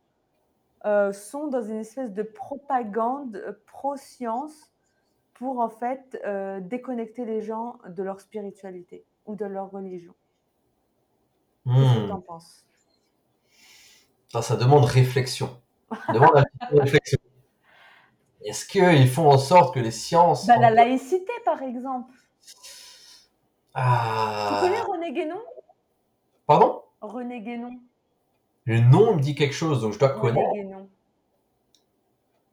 euh, 0.86 1.12
sont 1.12 1.48
dans 1.48 1.62
une 1.62 1.78
espèce 1.78 2.12
de 2.12 2.22
propagande 2.22 3.36
euh, 3.36 3.52
pro-science 3.66 4.70
pour 5.32 5.60
en 5.60 5.70
fait 5.70 6.20
euh, 6.26 6.60
déconnecter 6.60 7.24
les 7.24 7.40
gens 7.40 7.78
de 7.88 8.02
leur 8.02 8.20
spiritualité 8.20 9.04
ou 9.24 9.34
de 9.34 9.46
leur 9.46 9.70
religion. 9.70 10.14
Qu'est-ce 11.66 12.00
que 12.00 12.06
tu 12.06 12.12
en 12.12 12.20
penses? 12.20 12.66
Ça, 14.28 14.42
ça, 14.42 14.56
demande 14.56 14.84
réflexion. 14.84 15.48
Ça 16.06 16.12
demande 16.12 16.44
réflexion. 16.70 17.18
Est-ce 18.44 18.66
qu'ils 18.66 19.08
font 19.08 19.30
en 19.30 19.38
sorte 19.38 19.74
que 19.74 19.80
les 19.80 19.90
sciences... 19.90 20.46
Bah, 20.46 20.58
la 20.58 20.70
laïcité, 20.70 21.32
par 21.46 21.62
exemple. 21.62 22.12
Ah. 23.74 24.60
Tu 24.60 24.66
connais 24.68 24.80
René 24.80 25.12
Guénon? 25.12 25.42
Pardon? 26.46 26.82
René 27.00 27.40
Guénon. 27.40 27.80
Le 28.66 28.80
nom 28.80 29.16
me 29.16 29.20
dit 29.20 29.34
quelque 29.34 29.54
chose, 29.54 29.82
donc 29.82 29.92
je 29.92 29.98
dois 29.98 30.14
René 30.14 30.20
connaître. 30.20 30.52
Guénon. 30.52 30.88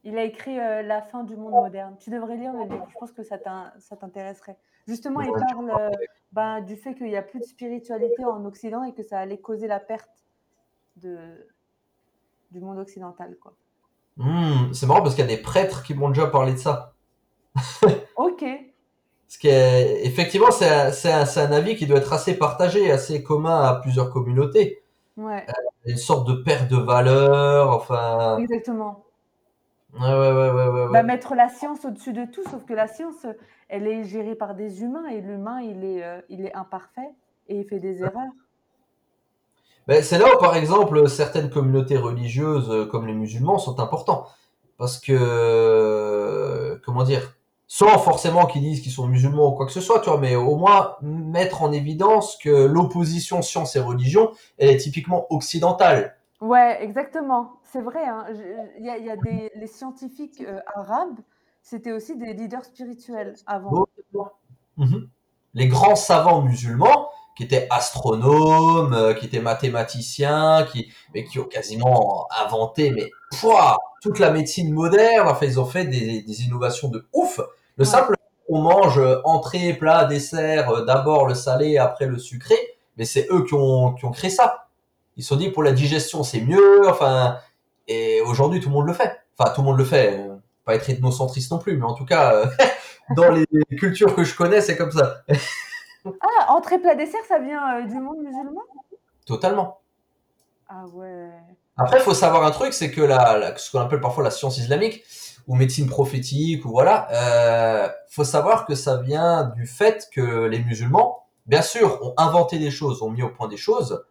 Il 0.04 0.18
a 0.18 0.24
écrit 0.24 0.60
euh, 0.60 0.82
La 0.82 1.02
fin 1.02 1.24
du 1.24 1.36
monde 1.36 1.54
moderne. 1.54 1.96
Tu 2.00 2.10
devrais 2.10 2.36
lire 2.38 2.54
le 2.54 2.64
livre, 2.64 2.88
je 2.90 2.98
pense 2.98 3.12
que 3.12 3.24
ça 3.24 3.38
t'intéresserait. 3.38 4.58
Justement, 4.88 5.22
il 5.22 5.32
parle 5.32 5.70
euh, 5.70 5.90
ben, 6.32 6.62
du 6.62 6.76
fait 6.76 6.96
qu'il 6.96 7.08
n'y 7.08 7.16
a 7.16 7.22
plus 7.22 7.40
de 7.40 7.46
spiritualité 7.46 8.26
en 8.26 8.44
Occident 8.46 8.84
et 8.84 8.94
que 8.94 9.04
ça 9.04 9.20
allait 9.20 9.38
causer 9.38 9.68
la 9.68 9.80
perte 9.80 10.10
de, 10.96 11.48
du 12.50 12.60
monde 12.60 12.80
occidental. 12.80 13.38
Quoi. 13.40 13.54
Hmm, 14.18 14.74
c'est 14.74 14.88
marrant 14.88 15.04
parce 15.04 15.14
qu'il 15.14 15.24
y 15.24 15.32
a 15.32 15.36
des 15.36 15.42
prêtres 15.42 15.84
qui 15.84 15.94
m'ont 15.94 16.10
déjà 16.10 16.28
parlé 16.28 16.54
de 16.54 16.58
ça. 16.58 16.96
Ok. 18.16 18.44
Ce 19.32 19.38
qui 19.38 19.48
est, 19.48 20.06
effectivement, 20.06 20.52
c'est 20.52 20.68
un, 20.70 20.92
un- 20.92 21.38
un 21.38 21.52
avis 21.54 21.78
qui 21.78 21.88
doit 21.88 22.00
être 22.00 22.12
assez 22.12 22.34
partagé, 22.34 22.92
assez 22.92 23.24
commun 23.24 23.62
à 23.62 23.76
plusieurs 23.76 24.10
communautés. 24.12 24.84
Ouais, 25.16 25.46
Une 25.86 25.96
sorte 25.96 26.28
de 26.28 26.34
perte 26.34 26.70
de 26.70 26.76
valeur, 26.76 27.70
enfin. 27.70 28.40
exactement. 28.40 29.06
Ouais, 29.94 30.02
ouais, 30.02 30.42
ouais. 30.42 30.88
Bah, 30.92 31.04
mettre 31.04 31.34
la 31.34 31.48
science 31.48 31.86
au-dessus 31.86 32.12
de 32.12 32.26
tout, 32.26 32.44
sauf 32.52 32.66
que 32.66 32.74
la 32.74 32.88
science, 32.88 33.26
elle 33.70 33.88
est 33.88 34.04
gérée 34.04 34.36
par 34.36 34.54
des 34.54 34.82
humains 34.84 35.08
et 35.08 35.22
l'humain, 35.22 35.62
il 35.62 35.86
est, 35.86 36.04
euh, 36.04 36.20
il 36.28 36.46
est 36.46 36.54
imparfait 36.54 37.12
et 37.48 37.56
il 37.62 37.66
fait 37.66 37.80
des 37.80 38.02
erreurs. 38.02 38.34
Ben, 39.88 40.04
c'est 40.04 40.18
là 40.18 40.26
où, 40.36 40.40
par 40.40 40.58
exemple, 40.58 41.08
certaines 41.08 41.50
communautés 41.50 41.98
religieuses, 41.98 42.70
euh, 42.70 42.86
comme 42.86 43.08
les 43.08 43.14
musulmans, 43.14 43.60
sont 43.60 43.80
importants. 43.80 44.28
Parce 44.78 45.00
que, 45.00 45.14
euh, 45.18 46.78
comment 46.84 47.04
dire, 47.04 47.34
sans 47.74 47.98
forcément 48.00 48.48
qu'ils 48.48 48.64
disent 48.64 48.82
qu'ils 48.82 48.92
sont 48.92 49.08
musulmans 49.08 49.48
ou 49.48 49.52
quoi 49.54 49.66
que 49.66 49.72
ce 49.72 49.80
soit, 49.80 50.02
tu 50.02 50.10
vois, 50.10 50.20
mais 50.20 50.36
au 50.36 50.58
moins 50.58 50.98
mettre 51.02 51.62
en 51.62 51.72
évidence 51.72 52.36
que 52.44 52.50
l'opposition 52.66 53.42
science 53.42 53.78
et 53.78 53.80
religion, 53.80 54.32
elle 54.58 54.72
est 54.72 54.76
typiquement 54.78 55.26
occidentale. 55.30 56.18
Ouais, 56.42 56.84
exactement. 56.84 57.54
C'est 57.64 57.80
vrai. 57.82 58.04
hein. 58.06 58.26
Je- 58.30 58.44
Il 58.78 58.86
y 58.86 58.90
a, 58.90 58.98
il 58.98 59.06
y 59.06 59.10
a 59.10 59.16
des, 59.16 59.52
les 59.56 59.68
scientifiques 59.68 60.42
euh, 60.46 60.60
arabes, 60.76 61.20
c'était 61.64 61.94
aussi 61.94 62.18
des 62.18 62.34
leaders 62.34 62.66
spirituels 62.66 63.36
avant. 63.48 63.86
Mhm. 64.76 65.08
Les 65.54 65.68
grands 65.70 65.96
savants 65.96 66.42
musulmans, 66.42 67.10
qui 67.38 67.44
étaient 67.44 67.68
astronomes, 67.70 68.94
euh, 68.94 69.14
qui 69.14 69.28
étaient 69.28 69.40
mathématiciens, 69.40 70.68
qui, 70.70 70.92
mais 71.14 71.24
qui 71.24 71.40
ont 71.40 71.46
quasiment 71.46 72.28
inventé, 72.46 72.92
mais 72.92 73.10
pouah, 73.40 73.78
toute 74.02 74.20
la 74.20 74.30
médecine 74.32 74.74
moderne. 74.74 75.30
Enfin, 75.30 75.46
ils 75.46 75.58
ont 75.58 75.66
fait 75.66 75.86
des, 75.86 76.22
des 76.22 76.44
innovations 76.44 76.90
de 76.90 77.08
ouf. 77.14 77.40
Le 77.78 77.84
Ouais. 77.86 77.90
simple, 77.90 78.16
on 78.50 78.62
mange 78.62 78.98
euh, 79.00 79.22
entrée, 79.24 79.74
plat, 79.74 80.06
dessert, 80.06 80.70
euh, 80.70 80.86
d'abord 80.86 81.28
le 81.28 81.34
salé, 81.36 81.78
après 81.78 82.06
le 82.06 82.18
sucré, 82.20 82.56
mais 82.98 83.06
c'est 83.06 83.28
eux 83.32 83.44
qui 83.46 83.54
ont, 83.54 83.94
qui 83.94 84.06
ont 84.06 84.12
créé 84.12 84.30
ça. 84.30 84.68
Ils 85.18 85.24
se 85.24 85.30
sont 85.30 85.36
dit 85.38 85.50
pour 85.50 85.64
la 85.64 85.72
digestion 85.72 86.24
c'est 86.24 86.42
mieux. 86.42 86.88
Enfin, 86.90 87.38
et 87.88 88.22
aujourd'hui 88.22 88.60
tout 88.60 88.70
le 88.70 88.76
monde 88.76 88.88
le 88.88 88.94
fait. 88.94 89.20
Enfin, 89.38 89.52
tout 89.54 89.62
le 89.62 89.68
monde 89.68 89.78
le 89.78 89.86
fait. 89.86 90.18
euh, 90.20 90.36
Pas 90.66 90.76
être 90.76 90.90
ethnocentriste 90.90 91.52
non 91.52 91.58
plus, 91.60 91.78
mais 91.78 91.86
en 91.86 91.94
tout 91.94 92.06
cas, 92.06 92.44
dans 93.16 93.30
les 93.32 93.46
cultures 93.78 94.16
que 94.16 94.24
je 94.24 94.36
connais, 94.36 94.62
c'est 94.62 94.78
comme 94.78 94.92
ça. 94.92 95.22
Ah, 96.04 96.52
entrée 96.54 96.80
plat 96.80 96.96
dessert, 96.96 97.20
ça 97.28 97.38
vient 97.38 97.86
du 97.86 97.94
monde 97.94 98.18
musulman? 98.24 98.62
Totalement. 99.24 99.82
Ah 100.68 100.86
ouais. 100.94 101.30
Après, 101.78 102.00
il 102.00 102.02
faut 102.02 102.16
savoir 102.16 102.44
un 102.44 102.50
truc, 102.50 102.74
c'est 102.74 102.90
que 102.90 103.02
la, 103.02 103.38
la- 103.38 103.56
ce 103.58 103.70
qu'on 103.72 103.82
appelle 103.82 104.00
parfois 104.02 104.24
la 104.24 104.32
science 104.32 104.58
islamique 104.58 105.04
ou 105.52 105.56
médecine 105.56 105.88
prophétique 105.88 106.64
ou 106.64 106.70
voilà, 106.70 107.10
euh, 107.12 107.90
faut 108.08 108.24
savoir 108.24 108.66
que 108.66 108.74
ça 108.74 109.02
vient 109.02 109.52
du 109.58 109.68
fait 109.68 110.08
que 110.10 110.46
les 110.46 110.60
musulmans, 110.60 111.26
bien 111.46 111.62
sûr, 111.62 112.02
ont 112.02 112.14
inventé 112.16 112.58
des 112.58 112.72
choses, 112.72 113.02
ont 113.02 113.10
mis 113.10 113.22
au 113.22 113.28
point 113.28 113.50
des 113.50 113.58
choses 113.58 114.02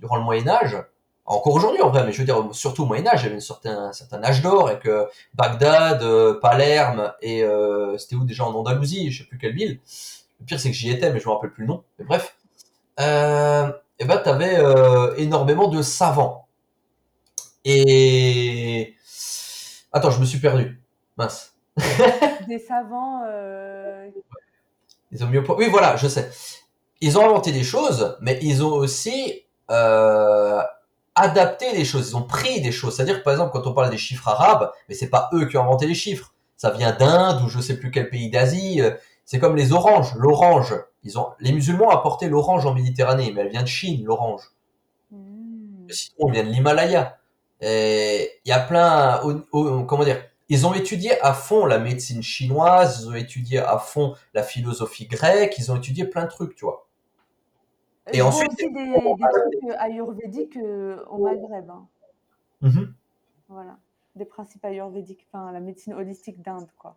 durant 0.00 0.16
le 0.16 0.24
Moyen 0.24 0.48
Âge. 0.48 0.76
Encore 1.24 1.54
aujourd'hui 1.54 1.80
en 1.82 1.90
vrai, 1.90 2.04
mais 2.04 2.10
je 2.10 2.18
veux 2.18 2.24
dire 2.24 2.42
surtout 2.50 2.82
au 2.82 2.86
Moyen 2.86 3.06
Âge, 3.06 3.22
il 3.22 3.26
y 3.26 3.28
avait 3.28 3.36
un 3.70 3.92
certain 3.92 4.24
âge 4.24 4.42
d'or 4.42 4.72
et 4.72 4.80
que 4.80 5.06
Bagdad, 5.34 6.02
euh, 6.02 6.40
Palerme 6.40 7.12
et 7.22 7.44
euh, 7.44 7.96
c'était 7.96 8.16
où 8.16 8.24
déjà 8.24 8.44
en 8.44 8.52
Andalousie, 8.52 9.12
je 9.12 9.22
sais 9.22 9.28
plus 9.28 9.38
quelle 9.38 9.54
ville. 9.54 9.78
Le 10.40 10.46
pire 10.46 10.58
c'est 10.58 10.70
que 10.70 10.76
j'y 10.76 10.90
étais, 10.90 11.12
mais 11.12 11.20
je 11.20 11.28
me 11.28 11.32
rappelle 11.32 11.52
plus 11.52 11.62
le 11.62 11.68
nom. 11.68 11.84
Mais 12.00 12.06
bref, 12.06 12.34
et 12.98 14.04
ben 14.04 14.16
t'avais 14.24 14.58
énormément 15.16 15.68
de 15.68 15.80
savants. 15.80 16.48
Et 17.64 18.96
attends, 19.92 20.10
je 20.10 20.18
me 20.18 20.24
suis 20.24 20.40
perdu. 20.40 20.77
Mince. 21.18 21.54
Des 22.48 22.58
savants. 22.58 23.22
euh, 23.26 24.08
Ils 25.12 25.22
ont 25.24 25.26
mis 25.28 25.38
au 25.38 25.42
point. 25.42 25.56
Oui, 25.58 25.68
voilà, 25.70 25.96
je 25.96 26.08
sais. 26.08 26.30
Ils 27.00 27.18
ont 27.18 27.24
inventé 27.24 27.52
des 27.52 27.62
choses, 27.62 28.16
mais 28.20 28.38
ils 28.42 28.64
ont 28.64 28.72
aussi 28.72 29.42
euh, 29.70 30.60
adapté 31.14 31.72
des 31.72 31.84
choses. 31.84 32.10
Ils 32.10 32.16
ont 32.16 32.22
pris 32.22 32.60
des 32.60 32.72
choses. 32.72 32.96
C'est-à-dire 32.96 33.22
par 33.22 33.32
exemple, 33.34 33.52
quand 33.52 33.66
on 33.66 33.74
parle 33.74 33.90
des 33.90 33.98
chiffres 33.98 34.26
arabes, 34.28 34.72
mais 34.88 34.94
c'est 34.94 35.10
pas 35.10 35.28
eux 35.32 35.46
qui 35.46 35.56
ont 35.56 35.62
inventé 35.62 35.86
les 35.86 35.94
chiffres. 35.94 36.32
Ça 36.56 36.70
vient 36.70 36.92
d'Inde 36.92 37.42
ou 37.44 37.48
je 37.48 37.60
sais 37.60 37.78
plus 37.78 37.90
quel 37.90 38.08
pays 38.10 38.30
d'Asie. 38.30 38.80
Euh, 38.80 38.90
C'est 39.24 39.38
comme 39.38 39.54
les 39.56 39.72
oranges. 39.72 40.14
L'orange, 40.16 40.74
ils 41.04 41.18
ont. 41.18 41.28
Les 41.38 41.52
musulmans 41.52 41.86
ont 41.88 41.90
apporté 41.90 42.28
l'orange 42.28 42.64
en 42.66 42.74
Méditerranée, 42.74 43.30
mais 43.34 43.42
elle 43.42 43.50
vient 43.50 43.62
de 43.62 43.68
Chine, 43.68 44.04
l'orange. 44.04 44.42
hmm. 45.12 45.86
Le 45.88 45.92
citron 45.94 46.30
vient 46.30 46.42
de 46.44 46.48
l'Himalaya. 46.48 47.18
Et 47.60 48.30
il 48.44 48.48
y 48.48 48.52
a 48.52 48.60
plein, 48.60 49.20
au- 49.22 49.42
au- 49.52 49.84
comment 49.84 50.04
dire, 50.04 50.22
ils 50.48 50.66
ont 50.66 50.74
étudié 50.74 51.20
à 51.20 51.32
fond 51.32 51.66
la 51.66 51.78
médecine 51.78 52.22
chinoise, 52.22 53.02
ils 53.02 53.08
ont 53.08 53.14
étudié 53.14 53.58
à 53.58 53.78
fond 53.78 54.14
la 54.34 54.42
philosophie 54.42 55.06
grecque, 55.06 55.58
ils 55.58 55.70
ont 55.70 55.76
étudié 55.76 56.04
plein 56.04 56.24
de 56.24 56.30
trucs, 56.30 56.54
tu 56.54 56.64
vois. 56.64 56.86
Et 58.12 58.22
ensuite, 58.22 58.50
aussi 58.52 58.72
des, 58.72 58.84
des 58.86 58.92
trucs 58.92 59.76
ayurvédiques 59.78 60.58
au 61.10 61.18
Maghreb. 61.18 61.70
Hein. 61.70 61.86
Mhm. 62.62 62.94
Voilà, 63.48 63.76
des 64.14 64.24
principes 64.24 64.64
ayurvédiques, 64.64 65.26
enfin 65.30 65.52
la 65.52 65.60
médecine 65.60 65.94
holistique 65.94 66.42
d'Inde, 66.42 66.68
quoi. 66.78 66.96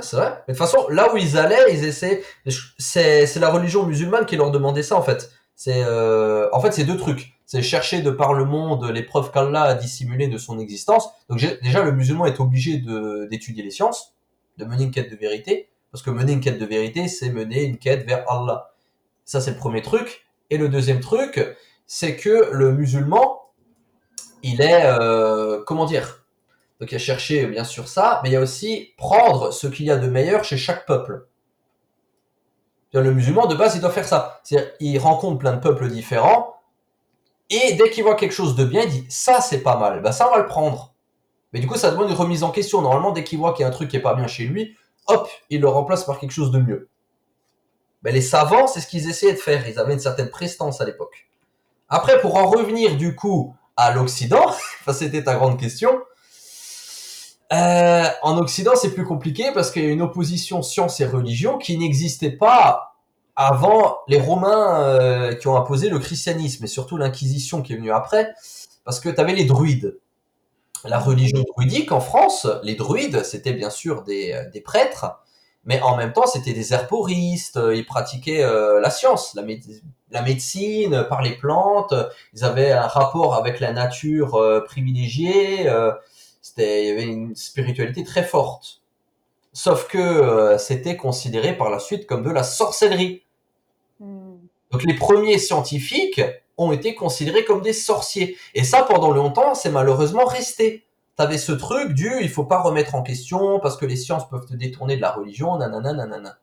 c'est 0.00 0.16
vrai. 0.16 0.42
Mais 0.46 0.54
de 0.54 0.58
toute 0.58 0.66
façon, 0.66 0.88
là 0.88 1.12
où 1.12 1.16
ils 1.16 1.38
allaient, 1.38 1.72
ils 1.72 1.84
essaient. 1.84 2.22
C'est 2.78 3.38
la 3.38 3.50
religion 3.50 3.86
musulmane 3.86 4.26
qui 4.26 4.36
leur 4.36 4.50
demandait 4.50 4.82
ça, 4.82 4.96
en 4.96 5.02
fait. 5.02 5.30
C'est 5.54 5.84
euh... 5.84 6.48
en 6.52 6.60
fait 6.60 6.72
c'est 6.72 6.84
deux 6.84 6.96
trucs. 6.96 7.34
C'est 7.50 7.62
chercher 7.62 8.00
de 8.00 8.12
par 8.12 8.32
le 8.32 8.44
monde 8.44 8.88
les 8.92 9.02
preuves 9.02 9.32
qu'Allah 9.32 9.62
a 9.62 9.74
dissimulées 9.74 10.28
de 10.28 10.38
son 10.38 10.60
existence. 10.60 11.08
Donc 11.28 11.40
déjà 11.62 11.82
le 11.82 11.90
musulman 11.90 12.26
est 12.26 12.38
obligé 12.38 12.76
d'étudier 13.28 13.64
les 13.64 13.72
sciences, 13.72 14.14
de 14.56 14.64
mener 14.64 14.84
une 14.84 14.92
quête 14.92 15.10
de 15.10 15.16
vérité, 15.16 15.68
parce 15.90 16.04
que 16.04 16.10
mener 16.10 16.34
une 16.34 16.40
quête 16.40 16.60
de 16.60 16.64
vérité, 16.64 17.08
c'est 17.08 17.28
mener 17.28 17.64
une 17.64 17.76
quête 17.76 18.06
vers 18.06 18.24
Allah. 18.30 18.70
Ça 19.24 19.40
c'est 19.40 19.50
le 19.50 19.56
premier 19.56 19.82
truc. 19.82 20.28
Et 20.50 20.58
le 20.58 20.68
deuxième 20.68 21.00
truc, 21.00 21.44
c'est 21.88 22.14
que 22.14 22.50
le 22.52 22.70
musulman, 22.70 23.50
il 24.44 24.60
est 24.60 24.84
euh, 24.84 25.60
comment 25.66 25.86
dire? 25.86 26.24
Donc 26.78 26.92
il 26.92 26.94
y 26.94 26.96
a 26.96 27.00
chercher 27.00 27.46
bien 27.46 27.64
sûr 27.64 27.88
ça, 27.88 28.20
mais 28.22 28.28
il 28.28 28.32
y 28.32 28.36
a 28.36 28.40
aussi 28.40 28.94
prendre 28.96 29.52
ce 29.52 29.66
qu'il 29.66 29.86
y 29.86 29.90
a 29.90 29.96
de 29.96 30.06
meilleur 30.06 30.44
chez 30.44 30.56
chaque 30.56 30.86
peuple. 30.86 31.26
Le 32.92 33.12
musulman, 33.12 33.48
de 33.48 33.56
base, 33.56 33.74
il 33.74 33.80
doit 33.80 33.90
faire 33.90 34.06
ça. 34.06 34.40
C'est-à-dire, 34.44 34.70
il 34.78 34.98
rencontre 35.00 35.38
plein 35.38 35.54
de 35.54 35.60
peuples 35.60 35.88
différents, 35.88 36.59
et 37.50 37.72
dès 37.72 37.90
qu'il 37.90 38.04
voit 38.04 38.14
quelque 38.14 38.32
chose 38.32 38.54
de 38.54 38.64
bien, 38.64 38.82
il 38.82 38.90
dit, 38.90 39.06
ça, 39.08 39.40
c'est 39.40 39.62
pas 39.62 39.76
mal. 39.76 40.00
Bah, 40.02 40.12
ça, 40.12 40.28
on 40.28 40.32
va 40.32 40.38
le 40.38 40.46
prendre. 40.46 40.94
Mais 41.52 41.58
du 41.58 41.66
coup, 41.66 41.76
ça 41.76 41.90
demande 41.90 42.08
une 42.08 42.16
remise 42.16 42.44
en 42.44 42.50
question. 42.50 42.80
Normalement, 42.80 43.10
dès 43.10 43.24
qu'il 43.24 43.38
voit 43.38 43.52
qu'il 43.52 43.62
y 43.62 43.64
a 43.64 43.68
un 43.68 43.72
truc 43.72 43.90
qui 43.90 43.96
est 43.96 44.00
pas 44.00 44.14
bien 44.14 44.28
chez 44.28 44.44
lui, 44.44 44.76
hop, 45.08 45.28
il 45.50 45.60
le 45.60 45.68
remplace 45.68 46.04
par 46.04 46.20
quelque 46.20 46.30
chose 46.30 46.52
de 46.52 46.60
mieux. 46.60 46.88
Mais 48.02 48.12
les 48.12 48.22
savants, 48.22 48.68
c'est 48.68 48.80
ce 48.80 48.86
qu'ils 48.86 49.08
essayaient 49.10 49.32
de 49.32 49.38
faire. 49.38 49.68
Ils 49.68 49.78
avaient 49.78 49.94
une 49.94 50.00
certaine 50.00 50.30
prestance 50.30 50.80
à 50.80 50.84
l'époque. 50.84 51.28
Après, 51.88 52.20
pour 52.20 52.36
en 52.36 52.46
revenir, 52.46 52.96
du 52.96 53.16
coup, 53.16 53.54
à 53.76 53.90
l'Occident, 53.90 54.54
c'était 54.92 55.24
ta 55.24 55.34
grande 55.34 55.58
question. 55.58 56.00
Euh, 57.52 58.06
en 58.22 58.38
Occident, 58.38 58.76
c'est 58.76 58.94
plus 58.94 59.04
compliqué 59.04 59.50
parce 59.52 59.72
qu'il 59.72 59.82
y 59.82 59.86
a 59.86 59.90
une 59.90 60.02
opposition 60.02 60.62
science 60.62 61.00
et 61.00 61.06
religion 61.06 61.58
qui 61.58 61.76
n'existait 61.76 62.30
pas 62.30 62.89
avant 63.40 63.98
les 64.06 64.20
Romains 64.20 64.82
euh, 64.82 65.34
qui 65.34 65.48
ont 65.48 65.56
imposé 65.56 65.88
le 65.88 65.98
christianisme 65.98 66.64
et 66.64 66.68
surtout 66.68 66.96
l'Inquisition 66.96 67.62
qui 67.62 67.72
est 67.72 67.76
venue 67.76 67.92
après, 67.92 68.32
parce 68.84 69.00
que 69.00 69.08
tu 69.08 69.20
avais 69.20 69.32
les 69.32 69.44
druides. 69.44 69.98
La 70.84 70.98
religion 70.98 71.44
druidique 71.54 71.92
en 71.92 72.00
France, 72.00 72.46
les 72.62 72.74
druides, 72.74 73.22
c'était 73.24 73.52
bien 73.52 73.70
sûr 73.70 74.02
des, 74.02 74.32
euh, 74.32 74.60
prêtres, 74.64 75.20
mais 75.64 75.80
en 75.82 75.96
même 75.96 76.12
temps, 76.12 76.26
c'était 76.26 76.52
des 76.52 76.72
herboristes, 76.72 77.60
ils 77.74 77.84
pratiquaient 77.84 78.42
la 78.80 78.90
science, 78.90 79.34
la, 79.34 80.22
médecine, 80.22 81.04
par 81.06 81.20
les 81.20 81.36
plantes, 81.36 81.92
ils 82.32 82.44
avaient 82.44 82.72
un 82.72 82.86
rapport 82.86 83.34
avec 83.34 83.60
la 83.60 83.74
nature 83.74 84.62
privilégié 84.64 85.70
c'était, 86.40 86.84
il 86.84 86.88
y 86.88 86.90
avait 86.90 87.04
une 87.04 87.36
spiritualité 87.36 88.02
très 88.04 88.22
forte. 88.22 88.80
Sauf 89.52 89.88
que 89.88 89.98
euh, 89.98 90.58
c'était 90.58 90.96
considéré 90.96 91.56
par 91.56 91.70
la 91.70 91.78
suite 91.78 92.06
comme 92.06 92.22
de 92.22 92.30
la 92.30 92.42
sorcellerie. 92.42 93.24
Donc 94.70 94.84
les 94.84 94.94
premiers 94.94 95.38
scientifiques 95.38 96.20
ont 96.56 96.72
été 96.72 96.94
considérés 96.94 97.44
comme 97.44 97.62
des 97.62 97.72
sorciers. 97.72 98.36
Et 98.54 98.64
ça, 98.64 98.82
pendant 98.82 99.10
longtemps, 99.10 99.54
c'est 99.54 99.70
malheureusement 99.70 100.24
resté. 100.24 100.86
T'avais 101.16 101.38
ce 101.38 101.52
truc 101.52 101.92
du 101.92 102.10
il 102.20 102.28
faut 102.28 102.44
pas 102.44 102.60
remettre 102.60 102.94
en 102.94 103.02
question 103.02 103.58
parce 103.60 103.76
que 103.76 103.86
les 103.86 103.96
sciences 103.96 104.28
peuvent 104.28 104.46
te 104.46 104.54
détourner 104.54 104.96
de 104.96 105.02
la 105.02 105.10
religion, 105.10 105.56
nanana, 105.56 105.92
nanana. 105.92 106.38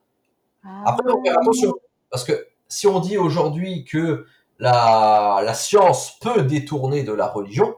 Ah. 0.63 0.84
Après, 0.88 1.03
on 1.11 1.23
faire 1.23 1.39
attention. 1.39 1.73
Parce 2.09 2.23
que 2.23 2.47
si 2.67 2.88
on 2.88 2.99
dit 2.99 3.17
aujourd'hui 3.17 3.86
que 3.86 4.25
la, 4.59 5.41
la 5.43 5.53
science 5.53 6.17
peut 6.19 6.43
détourner 6.43 7.03
de 7.03 7.13
la 7.13 7.28
religion, 7.28 7.75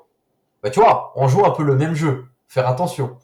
bah, 0.64 0.70
tu 0.70 0.80
vois, 0.80 1.14
on 1.16 1.28
joue 1.28 1.45
un 1.45 1.52
peu 1.52 1.64
le 1.64 1.76
même 1.76 1.95
jeu. 1.95 2.26
Faire 2.47 2.68
attention. 2.68 3.18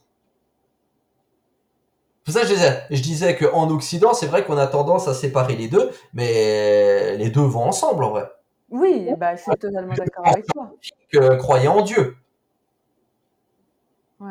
Ça, 2.27 2.43
je 2.43 2.53
disais, 2.53 2.83
je 2.89 3.01
disais 3.01 3.35
qu'en 3.35 3.69
Occident, 3.69 4.13
c'est 4.13 4.25
vrai 4.25 4.43
qu'on 4.43 4.57
a 4.57 4.67
tendance 4.67 5.07
à 5.07 5.13
séparer 5.13 5.55
les 5.55 5.67
deux, 5.67 5.91
mais 6.13 7.15
les 7.17 7.29
deux 7.29 7.41
vont 7.41 7.63
ensemble 7.63 8.03
en 8.03 8.09
vrai. 8.09 8.25
Oui, 8.71 9.07
bah, 9.17 9.35
je 9.35 9.43
suis 9.43 9.51
totalement 9.51 9.93
d'accord 9.93 10.27
avec 10.27 10.47
toi. 10.47 10.71
Que 11.11 11.35
croyaient 11.37 11.67
en 11.67 11.83
Dieu. 11.83 12.17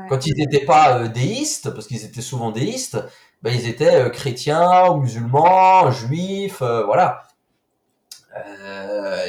Quand 0.08 0.26
ils 0.26 0.34
n'étaient 0.36 0.64
pas 0.64 0.98
euh, 0.98 1.08
déistes, 1.08 1.70
parce 1.70 1.86
qu'ils 1.86 2.04
étaient 2.04 2.20
souvent 2.20 2.50
déistes, 2.50 2.98
bah, 3.42 3.50
ils 3.50 3.68
étaient 3.68 3.94
euh, 3.94 4.10
chrétiens, 4.10 4.96
musulmans, 4.96 5.90
juifs, 5.92 6.62
euh, 6.62 6.84
voilà. 6.84 7.22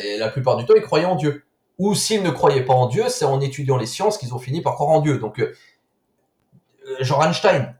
et 0.03 0.17
la 0.17 0.29
plupart 0.29 0.57
du 0.57 0.65
temps, 0.65 0.73
ils 0.75 0.81
croyaient 0.81 1.05
en 1.05 1.15
Dieu 1.15 1.45
ou 1.77 1.93
s'ils 1.93 2.23
ne 2.23 2.29
croyaient 2.29 2.65
pas 2.65 2.73
en 2.73 2.87
Dieu, 2.87 3.05
c'est 3.09 3.25
en 3.25 3.41
étudiant 3.41 3.77
les 3.77 3.85
sciences 3.85 4.17
qu'ils 4.17 4.33
ont 4.33 4.39
fini 4.39 4.61
par 4.61 4.75
croire 4.75 4.89
en 4.89 5.01
Dieu. 5.01 5.17
Donc, 5.17 5.39
euh, 5.39 5.55
euh 6.87 7.03
genre 7.03 7.23
Einstein, 7.23 7.75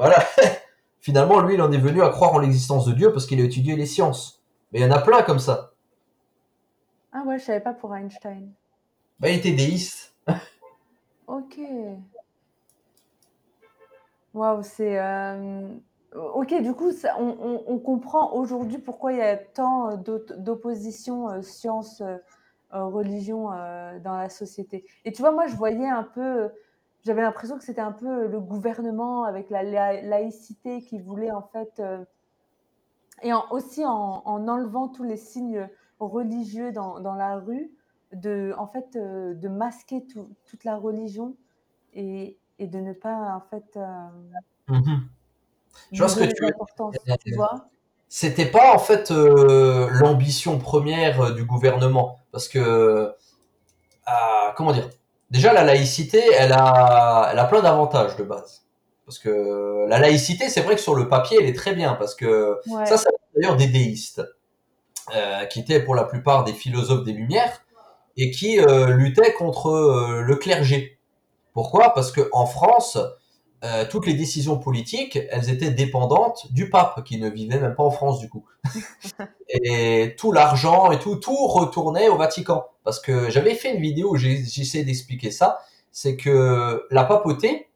voilà. 0.00 0.16
Finalement, 1.00 1.40
lui, 1.40 1.54
il 1.54 1.62
en 1.62 1.70
est 1.70 1.78
venu 1.78 2.02
à 2.02 2.08
croire 2.08 2.32
en 2.32 2.38
l'existence 2.38 2.86
de 2.86 2.92
Dieu 2.92 3.12
parce 3.12 3.26
qu'il 3.26 3.38
a 3.40 3.44
étudié 3.44 3.76
les 3.76 3.84
sciences. 3.84 4.42
Mais 4.72 4.80
il 4.80 4.82
y 4.82 4.86
en 4.86 4.90
a 4.90 5.00
plein 5.00 5.22
comme 5.22 5.38
ça. 5.38 5.72
Ah 7.12 7.22
ouais, 7.26 7.38
je 7.38 7.44
savais 7.44 7.60
pas 7.60 7.74
pour 7.74 7.94
Einstein. 7.94 8.50
Bah, 9.18 9.28
il 9.28 9.36
était 9.36 9.52
déiste. 9.52 10.14
ok. 11.26 11.60
Waouh, 14.32 14.62
c'est. 14.62 14.98
Euh, 14.98 15.68
ok, 16.14 16.62
du 16.62 16.72
coup, 16.72 16.92
on, 17.18 17.78
comprend 17.78 18.32
aujourd'hui 18.32 18.78
pourquoi 18.78 19.12
il 19.12 19.18
y 19.18 19.22
a 19.22 19.36
tant 19.36 19.96
d'opposition 19.96 21.28
euh, 21.28 21.42
sciences 21.42 22.02
euh, 22.72 22.84
religion 22.84 23.50
euh, 23.52 23.98
dans 23.98 24.16
la 24.16 24.28
société. 24.28 24.84
Et 25.04 25.10
tu 25.10 25.22
vois, 25.22 25.32
moi, 25.32 25.48
je 25.48 25.56
voyais 25.56 25.88
un 25.88 26.04
peu, 26.04 26.50
j'avais 27.04 27.22
l'impression 27.22 27.58
que 27.58 27.64
c'était 27.64 27.80
un 27.80 27.92
peu 27.92 28.26
le 28.26 28.40
gouvernement 28.40 29.24
avec 29.24 29.50
la, 29.50 29.62
laïcité 30.02 30.82
qui 30.82 30.98
voulait 30.98 31.30
en 31.30 31.42
fait, 31.42 31.80
euh, 31.80 32.04
et 33.22 33.32
aussi 33.50 33.84
en, 33.84 34.22
enlevant 34.24 34.88
tous 34.88 35.04
les 35.04 35.16
signes 35.16 35.68
religieux 35.98 36.72
dans, 36.72 37.00
dans, 37.00 37.14
la 37.14 37.36
rue, 37.36 37.70
de, 38.12 38.54
en 38.58 38.66
fait, 38.66 38.94
de 38.94 39.48
masquer 39.48 40.06
toute 40.46 40.64
la 40.64 40.76
religion 40.76 41.36
et, 41.92 42.38
et, 42.58 42.66
de 42.66 42.78
ne 42.78 42.92
pas, 42.92 43.34
en 43.34 43.40
fait, 43.40 43.78
mmh 44.68 45.00
je 45.92 45.98
vois 45.98 46.08
ce 46.08 46.20
que 46.20 47.16
tu, 47.24 47.34
vois 47.34 47.70
c'était 48.10 48.50
pas 48.50 48.74
en 48.74 48.78
fait 48.80 49.12
euh, 49.12 49.88
l'ambition 49.92 50.58
première 50.58 51.20
euh, 51.20 51.30
du 51.32 51.44
gouvernement. 51.44 52.18
Parce 52.32 52.48
que 52.48 53.14
comment 54.56 54.72
dire 54.72 54.90
déjà 55.30 55.52
la 55.52 55.64
laïcité 55.64 56.22
elle 56.36 56.52
a 56.52 57.30
elle 57.32 57.38
a 57.38 57.44
plein 57.44 57.62
d'avantages 57.62 58.16
de 58.16 58.24
base. 58.24 58.66
Parce 59.06 59.18
que 59.18 59.86
la 59.88 59.98
laïcité 59.98 60.48
c'est 60.48 60.60
vrai 60.60 60.76
que 60.76 60.80
sur 60.80 60.94
le 60.94 61.08
papier 61.08 61.38
elle 61.40 61.48
est 61.48 61.56
très 61.56 61.74
bien 61.74 61.94
parce 61.94 62.14
que 62.14 62.58
ça 62.86 62.96
ça 62.96 63.10
d'ailleurs 63.34 63.56
des 63.56 63.66
déistes 63.66 64.22
euh, 65.14 65.44
qui 65.46 65.60
étaient 65.60 65.80
pour 65.80 65.94
la 65.94 66.04
plupart 66.04 66.44
des 66.44 66.52
philosophes 66.52 67.04
des 67.04 67.12
Lumières 67.12 67.62
et 68.16 68.30
qui 68.30 68.58
luttaient 68.88 69.32
contre 69.32 70.20
le 70.20 70.36
clergé. 70.36 70.98
Pourquoi? 71.54 71.94
Parce 71.94 72.12
que 72.12 72.28
en 72.32 72.46
France 72.46 72.98
euh, 73.62 73.84
toutes 73.88 74.06
les 74.06 74.14
décisions 74.14 74.58
politiques, 74.58 75.18
elles 75.30 75.50
étaient 75.50 75.70
dépendantes 75.70 76.50
du 76.52 76.70
pape, 76.70 77.04
qui 77.04 77.18
ne 77.18 77.28
vivait 77.28 77.58
même 77.58 77.74
pas 77.74 77.82
en 77.82 77.90
France 77.90 78.18
du 78.18 78.28
coup. 78.28 78.44
et 79.48 80.14
tout 80.18 80.32
l'argent 80.32 80.90
et 80.92 80.98
tout, 80.98 81.16
tout 81.16 81.46
retournait 81.46 82.08
au 82.08 82.16
Vatican. 82.16 82.64
Parce 82.84 83.00
que 83.00 83.28
j'avais 83.30 83.54
fait 83.54 83.74
une 83.74 83.82
vidéo 83.82 84.12
où 84.12 84.16
j'essayais 84.16 84.84
d'expliquer 84.84 85.30
ça, 85.30 85.58
c'est 85.92 86.16
que 86.16 86.86
la 86.90 87.04
papauté, 87.04 87.68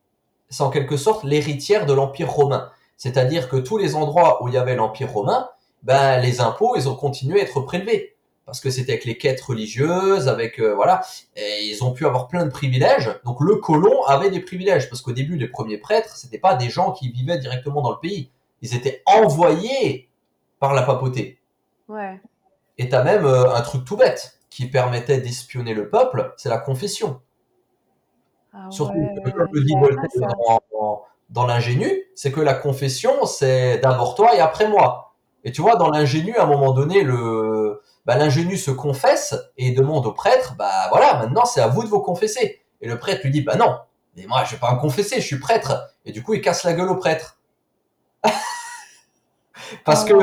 c'est 0.48 0.62
en 0.62 0.70
quelque 0.70 0.96
sorte 0.96 1.24
l'héritière 1.24 1.84
de 1.84 1.92
l'Empire 1.92 2.30
romain. 2.30 2.70
C'est-à-dire 2.96 3.48
que 3.48 3.56
tous 3.56 3.76
les 3.76 3.94
endroits 3.96 4.42
où 4.42 4.48
il 4.48 4.54
y 4.54 4.58
avait 4.58 4.76
l'Empire 4.76 5.10
romain, 5.12 5.50
ben, 5.82 6.18
les 6.18 6.40
impôts, 6.40 6.76
ils 6.76 6.88
ont 6.88 6.94
continué 6.94 7.40
à 7.40 7.44
être 7.44 7.60
prélevés 7.60 8.13
parce 8.46 8.60
que 8.60 8.70
c'était 8.70 8.92
avec 8.92 9.04
les 9.04 9.16
quêtes 9.16 9.40
religieuses, 9.40 10.28
avec 10.28 10.58
euh, 10.58 10.74
voilà, 10.74 11.02
et 11.36 11.64
ils 11.64 11.82
ont 11.82 11.92
pu 11.92 12.06
avoir 12.06 12.28
plein 12.28 12.44
de 12.44 12.50
privilèges. 12.50 13.10
Donc 13.24 13.40
le 13.40 13.56
colon 13.56 14.04
avait 14.04 14.30
des 14.30 14.40
privilèges 14.40 14.88
parce 14.88 15.00
qu'au 15.00 15.12
début 15.12 15.36
les 15.36 15.48
premiers 15.48 15.78
prêtres, 15.78 16.16
c'était 16.16 16.38
pas 16.38 16.54
des 16.54 16.68
gens 16.68 16.92
qui 16.92 17.10
vivaient 17.10 17.38
directement 17.38 17.80
dans 17.80 17.92
le 17.92 17.98
pays, 18.00 18.30
ils 18.60 18.74
étaient 18.74 19.02
envoyés 19.06 20.08
par 20.58 20.74
la 20.74 20.82
papauté. 20.82 21.38
Ouais. 21.88 22.20
Et 22.78 22.88
t'as 22.88 23.02
même 23.02 23.24
euh, 23.24 23.54
un 23.54 23.62
truc 23.62 23.84
tout 23.84 23.96
bête 23.96 24.38
qui 24.50 24.66
permettait 24.66 25.20
d'espionner 25.20 25.74
le 25.74 25.88
peuple, 25.88 26.32
c'est 26.36 26.48
la 26.48 26.58
confession. 26.58 27.20
Ah 28.52 28.70
Surtout 28.70 28.94
le 29.24 29.32
peuple 29.32 29.64
dit 29.64 29.74
dans, 30.72 31.02
dans 31.30 31.46
l'ingénu, 31.46 31.90
c'est 32.14 32.30
que 32.30 32.40
la 32.40 32.54
confession 32.54 33.26
c'est 33.26 33.78
d'abord 33.78 34.14
toi 34.14 34.36
et 34.36 34.40
après 34.40 34.68
moi. 34.68 35.04
Et 35.44 35.52
tu 35.52 35.60
vois, 35.60 35.76
dans 35.76 35.90
l'ingénu, 35.90 36.34
à 36.36 36.44
un 36.44 36.46
moment 36.46 36.72
donné, 36.72 37.02
le 37.02 37.63
bah, 38.06 38.16
l'ingénu 38.16 38.56
se 38.56 38.70
confesse 38.70 39.34
et 39.56 39.72
demande 39.72 40.06
au 40.06 40.12
prêtre, 40.12 40.54
bah 40.58 40.88
voilà, 40.90 41.14
maintenant 41.14 41.44
c'est 41.44 41.60
à 41.60 41.68
vous 41.68 41.82
de 41.82 41.88
vous 41.88 42.00
confesser. 42.00 42.60
Et 42.80 42.88
le 42.88 42.98
prêtre 42.98 43.22
lui 43.24 43.30
dit, 43.30 43.40
bah 43.40 43.56
non, 43.56 43.78
mais 44.16 44.26
moi 44.26 44.44
je 44.44 44.52
vais 44.52 44.60
pas 44.60 44.74
me 44.74 44.78
confesser, 44.78 45.20
je 45.20 45.26
suis 45.26 45.38
prêtre. 45.38 45.94
Et 46.04 46.12
du 46.12 46.22
coup, 46.22 46.34
il 46.34 46.40
casse 46.40 46.64
la 46.64 46.74
gueule 46.74 46.90
au 46.90 46.96
prêtre. 46.96 47.38
Parce 49.84 50.04
que 50.04 50.14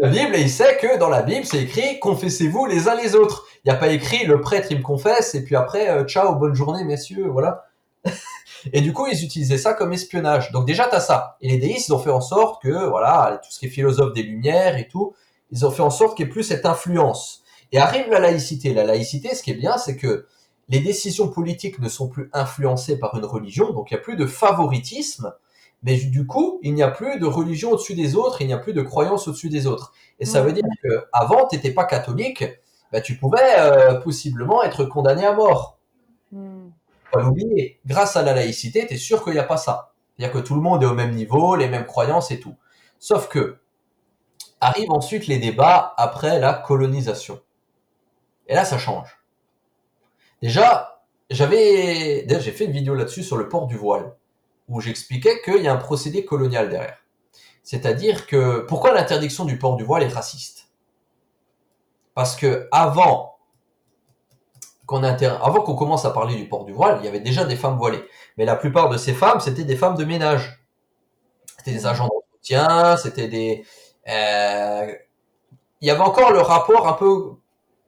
la 0.00 0.08
Bible 0.08 0.36
il 0.36 0.50
sait 0.50 0.76
que 0.76 0.98
dans 0.98 1.08
la 1.08 1.22
Bible, 1.22 1.44
c'est 1.44 1.62
écrit 1.62 1.98
confessez-vous 1.98 2.66
les 2.66 2.88
uns 2.88 2.94
les 2.94 3.14
autres. 3.14 3.46
Il 3.64 3.70
n'y 3.70 3.76
a 3.76 3.78
pas 3.78 3.88
écrit 3.88 4.24
le 4.24 4.40
prêtre 4.40 4.68
il 4.70 4.78
me 4.78 4.82
confesse 4.82 5.34
et 5.34 5.44
puis 5.44 5.56
après 5.56 5.90
euh, 5.90 6.04
ciao 6.04 6.34
bonne 6.36 6.54
journée 6.54 6.84
messieurs 6.84 7.26
voilà. 7.28 7.64
et 8.72 8.80
du 8.80 8.92
coup 8.92 9.06
ils 9.08 9.24
utilisaient 9.24 9.58
ça 9.58 9.74
comme 9.74 9.92
espionnage. 9.92 10.52
Donc 10.52 10.66
déjà 10.66 10.86
t'as 10.86 11.00
ça. 11.00 11.36
Et 11.40 11.48
les 11.48 11.58
déistes 11.58 11.88
ils 11.88 11.92
ont 11.92 11.98
fait 11.98 12.10
en 12.10 12.20
sorte 12.20 12.62
que 12.62 12.88
voilà 12.88 13.40
tout 13.42 13.50
ce 13.50 13.58
qui 13.58 13.66
est 13.66 13.70
philosophe 13.70 14.12
des 14.12 14.22
Lumières 14.22 14.76
et 14.76 14.86
tout, 14.88 15.14
ils 15.50 15.66
ont 15.66 15.70
fait 15.70 15.82
en 15.82 15.90
sorte 15.90 16.16
qu'il 16.16 16.26
n'y 16.26 16.30
ait 16.30 16.32
plus 16.32 16.42
cette 16.42 16.66
influence. 16.66 17.42
Et 17.72 17.78
arrive 17.78 18.08
la 18.10 18.20
laïcité. 18.20 18.72
La 18.72 18.84
laïcité, 18.84 19.34
ce 19.34 19.42
qui 19.42 19.50
est 19.50 19.54
bien, 19.54 19.76
c'est 19.76 19.96
que 19.96 20.26
les 20.68 20.80
décisions 20.80 21.28
politiques 21.28 21.78
ne 21.80 21.88
sont 21.88 22.08
plus 22.08 22.30
influencées 22.32 22.98
par 22.98 23.16
une 23.16 23.24
religion, 23.24 23.72
donc 23.72 23.90
il 23.90 23.94
n'y 23.94 24.00
a 24.00 24.02
plus 24.02 24.16
de 24.16 24.26
favoritisme, 24.26 25.32
mais 25.82 25.96
du 25.96 26.26
coup, 26.26 26.58
il 26.62 26.74
n'y 26.74 26.82
a 26.82 26.90
plus 26.90 27.18
de 27.18 27.26
religion 27.26 27.72
au-dessus 27.72 27.94
des 27.94 28.16
autres, 28.16 28.42
il 28.42 28.48
n'y 28.48 28.52
a 28.52 28.58
plus 28.58 28.74
de 28.74 28.82
croyance 28.82 29.28
au-dessus 29.28 29.48
des 29.48 29.66
autres. 29.66 29.92
Et 30.18 30.26
ça 30.26 30.42
veut 30.42 30.52
dire 30.52 30.64
que 30.82 31.06
avant, 31.12 31.46
tu 31.46 31.56
n'étais 31.56 31.70
pas 31.70 31.84
catholique, 31.84 32.44
bah, 32.92 33.00
tu 33.00 33.16
pouvais 33.16 33.58
euh, 33.58 33.94
possiblement 34.00 34.62
être 34.62 34.84
condamné 34.84 35.24
à 35.24 35.32
mort. 35.32 35.78
Mm. 36.32 36.68
Pas 37.12 37.22
l'oublier. 37.22 37.80
Grâce 37.86 38.16
à 38.16 38.22
la 38.22 38.34
laïcité, 38.34 38.86
tu 38.86 38.94
es 38.94 38.96
sûr 38.96 39.22
qu'il 39.24 39.34
n'y 39.34 39.38
a 39.38 39.44
pas 39.44 39.56
ça. 39.56 39.92
C'est-à-dire 40.16 40.40
que 40.40 40.46
tout 40.46 40.54
le 40.54 40.60
monde 40.60 40.82
est 40.82 40.86
au 40.86 40.94
même 40.94 41.14
niveau, 41.14 41.54
les 41.54 41.68
mêmes 41.68 41.86
croyances 41.86 42.30
et 42.30 42.40
tout. 42.40 42.56
Sauf 42.98 43.28
que 43.28 43.58
arrivent 44.60 44.90
ensuite 44.90 45.26
les 45.26 45.38
débats 45.38 45.94
après 45.96 46.38
la 46.38 46.54
colonisation. 46.54 47.40
Et 48.46 48.54
là, 48.54 48.64
ça 48.64 48.78
change. 48.78 49.18
Déjà, 50.42 51.02
j'avais, 51.30 52.26
j'ai 52.28 52.52
fait 52.52 52.64
une 52.64 52.72
vidéo 52.72 52.94
là-dessus 52.94 53.22
sur 53.22 53.36
le 53.36 53.48
port 53.48 53.66
du 53.66 53.76
voile, 53.76 54.14
où 54.68 54.80
j'expliquais 54.80 55.40
qu'il 55.42 55.62
y 55.62 55.68
a 55.68 55.72
un 55.72 55.76
procédé 55.76 56.24
colonial 56.24 56.70
derrière. 56.70 56.98
C'est-à-dire 57.62 58.26
que, 58.26 58.60
pourquoi 58.60 58.94
l'interdiction 58.94 59.44
du 59.44 59.58
port 59.58 59.76
du 59.76 59.84
voile 59.84 60.02
est 60.02 60.08
raciste? 60.08 60.68
Parce 62.14 62.34
que 62.34 62.68
avant 62.72 63.36
qu'on 64.86 65.02
avant 65.02 65.60
qu'on 65.60 65.74
commence 65.74 66.06
à 66.06 66.10
parler 66.10 66.34
du 66.34 66.48
port 66.48 66.64
du 66.64 66.72
voile, 66.72 66.98
il 67.00 67.04
y 67.04 67.08
avait 67.08 67.20
déjà 67.20 67.44
des 67.44 67.56
femmes 67.56 67.76
voilées. 67.76 68.02
Mais 68.38 68.46
la 68.46 68.56
plupart 68.56 68.88
de 68.88 68.96
ces 68.96 69.12
femmes, 69.12 69.38
c'était 69.38 69.64
des 69.64 69.76
femmes 69.76 69.96
de 69.96 70.04
ménage. 70.04 70.64
C'était 71.58 71.72
des 71.72 71.86
agents 71.86 72.08
d'entretien, 72.08 72.96
c'était 72.96 73.28
des, 73.28 73.66
euh, 74.08 74.92
il 75.80 75.88
y 75.88 75.90
avait 75.90 76.00
encore 76.00 76.32
le 76.32 76.40
rapport 76.40 76.88
un 76.88 76.94
peu 76.94 77.34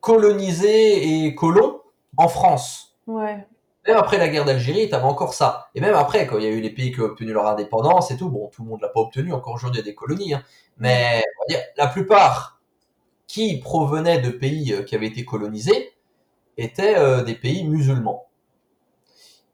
colonisé 0.01 1.25
et 1.25 1.35
colon 1.35 1.81
en 2.17 2.29
France. 2.29 2.97
Ouais. 3.07 3.47
Même 3.87 3.97
après 3.97 4.19
la 4.19 4.29
guerre 4.29 4.45
d'Algérie, 4.45 4.89
tu 4.89 4.95
avais 4.95 5.05
encore 5.05 5.35
ça. 5.35 5.71
Et 5.75 5.81
même 5.81 5.95
après, 5.95 6.27
quand 6.27 6.39
il 6.39 6.45
y 6.45 6.47
a 6.47 6.51
eu 6.51 6.61
les 6.61 6.71
pays 6.71 6.93
qui 6.93 7.01
ont 7.01 7.05
obtenu 7.05 7.33
leur 7.33 7.47
indépendance 7.47 8.11
et 8.11 8.17
tout, 8.17 8.29
bon, 8.29 8.49
tout 8.49 8.63
le 8.63 8.69
monde 8.69 8.81
l'a 8.83 8.89
pas 8.89 9.01
obtenu, 9.01 9.33
encore 9.33 9.55
aujourd'hui 9.55 9.81
il 9.81 9.85
y 9.85 9.89
a 9.89 9.91
des 9.91 9.95
colonies, 9.95 10.35
hein. 10.35 10.43
mais 10.79 11.23
on 11.39 11.43
va 11.43 11.47
dire, 11.57 11.65
la 11.77 11.87
plupart 11.87 12.61
qui 13.27 13.59
provenaient 13.59 14.21
de 14.21 14.31
pays 14.31 14.73
euh, 14.73 14.83
qui 14.83 14.95
avaient 14.95 15.07
été 15.07 15.25
colonisés 15.25 15.93
étaient 16.59 16.99
euh, 16.99 17.23
des 17.23 17.35
pays 17.35 17.65
musulmans. 17.65 18.29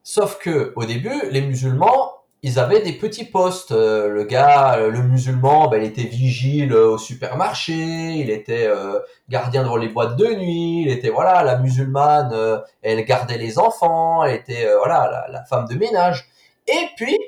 Sauf 0.03 0.39
que 0.39 0.73
au 0.77 0.85
début, 0.85 1.31
les 1.31 1.43
musulmans, 1.43 2.16
ils 2.47 2.61
avaient 2.61 2.81
des 2.81 2.93
petits 2.93 3.25
postes. 3.25 3.73
Euh, 3.73 4.07
le 4.09 4.23
gars, 4.23 4.77
euh, 4.77 4.89
le 4.89 5.03
musulman, 5.03 5.67
ben, 5.67 5.83
il 5.83 5.89
était 5.89 6.05
vigile 6.05 6.73
au 6.75 6.97
supermarché, 6.97 7.75
il 7.75 8.31
était 8.31 8.69
euh, 8.69 9.01
gardien 9.29 9.65
devant 9.65 9.77
les 9.77 9.89
boîtes 9.89 10.15
de 10.17 10.27
nuit, 10.27 10.83
il 10.83 10.89
était 10.89 11.11
voilà, 11.11 11.43
la 11.43 11.59
musulmane, 11.59 12.63
elle 12.83 13.05
gardait 13.05 13.37
les 13.37 13.59
enfants, 13.59 14.23
elle 14.23 14.37
était 14.37 14.73
voilà, 14.79 15.27
la, 15.29 15.45
femme 15.45 15.67
de 15.67 15.75
ménage. 15.75 16.29
Et 16.69 16.87
puis, 16.97 17.19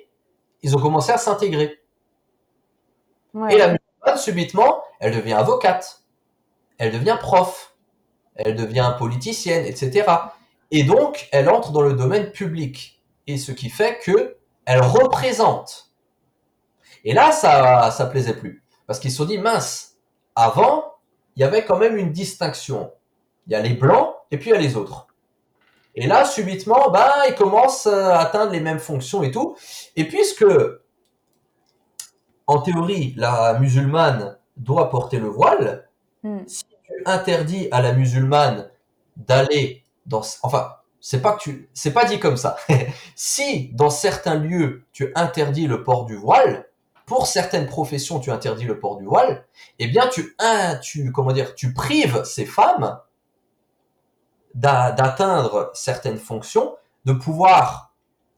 ils 0.62 0.77
ont 0.77 0.81
commencé 0.81 1.11
à 1.11 1.19
s'intégrer. 1.19 1.81
Et 3.51 3.59
la 3.59 3.74
musulmane, 3.74 4.19
subitement, 4.19 4.85
elle 5.01 5.16
devient 5.16 5.32
avocate, 5.32 6.05
elle 6.78 6.93
devient 6.93 7.16
prof, 7.20 7.74
elle 8.36 8.55
devient 8.55 8.95
politicienne, 8.97 9.66
etc. 9.66 10.07
Et 10.70 10.85
donc, 10.85 11.28
elle 11.32 11.49
entre 11.49 11.73
dans 11.73 11.82
le 11.82 11.95
domaine 11.95 12.31
public. 12.31 13.03
Et 13.27 13.36
ce 13.36 13.51
qui 13.51 13.69
fait 13.69 13.99
que 13.99 14.38
elle 14.69 14.82
représente. 14.82 15.90
Et 17.03 17.15
là, 17.15 17.32
ça, 17.32 17.90
ça 17.90 18.05
plaisait 18.05 18.35
plus. 18.35 18.62
Parce 18.86 19.01
qu'ils 19.01 19.11
se 19.11 19.16
sont 19.16 19.24
dit, 19.24 19.39
mince, 19.39 19.95
avant, 20.36 20.93
il 21.35 21.40
y 21.40 21.45
avait 21.45 21.65
quand 21.65 21.78
même 21.78 21.97
une 21.97 22.12
distinction. 22.12 22.93
Il 23.47 23.55
y 23.55 23.57
a 23.57 23.61
les 23.61 23.73
blancs 23.73 24.15
et 24.31 24.36
puis 24.36 24.51
il 24.51 24.53
y 24.53 24.57
a 24.57 24.61
les 24.61 24.77
autres. 24.77 25.07
Et 25.95 26.07
là, 26.07 26.27
subitement, 26.27 26.90
bah, 26.90 27.15
ils 27.28 27.35
commencent 27.35 27.86
à 27.86 28.20
atteindre 28.20 28.53
les 28.53 28.61
mêmes 28.61 28.78
fonctions 28.78 29.23
et 29.23 29.31
tout. 29.31 29.57
Et 29.97 30.07
puisque, 30.07 30.45
en 32.47 32.61
théorie, 32.61 33.15
la 33.16 33.59
musulmane 33.59 34.36
doit 34.59 34.90
porter 34.90 35.19
le 35.19 35.28
voile, 35.28 35.89
hmm. 36.24 36.40
si 36.47 36.65
tu 36.85 37.03
interdis 37.07 37.69
à 37.70 37.81
la 37.81 37.95
musulmane 37.95 38.70
d'aller 39.16 39.86
dans, 40.05 40.20
enfin, 40.43 40.78
c'est 41.01 41.23
pas 41.23 41.37
tu, 41.41 41.69
c'est 41.75 41.93
pas 41.93 42.05
dit 42.05 42.19
comme 42.19 42.37
ça. 42.37 42.57
si 43.16 43.70
dans 43.75 43.91
certains 43.91 44.37
lieux 44.37 44.85
tu 44.93 45.12
interdis 45.15 45.66
le 45.66 45.83
port 45.83 46.05
du 46.05 46.16
voile, 46.16 46.69
pour 47.07 47.27
certaines 47.27 47.66
professions 47.66 48.20
tu 48.20 48.31
interdis 48.31 48.65
le 48.65 48.79
port 48.79 48.97
du 48.97 49.05
voile, 49.05 49.47
eh 49.79 49.87
bien 49.87 50.09
tu, 50.09 50.37
tu 50.83 51.12
comment 51.12 51.33
dire, 51.33 51.55
tu 51.55 51.73
prives 51.73 52.23
ces 52.25 52.45
femmes 52.45 52.99
d'atteindre 54.55 55.70
certaines 55.75 56.19
fonctions, 56.19 56.77
de 57.05 57.12
pouvoir 57.12 57.95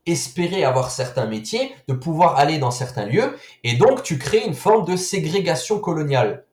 espérer 0.07 0.65
avoir 0.65 0.91
certains 0.91 1.27
métiers, 1.27 1.74
de 1.89 1.95
pouvoir 1.95 2.39
aller 2.39 2.59
dans 2.59 2.70
certains 2.70 3.07
lieux, 3.07 3.39
et 3.65 3.74
donc 3.77 4.03
tu 4.03 4.19
crées 4.19 4.45
une 4.45 4.55
forme 4.55 4.85
de 4.85 4.97
ségrégation 4.97 5.78
coloniale. 5.78 6.45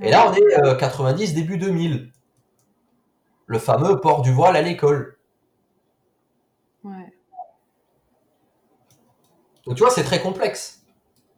Et 0.00 0.10
là, 0.10 0.30
on 0.30 0.34
est 0.34 0.76
90, 0.78 1.30
euh, 1.30 1.34
début 1.34 1.56
2000 1.56 2.12
le 3.46 3.58
fameux 3.58 4.00
port 4.00 4.22
du 4.22 4.32
voile 4.32 4.56
à 4.56 4.62
l'école. 4.62 5.18
Ouais. 6.84 7.14
Donc 9.66 9.76
tu 9.76 9.82
vois, 9.82 9.90
c'est 9.90 10.04
très 10.04 10.20
complexe. 10.20 10.82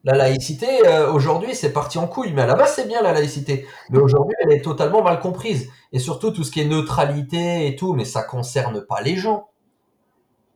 La 0.04 0.14
laïcité, 0.14 0.86
euh, 0.86 1.12
aujourd'hui, 1.12 1.54
c'est 1.54 1.72
parti 1.72 1.98
en 1.98 2.06
couille, 2.06 2.32
mais 2.32 2.42
à 2.42 2.46
la 2.46 2.54
base, 2.54 2.74
c'est 2.74 2.86
bien 2.86 3.02
la 3.02 3.12
laïcité. 3.12 3.66
Mais 3.90 3.98
aujourd'hui, 3.98 4.36
elle 4.40 4.52
est 4.52 4.62
totalement 4.62 5.02
mal 5.02 5.18
comprise. 5.20 5.70
Et 5.92 5.98
surtout, 5.98 6.30
tout 6.30 6.44
ce 6.44 6.50
qui 6.50 6.60
est 6.60 6.66
neutralité 6.66 7.66
et 7.66 7.76
tout, 7.76 7.94
mais 7.94 8.04
ça 8.04 8.22
concerne 8.22 8.82
pas 8.82 9.00
les 9.00 9.16
gens. 9.16 9.48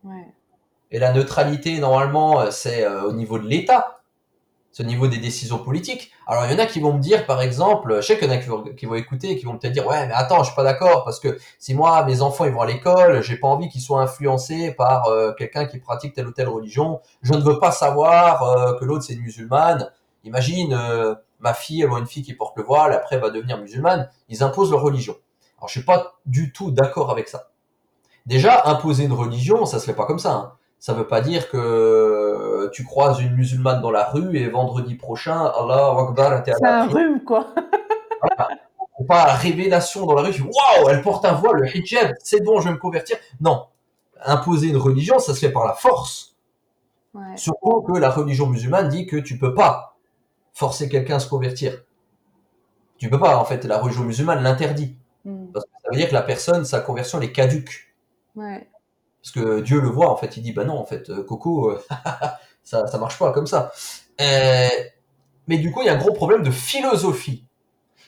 Ouais. 0.05 0.29
Et 0.91 0.99
la 0.99 1.13
neutralité, 1.13 1.79
normalement, 1.81 2.41
euh, 2.41 2.51
c'est 2.51 2.85
euh, 2.85 3.05
au 3.05 3.13
niveau 3.13 3.39
de 3.39 3.47
l'État. 3.47 4.02
Au 4.81 4.85
niveau 4.85 5.07
des 5.07 5.19
décisions 5.19 5.59
politiques. 5.59 6.13
Alors, 6.27 6.47
il 6.47 6.53
y 6.53 6.55
en 6.55 6.59
a 6.59 6.65
qui 6.65 6.81
vont 6.81 6.95
me 6.95 6.99
dire, 6.99 7.27
par 7.27 7.43
exemple, 7.43 7.97
je 7.97 8.01
sais 8.01 8.19
qu'il 8.19 8.27
y 8.27 8.31
en 8.31 8.35
a 8.35 8.39
qui 8.39 8.87
vont, 8.87 8.95
écouter 8.95 9.37
qui 9.37 9.45
vont 9.45 9.59
peut-être 9.59 9.75
dire, 9.75 9.87
ouais, 9.87 10.07
mais 10.07 10.15
attends, 10.15 10.39
je 10.39 10.47
suis 10.47 10.57
pas 10.57 10.63
d'accord, 10.63 11.05
parce 11.05 11.21
que 11.21 11.39
si 11.59 11.75
moi, 11.75 12.03
mes 12.05 12.23
enfants, 12.23 12.47
ils 12.47 12.53
vont 12.53 12.63
à 12.63 12.67
l'école, 12.67 13.23
j'ai 13.23 13.37
pas 13.37 13.49
envie 13.49 13.69
qu'ils 13.69 13.83
soient 13.83 14.01
influencés 14.01 14.73
par 14.73 15.09
euh, 15.09 15.33
quelqu'un 15.37 15.67
qui 15.67 15.79
pratique 15.79 16.15
telle 16.15 16.27
ou 16.27 16.33
telle 16.33 16.49
religion. 16.49 17.01
Je 17.21 17.35
ne 17.35 17.41
veux 17.41 17.59
pas 17.59 17.71
savoir 17.71 18.43
euh, 18.45 18.73
que 18.79 18.87
l'autre, 18.87 19.05
c'est 19.05 19.13
une 19.13 19.21
musulmane. 19.21 19.91
Imagine, 20.25 20.73
euh, 20.73 21.15
ma 21.39 21.53
fille, 21.53 21.83
elle 21.83 21.89
voit 21.89 21.99
une 21.99 22.07
fille 22.07 22.23
qui 22.23 22.33
porte 22.33 22.57
le 22.57 22.63
voile, 22.63 22.95
après, 22.95 23.17
elle 23.17 23.23
va 23.23 23.31
devenir 23.31 23.59
musulmane. 23.59 24.09
Ils 24.31 24.43
imposent 24.43 24.71
leur 24.71 24.81
religion. 24.81 25.17
Alors, 25.59 25.69
je 25.69 25.73
suis 25.73 25.85
pas 25.85 26.15
du 26.25 26.51
tout 26.51 26.71
d'accord 26.71 27.11
avec 27.11 27.29
ça. 27.29 27.51
Déjà, 28.25 28.63
imposer 28.67 29.05
une 29.05 29.13
religion, 29.13 29.67
ça 29.67 29.79
se 29.79 29.85
fait 29.85 29.95
pas 29.95 30.07
comme 30.07 30.19
ça. 30.19 30.33
Hein 30.33 30.53
ça 30.83 30.95
veut 30.95 31.07
pas 31.07 31.21
dire 31.21 31.49
que 31.49 32.69
tu 32.73 32.85
croises 32.85 33.21
une 33.21 33.37
musulmane 33.37 33.81
dans 33.81 33.93
la 33.93 34.11
rue 34.11 34.37
et 34.37 34.49
vendredi 34.49 34.97
prochain, 34.97 35.39
Allah 35.39 35.95
Akbar, 35.97 36.43
C'est 36.45 36.67
un 36.67 36.89
rhume, 36.89 37.23
quoi. 37.23 37.55
voilà. 38.21 38.49
Pas 39.07 39.27
la 39.29 39.35
révélation 39.35 40.07
dans 40.07 40.15
la 40.15 40.23
rue, 40.23 40.43
waouh, 40.43 40.89
elle 40.89 41.01
porte 41.03 41.25
un 41.25 41.35
voile, 41.35 41.59
le 41.61 41.77
hijab, 41.77 42.15
c'est 42.25 42.43
bon, 42.43 42.61
je 42.61 42.67
vais 42.67 42.75
me 42.75 42.79
convertir. 42.79 43.17
Non. 43.41 43.67
Imposer 44.25 44.71
une 44.71 44.77
religion, 44.77 45.21
ça 45.21 45.35
se 45.35 45.39
fait 45.39 45.53
par 45.53 45.67
la 45.67 45.75
force. 45.75 46.35
Ouais. 47.15 47.37
Surtout 47.37 47.83
que 47.83 47.97
la 47.97 48.11
religion 48.11 48.49
musulmane 48.49 48.89
dit 48.89 49.07
que 49.07 49.17
tu 49.17 49.39
peux 49.39 49.55
pas 49.55 49.95
forcer 50.53 50.89
quelqu'un 50.89 51.17
à 51.17 51.21
se 51.21 51.29
convertir. 51.29 51.81
Tu 52.99 53.09
peux 53.09 53.21
pas, 53.21 53.37
en 53.37 53.45
fait, 53.45 53.65
la 53.67 53.79
religion 53.79 54.03
musulmane 54.03 54.43
l'interdit. 54.43 54.97
Hmm. 55.25 55.47
Parce 55.53 55.65
que 55.65 55.71
ça 55.81 55.91
veut 55.93 55.97
dire 55.97 56.09
que 56.09 56.15
la 56.15 56.23
personne, 56.23 56.65
sa 56.65 56.81
conversion, 56.81 57.19
elle 57.19 57.29
est 57.29 57.33
caduque. 57.33 57.95
Ouais. 58.35 58.67
Parce 59.23 59.33
que 59.33 59.61
Dieu 59.61 59.81
le 59.81 59.89
voit, 59.89 60.11
en 60.11 60.17
fait, 60.17 60.37
il 60.37 60.43
dit, 60.43 60.53
bah 60.53 60.65
non, 60.65 60.79
en 60.79 60.85
fait, 60.85 61.11
euh, 61.11 61.23
Coco, 61.23 61.71
euh, 61.71 61.81
ça, 62.65 62.87
ça 62.87 62.99
marche 62.99 63.19
pas 63.19 63.33
comme 63.33 63.47
ça. 63.47 63.73
Euh, 64.21 64.69
mais 65.47 65.59
du 65.59 65.71
coup, 65.71 65.83
il 65.83 65.87
y 65.87 65.89
a 65.89 65.95
un 65.95 65.99
gros 65.99 66.13
problème 66.13 66.43
de 66.43 66.51
philosophie. 66.51 67.45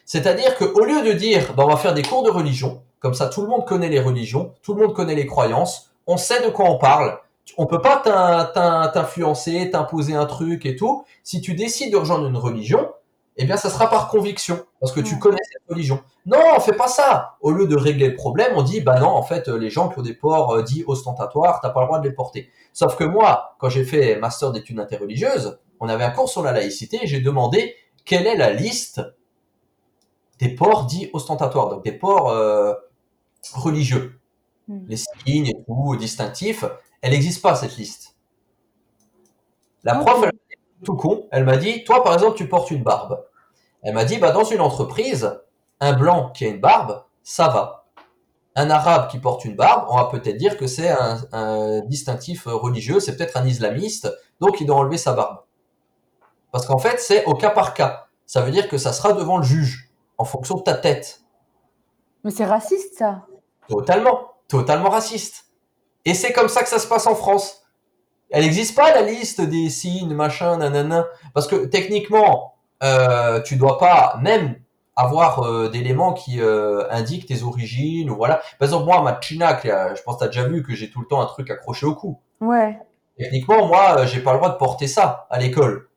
C'est-à-dire 0.04 0.56
qu'au 0.56 0.84
lieu 0.84 1.02
de 1.02 1.12
dire, 1.12 1.54
bah, 1.54 1.64
on 1.64 1.70
va 1.70 1.76
faire 1.76 1.94
des 1.94 2.02
cours 2.02 2.24
de 2.24 2.30
religion, 2.30 2.82
comme 2.98 3.14
ça 3.14 3.28
tout 3.28 3.42
le 3.42 3.48
monde 3.48 3.64
connaît 3.64 3.88
les 3.88 4.00
religions, 4.00 4.54
tout 4.62 4.74
le 4.74 4.82
monde 4.82 4.94
connaît 4.94 5.14
les 5.14 5.26
croyances, 5.26 5.90
on 6.06 6.16
sait 6.16 6.44
de 6.44 6.50
quoi 6.50 6.68
on 6.68 6.78
parle, 6.78 7.18
on 7.56 7.66
peut 7.66 7.80
pas 7.80 8.90
t'influencer, 8.92 9.70
t'imposer 9.70 10.14
un 10.14 10.26
truc 10.26 10.66
et 10.66 10.76
tout. 10.76 11.04
Si 11.22 11.40
tu 11.40 11.54
décides 11.54 11.92
de 11.92 11.96
rejoindre 11.96 12.26
une 12.26 12.36
religion, 12.36 12.90
eh 13.36 13.44
bien, 13.44 13.56
ça 13.56 13.70
sera 13.70 13.90
par 13.90 14.08
conviction, 14.08 14.64
parce 14.80 14.92
que 14.92 15.00
tu 15.00 15.18
connais 15.18 15.40
cette 15.50 15.68
religion. 15.68 16.02
Non, 16.26 16.38
on 16.56 16.60
fait 16.60 16.76
pas 16.76 16.88
ça. 16.88 17.36
Au 17.40 17.50
lieu 17.50 17.66
de 17.66 17.76
régler 17.76 18.08
le 18.08 18.14
problème, 18.14 18.52
on 18.56 18.62
dit, 18.62 18.80
bah 18.80 18.98
non, 19.00 19.08
en 19.08 19.22
fait, 19.22 19.48
les 19.48 19.70
gens 19.70 19.88
qui 19.88 19.98
ont 19.98 20.02
des 20.02 20.14
ports 20.14 20.52
euh, 20.54 20.62
dits 20.62 20.84
ostentatoires, 20.86 21.60
t'as 21.60 21.70
pas 21.70 21.80
le 21.80 21.86
droit 21.86 21.98
de 21.98 22.08
les 22.08 22.14
porter. 22.14 22.50
Sauf 22.72 22.96
que 22.96 23.04
moi, 23.04 23.56
quand 23.58 23.68
j'ai 23.68 23.84
fait 23.84 24.16
master 24.16 24.52
d'études 24.52 24.78
interreligieuses, 24.78 25.58
on 25.80 25.88
avait 25.88 26.04
un 26.04 26.10
cours 26.10 26.28
sur 26.28 26.42
la 26.42 26.52
laïcité 26.52 27.00
et 27.02 27.06
j'ai 27.06 27.20
demandé 27.20 27.74
quelle 28.04 28.26
est 28.26 28.36
la 28.36 28.52
liste 28.52 29.00
des 30.38 30.48
ports 30.54 30.86
dits 30.86 31.10
ostentatoires, 31.12 31.68
donc 31.68 31.84
des 31.84 31.92
ports 31.92 32.30
euh, 32.30 32.74
religieux, 33.54 34.18
Hmm. 34.66 34.86
les 34.88 34.96
signes 34.96 35.48
et 35.48 35.64
tout 35.66 35.94
distinctifs. 35.96 36.64
Elle 37.02 37.12
n'existe 37.12 37.42
pas 37.42 37.54
cette 37.54 37.76
liste. 37.76 38.16
La 39.82 39.98
Ok. 40.00 40.06
prof, 40.06 40.24
elle 40.24 40.32
tout 40.84 40.96
con, 40.96 41.26
elle 41.32 41.44
m'a 41.44 41.56
dit, 41.56 41.82
toi 41.84 42.04
par 42.04 42.14
exemple, 42.14 42.36
tu 42.36 42.48
portes 42.48 42.70
une 42.70 42.82
barbe. 42.82 43.24
Elle 43.82 43.94
m'a 43.94 44.04
dit, 44.04 44.18
bah 44.18 44.30
dans 44.30 44.44
une 44.44 44.60
entreprise, 44.60 45.40
un 45.80 45.92
blanc 45.92 46.30
qui 46.30 46.44
a 46.44 46.48
une 46.48 46.60
barbe, 46.60 47.04
ça 47.22 47.48
va. 47.48 47.86
Un 48.54 48.70
arabe 48.70 49.10
qui 49.10 49.18
porte 49.18 49.44
une 49.44 49.56
barbe, 49.56 49.86
on 49.90 49.96
va 49.96 50.04
peut-être 50.04 50.36
dire 50.36 50.56
que 50.56 50.68
c'est 50.68 50.88
un, 50.88 51.18
un 51.32 51.80
distinctif 51.80 52.44
religieux, 52.46 53.00
c'est 53.00 53.16
peut-être 53.16 53.36
un 53.36 53.44
islamiste, 53.44 54.12
donc 54.40 54.60
il 54.60 54.66
doit 54.66 54.76
enlever 54.76 54.98
sa 54.98 55.12
barbe. 55.12 55.38
Parce 56.52 56.66
qu'en 56.66 56.78
fait, 56.78 57.00
c'est 57.00 57.24
au 57.24 57.34
cas 57.34 57.50
par 57.50 57.74
cas. 57.74 58.06
Ça 58.26 58.40
veut 58.40 58.52
dire 58.52 58.68
que 58.68 58.78
ça 58.78 58.92
sera 58.92 59.12
devant 59.12 59.38
le 59.38 59.42
juge, 59.42 59.90
en 60.18 60.24
fonction 60.24 60.56
de 60.56 60.62
ta 60.62 60.74
tête. 60.74 61.22
Mais 62.22 62.30
c'est 62.30 62.44
raciste, 62.44 62.96
ça. 62.96 63.26
Totalement, 63.68 64.34
totalement 64.48 64.88
raciste. 64.88 65.46
Et 66.04 66.14
c'est 66.14 66.32
comme 66.32 66.48
ça 66.48 66.62
que 66.62 66.68
ça 66.68 66.78
se 66.78 66.86
passe 66.86 67.06
en 67.06 67.14
France. 67.14 67.63
Elle 68.30 68.42
n'existe 68.42 68.76
pas 68.76 68.92
la 68.94 69.02
liste 69.02 69.40
des 69.40 69.70
signes, 69.70 70.14
machin, 70.14 70.56
nanana. 70.56 71.06
Parce 71.34 71.46
que 71.46 71.66
techniquement, 71.66 72.54
euh, 72.82 73.40
tu 73.42 73.56
dois 73.56 73.78
pas 73.78 74.18
même 74.20 74.56
avoir 74.96 75.42
euh, 75.42 75.68
d'éléments 75.68 76.12
qui 76.12 76.40
euh, 76.40 76.84
indiquent 76.90 77.26
tes 77.26 77.42
origines 77.42 78.10
ou 78.10 78.16
voilà. 78.16 78.36
Par 78.58 78.66
exemple, 78.66 78.86
moi, 78.86 79.02
ma 79.02 79.20
chinac, 79.20 79.64
là, 79.64 79.94
je 79.94 80.02
pense 80.02 80.16
que 80.16 80.20
t'as 80.20 80.26
déjà 80.26 80.44
vu 80.44 80.62
que 80.62 80.74
j'ai 80.74 80.90
tout 80.90 81.00
le 81.00 81.06
temps 81.06 81.20
un 81.20 81.26
truc 81.26 81.50
accroché 81.50 81.86
au 81.86 81.94
cou. 81.94 82.18
Ouais. 82.40 82.78
Techniquement, 83.18 83.66
moi, 83.66 83.96
euh, 83.98 84.06
j'ai 84.06 84.20
pas 84.20 84.32
le 84.32 84.38
droit 84.38 84.50
de 84.50 84.56
porter 84.56 84.86
ça 84.88 85.26
à 85.30 85.38
l'école. 85.38 85.88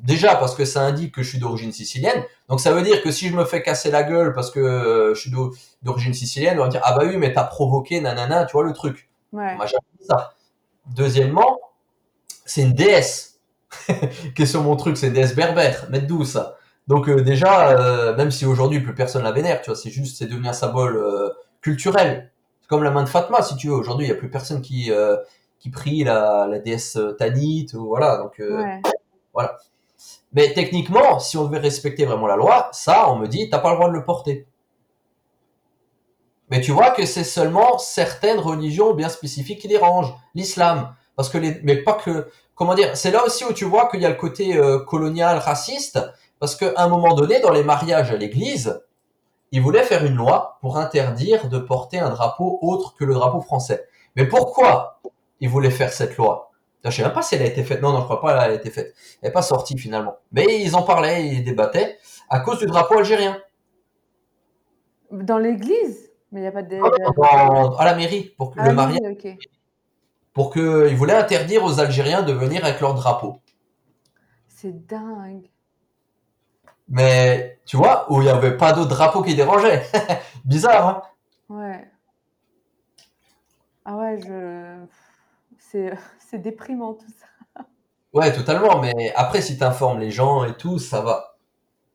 Déjà 0.00 0.34
parce 0.34 0.54
que 0.54 0.64
ça 0.64 0.80
indique 0.82 1.14
que 1.14 1.22
je 1.22 1.28
suis 1.28 1.38
d'origine 1.38 1.70
sicilienne. 1.72 2.24
Donc 2.48 2.60
ça 2.60 2.72
veut 2.72 2.82
dire 2.82 3.02
que 3.02 3.10
si 3.12 3.28
je 3.28 3.36
me 3.36 3.44
fais 3.44 3.62
casser 3.62 3.90
la 3.90 4.02
gueule 4.02 4.32
parce 4.32 4.50
que 4.50 4.58
euh, 4.58 5.14
je 5.14 5.20
suis 5.20 5.30
d'o- 5.30 5.54
d'origine 5.82 6.12
sicilienne, 6.14 6.58
on 6.58 6.62
va 6.62 6.68
dire 6.68 6.80
ah 6.82 6.98
bah 6.98 7.04
oui 7.06 7.18
mais 7.18 7.32
t'as 7.32 7.44
provoqué 7.44 8.00
nanana, 8.00 8.44
tu 8.46 8.52
vois 8.52 8.64
le 8.64 8.72
truc. 8.72 9.08
Ouais. 9.32 9.54
Moi 9.54 9.66
ça. 10.00 10.32
Deuxièmement, 10.86 11.58
c'est 12.44 12.62
une 12.62 12.74
déesse 12.74 13.40
qui 14.36 14.42
est 14.42 14.46
sur 14.46 14.62
mon 14.62 14.76
truc, 14.76 14.96
c'est 14.96 15.08
une 15.08 15.12
déesse 15.14 15.34
berbère, 15.34 15.88
mettre 15.90 16.06
d'où 16.06 16.24
ça? 16.24 16.56
Donc 16.88 17.08
euh, 17.08 17.22
déjà, 17.22 17.70
euh, 17.78 18.16
même 18.16 18.30
si 18.30 18.44
aujourd'hui 18.46 18.80
plus 18.80 18.94
personne 18.94 19.22
la 19.22 19.32
vénère, 19.32 19.62
tu 19.62 19.70
vois, 19.70 19.76
c'est 19.78 19.90
juste 19.90 20.18
c'est 20.18 20.26
devenu 20.26 20.48
un 20.48 20.52
symbole 20.52 20.96
euh, 20.96 21.30
culturel. 21.60 22.32
C'est 22.60 22.68
comme 22.68 22.82
la 22.82 22.90
main 22.90 23.04
de 23.04 23.08
Fatma, 23.08 23.42
si 23.42 23.56
tu 23.56 23.68
veux. 23.68 23.74
Aujourd'hui, 23.74 24.06
il 24.06 24.08
y 24.08 24.12
a 24.12 24.16
plus 24.16 24.30
personne 24.30 24.60
qui 24.62 24.90
qui 25.58 25.70
prie 25.70 26.04
la, 26.04 26.46
la 26.50 26.58
déesse 26.58 26.98
Tanit 27.18 27.68
ou 27.74 27.86
voilà. 27.86 28.16
Donc 28.18 28.40
Ouais. 29.34 29.48
mais 30.32 30.52
techniquement, 30.52 31.18
si 31.18 31.36
on 31.36 31.44
devait 31.46 31.58
respecter 31.58 32.04
vraiment 32.04 32.26
la 32.26 32.36
loi, 32.36 32.68
ça, 32.72 33.10
on 33.10 33.16
me 33.16 33.26
dit, 33.28 33.48
t'as 33.50 33.58
pas 33.60 33.70
le 33.70 33.76
droit 33.76 33.88
de 33.88 33.94
le 33.94 34.04
porter. 34.04 34.46
Mais 36.50 36.60
tu 36.60 36.70
vois 36.72 36.90
que 36.90 37.06
c'est 37.06 37.24
seulement 37.24 37.78
certaines 37.78 38.38
religions 38.38 38.94
bien 38.94 39.08
spécifiques 39.08 39.60
qui 39.60 39.68
dérangent. 39.68 40.14
L'islam. 40.34 40.94
Parce 41.16 41.28
que 41.28 41.38
les, 41.38 41.60
mais 41.62 41.76
pas 41.76 41.94
que, 41.94 42.28
comment 42.54 42.74
dire, 42.74 42.96
c'est 42.96 43.10
là 43.10 43.24
aussi 43.24 43.44
où 43.44 43.52
tu 43.52 43.64
vois 43.64 43.88
qu'il 43.88 44.00
y 44.00 44.06
a 44.06 44.08
le 44.08 44.16
côté 44.16 44.56
euh, 44.56 44.78
colonial, 44.80 45.38
raciste. 45.38 46.00
Parce 46.38 46.56
qu'à 46.56 46.72
un 46.76 46.88
moment 46.88 47.14
donné, 47.14 47.40
dans 47.40 47.52
les 47.52 47.62
mariages 47.62 48.10
à 48.10 48.16
l'église, 48.16 48.82
ils 49.52 49.60
voulaient 49.62 49.84
faire 49.84 50.04
une 50.04 50.16
loi 50.16 50.58
pour 50.60 50.78
interdire 50.78 51.48
de 51.48 51.58
porter 51.58 51.98
un 51.98 52.10
drapeau 52.10 52.58
autre 52.62 52.94
que 52.96 53.04
le 53.04 53.14
drapeau 53.14 53.40
français. 53.40 53.86
Mais 54.16 54.26
pourquoi 54.26 55.00
ils 55.40 55.48
voulaient 55.48 55.70
faire 55.70 55.92
cette 55.92 56.16
loi? 56.16 56.50
Je 56.84 56.90
sais 56.90 57.02
même 57.02 57.12
pas 57.12 57.22
si 57.22 57.36
elle 57.36 57.42
a 57.42 57.46
été 57.46 57.62
faite. 57.62 57.80
Non, 57.80 57.92
non, 57.92 58.00
je 58.00 58.04
crois 58.04 58.20
pas 58.20 58.32
qu'elle 58.32 58.50
a 58.50 58.54
été 58.54 58.70
faite. 58.70 58.94
Elle 59.20 59.28
n'est 59.28 59.32
pas 59.32 59.42
sortie 59.42 59.78
finalement. 59.78 60.16
Mais 60.32 60.60
ils 60.62 60.74
en 60.74 60.82
parlaient, 60.82 61.26
ils 61.26 61.44
débattaient 61.44 61.96
à 62.28 62.40
cause 62.40 62.58
du 62.58 62.66
drapeau 62.66 62.98
algérien. 62.98 63.38
Dans 65.10 65.38
l'église? 65.38 66.10
Mais 66.32 66.40
il 66.40 66.42
n'y 66.42 66.48
a 66.48 66.52
pas 66.52 66.62
de. 66.62 66.78
Dans- 66.78 67.76
à 67.76 67.84
la 67.84 67.94
mairie, 67.94 68.34
pour 68.36 68.50
que 68.50 68.58
Ah 68.58 68.64
le 68.64 68.70
oui, 68.70 68.76
mariage. 68.76 69.16
Pour 70.32 70.50
que 70.50 70.88
ils 70.88 70.96
voulaient 70.96 71.14
interdire 71.14 71.64
aux 71.64 71.80
Algériens 71.80 72.22
de 72.22 72.32
venir 72.32 72.64
avec 72.64 72.80
leur 72.80 72.94
drapeau. 72.94 73.40
C'est 74.48 74.86
dingue. 74.86 75.50
Mais 76.88 77.60
tu 77.64 77.76
vois, 77.76 78.10
où 78.12 78.20
il 78.20 78.24
n'y 78.24 78.30
avait 78.30 78.56
pas 78.56 78.72
d'autre 78.72 78.90
drapeau 78.90 79.22
qui 79.22 79.34
dérangeait. 79.34 79.82
Bizarre, 80.44 80.86
hein 80.88 81.02
Ouais. 81.48 81.90
Ah 83.84 83.96
ouais, 83.96 84.20
je. 84.20 84.84
C'est 85.58 85.92
c'est 86.18 86.38
déprimant 86.38 86.94
tout 86.94 87.10
ça. 87.18 87.64
Ouais, 88.12 88.32
totalement. 88.32 88.80
Mais 88.80 89.12
après, 89.16 89.40
si 89.40 89.56
tu 89.56 89.64
informes 89.64 90.00
les 90.00 90.10
gens 90.10 90.44
et 90.44 90.54
tout, 90.54 90.78
ça 90.78 91.00
va. 91.00 91.36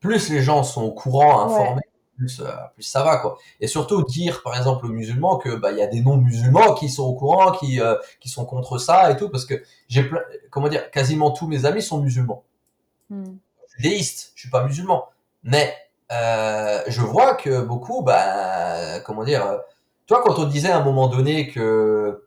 Plus 0.00 0.30
les 0.30 0.42
gens 0.42 0.62
sont 0.62 0.82
au 0.82 0.92
courant, 0.92 1.40
informés, 1.42 1.82
plus, 2.18 2.40
euh, 2.40 2.50
plus 2.74 2.82
ça 2.82 3.02
va, 3.02 3.16
quoi. 3.16 3.38
Et 3.60 3.66
surtout 3.66 4.02
dire, 4.02 4.42
par 4.42 4.56
exemple, 4.56 4.84
aux 4.86 4.90
musulmans 4.90 5.38
que 5.38 5.54
bah 5.54 5.72
il 5.72 5.78
y 5.78 5.82
a 5.82 5.86
des 5.86 6.02
non-musulmans 6.02 6.74
qui 6.74 6.90
sont 6.90 7.04
au 7.04 7.14
courant, 7.14 7.52
qui 7.52 7.80
euh, 7.80 7.94
qui 8.20 8.28
sont 8.28 8.44
contre 8.44 8.78
ça 8.78 9.10
et 9.10 9.16
tout, 9.16 9.30
parce 9.30 9.46
que 9.46 9.62
j'ai 9.88 10.02
plein, 10.02 10.20
comment 10.50 10.68
dire, 10.68 10.90
quasiment 10.90 11.30
tous 11.30 11.46
mes 11.46 11.64
amis 11.64 11.82
sont 11.82 12.00
musulmans. 12.00 12.42
Hmm. 13.08 13.36
Je 13.68 13.74
suis 13.74 13.82
déiste, 13.82 14.32
je 14.34 14.40
suis 14.42 14.50
pas 14.50 14.64
musulman, 14.64 15.08
mais 15.44 15.74
euh, 16.12 16.82
je 16.88 17.00
vois 17.00 17.34
que 17.36 17.62
beaucoup, 17.62 18.02
bah, 18.02 19.00
comment 19.00 19.24
dire, 19.24 19.60
vois, 20.08 20.22
quand 20.22 20.38
on 20.38 20.44
disait 20.44 20.70
à 20.70 20.78
un 20.78 20.84
moment 20.84 21.08
donné 21.08 21.48
que 21.48 22.24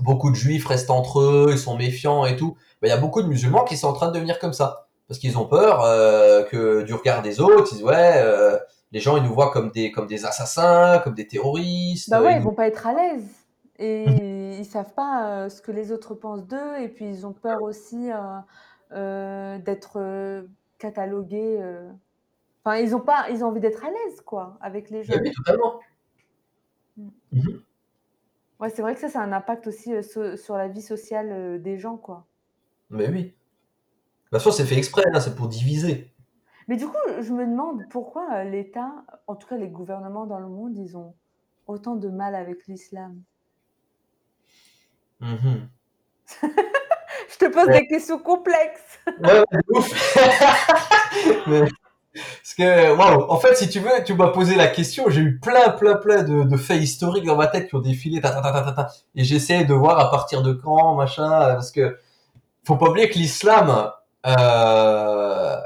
beaucoup 0.00 0.30
de 0.30 0.36
juifs 0.36 0.66
restent 0.66 0.90
entre 0.90 1.20
eux, 1.20 1.48
ils 1.52 1.58
sont 1.58 1.76
méfiants 1.76 2.24
et 2.24 2.36
tout, 2.36 2.56
bah, 2.80 2.88
il 2.88 2.90
y 2.90 2.94
a 2.94 2.96
beaucoup 2.96 3.22
de 3.22 3.28
musulmans 3.28 3.64
qui 3.64 3.76
sont 3.76 3.88
en 3.88 3.92
train 3.92 4.08
de 4.08 4.14
devenir 4.14 4.38
comme 4.38 4.52
ça. 4.52 4.88
Parce 5.08 5.18
qu'ils 5.18 5.38
ont 5.38 5.46
peur 5.46 5.82
euh, 5.84 6.42
que 6.44 6.82
du 6.82 6.92
regard 6.92 7.22
des 7.22 7.40
autres, 7.40 7.68
ils 7.70 7.76
disent 7.76 7.84
ouais, 7.84 8.14
euh, 8.16 8.58
les 8.92 9.00
gens 9.00 9.16
ils 9.16 9.22
nous 9.22 9.32
voient 9.32 9.50
comme 9.50 9.70
des 9.70 9.90
comme 9.92 10.06
des 10.06 10.24
assassins, 10.24 11.00
comme 11.04 11.14
des 11.14 11.26
terroristes. 11.26 12.10
Bah 12.10 12.22
ouais, 12.22 12.34
ils 12.34 12.36
ils 12.38 12.42
vont 12.42 12.54
pas 12.54 12.66
être 12.66 12.86
à 12.86 12.94
l'aise. 12.94 13.28
Et 13.78 14.04
ils 14.58 14.64
savent 14.64 14.94
pas 14.94 15.30
euh, 15.30 15.48
ce 15.48 15.62
que 15.62 15.72
les 15.72 15.92
autres 15.92 16.14
pensent 16.14 16.46
d'eux. 16.46 16.80
Et 16.80 16.88
puis 16.88 17.06
ils 17.06 17.26
ont 17.26 17.32
peur 17.32 17.62
aussi 17.62 18.10
euh, 18.10 18.16
euh, 18.92 19.58
d'être 19.58 20.44
catalogués. 20.78 21.62
Enfin, 22.64 22.76
ils 22.76 22.94
ont 22.94 23.00
pas, 23.00 23.30
ils 23.30 23.44
ont 23.44 23.48
envie 23.48 23.60
d'être 23.60 23.84
à 23.84 23.88
l'aise, 23.88 24.20
quoi, 24.20 24.58
avec 24.60 24.90
les 24.90 25.02
gens. 25.04 25.14
Oui, 25.22 25.32
totalement. 25.32 25.80
Ouais, 28.60 28.70
c'est 28.70 28.82
vrai 28.82 28.94
que 28.94 29.00
ça, 29.00 29.08
ça 29.08 29.20
a 29.20 29.24
un 29.24 29.32
impact 29.32 29.68
aussi 29.68 29.94
euh, 29.94 30.02
so- 30.02 30.36
sur 30.36 30.56
la 30.56 30.66
vie 30.68 30.82
sociale 30.82 31.30
euh, 31.30 31.58
des 31.58 31.78
gens, 31.78 31.96
quoi. 31.96 32.26
Mais 32.90 33.08
oui. 33.08 33.34
Bien 34.32 34.40
sûr, 34.40 34.52
c'est 34.52 34.64
fait 34.64 34.76
exprès, 34.76 35.04
hein, 35.12 35.20
c'est 35.20 35.36
pour 35.36 35.48
diviser. 35.48 36.12
Mais 36.68 36.76
du 36.76 36.86
coup, 36.86 36.96
je 37.20 37.32
me 37.32 37.46
demande 37.46 37.82
pourquoi 37.90 38.26
euh, 38.34 38.44
l'État, 38.44 38.90
en 39.26 39.34
tout 39.36 39.48
cas 39.48 39.56
les 39.56 39.68
gouvernements 39.68 40.26
dans 40.26 40.38
le 40.38 40.48
monde, 40.48 40.76
ils 40.76 40.96
ont 40.96 41.14
autant 41.66 41.96
de 41.96 42.08
mal 42.08 42.34
avec 42.34 42.66
l'islam. 42.66 43.20
Mhm. 45.20 45.68
Je 47.30 47.36
te 47.38 47.46
pose 47.52 47.66
Ouais. 47.68 47.80
des 47.80 47.86
questions 47.86 48.18
complexes. 48.18 48.98
Ouais, 49.22 49.42
ouf. 49.70 50.16
Mais- 51.46 51.62
parce 52.14 52.54
que, 52.54 52.96
waouh, 52.96 53.30
en 53.30 53.38
fait, 53.38 53.54
si 53.54 53.68
tu 53.68 53.78
veux, 53.80 53.90
tu 54.04 54.14
m'as 54.14 54.28
posé 54.28 54.56
la 54.56 54.66
question, 54.66 55.04
j'ai 55.08 55.20
eu 55.20 55.38
plein, 55.38 55.70
plein, 55.70 55.94
plein 55.96 56.22
de, 56.24 56.42
de 56.42 56.56
faits 56.56 56.82
historiques 56.82 57.24
dans 57.26 57.36
ma 57.36 57.46
tête 57.46 57.68
qui 57.68 57.76
ont 57.76 57.80
défilé, 57.80 58.20
ta, 58.20 58.30
ta, 58.30 58.40
ta, 58.42 58.52
ta, 58.52 58.62
ta, 58.62 58.72
ta. 58.72 58.88
et 59.14 59.22
j'essaie 59.24 59.64
de 59.64 59.72
voir 59.74 59.98
à 60.00 60.10
partir 60.10 60.42
de 60.42 60.52
quand, 60.52 60.94
machin, 60.96 61.30
euh, 61.30 61.52
parce 61.54 61.70
que 61.70 61.96
faut 62.64 62.76
pas 62.76 62.88
oublier 62.90 63.08
que 63.08 63.18
l'islam, 63.18 63.92
euh... 64.26 65.56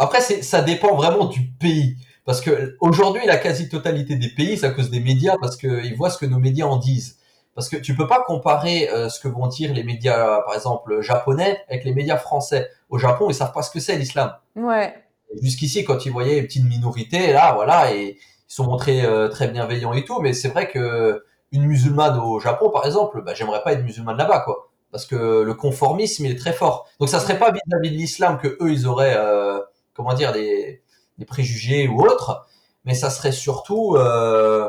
après, 0.00 0.20
ça 0.20 0.62
dépend 0.62 0.94
vraiment 0.96 1.26
du 1.26 1.42
pays. 1.60 1.96
Parce 2.24 2.40
que 2.40 2.76
aujourd'hui, 2.80 3.26
la 3.26 3.36
quasi-totalité 3.36 4.16
des 4.16 4.28
pays, 4.28 4.56
c'est 4.56 4.66
à 4.66 4.70
cause 4.70 4.90
des 4.90 5.00
médias, 5.00 5.36
parce 5.40 5.56
qu'ils 5.56 5.94
voient 5.96 6.10
ce 6.10 6.18
que 6.18 6.26
nos 6.26 6.38
médias 6.38 6.66
en 6.66 6.76
disent. 6.76 7.18
Parce 7.54 7.68
que 7.68 7.76
tu 7.76 7.94
peux 7.94 8.06
pas 8.06 8.22
comparer 8.26 8.88
euh, 8.88 9.08
ce 9.08 9.20
que 9.20 9.28
vont 9.28 9.46
dire 9.46 9.74
les 9.74 9.82
médias, 9.82 10.40
par 10.42 10.54
exemple, 10.54 11.02
japonais, 11.02 11.60
avec 11.68 11.84
les 11.84 11.92
médias 11.92 12.16
français. 12.16 12.70
Au 12.88 12.98
Japon, 12.98 13.26
ils 13.28 13.34
savent 13.34 13.52
pas 13.52 13.62
ce 13.62 13.70
que 13.70 13.80
c'est 13.80 13.96
l'islam. 13.96 14.32
Ouais. 14.56 14.94
Jusqu'ici, 15.42 15.84
quand 15.84 16.06
ils 16.06 16.12
voyaient 16.12 16.38
une 16.38 16.46
petite 16.46 16.64
minorité, 16.64 17.32
là, 17.32 17.52
voilà, 17.52 17.94
et 17.94 18.16
ils 18.18 18.52
sont 18.52 18.64
montrés 18.64 19.04
euh, 19.04 19.28
très 19.28 19.48
bienveillants 19.48 19.92
et 19.92 20.04
tout, 20.04 20.20
mais 20.20 20.32
c'est 20.32 20.48
vrai 20.48 20.68
que 20.68 21.22
une 21.52 21.66
musulmane 21.66 22.18
au 22.18 22.40
Japon, 22.40 22.70
par 22.70 22.86
exemple, 22.86 23.22
bah, 23.22 23.34
j'aimerais 23.34 23.62
pas 23.62 23.72
être 23.74 23.84
musulmane 23.84 24.16
là-bas, 24.16 24.40
quoi, 24.40 24.70
parce 24.92 25.04
que 25.04 25.42
le 25.42 25.54
conformisme 25.54 26.24
il 26.24 26.32
est 26.32 26.38
très 26.38 26.52
fort. 26.52 26.88
Donc 26.98 27.08
ça 27.08 27.20
serait 27.20 27.38
pas 27.38 27.50
vis-à-vis 27.50 27.90
de 27.90 27.96
l'islam 27.96 28.38
que 28.38 28.48
eux 28.60 28.70
ils 28.70 28.86
auraient, 28.86 29.16
euh, 29.16 29.60
comment 30.00 30.14
dire, 30.14 30.32
des, 30.32 30.82
des 31.18 31.24
préjugés 31.24 31.86
ou 31.88 32.02
autres, 32.02 32.46
mais 32.84 32.94
ça 32.94 33.10
serait 33.10 33.32
surtout 33.32 33.96
euh, 33.96 34.68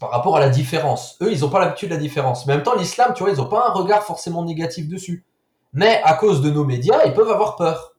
par 0.00 0.10
rapport 0.10 0.36
à 0.36 0.40
la 0.40 0.48
différence. 0.48 1.16
Eux, 1.20 1.32
ils 1.32 1.44
ont 1.44 1.50
pas 1.50 1.58
l'habitude 1.58 1.90
de 1.90 1.94
la 1.94 2.00
différence. 2.00 2.46
Mais 2.46 2.52
en 2.52 2.56
même 2.56 2.64
temps, 2.64 2.76
l'islam, 2.76 3.12
tu 3.14 3.22
vois, 3.22 3.32
ils 3.32 3.40
ont 3.40 3.48
pas 3.48 3.68
un 3.68 3.72
regard 3.72 4.04
forcément 4.04 4.44
négatif 4.44 4.88
dessus. 4.88 5.24
Mais 5.72 6.00
à 6.04 6.14
cause 6.14 6.40
de 6.40 6.50
nos 6.50 6.64
médias, 6.64 7.04
ils 7.04 7.12
peuvent 7.12 7.30
avoir 7.30 7.56
peur. 7.56 7.94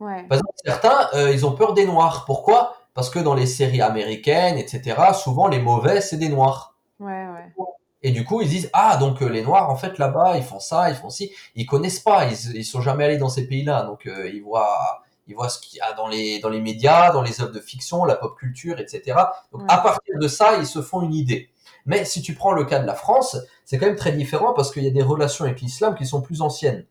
Ouais. 0.00 0.22
Par 0.24 0.38
exemple, 0.38 0.54
certains, 0.64 1.08
euh, 1.14 1.32
ils 1.32 1.46
ont 1.46 1.52
peur 1.52 1.72
des 1.72 1.86
noirs. 1.86 2.24
Pourquoi? 2.26 2.76
Parce 2.92 3.10
que 3.10 3.18
dans 3.18 3.34
les 3.34 3.46
séries 3.46 3.80
américaines, 3.80 4.58
etc., 4.58 4.96
souvent 5.14 5.48
les 5.48 5.58
mauvais, 5.58 6.00
c'est 6.00 6.18
des 6.18 6.28
noirs. 6.28 6.76
Ouais, 7.00 7.26
ouais. 7.28 7.66
Et 8.04 8.10
du 8.10 8.22
coup, 8.22 8.42
ils 8.42 8.48
disent 8.48 8.68
ah 8.74 8.98
donc 8.98 9.22
euh, 9.22 9.28
les 9.28 9.42
Noirs 9.42 9.70
en 9.70 9.76
fait 9.76 9.98
là-bas 9.98 10.36
ils 10.36 10.44
font 10.44 10.60
ça, 10.60 10.90
ils 10.90 10.94
font 10.94 11.08
ci, 11.08 11.32
ils 11.54 11.64
connaissent 11.64 12.00
pas, 12.00 12.26
ils, 12.26 12.54
ils 12.54 12.64
sont 12.64 12.82
jamais 12.82 13.04
allés 13.04 13.16
dans 13.16 13.30
ces 13.30 13.48
pays-là, 13.48 13.82
donc 13.84 14.06
euh, 14.06 14.28
ils 14.28 14.42
voient 14.42 15.02
ils 15.26 15.34
voient 15.34 15.48
ce 15.48 15.58
qu'il 15.60 15.78
y 15.78 15.80
a 15.80 15.92
dans 15.94 16.08
les 16.08 16.38
dans 16.40 16.48
les 16.50 16.60
médias, 16.60 17.12
dans 17.12 17.22
les 17.22 17.40
œuvres 17.40 17.52
de 17.52 17.60
fiction, 17.60 18.04
la 18.04 18.16
pop 18.16 18.36
culture, 18.38 18.78
etc. 18.80 19.18
Donc 19.52 19.62
Ouais. 19.62 19.66
à 19.70 19.78
partir 19.78 20.18
de 20.20 20.28
ça, 20.28 20.56
ils 20.58 20.66
se 20.66 20.82
font 20.82 21.00
une 21.02 21.14
idée. 21.14 21.50
Mais 21.86 22.04
si 22.04 22.22
tu 22.22 22.34
prends 22.34 22.52
le 22.52 22.64
cas 22.64 22.78
de 22.80 22.86
la 22.86 22.94
France, 22.94 23.36
c'est 23.64 23.78
quand 23.78 23.86
même 23.86 23.96
très 23.96 24.12
différent 24.12 24.52
parce 24.54 24.70
qu'il 24.72 24.84
y 24.84 24.86
a 24.88 24.90
des 24.90 25.02
relations 25.02 25.44
avec 25.44 25.60
l'islam 25.60 25.94
qui 25.96 26.06
sont 26.06 26.20
plus 26.22 26.40
anciennes 26.42 26.86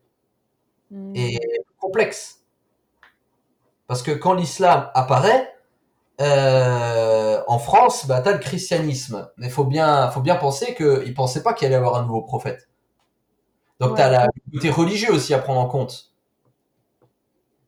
Hmm. 0.90 1.12
et 1.16 1.40
complexes. 1.80 2.42
Parce 3.86 4.02
que 4.02 4.10
quand 4.12 4.34
l'islam 4.34 4.90
apparaît, 4.94 5.54
euh, 6.20 7.42
en 7.48 7.58
France, 7.58 8.06
bah, 8.06 8.20
tu 8.22 8.28
as 8.28 8.32
le 8.32 8.38
christianisme. 8.38 9.30
Mais 9.36 9.46
il 9.46 9.52
faut 9.52 9.64
bien, 9.64 10.10
faut 10.10 10.20
bien 10.20 10.36
penser 10.36 10.74
qu'ils 10.74 10.86
ne 10.86 11.12
pensaient 11.14 11.42
pas 11.42 11.54
qu'il 11.54 11.66
allait 11.66 11.74
y 11.74 11.78
avoir 11.78 11.96
un 11.96 12.02
nouveau 12.04 12.22
prophète. 12.22 12.68
Donc 13.80 13.96
tu 13.96 14.02
as 14.02 14.10
Ouais. 14.10 14.26
le 14.52 14.58
côté 14.58 14.70
religieux 14.70 15.12
aussi 15.12 15.34
à 15.34 15.38
prendre 15.38 15.60
en 15.60 15.66
compte. 15.68 16.13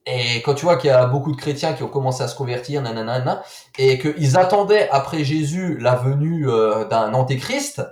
Et 0.07 0.41
quand 0.43 0.55
tu 0.55 0.65
vois 0.65 0.77
qu'il 0.77 0.89
y 0.89 0.93
a 0.93 1.07
beaucoup 1.07 1.33
de 1.33 1.37
chrétiens 1.37 1.73
qui 1.75 1.83
ont 1.83 1.89
commencé 1.89 2.23
à 2.23 2.29
se 2.29 2.37
convertir, 2.37 2.81
nanana, 2.81 3.43
et 3.77 3.99
qu'ils 3.99 4.39
attendaient 4.39 4.89
après 4.91 5.25
Jésus 5.25 5.79
la 5.79 5.97
venue 5.97 6.49
euh, 6.49 6.85
d'un 6.85 7.13
antéchrist, 7.13 7.83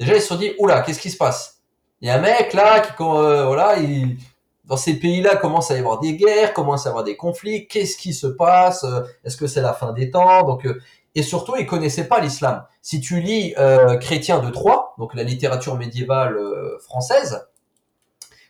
déjà 0.00 0.16
ils 0.16 0.20
se 0.20 0.26
sont 0.26 0.36
dit, 0.36 0.52
oula, 0.58 0.82
qu'est-ce 0.82 1.00
qui 1.00 1.10
se 1.10 1.16
passe? 1.16 1.60
Il 2.00 2.08
y 2.08 2.10
a 2.10 2.16
un 2.16 2.20
mec 2.20 2.52
là 2.52 2.80
qui, 2.80 2.92
euh, 3.00 3.46
voilà, 3.46 3.78
il, 3.78 4.18
dans 4.64 4.76
ces 4.76 4.98
pays-là, 4.98 5.36
commence 5.36 5.70
à 5.70 5.76
y 5.76 5.78
avoir 5.78 6.00
des 6.00 6.16
guerres, 6.16 6.52
commence 6.54 6.86
à 6.86 6.88
y 6.88 6.90
avoir 6.90 7.04
des 7.04 7.16
conflits. 7.16 7.68
Qu'est-ce 7.68 7.96
qui 7.96 8.14
se 8.14 8.26
passe? 8.26 8.84
Est-ce 9.24 9.36
que 9.36 9.46
c'est 9.46 9.60
la 9.60 9.74
fin 9.74 9.92
des 9.92 10.10
temps? 10.10 10.42
Donc, 10.44 10.66
euh, 10.66 10.80
et 11.14 11.22
surtout, 11.22 11.54
ils 11.56 11.66
connaissaient 11.66 12.08
pas 12.08 12.20
l'islam. 12.20 12.64
Si 12.82 13.00
tu 13.00 13.20
lis 13.20 13.54
euh, 13.58 13.96
Chrétien 13.98 14.40
de 14.40 14.50
Troyes, 14.50 14.94
donc 14.98 15.14
la 15.14 15.22
littérature 15.22 15.76
médiévale 15.76 16.36
euh, 16.36 16.78
française, 16.80 17.46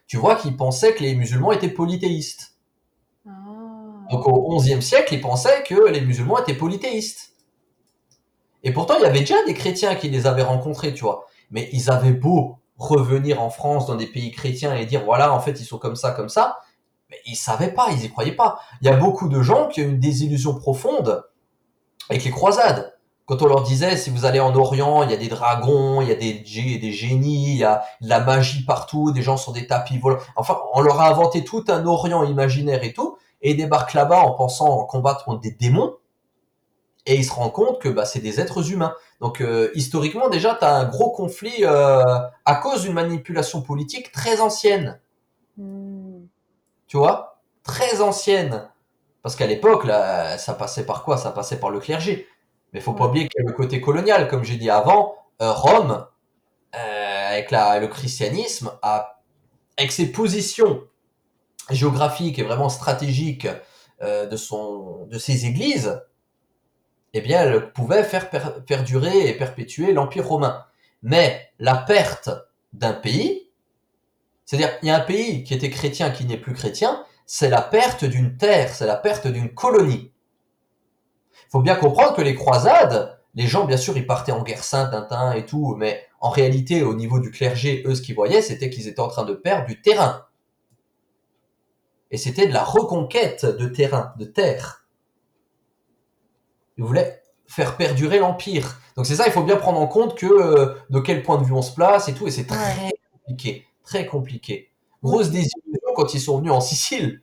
tu 0.06 0.16
vois 0.16 0.36
qu'ils 0.36 0.56
pensaient 0.56 0.94
que 0.94 1.02
les 1.02 1.14
musulmans 1.14 1.52
étaient 1.52 1.68
polythéistes. 1.68 2.53
Donc 4.10 4.26
au 4.26 4.56
XIe 4.58 4.82
siècle, 4.82 5.14
ils 5.14 5.20
pensaient 5.20 5.62
que 5.62 5.88
les 5.88 6.00
musulmans 6.00 6.38
étaient 6.38 6.54
polythéistes. 6.54 7.34
Et 8.62 8.72
pourtant, 8.72 8.94
il 8.98 9.02
y 9.02 9.06
avait 9.06 9.20
déjà 9.20 9.42
des 9.44 9.54
chrétiens 9.54 9.94
qui 9.94 10.08
les 10.08 10.26
avaient 10.26 10.42
rencontrés, 10.42 10.94
tu 10.94 11.04
vois. 11.04 11.26
Mais 11.50 11.68
ils 11.72 11.90
avaient 11.90 12.12
beau 12.12 12.58
revenir 12.76 13.40
en 13.42 13.50
France 13.50 13.86
dans 13.86 13.94
des 13.94 14.06
pays 14.06 14.32
chrétiens 14.32 14.74
et 14.74 14.86
dire 14.86 15.04
voilà, 15.04 15.32
en 15.32 15.40
fait, 15.40 15.60
ils 15.60 15.64
sont 15.64 15.78
comme 15.78 15.96
ça, 15.96 16.10
comme 16.12 16.28
ça. 16.28 16.58
Mais 17.10 17.18
ils 17.26 17.36
savaient 17.36 17.72
pas, 17.72 17.88
ils 17.92 18.04
y 18.04 18.10
croyaient 18.10 18.32
pas. 18.32 18.58
Il 18.80 18.86
y 18.86 18.90
a 18.90 18.96
beaucoup 18.96 19.28
de 19.28 19.42
gens 19.42 19.68
qui 19.68 19.82
ont 19.82 19.84
une 19.84 20.00
désillusion 20.00 20.54
profonde 20.54 21.24
avec 22.08 22.24
les 22.24 22.30
croisades. 22.30 22.94
Quand 23.26 23.40
on 23.40 23.46
leur 23.46 23.62
disait 23.62 23.96
si 23.96 24.10
vous 24.10 24.26
allez 24.26 24.40
en 24.40 24.54
Orient, 24.54 25.02
il 25.02 25.10
y 25.10 25.14
a 25.14 25.16
des 25.16 25.28
dragons, 25.28 26.02
il 26.02 26.08
y 26.08 26.12
a 26.12 26.14
des, 26.14 26.32
des 26.34 26.92
génies, 26.92 27.52
il 27.52 27.58
y 27.58 27.64
a 27.64 27.82
de 28.02 28.08
la 28.08 28.20
magie 28.20 28.64
partout, 28.64 29.12
des 29.12 29.22
gens 29.22 29.38
sur 29.38 29.52
des 29.52 29.66
tapis 29.66 29.98
volants. 29.98 30.20
Enfin, 30.36 30.58
on 30.74 30.82
leur 30.82 31.00
a 31.00 31.08
inventé 31.08 31.42
tout 31.42 31.64
un 31.68 31.86
Orient 31.86 32.22
imaginaire 32.24 32.84
et 32.84 32.92
tout, 32.92 33.16
et 33.44 33.52
ils 33.52 33.56
débarquent 33.56 33.92
là-bas 33.94 34.18
en 34.22 34.32
pensant 34.32 34.84
combattre 34.86 35.24
contre 35.24 35.40
des 35.42 35.52
démons, 35.52 35.96
et 37.06 37.14
ils 37.14 37.24
se 37.24 37.32
rendent 37.32 37.52
compte 37.52 37.80
que 37.80 37.88
bah, 37.88 38.06
c'est 38.06 38.18
des 38.18 38.40
êtres 38.40 38.72
humains. 38.72 38.94
Donc 39.20 39.40
euh, 39.40 39.70
historiquement 39.74 40.28
déjà, 40.28 40.56
tu 40.56 40.64
as 40.64 40.74
un 40.74 40.86
gros 40.86 41.10
conflit 41.12 41.62
euh, 41.62 42.02
à 42.44 42.54
cause 42.56 42.82
d'une 42.82 42.94
manipulation 42.94 43.62
politique 43.62 44.10
très 44.10 44.40
ancienne, 44.40 44.98
Hmm. 45.56 46.26
tu 46.88 46.96
vois, 46.96 47.40
très 47.62 48.00
ancienne. 48.00 48.68
Parce 49.22 49.36
qu'à 49.36 49.46
l'époque, 49.46 49.84
là, 49.84 50.36
ça 50.36 50.52
passait 50.52 50.84
par 50.84 51.04
quoi? 51.04 51.16
Ça 51.16 51.30
passait 51.30 51.60
par 51.60 51.70
le 51.70 51.78
clergé. 51.78 52.26
Mais 52.72 52.80
faut 52.80 52.92
pas 52.92 53.06
oublier 53.06 53.28
qu'il 53.28 53.40
y 53.40 53.46
a 53.46 53.48
le 53.48 53.54
côté 53.56 53.80
colonial, 53.80 54.26
comme 54.26 54.42
j'ai 54.42 54.56
dit 54.56 54.68
avant. 54.68 55.14
euh, 55.42 55.52
Rome, 55.52 56.06
avec 56.72 57.50
la, 57.52 57.78
le 57.78 57.86
christianisme, 57.86 58.72
a, 58.82 59.20
avec 59.78 59.92
ses 59.92 60.10
positions 60.10 60.82
géographiques 61.70 62.38
et 62.38 62.42
vraiment 62.42 62.68
stratégiques 62.68 63.48
euh, 64.02 64.26
de 64.26 64.36
son, 64.36 65.06
de 65.06 65.18
ses 65.18 65.46
églises, 65.46 66.02
eh 67.12 67.20
bien, 67.20 67.42
elle 67.42 67.72
pouvait 67.72 68.02
faire 68.02 68.28
per- 68.28 68.60
perdurer 68.66 69.28
et 69.28 69.34
perpétuer 69.34 69.92
l'empire 69.92 70.26
romain. 70.26 70.64
Mais 71.02 71.52
la 71.58 71.76
perte 71.76 72.30
d'un 72.72 72.92
pays, 72.92 73.50
c'est-à-dire 74.44 74.70
il 74.82 74.88
y 74.88 74.90
a 74.90 74.96
un 74.96 75.00
pays 75.00 75.44
qui 75.44 75.54
était 75.54 75.70
chrétien 75.70 76.10
qui 76.10 76.24
n'est 76.24 76.36
plus 76.36 76.54
chrétien, 76.54 77.04
c'est 77.26 77.48
la 77.48 77.62
perte 77.62 78.04
d'une 78.04 78.36
terre, 78.36 78.74
c'est 78.74 78.86
la 78.86 78.96
perte 78.96 79.26
d'une 79.26 79.54
colonie. 79.54 80.12
Il 81.32 81.50
faut 81.50 81.60
bien 81.60 81.76
comprendre 81.76 82.14
que 82.16 82.22
les 82.22 82.34
croisades, 82.34 83.18
les 83.34 83.46
gens, 83.46 83.64
bien 83.64 83.76
sûr, 83.76 83.96
ils 83.96 84.06
partaient 84.06 84.32
en 84.32 84.42
guerre 84.42 84.64
sainte, 84.64 84.90
Tintin 84.90 85.32
et 85.32 85.46
tout, 85.46 85.76
mais 85.76 86.06
en 86.20 86.30
réalité, 86.30 86.82
au 86.82 86.94
niveau 86.94 87.20
du 87.20 87.30
clergé, 87.30 87.82
eux, 87.86 87.94
ce 87.94 88.02
qu'ils 88.02 88.14
voyaient, 88.14 88.42
c'était 88.42 88.70
qu'ils 88.70 88.88
étaient 88.88 89.00
en 89.00 89.08
train 89.08 89.24
de 89.24 89.34
perdre 89.34 89.66
du 89.66 89.80
terrain. 89.80 90.26
Et 92.14 92.16
c'était 92.16 92.46
de 92.46 92.52
la 92.52 92.62
reconquête 92.62 93.44
de 93.44 93.66
terrain, 93.66 94.14
de 94.20 94.24
terre. 94.24 94.86
Ils 96.78 96.84
voulaient 96.84 97.24
faire 97.48 97.76
perdurer 97.76 98.20
l'empire. 98.20 98.80
Donc 98.94 99.04
c'est 99.04 99.16
ça, 99.16 99.26
il 99.26 99.32
faut 99.32 99.42
bien 99.42 99.56
prendre 99.56 99.80
en 99.80 99.88
compte 99.88 100.16
que 100.16 100.26
euh, 100.26 100.76
de 100.90 101.00
quel 101.00 101.24
point 101.24 101.38
de 101.38 101.44
vue 101.44 101.52
on 101.52 101.60
se 101.60 101.74
place 101.74 102.08
et 102.08 102.14
tout, 102.14 102.28
et 102.28 102.30
c'est 102.30 102.46
très 102.46 102.92
compliqué, 103.10 103.66
très 103.82 104.06
compliqué. 104.06 104.70
Grosse 105.02 105.30
désillusion 105.30 105.90
quand 105.96 106.14
ils 106.14 106.20
sont 106.20 106.38
venus 106.38 106.52
en 106.52 106.60
Sicile. 106.60 107.20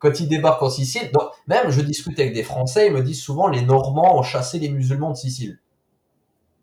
Quand 0.00 0.18
ils 0.18 0.26
débarquent 0.26 0.64
en 0.64 0.70
Sicile, 0.70 1.12
donc, 1.12 1.30
même 1.46 1.70
je 1.70 1.80
discute 1.80 2.18
avec 2.18 2.34
des 2.34 2.42
Français, 2.42 2.88
ils 2.88 2.92
me 2.92 3.04
disent 3.04 3.22
souvent 3.22 3.46
les 3.46 3.62
Normands 3.62 4.18
ont 4.18 4.24
chassé 4.24 4.58
les 4.58 4.70
musulmans 4.70 5.10
de 5.10 5.16
Sicile. 5.16 5.60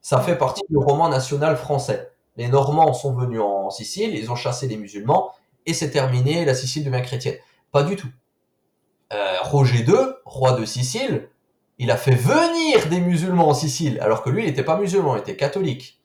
Ça 0.01 0.19
fait 0.19 0.38
partie 0.38 0.64
du 0.69 0.76
roman 0.76 1.07
national 1.07 1.56
français. 1.56 2.11
Les 2.35 2.49
Normands 2.49 2.91
sont 2.91 3.14
venus 3.14 3.39
en 3.39 3.69
Sicile, 3.69 4.15
ils 4.15 4.30
ont 4.30 4.35
chassé 4.35 4.68
les 4.68 4.76
musulmans, 4.76 5.31
et 5.65 5.73
c'est 5.73 5.91
terminé, 5.91 6.43
la 6.43 6.56
Sicile 6.56 6.84
devient 6.84 7.03
chrétienne. 7.03 7.38
Pas 7.72 7.84
du 7.84 7.96
tout. 7.96 8.10
Euh, 9.14 9.38
Roger 9.41 9.84
II, 9.84 9.96
roi 10.26 10.54
de 10.54 10.66
Sicile, 10.66 11.30
il 11.78 11.91
a 11.91 11.98
fait 11.98 12.16
venir 12.16 12.88
des 12.90 13.00
musulmans 13.00 13.50
en 13.50 13.54
Sicile, 13.54 14.00
alors 14.02 14.22
que 14.22 14.30
lui, 14.30 14.44
il 14.44 14.48
n'était 14.48 14.64
pas 14.64 14.78
musulman, 14.78 15.16
il 15.16 15.20
était 15.20 15.38
catholique. 15.38 16.02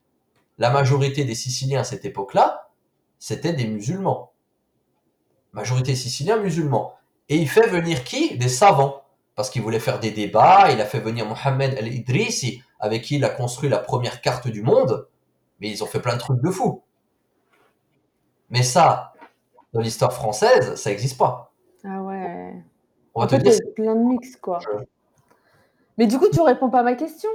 La 0.58 0.70
majorité 0.70 1.24
des 1.24 1.34
Siciliens 1.34 1.80
à 1.80 1.84
cette 1.84 2.04
époque-là, 2.04 2.70
c'était 3.18 3.52
des 3.52 3.66
musulmans. 3.66 4.32
Majorité 5.54 5.94
siciliens 5.94 6.36
musulmans. 6.36 6.94
Et 7.28 7.36
il 7.36 7.48
fait 7.48 7.68
venir 7.68 8.04
qui? 8.04 8.36
Des 8.36 8.48
savants. 8.48 9.04
Parce 9.36 9.50
qu'il 9.50 9.62
voulait 9.62 9.80
faire 9.80 9.98
des 9.98 10.10
débats, 10.10 10.70
il 10.70 10.80
a 10.80 10.84
fait 10.84 11.00
venir 11.00 11.24
Mohamed 11.26 11.74
El-Idrissi, 11.74 12.62
avec 12.78 13.02
qui 13.02 13.16
il 13.16 13.24
a 13.24 13.30
construit 13.30 13.70
la 13.70 13.78
première 13.78 14.20
carte 14.20 14.48
du 14.48 14.62
monde. 14.62 15.08
Mais 15.60 15.70
ils 15.70 15.82
ont 15.82 15.86
fait 15.86 16.00
plein 16.00 16.14
de 16.14 16.20
trucs 16.20 16.42
de 16.42 16.50
fou. 16.50 16.82
Mais 18.50 18.62
ça, 18.62 19.14
dans 19.72 19.80
l'histoire 19.80 20.12
française, 20.12 20.74
ça 20.74 20.90
n'existe 20.90 21.18
pas. 21.18 21.43
Ouais. 22.34 22.54
On 23.14 23.20
va 23.20 23.24
En 23.26 23.28
te 23.28 23.36
fait, 23.36 23.42
dire, 23.42 23.52
il 23.52 23.56
y 23.56 23.68
a 23.68 23.72
plein 23.74 23.94
de 23.94 24.04
mix, 24.04 24.36
quoi. 24.36 24.58
Je- 24.60 24.84
Mais 25.98 26.06
du 26.06 26.18
coup, 26.18 26.26
tu 26.32 26.40
réponds 26.40 26.70
pas 26.70 26.80
à 26.80 26.82
ma 26.82 26.94
question. 26.94 27.30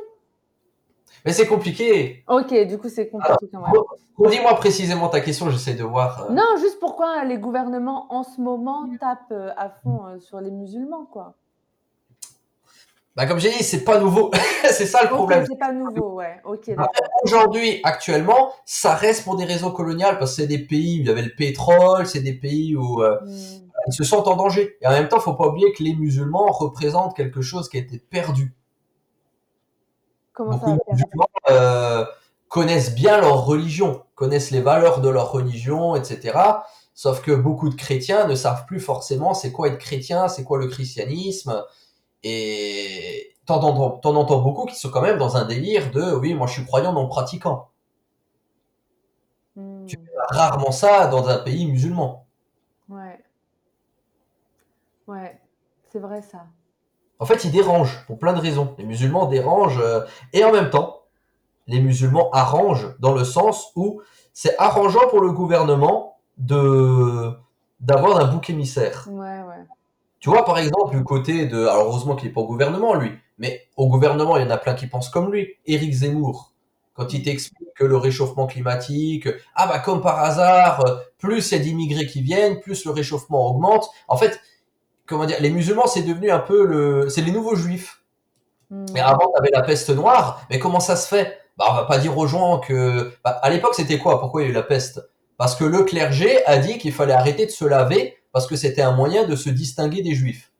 mais 1.25 1.31
c'est 1.33 1.47
compliqué. 1.47 2.23
Ok, 2.27 2.53
du 2.67 2.77
coup, 2.77 2.89
c'est 2.89 3.09
compliqué 3.09 3.49
quand 3.51 3.61
même. 3.61 3.71
Redis-moi 4.17 4.53
précisément 4.55 5.07
ta 5.07 5.21
question, 5.21 5.49
j'essaie 5.49 5.73
de 5.75 5.83
voir. 5.83 6.25
euh, 6.29 6.33
Non, 6.33 6.57
juste 6.59 6.79
pourquoi 6.79 7.23
les 7.23 7.37
gouvernements 7.37 8.13
en 8.13 8.23
ce 8.23 8.41
moment 8.41 8.87
tapent 8.99 9.31
euh, 9.31 9.51
à 9.57 9.69
fond 9.69 10.05
euh, 10.07 10.19
sur 10.19 10.41
les 10.41 10.51
musulmans, 10.51 11.05
quoi. 11.05 11.35
Bah, 13.15 13.25
comme 13.25 13.39
j'ai 13.39 13.49
dit, 13.49 13.63
c'est 13.63 13.83
pas 13.83 13.99
nouveau. 13.99 14.31
c'est 14.71 14.85
ça 14.85 15.03
le 15.03 15.09
problème. 15.09 15.45
c'est 15.45 15.57
pas 15.57 15.71
nouveau, 15.73 16.13
ouais. 16.15 16.39
Ok, 16.45 16.63
Ah. 16.69 16.75
d'accord. 16.75 16.89
Aujourd'hui, 17.23 17.79
actuellement, 17.83 18.53
ça 18.65 18.93
reste 18.95 19.23
pour 19.23 19.35
des 19.35 19.45
raisons 19.45 19.71
coloniales 19.71 20.19
parce 20.19 20.31
que 20.35 20.41
c'est 20.41 20.47
des 20.47 20.59
pays 20.59 20.99
où 20.99 21.01
il 21.01 21.07
y 21.07 21.09
avait 21.09 21.21
le 21.23 21.33
pétrole, 21.35 22.05
c'est 22.05 22.21
des 22.21 22.33
pays 22.33 22.75
où 22.75 23.01
Hmm. 23.01 23.68
Ils 23.87 23.93
se 23.93 24.03
sentent 24.03 24.27
en 24.27 24.35
danger. 24.35 24.77
Et 24.81 24.87
en 24.87 24.91
même 24.91 25.07
temps, 25.07 25.19
faut 25.19 25.33
pas 25.33 25.47
oublier 25.47 25.71
que 25.73 25.83
les 25.83 25.95
musulmans 25.95 26.47
représentent 26.51 27.15
quelque 27.15 27.41
chose 27.41 27.69
qui 27.69 27.77
a 27.77 27.81
été 27.81 27.99
perdu. 27.99 28.55
Comment 30.33 30.51
Beaucoup 30.51 30.71
ça 30.71 30.75
de 30.75 30.91
musulmans 30.91 31.29
euh, 31.49 32.05
connaissent 32.47 32.95
bien 32.95 33.19
leur 33.21 33.45
religion, 33.45 34.03
connaissent 34.15 34.51
les 34.51 34.61
valeurs 34.61 35.01
de 35.01 35.09
leur 35.09 35.31
religion, 35.31 35.95
etc. 35.95 36.37
Sauf 36.93 37.21
que 37.21 37.31
beaucoup 37.31 37.69
de 37.69 37.75
chrétiens 37.75 38.27
ne 38.27 38.35
savent 38.35 38.65
plus 38.65 38.79
forcément 38.79 39.33
c'est 39.33 39.51
quoi 39.51 39.69
être 39.69 39.77
chrétien, 39.77 40.27
c'est 40.27 40.43
quoi 40.43 40.57
le 40.57 40.67
christianisme. 40.67 41.63
Et 42.23 43.35
t'en 43.45 43.61
entends, 43.61 43.91
t'en 43.91 44.15
entends 44.15 44.41
beaucoup 44.41 44.65
qui 44.65 44.75
sont 44.75 44.89
quand 44.89 45.01
même 45.01 45.17
dans 45.17 45.37
un 45.37 45.45
délire 45.45 45.91
de 45.91 46.13
oui, 46.15 46.33
moi 46.33 46.47
je 46.47 46.53
suis 46.53 46.65
croyant 46.65 46.91
non 46.93 47.07
pratiquant. 47.07 47.69
Hmm. 49.55 49.85
Tu 49.85 49.97
verras 49.97 50.49
rarement 50.49 50.71
ça 50.71 51.07
dans 51.07 51.27
un 51.29 51.37
pays 51.37 51.65
musulman. 51.65 52.25
Ouais. 55.09 55.39
C'est 55.91 55.99
vrai 55.99 56.21
ça. 56.21 56.45
En 57.17 57.25
fait, 57.25 57.43
ils 57.43 57.51
dérangent 57.51 58.05
pour 58.05 58.19
plein 58.19 58.33
de 58.33 58.39
raisons. 58.39 58.75
Les 58.77 58.85
musulmans 58.85 59.25
dérangent 59.25 59.81
euh, 59.81 60.01
et 60.33 60.43
en 60.43 60.51
même 60.51 60.69
temps, 60.69 61.01
les 61.67 61.81
musulmans 61.81 62.29
arrangent 62.31 62.95
dans 62.99 63.13
le 63.13 63.23
sens 63.23 63.71
où 63.75 64.01
c'est 64.33 64.57
arrangeant 64.57 65.07
pour 65.09 65.21
le 65.21 65.31
gouvernement 65.31 66.17
de 66.37 67.31
d'avoir 67.79 68.19
un 68.19 68.25
bouc 68.25 68.49
émissaire. 68.49 69.07
Ouais, 69.09 69.41
ouais. 69.41 69.65
Tu 70.19 70.29
vois, 70.29 70.43
par 70.43 70.57
exemple, 70.57 70.97
du 70.97 71.03
côté 71.03 71.45
de... 71.45 71.65
Alors, 71.65 71.87
heureusement 71.87 72.15
qu'il 72.17 72.27
n'est 72.27 72.33
pas 72.33 72.41
au 72.41 72.47
gouvernement, 72.47 72.93
lui. 72.93 73.11
Mais 73.37 73.67
au 73.77 73.87
gouvernement, 73.87 74.35
il 74.35 74.43
y 74.43 74.45
en 74.45 74.49
a 74.49 74.57
plein 74.57 74.73
qui 74.73 74.87
pensent 74.87 75.09
comme 75.09 75.31
lui. 75.31 75.55
Éric 75.65 75.93
Zemmour, 75.93 76.51
quand 76.93 77.13
il 77.13 77.23
t'explique 77.23 77.73
que 77.73 77.85
le 77.85 77.95
réchauffement 77.95 78.45
climatique, 78.45 79.29
ah 79.55 79.65
bah 79.67 79.79
comme 79.79 80.01
par 80.01 80.19
hasard, 80.19 80.85
euh, 80.85 80.97
plus 81.17 81.51
il 81.51 81.57
y 81.57 81.61
a 81.61 81.63
d'immigrés 81.63 82.05
qui 82.05 82.21
viennent, 82.21 82.59
plus 82.59 82.83
le 82.83 82.91
réchauffement 82.91 83.47
augmente. 83.47 83.89
En 84.09 84.17
fait, 84.17 84.41
comment 85.09 85.25
dire, 85.25 85.37
les 85.41 85.49
musulmans 85.49 85.87
c'est 85.87 86.03
devenu 86.03 86.29
un 86.29 86.39
peu 86.39 86.65
le, 86.65 87.09
c'est 87.09 87.21
les 87.21 87.31
nouveaux 87.31 87.55
juifs. 87.55 88.03
Hmm. 88.69 88.85
Mais 88.93 88.99
avant, 89.01 89.31
tu 89.33 89.39
avais 89.39 89.49
la 89.51 89.63
peste 89.63 89.89
noire. 89.89 90.45
Mais 90.49 90.59
comment 90.59 90.79
ça 90.79 90.95
se 90.95 91.07
fait? 91.07 91.39
Bah, 91.57 91.65
on 91.71 91.73
va 91.73 91.83
pas 91.85 91.97
dire 91.97 92.17
aux 92.17 92.27
gens 92.27 92.59
que. 92.59 93.11
Bah, 93.23 93.31
à 93.41 93.49
l'époque, 93.49 93.73
c'était 93.75 93.97
quoi? 93.97 94.19
Pourquoi 94.19 94.41
il 94.41 94.45
y 94.45 94.47
a 94.47 94.51
eu 94.51 94.53
la 94.53 94.63
peste? 94.63 95.01
Parce 95.37 95.55
que 95.55 95.63
le 95.63 95.83
clergé 95.83 96.45
a 96.45 96.57
dit 96.57 96.77
qu'il 96.77 96.93
fallait 96.93 97.13
arrêter 97.13 97.45
de 97.45 97.51
se 97.51 97.65
laver 97.65 98.17
parce 98.31 98.45
que 98.45 98.55
c'était 98.55 98.81
un 98.81 98.91
moyen 98.91 99.25
de 99.25 99.35
se 99.35 99.49
distinguer 99.49 100.01
des 100.01 100.13
juifs 100.13 100.51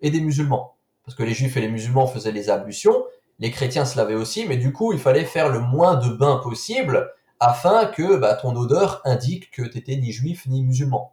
et 0.00 0.10
des 0.10 0.20
musulmans. 0.20 0.74
Parce 1.04 1.16
que 1.16 1.22
les 1.22 1.32
juifs 1.32 1.56
et 1.56 1.60
les 1.60 1.68
musulmans 1.68 2.06
faisaient 2.06 2.32
les 2.32 2.50
ablutions, 2.50 3.04
les 3.38 3.50
chrétiens 3.50 3.84
se 3.84 3.96
lavaient 3.96 4.14
aussi, 4.14 4.46
mais 4.46 4.56
du 4.56 4.72
coup, 4.72 4.92
il 4.92 4.98
fallait 4.98 5.24
faire 5.24 5.48
le 5.48 5.60
moins 5.60 5.94
de 5.94 6.10
bains 6.10 6.40
possible 6.42 7.10
afin 7.38 7.86
que 7.86 8.16
bah, 8.16 8.34
ton 8.34 8.54
odeur 8.54 9.00
indique 9.04 9.50
que 9.50 9.62
t'étais 9.62 9.96
ni 9.96 10.12
juif 10.12 10.46
ni 10.46 10.62
musulman. 10.62 11.12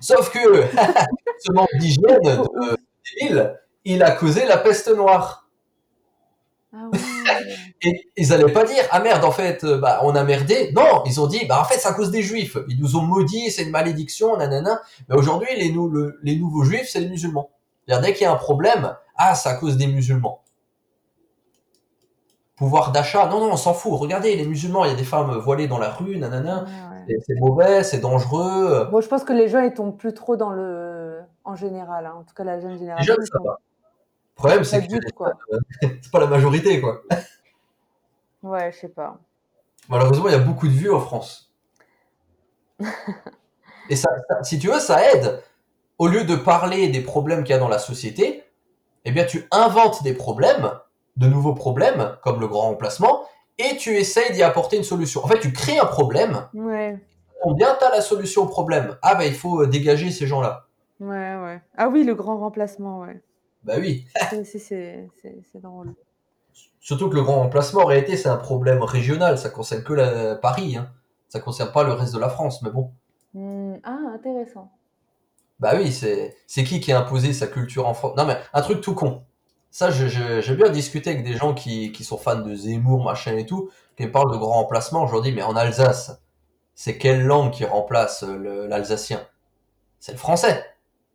Sauf 0.00 0.30
que 0.30 0.38
ce 1.38 1.52
manque 1.52 1.68
d'hygiène 1.78 2.20
de 2.22 2.78
l'île, 3.20 3.60
il 3.84 4.02
a 4.02 4.12
causé 4.12 4.46
la 4.46 4.58
peste 4.58 4.88
noire. 4.94 5.48
Ah 6.74 6.88
ouais. 6.92 6.98
Et 7.82 8.08
ils 8.16 8.32
allaient 8.32 8.52
pas 8.52 8.64
dire 8.64 8.84
ah 8.90 9.00
merde 9.00 9.24
en 9.24 9.32
fait 9.32 9.64
euh, 9.64 9.78
bah 9.78 10.00
on 10.04 10.14
a 10.14 10.24
merdé. 10.24 10.72
Non, 10.74 11.02
ils 11.06 11.20
ont 11.20 11.26
dit 11.26 11.44
bah 11.46 11.60
en 11.60 11.64
fait 11.64 11.78
c'est 11.78 11.88
à 11.88 11.92
cause 11.92 12.10
des 12.10 12.22
juifs. 12.22 12.56
Ils 12.68 12.78
nous 12.80 12.96
ont 12.96 13.02
maudits, 13.02 13.50
c'est 13.50 13.64
une 13.64 13.70
malédiction, 13.70 14.36
nanana. 14.36 14.80
Mais 15.08 15.16
aujourd'hui 15.16 15.48
les, 15.56 15.70
nou- 15.70 16.12
les 16.22 16.36
nouveaux 16.36 16.64
juifs 16.64 16.88
c'est 16.90 17.00
les 17.00 17.08
musulmans. 17.08 17.50
Dès 17.88 18.14
qu'il 18.14 18.22
y 18.22 18.26
a 18.26 18.32
un 18.32 18.36
problème, 18.36 18.94
ah 19.16 19.34
c'est 19.34 19.48
à 19.50 19.54
cause 19.54 19.76
des 19.76 19.86
musulmans. 19.88 20.41
Pouvoir 22.56 22.92
d'achat, 22.92 23.26
non 23.28 23.40
non 23.40 23.52
on 23.52 23.56
s'en 23.56 23.74
fout. 23.74 23.92
Regardez 23.98 24.36
les 24.36 24.46
musulmans, 24.46 24.84
il 24.84 24.90
y 24.90 24.92
a 24.94 24.96
des 24.96 25.04
femmes 25.04 25.32
voilées 25.38 25.66
dans 25.68 25.78
la 25.78 25.90
rue, 25.90 26.18
nanana. 26.18 26.64
Ouais, 26.64 26.68
ouais. 26.68 27.04
C'est- 27.08 27.24
C'est 27.26 27.40
mauvais, 27.40 27.82
c'est 27.82 27.98
dangereux. 27.98 28.88
Bon, 28.90 29.00
je 29.00 29.08
pense 29.08 29.24
que 29.24 29.32
les 29.32 29.48
gens 29.48 29.60
ils 29.60 29.72
tombent 29.74 29.96
plus 29.96 30.14
trop 30.14 30.36
dans 30.36 30.50
le. 30.50 31.20
En 31.44 31.56
général, 31.56 32.06
hein. 32.06 32.14
en 32.18 32.22
tout 32.22 32.34
cas 32.34 32.44
la 32.44 32.60
jeune 32.60 32.72
Les 32.72 32.78
génération. 32.78 33.14
ça 33.18 33.38
sont 33.38 33.44
va. 33.44 33.58
Le 33.60 34.34
problème 34.36 34.64
c'est 34.64 34.80
pas 34.80 34.86
que 34.86 35.12
quoi. 35.12 35.32
c'est 35.80 36.10
pas 36.12 36.20
la 36.20 36.26
majorité 36.26 36.80
quoi. 36.80 37.02
Ouais, 38.42 38.70
je 38.72 38.78
sais 38.78 38.88
pas. 38.88 39.18
Malheureusement, 39.88 40.28
il 40.28 40.32
y 40.32 40.36
a 40.36 40.38
beaucoup 40.38 40.68
de 40.68 40.72
vues 40.72 40.92
en 40.92 41.00
France. 41.00 41.50
Et 43.88 43.96
ça, 43.96 44.08
ça- 44.28 44.42
si 44.44 44.58
tu 44.58 44.68
veux, 44.68 44.78
ça 44.78 45.02
aide. 45.12 45.42
Au 45.98 46.06
lieu 46.08 46.24
de 46.24 46.36
parler 46.36 46.88
des 46.88 47.00
problèmes 47.00 47.44
qu'il 47.44 47.52
y 47.52 47.56
a 47.56 47.58
dans 47.60 47.68
la 47.68 47.78
société, 47.78 48.44
eh 49.04 49.10
bien, 49.12 49.24
tu 49.24 49.46
inventes 49.50 50.02
des 50.02 50.14
problèmes, 50.14 50.70
de 51.16 51.26
nouveaux 51.26 51.54
problèmes, 51.54 52.16
comme 52.22 52.40
le 52.40 52.48
grand 52.48 52.62
remplacement, 52.68 53.24
et 53.58 53.76
tu 53.76 53.96
essayes 53.96 54.32
d'y 54.32 54.42
apporter 54.42 54.76
une 54.76 54.84
solution. 54.84 55.24
En 55.24 55.28
fait, 55.28 55.40
tu 55.40 55.52
crées 55.52 55.78
un 55.78 55.86
problème, 55.86 56.48
Ouais, 56.54 56.98
combien 57.42 57.74
tu 57.78 57.84
as 57.84 57.90
la 57.90 58.00
solution 58.00 58.42
au 58.42 58.46
problème? 58.46 58.96
Ah, 59.02 59.14
bah, 59.14 59.26
il 59.26 59.34
faut 59.34 59.62
euh, 59.62 59.66
dégager 59.66 60.10
ces 60.10 60.26
gens-là. 60.26 60.66
ouais, 61.00 61.36
ouais. 61.36 61.60
Ah 61.76 61.88
oui, 61.88 62.04
le 62.04 62.14
grand 62.14 62.38
remplacement, 62.38 63.00
ouais. 63.00 63.22
Bah 63.64 63.74
oui. 63.78 64.06
C'est 64.44 65.08
drôle. 65.54 65.94
Surtout 66.80 67.08
que 67.08 67.14
le 67.14 67.22
grand 67.22 67.36
remplacement, 67.36 67.82
en 67.82 67.86
réalité, 67.86 68.16
c'est 68.16 68.28
un 68.28 68.36
problème 68.36 68.82
régional. 68.82 69.38
Ça 69.38 69.50
concerne 69.50 69.84
que 69.84 69.92
la- 69.92 70.34
Paris. 70.34 70.76
Hein. 70.76 70.90
Ça 71.28 71.38
concerne 71.38 71.70
pas 71.72 71.84
le 71.84 71.92
reste 71.92 72.12
de 72.14 72.18
la 72.18 72.28
France, 72.28 72.60
mais 72.62 72.70
bon. 72.70 72.90
Hmm, 73.34 73.76
Ah, 73.84 73.98
intéressant. 74.14 74.70
Bah 75.60 75.74
oui, 75.76 75.92
c'est 75.92 76.34
c'est 76.48 76.64
qui 76.64 76.80
qui 76.80 76.90
a 76.90 76.98
imposé 76.98 77.32
sa 77.32 77.46
culture 77.46 77.86
en 77.86 77.94
France 77.94 78.16
Non 78.16 78.24
mais 78.26 78.36
un 78.52 78.62
truc 78.62 78.80
tout 78.80 78.94
con. 78.96 79.22
Ça, 79.74 79.90
j'ai 79.90 80.54
bien 80.54 80.68
discuté 80.68 81.08
avec 81.08 81.24
des 81.24 81.32
gens 81.32 81.54
qui, 81.54 81.92
qui 81.92 82.04
sont 82.04 82.18
fans 82.18 82.36
de 82.36 82.54
Zemmour, 82.54 83.02
machin 83.02 83.38
et 83.38 83.46
tout, 83.46 83.70
qui 83.96 84.04
me 84.04 84.12
parlent 84.12 84.30
de 84.30 84.36
grand 84.36 84.52
remplacement. 84.52 85.06
Je 85.06 85.12
leur 85.12 85.22
dis, 85.22 85.32
mais 85.32 85.42
en 85.42 85.56
Alsace, 85.56 86.20
c'est 86.74 86.98
quelle 86.98 87.24
langue 87.24 87.52
qui 87.52 87.64
remplace 87.64 88.22
l'alsacien? 88.22 89.26
C'est 89.98 90.12
le 90.12 90.18
français. 90.18 90.62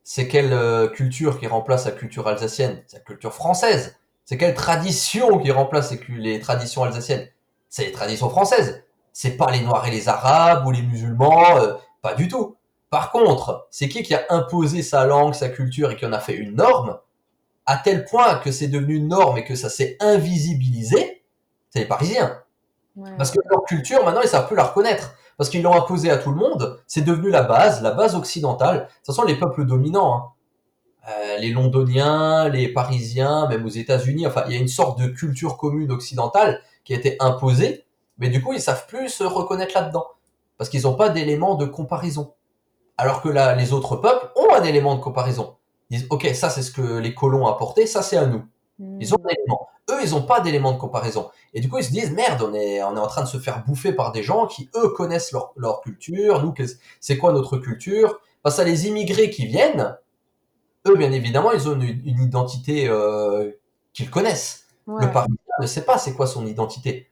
C'est 0.03 0.27
quelle 0.27 0.53
euh, 0.53 0.87
culture 0.87 1.39
qui 1.39 1.45
remplace 1.45 1.85
la 1.85 1.91
culture 1.91 2.27
alsacienne? 2.27 2.81
C'est 2.87 2.97
la 2.97 3.03
culture 3.03 3.31
française. 3.31 3.99
C'est 4.25 4.37
quelle 4.37 4.55
tradition 4.55 5.37
qui 5.37 5.51
remplace 5.51 5.91
les, 5.91 5.99
les 6.17 6.39
traditions 6.39 6.83
alsaciennes? 6.83 7.27
C'est 7.69 7.85
les 7.85 7.91
traditions 7.91 8.29
françaises. 8.29 8.83
C'est 9.13 9.37
pas 9.37 9.51
les 9.51 9.61
Noirs 9.61 9.85
et 9.85 9.91
les 9.91 10.09
Arabes 10.09 10.65
ou 10.65 10.71
les 10.71 10.81
musulmans, 10.81 11.57
euh, 11.57 11.73
pas 12.01 12.15
du 12.15 12.27
tout. 12.27 12.55
Par 12.89 13.11
contre, 13.11 13.67
c'est 13.69 13.87
qui 13.87 14.01
qui 14.01 14.15
a 14.15 14.25
imposé 14.29 14.81
sa 14.81 15.05
langue, 15.05 15.35
sa 15.35 15.49
culture 15.49 15.91
et 15.91 15.95
qui 15.95 16.07
en 16.07 16.13
a 16.13 16.19
fait 16.19 16.35
une 16.35 16.55
norme, 16.55 16.97
à 17.67 17.77
tel 17.77 18.05
point 18.05 18.39
que 18.39 18.51
c'est 18.51 18.69
devenu 18.69 18.95
une 18.95 19.09
norme 19.09 19.37
et 19.37 19.43
que 19.43 19.55
ça 19.55 19.69
s'est 19.69 19.97
invisibilisé, 19.99 21.23
c'est 21.69 21.79
les 21.79 21.85
Parisiens. 21.85 22.41
Ouais. 22.95 23.11
Parce 23.17 23.29
que 23.29 23.39
leur 23.49 23.63
culture, 23.65 24.03
maintenant, 24.03 24.21
ils 24.23 24.29
savent 24.29 24.47
plus 24.47 24.55
la 24.55 24.63
reconnaître. 24.63 25.15
Parce 25.37 25.51
qu'ils 25.51 25.61
l'ont 25.61 25.75
imposée 25.75 26.09
à 26.09 26.17
tout 26.17 26.31
le 26.31 26.37
monde, 26.37 26.79
c'est 26.87 27.03
devenu 27.03 27.29
la 27.29 27.43
base, 27.43 27.83
la 27.83 27.91
base 27.91 28.15
occidentale. 28.15 28.77
De 28.77 28.81
toute 28.81 29.05
façon, 29.05 29.23
les 29.23 29.35
peuples 29.35 29.65
dominants, 29.65 30.15
hein. 30.15 30.31
Euh, 31.09 31.37
les 31.37 31.51
Londoniens, 31.51 32.49
les 32.49 32.67
Parisiens, 32.67 33.47
même 33.47 33.65
aux 33.65 33.69
États-Unis, 33.69 34.27
enfin, 34.27 34.43
il 34.47 34.53
y 34.53 34.57
a 34.57 34.59
une 34.59 34.67
sorte 34.67 34.99
de 34.99 35.07
culture 35.07 35.55
commune 35.55 35.89
occidentale 35.89 36.59
qui 36.83 36.93
a 36.93 36.97
été 36.97 37.15
imposée, 37.21 37.85
mais 38.17 38.27
du 38.27 38.41
coup, 38.41 38.51
ils 38.51 38.61
savent 38.61 38.87
plus 38.87 39.07
se 39.07 39.23
reconnaître 39.23 39.73
là-dedans. 39.75 40.05
Parce 40.57 40.69
qu'ils 40.69 40.81
n'ont 40.81 40.95
pas 40.95 41.09
d'élément 41.09 41.55
de 41.55 41.65
comparaison. 41.65 42.33
Alors 42.97 43.21
que 43.21 43.29
là, 43.29 43.55
les 43.55 43.71
autres 43.71 43.95
peuples 43.95 44.31
ont 44.35 44.53
un 44.53 44.63
élément 44.63 44.95
de 44.95 44.99
comparaison. 44.99 45.56
Ils 45.89 45.99
disent, 45.99 46.07
ok, 46.09 46.27
ça 46.33 46.49
c'est 46.49 46.61
ce 46.61 46.71
que 46.71 46.97
les 46.97 47.13
colons 47.13 47.45
ont 47.45 47.47
apporté, 47.47 47.87
ça 47.87 48.01
c'est 48.01 48.17
à 48.17 48.25
nous. 48.25 48.43
Hmm. 48.79 49.01
Ils 49.01 49.13
ont 49.13 49.17
un 49.23 49.29
élément. 49.29 49.69
Eux, 49.89 49.99
ils 50.03 50.11
n'ont 50.11 50.23
pas 50.23 50.41
d'élément 50.41 50.73
de 50.73 50.77
comparaison. 50.77 51.29
Et 51.53 51.61
du 51.61 51.69
coup, 51.69 51.77
ils 51.77 51.85
se 51.85 51.91
disent, 51.91 52.11
merde, 52.11 52.41
on 52.41 52.53
est, 52.53 52.83
on 52.83 52.95
est 52.97 52.99
en 52.99 53.07
train 53.07 53.23
de 53.23 53.27
se 53.27 53.37
faire 53.37 53.63
bouffer 53.65 53.93
par 53.93 54.11
des 54.11 54.21
gens 54.21 54.45
qui, 54.45 54.69
eux, 54.75 54.89
connaissent 54.89 55.31
leur, 55.31 55.53
leur 55.55 55.79
culture. 55.79 56.43
Nous, 56.43 56.53
c'est 56.99 57.17
quoi 57.17 57.31
notre 57.31 57.57
culture? 57.57 58.19
Face 58.43 58.59
à 58.59 58.65
les 58.65 58.87
immigrés 58.87 59.29
qui 59.29 59.45
viennent, 59.45 59.97
eux, 60.87 60.95
bien 60.95 61.11
évidemment, 61.13 61.53
ils 61.53 61.69
ont 61.69 61.73
une, 61.73 62.01
une 62.05 62.21
identité 62.21 62.87
euh, 62.89 63.51
qu'ils 63.93 64.09
connaissent. 64.09 64.65
Ouais. 64.87 65.05
Le 65.05 65.11
Parisien 65.11 65.37
ne 65.61 65.67
sait 65.67 65.85
pas 65.85 65.97
c'est 65.97 66.13
quoi 66.13 66.27
son 66.27 66.45
identité. 66.45 67.09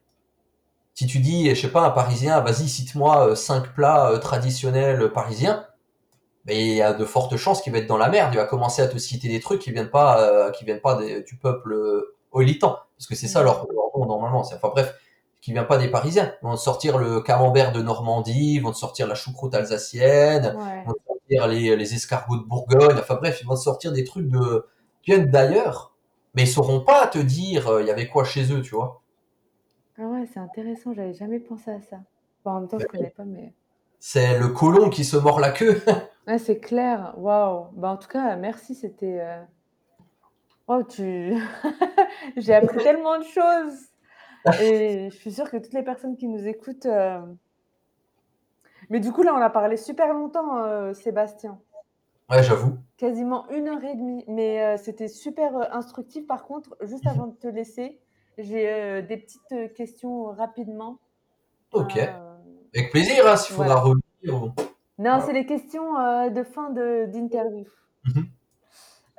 Si 0.93 1.07
tu 1.07 1.19
dis, 1.19 1.53
je 1.53 1.61
sais 1.61 1.71
pas, 1.71 1.85
un 1.85 1.89
Parisien, 1.89 2.41
vas-y, 2.41 2.67
cite-moi 2.69 3.29
euh, 3.29 3.35
cinq 3.35 3.73
plats 3.73 4.11
euh, 4.11 4.17
traditionnels 4.17 5.11
parisiens, 5.11 5.65
ben, 6.45 6.55
il 6.57 6.75
y 6.75 6.81
a 6.81 6.93
de 6.93 7.05
fortes 7.05 7.35
chances 7.37 7.61
qu'il 7.61 7.73
va 7.73 7.79
être 7.79 7.87
dans 7.87 7.97
la 7.97 8.09
merde. 8.09 8.33
Il 8.33 8.37
va 8.37 8.45
commencer 8.45 8.81
à 8.81 8.87
te 8.87 8.97
citer 8.97 9.27
des 9.29 9.39
trucs 9.39 9.61
qui 9.61 9.71
viennent 9.71 9.89
pas, 9.89 10.21
euh, 10.21 10.51
qui 10.51 10.65
viennent 10.65 10.81
pas 10.81 10.95
des- 10.95 11.23
du 11.23 11.37
peuple 11.37 11.73
euh, 11.73 12.15
olitan, 12.31 12.77
parce 12.97 13.07
que 13.07 13.15
c'est 13.15 13.27
ça 13.27 13.43
leur, 13.43 13.65
leur 13.71 13.97
nom 13.97 14.05
normalement. 14.05 14.41
Enfin 14.41 14.57
bref, 14.69 14.95
qui 15.41 15.53
vient 15.53 15.63
pas 15.63 15.77
des 15.77 15.89
Parisiens. 15.89 16.33
Ils 16.41 16.45
vont 16.45 16.55
te 16.55 16.59
sortir 16.61 16.97
le 16.97 17.21
camembert 17.21 17.71
de 17.71 17.81
Normandie, 17.81 18.55
ils 18.55 18.59
vont 18.61 18.71
te 18.71 18.77
sortir 18.77 19.07
la 19.07 19.15
choucroute 19.15 19.53
alsacienne, 19.55 20.55
Ouais. 20.57 20.81
ils 20.83 20.87
vont 20.87 20.93
te 20.93 21.05
sortir 21.07 21.47
les, 21.47 21.75
les 21.75 21.93
escargots 21.93 22.37
de 22.37 22.43
Bourgogne. 22.43 22.97
Enfin 22.99 23.15
bref, 23.15 23.39
ils 23.41 23.47
vont 23.47 23.55
te 23.55 23.59
sortir 23.61 23.91
des 23.91 24.03
trucs 24.03 24.27
de 24.29 24.65
qui 25.03 25.11
viennent 25.11 25.29
d'ailleurs, 25.31 25.93
mais 26.33 26.43
ils 26.43 26.47
sauront 26.47 26.81
pas 26.81 27.07
te 27.07 27.19
dire 27.19 27.67
euh, 27.69 27.81
il 27.81 27.87
y 27.87 27.91
avait 27.91 28.07
quoi 28.07 28.23
chez 28.23 28.51
eux, 28.51 28.61
tu 28.61 28.75
vois. 28.75 29.01
Ah 29.97 30.03
ouais, 30.03 30.25
c'est 30.33 30.39
intéressant, 30.39 30.93
j'avais 30.93 31.13
jamais 31.13 31.39
pensé 31.39 31.71
à 31.71 31.81
ça. 31.81 31.97
Bon, 32.43 32.51
en 32.51 32.59
même 32.61 32.69
temps, 32.69 32.79
je 32.79 32.85
connais 32.85 33.09
pas, 33.09 33.23
mais. 33.23 33.53
C'est 33.99 34.37
le 34.37 34.49
colon 34.49 34.89
qui 34.89 35.03
se 35.05 35.17
mord 35.17 35.39
la 35.39 35.51
queue. 35.51 35.81
Ouais, 36.27 36.37
c'est 36.39 36.59
clair, 36.59 37.13
waouh. 37.17 37.67
Bah, 37.73 37.89
en 37.91 37.97
tout 37.97 38.07
cas, 38.07 38.35
merci, 38.35 38.73
c'était. 38.75 39.19
euh, 39.21 39.43
Oh, 40.67 40.81
tu. 40.83 41.35
J'ai 42.37 42.53
appris 42.55 42.77
tellement 42.83 43.19
de 43.19 43.23
choses. 43.23 43.89
Et 44.61 45.09
je 45.11 45.15
suis 45.15 45.31
sûre 45.31 45.49
que 45.49 45.57
toutes 45.57 45.73
les 45.73 45.83
personnes 45.83 46.15
qui 46.17 46.27
nous 46.27 46.47
écoutent. 46.47 46.87
euh, 46.87 47.21
Mais 48.89 48.99
du 48.99 49.11
coup, 49.11 49.21
là, 49.23 49.33
on 49.35 49.41
a 49.41 49.49
parlé 49.49 49.77
super 49.77 50.11
longtemps, 50.13 50.57
euh, 50.63 50.93
Sébastien. 50.93 51.59
Ouais, 52.29 52.41
j'avoue. 52.41 52.77
Quasiment 52.97 53.47
une 53.49 53.67
heure 53.67 53.83
et 53.83 53.95
demie. 53.95 54.23
Mais 54.27 54.63
euh, 54.63 54.77
c'était 54.77 55.07
super 55.07 55.55
euh, 55.57 55.63
instructif. 55.71 56.25
Par 56.25 56.45
contre, 56.45 56.75
juste 56.81 57.05
avant 57.05 57.27
de 57.27 57.35
te 57.35 57.47
laisser, 57.47 57.99
j'ai 58.39 58.67
euh, 58.71 59.01
des 59.03 59.17
petites 59.17 59.51
euh, 59.51 59.67
questions 59.67 60.25
rapidement. 60.25 60.97
Ok. 61.73 61.97
Euh, 61.97 62.35
Avec 62.75 62.89
plaisir, 62.91 63.27
hein, 63.27 63.35
s'il 63.37 63.55
faudra 63.55 63.81
Voilà. 63.83 63.97
revenir. 64.23 64.53
Non, 64.97 65.19
c'est 65.25 65.33
les 65.33 65.45
questions 65.45 65.97
euh, 65.99 66.29
de 66.29 66.43
fin 66.43 66.69
de- 66.69 67.05
d'interview. 67.07 67.65
Mhm. 68.05 68.25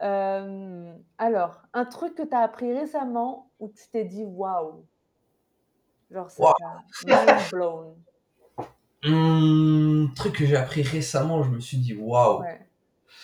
Euh, 0.03 0.93
alors, 1.19 1.63
un 1.73 1.85
truc 1.85 2.15
que 2.15 2.23
tu 2.23 2.35
as 2.35 2.41
appris 2.41 2.73
récemment 2.73 3.51
où 3.61 3.69
tu 3.69 3.89
t'es 3.91 4.05
dit 4.05 4.25
waouh. 4.25 4.85
Genre, 6.11 6.31
ça 6.31 6.55
t'a 6.59 7.27
mind 7.27 7.41
blown. 7.53 7.95
Hum, 9.05 10.11
truc 10.17 10.37
que 10.37 10.47
j'ai 10.47 10.57
appris 10.57 10.83
récemment, 10.83 11.43
je 11.43 11.51
me 11.51 11.61
suis 11.61 11.79
dit 11.79 11.95
waouh. 11.95 12.41
Ouais. 12.41 12.61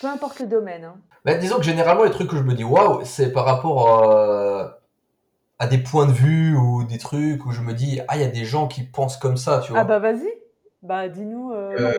Peu 0.00 0.06
importe 0.08 0.40
le 0.40 0.46
domaine. 0.46 0.84
Hein. 0.84 0.96
Bah, 1.24 1.34
disons 1.34 1.56
que 1.56 1.62
généralement, 1.62 2.04
les 2.04 2.10
trucs 2.10 2.28
que 2.30 2.36
je 2.36 2.42
me 2.42 2.54
dis 2.54 2.64
waouh, 2.64 3.04
c'est 3.04 3.32
par 3.32 3.44
rapport 3.44 3.88
à, 3.88 4.78
à 5.58 5.66
des 5.66 5.78
points 5.78 6.06
de 6.06 6.12
vue 6.12 6.56
ou 6.56 6.84
des 6.84 6.98
trucs 6.98 7.44
où 7.46 7.50
je 7.52 7.60
me 7.62 7.72
dis 7.74 8.00
ah, 8.08 8.16
il 8.16 8.22
y 8.22 8.24
a 8.24 8.28
des 8.28 8.44
gens 8.44 8.66
qui 8.68 8.82
pensent 8.82 9.16
comme 9.16 9.36
ça, 9.36 9.60
tu 9.60 9.72
vois. 9.72 9.80
Ah 9.80 9.84
bah 9.84 9.98
vas-y. 9.98 10.28
Bah 10.82 11.08
dis-nous. 11.08 11.52
euh, 11.52 11.94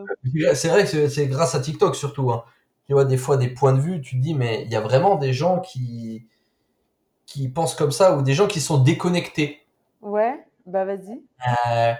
C'est 0.54 0.68
vrai 0.68 0.82
que 0.84 0.88
c'est- 0.88 1.08
c'est 1.08 1.26
grâce 1.26 1.54
à 1.54 1.60
TikTok 1.60 1.96
surtout. 1.96 2.30
Hein. 2.32 2.44
Tu 2.86 2.92
vois, 2.92 3.04
des 3.06 3.16
fois, 3.16 3.36
des 3.38 3.48
points 3.48 3.72
de 3.72 3.80
vue, 3.80 4.00
tu 4.02 4.16
te 4.16 4.22
dis, 4.22 4.34
mais 4.34 4.62
il 4.64 4.70
y 4.70 4.76
a 4.76 4.80
vraiment 4.80 5.16
des 5.16 5.32
gens 5.32 5.60
qui, 5.60 6.26
qui 7.26 7.48
pensent 7.48 7.74
comme 7.74 7.92
ça 7.92 8.16
ou 8.16 8.22
des 8.22 8.34
gens 8.34 8.46
qui 8.46 8.60
sont 8.60 8.78
déconnectés. 8.82 9.60
Ouais. 10.00 10.44
Bah 10.66 10.84
vas-y, 10.84 11.22
Euh, 11.68 11.92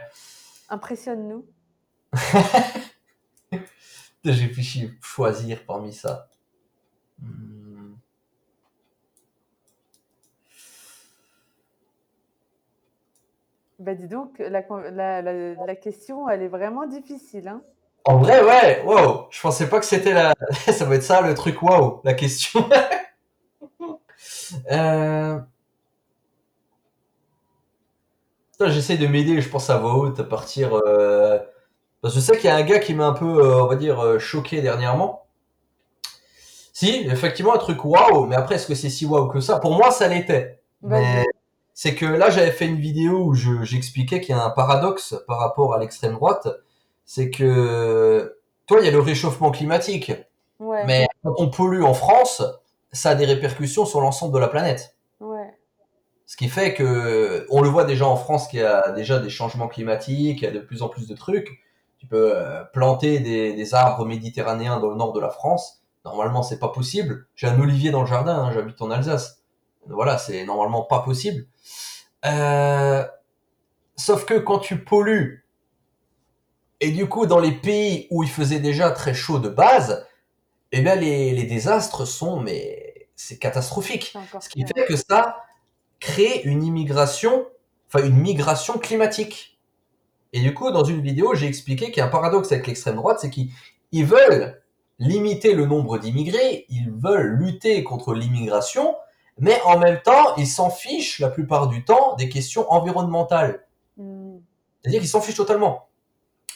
impressionne-nous. 0.69 1.45
J'ai 4.25 4.33
réfléchi 4.33 4.91
choisir 5.03 5.65
parmi 5.67 5.93
ça. 5.93 6.29
Hmm. 7.21 7.54
Bah 13.85 13.95
dis 13.95 14.09
donc, 14.09 14.39
la, 14.39 14.63
la, 14.91 15.23
la- 15.23 15.55
la 15.67 15.77
question, 15.77 16.29
elle 16.29 16.43
est 16.43 16.49
vraiment 16.49 16.87
difficile. 16.87 17.49
Hein 17.49 17.63
En 18.05 18.19
vrai, 18.19 18.43
ouais, 18.43 18.83
wow. 18.87 19.27
Je 19.31 19.41
pensais 19.41 19.69
pas 19.69 19.81
que 19.81 19.87
c'était 19.87 20.15
la. 20.15 20.35
ça 20.73 20.85
va 20.87 20.95
être 20.97 21.03
ça 21.03 21.21
le 21.21 21.35
truc, 21.35 21.61
wow, 21.63 22.01
la 22.05 22.15
question. 22.15 22.67
euh... 24.73 25.39
J'essaie 28.67 28.97
de 28.97 29.07
m'aider, 29.07 29.41
je 29.41 29.49
pense 29.49 29.69
à 29.69 29.79
voix 29.79 29.95
haute, 29.97 30.21
à 30.21 30.25
partir. 30.25 30.75
euh, 30.75 31.39
Parce 32.03 32.15
que 32.15 32.21
je 32.21 32.25
sais 32.25 32.37
qu'il 32.37 32.47
y 32.47 32.53
a 32.53 32.57
un 32.57 32.63
gars 32.63 32.79
qui 32.79 32.95
m'a 32.95 33.07
un 33.07 33.13
peu, 33.13 33.27
euh, 33.27 33.63
on 33.65 33.67
va 33.67 33.77
dire, 33.77 34.01
euh, 34.01 34.19
choqué 34.19 34.63
dernièrement. 34.63 35.27
Si, 36.73 36.89
effectivement, 37.09 37.55
un 37.55 37.59
truc 37.59 37.85
waouh, 37.85 38.27
mais 38.27 38.37
après, 38.37 38.57
est-ce 38.57 38.67
que 38.67 38.75
c'est 38.75 38.91
si 38.91 39.07
waouh 39.07 39.29
que 39.29 39.41
ça? 39.41 39.59
Pour 39.61 39.73
moi, 39.77 39.91
ça 39.91 40.09
l'était. 40.09 40.61
Mais 40.83 41.25
c'est 41.75 41.95
que 41.95 42.07
là, 42.07 42.31
j'avais 42.31 42.53
fait 42.53 42.67
une 42.67 42.79
vidéo 42.81 43.25
où 43.27 43.35
je- 43.35 43.63
j'expliquais 43.65 44.21
qu'il 44.21 44.35
y 44.35 44.39
a 44.39 44.43
un 44.45 44.51
paradoxe 44.51 45.17
par 45.27 45.39
rapport 45.39 45.75
à 45.75 45.79
l'extrême 45.79 46.15
droite. 46.15 46.49
C'est 47.05 47.31
que, 47.31 48.39
toi, 48.67 48.79
il 48.81 48.87
y 48.87 48.89
a 48.89 48.93
le 48.93 49.01
réchauffement 49.01 49.51
climatique. 49.51 50.13
Ouais, 50.61 50.85
Mais 50.87 51.07
quand 51.23 51.35
on 51.39 51.51
pollue 51.51 51.83
en 51.83 51.95
France, 51.95 52.43
ça 52.93 53.11
a 53.11 53.15
des 53.17 53.27
répercussions 53.27 53.85
sur 53.87 54.01
l'ensemble 54.01 54.33
de 54.35 54.39
la 54.39 54.49
planète. 54.49 54.97
ouais. 55.21 55.55
Ce 56.27 56.37
qui 56.37 56.49
fait 56.49 56.75
que, 56.75 57.47
on 57.51 57.61
le 57.61 57.69
voit 57.69 57.85
déjà 57.85 58.07
en 58.07 58.17
France 58.17 58.49
qu'il 58.49 58.61
y 58.61 58.63
a 58.63 58.93
déjà 58.93 59.19
des 59.19 59.29
changements 59.29 59.69
climatiques, 59.69 60.41
il 60.41 60.45
y 60.45 60.47
a 60.47 60.51
de 60.51 60.59
plus 60.61 60.83
en 60.83 60.89
plus 60.89 61.07
de 61.07 61.15
trucs. 61.15 61.61
Tu 61.99 62.07
peux 62.07 62.33
euh, 62.37 62.65
planter 62.73 63.19
des, 63.21 63.53
des 63.55 63.75
arbres 63.75 64.07
méditerranéens 64.07 64.81
dans 64.81 64.89
le 64.91 64.97
nord 64.97 65.13
de 65.13 65.21
la 65.21 65.29
France. 65.31 65.83
Normalement, 66.05 66.43
c'est 66.43 66.59
pas 66.59 66.69
possible. 66.69 67.27
J'ai 67.35 67.47
un 67.47 67.61
olivier 67.61 67.91
dans 67.91 68.01
le 68.01 68.07
jardin, 68.07 68.37
hein, 68.37 68.53
j'habite 68.53 68.81
en 68.81 68.91
Alsace. 68.91 69.43
Voilà, 69.89 70.19
c'est 70.19 70.45
normalement 70.45 70.83
pas 70.83 71.01
possible. 71.01 71.47
Euh, 72.25 73.05
sauf 73.97 74.25
que 74.25 74.35
quand 74.35 74.59
tu 74.59 74.83
pollues, 74.85 75.47
et 76.81 76.91
du 76.91 77.09
coup, 77.09 77.27
dans 77.27 77.39
les 77.39 77.53
pays 77.53 78.07
où 78.11 78.23
il 78.23 78.29
faisait 78.29 78.61
déjà 78.61 78.91
très 78.91 79.15
chaud 79.15 79.39
de 79.39 79.49
base, 79.49 80.07
eh 80.73 80.81
bien, 80.81 80.97
les, 80.97 81.33
les 81.33 81.45
désastres 81.45 82.07
sont, 82.07 82.41
mais 82.41 83.09
c'est 83.15 83.39
catastrophique. 83.39 84.15
Ce 84.41 84.49
qui 84.49 84.65
fait 84.67 84.85
que 84.87 84.97
ça 84.97 85.37
crée 86.01 86.43
une 86.45 86.63
immigration, 86.63 87.47
enfin 87.87 88.05
une 88.05 88.17
migration 88.17 88.79
climatique. 88.79 89.59
Et 90.33 90.41
du 90.41 90.53
coup, 90.53 90.71
dans 90.73 90.85
une 90.85 91.01
vidéo, 91.01 91.35
j'ai 91.35 91.47
expliqué 91.47 91.87
qu'il 91.87 91.99
y 91.99 92.01
a 92.01 92.07
un 92.07 92.11
paradoxe 92.11 92.51
avec 92.53 92.67
l'extrême 92.67 92.97
droite, 92.97 93.19
c'est 93.21 93.31
qu'ils 93.31 93.51
ils 93.93 94.05
veulent 94.05 94.61
limiter 94.99 95.55
le 95.55 95.67
nombre 95.67 95.99
d'immigrés, 95.99 96.67
ils 96.69 96.91
veulent 96.91 97.37
lutter 97.37 97.85
contre 97.85 98.15
l'immigration, 98.15 98.97
mais 99.39 99.61
en 99.65 99.79
même 99.79 100.01
temps, 100.03 100.37
ils 100.37 100.47
s'en 100.47 100.71
fichent 100.71 101.19
la 101.19 101.29
plupart 101.29 101.69
du 101.69 101.85
temps 101.85 102.15
des 102.17 102.29
questions 102.29 102.71
environnementales. 102.73 103.67
Hmm. 103.97 104.39
C'est-à-dire 104.83 105.01
qu'ils 105.01 105.09
s'en 105.09 105.21
fichent 105.21 105.37
totalement. 105.37 105.89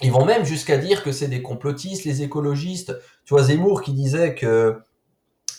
Ils 0.01 0.13
vont 0.13 0.25
même 0.25 0.45
jusqu'à 0.45 0.79
dire 0.79 1.03
que 1.03 1.11
c'est 1.11 1.29
des 1.29 1.43
complotistes, 1.43 2.05
les 2.05 2.23
écologistes. 2.23 2.97
Tu 3.25 3.35
vois 3.35 3.43
Zemmour 3.43 3.83
qui 3.83 3.93
disait 3.93 4.35
que 4.35 4.81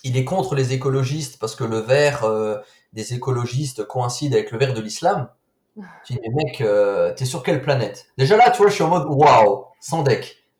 il 0.03 0.15
est 0.15 0.23
contre 0.23 0.55
les 0.55 0.71
écologistes 0.71 1.39
parce 1.39 1.55
que 1.55 1.65
le 1.65 1.79
vert 1.79 2.23
euh, 2.23 2.57
des 2.93 3.13
écologistes 3.13 3.85
coïncide 3.85 4.33
avec 4.33 4.51
le 4.51 4.57
vert 4.57 4.73
de 4.73 4.81
l'islam. 4.81 5.29
Tu 6.05 6.13
dis, 6.13 6.19
mais 6.21 6.43
mec, 6.43 6.61
euh, 6.61 7.13
t'es 7.13 7.25
sur 7.25 7.43
quelle 7.43 7.61
planète? 7.61 8.07
Déjà 8.17 8.35
là, 8.35 8.49
tu 8.51 8.57
vois, 8.57 8.69
je 8.69 8.75
suis 8.75 8.83
en 8.83 8.89
mode 8.89 9.05
waouh, 9.07 9.65
sans 9.79 10.03
deck. 10.03 10.43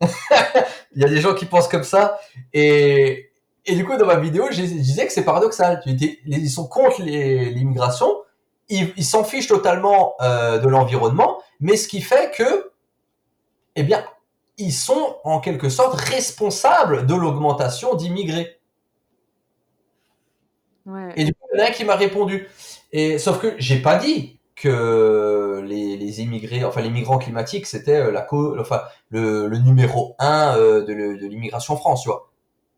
Il 0.92 1.02
y 1.02 1.04
a 1.04 1.08
des 1.08 1.20
gens 1.20 1.34
qui 1.34 1.44
pensent 1.46 1.68
comme 1.68 1.84
ça. 1.84 2.18
Et, 2.52 3.29
et 3.66 3.74
du 3.76 3.84
coup, 3.84 3.96
dans 3.96 4.06
ma 4.06 4.16
vidéo, 4.16 4.46
je, 4.50 4.56
je 4.62 4.62
disais 4.62 5.06
que 5.06 5.12
c'est 5.12 5.24
paradoxal. 5.24 5.82
Ils 6.26 6.50
sont 6.50 6.66
contre 6.66 7.02
l'immigration, 7.02 8.08
ils 8.68 9.04
s'en 9.04 9.24
fichent 9.24 9.48
totalement 9.48 10.14
euh, 10.20 10.58
de 10.58 10.68
l'environnement, 10.68 11.38
mais 11.60 11.76
ce 11.76 11.88
qui 11.88 12.00
fait 12.00 12.32
que, 12.34 12.70
eh 13.76 13.82
bien, 13.82 14.04
ils 14.58 14.72
sont 14.72 15.16
en 15.24 15.40
quelque 15.40 15.68
sorte 15.68 15.98
responsables 16.00 17.06
de 17.06 17.14
l'augmentation 17.14 17.94
d'immigrés. 17.94 18.60
Ouais. 20.86 21.12
Et 21.16 21.24
du 21.24 21.34
coup, 21.34 21.46
il 21.52 21.58
y 21.58 21.62
en 21.62 21.64
a 21.64 21.68
un 21.68 21.72
qui 21.72 21.84
m'a 21.84 21.96
répondu. 21.96 22.48
Et 22.92 23.18
sauf 23.18 23.40
que 23.40 23.54
j'ai 23.58 23.80
pas 23.80 23.96
dit 23.96 24.40
que 24.56 25.62
les, 25.66 25.96
les 25.96 26.20
immigrés, 26.20 26.64
enfin 26.64 26.82
les 26.82 26.90
migrants 26.90 27.18
climatiques, 27.18 27.66
c'était 27.66 27.96
euh, 27.96 28.10
la 28.10 28.26
enfin 28.60 28.82
le, 29.10 29.46
le 29.46 29.58
numéro 29.58 30.16
un 30.18 30.56
euh, 30.58 30.80
de, 30.82 30.92
de 31.20 31.26
l'immigration 31.26 31.76
France, 31.76 32.02
tu 32.02 32.08
vois. 32.08 32.29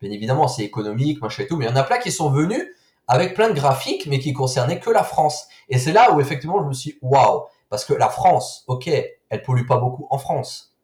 Bien 0.02 0.10
évidemment, 0.10 0.48
c'est 0.48 0.64
économique, 0.64 1.22
machin 1.22 1.44
et 1.44 1.46
tout, 1.46 1.56
mais 1.56 1.66
il 1.66 1.68
y 1.68 1.72
en 1.72 1.76
a 1.76 1.84
plein 1.84 1.98
qui 1.98 2.10
sont 2.10 2.28
venus 2.28 2.66
avec 3.06 3.34
plein 3.34 3.48
de 3.48 3.54
graphiques, 3.54 4.06
mais 4.06 4.18
qui 4.18 4.32
concernaient 4.32 4.80
que 4.80 4.90
la 4.90 5.04
France. 5.04 5.46
Et 5.68 5.78
c'est 5.78 5.92
là 5.92 6.12
où 6.12 6.20
effectivement 6.20 6.60
je 6.60 6.66
me 6.66 6.72
suis 6.72 6.98
waouh, 7.02 7.44
parce 7.68 7.84
que 7.84 7.94
la 7.94 8.08
France, 8.08 8.64
ok, 8.66 8.90
elle 9.28 9.42
pollue 9.42 9.64
pas 9.64 9.76
beaucoup 9.76 10.08
en 10.10 10.18
France, 10.18 10.76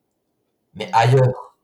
mais 0.75 0.89
ailleurs. 0.93 1.57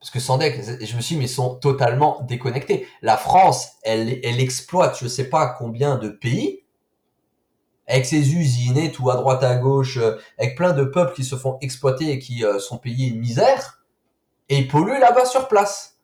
Parce 0.00 0.10
que 0.10 0.20
sans 0.20 0.36
deck, 0.36 0.62
je 0.62 0.96
me 0.96 1.00
suis 1.00 1.14
dit, 1.14 1.18
mais 1.18 1.24
ils 1.24 1.28
sont 1.28 1.54
totalement 1.54 2.20
déconnectés. 2.28 2.86
La 3.00 3.16
France, 3.16 3.70
elle, 3.82 4.20
elle 4.22 4.38
exploite 4.38 4.98
je 5.00 5.08
sais 5.08 5.30
pas 5.30 5.48
combien 5.58 5.96
de 5.96 6.10
pays, 6.10 6.62
avec 7.88 8.04
ses 8.04 8.34
usines 8.34 8.76
et 8.76 8.92
tout 8.92 9.08
à 9.08 9.16
droite 9.16 9.42
à 9.42 9.56
gauche, 9.56 9.96
euh, 9.96 10.18
avec 10.38 10.56
plein 10.56 10.74
de 10.74 10.84
peuples 10.84 11.14
qui 11.14 11.24
se 11.24 11.36
font 11.36 11.56
exploiter 11.62 12.10
et 12.10 12.18
qui 12.18 12.44
euh, 12.44 12.58
sont 12.58 12.76
payés 12.76 13.08
une 13.08 13.20
misère, 13.20 13.82
et 14.50 14.58
ils 14.58 14.68
polluent 14.68 15.00
là-bas 15.00 15.24
sur 15.24 15.48
place. 15.48 15.95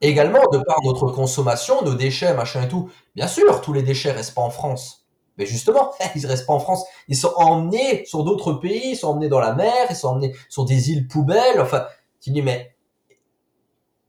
Également, 0.00 0.42
de 0.52 0.58
par 0.58 0.78
notre 0.84 1.08
consommation, 1.08 1.82
nos 1.82 1.94
déchets, 1.94 2.34
machin 2.34 2.62
et 2.62 2.68
tout, 2.68 2.90
bien 3.14 3.26
sûr, 3.26 3.60
tous 3.62 3.72
les 3.72 3.82
déchets 3.82 4.12
restent 4.12 4.34
pas 4.34 4.42
en 4.42 4.50
France. 4.50 5.06
Mais 5.38 5.46
justement, 5.46 5.92
ils 6.14 6.26
restent 6.26 6.46
pas 6.46 6.52
en 6.52 6.60
France. 6.60 6.84
Ils 7.08 7.16
sont 7.16 7.32
emmenés 7.36 8.04
sur 8.06 8.24
d'autres 8.24 8.52
pays, 8.52 8.90
ils 8.92 8.96
sont 8.96 9.08
emmenés 9.08 9.28
dans 9.28 9.40
la 9.40 9.54
mer, 9.54 9.86
ils 9.90 9.96
sont 9.96 10.08
emmenés 10.08 10.34
sur 10.48 10.64
des 10.64 10.90
îles 10.90 11.08
poubelles, 11.08 11.60
enfin, 11.60 11.86
tu 12.20 12.30
dis, 12.30 12.42
mais 12.42 12.76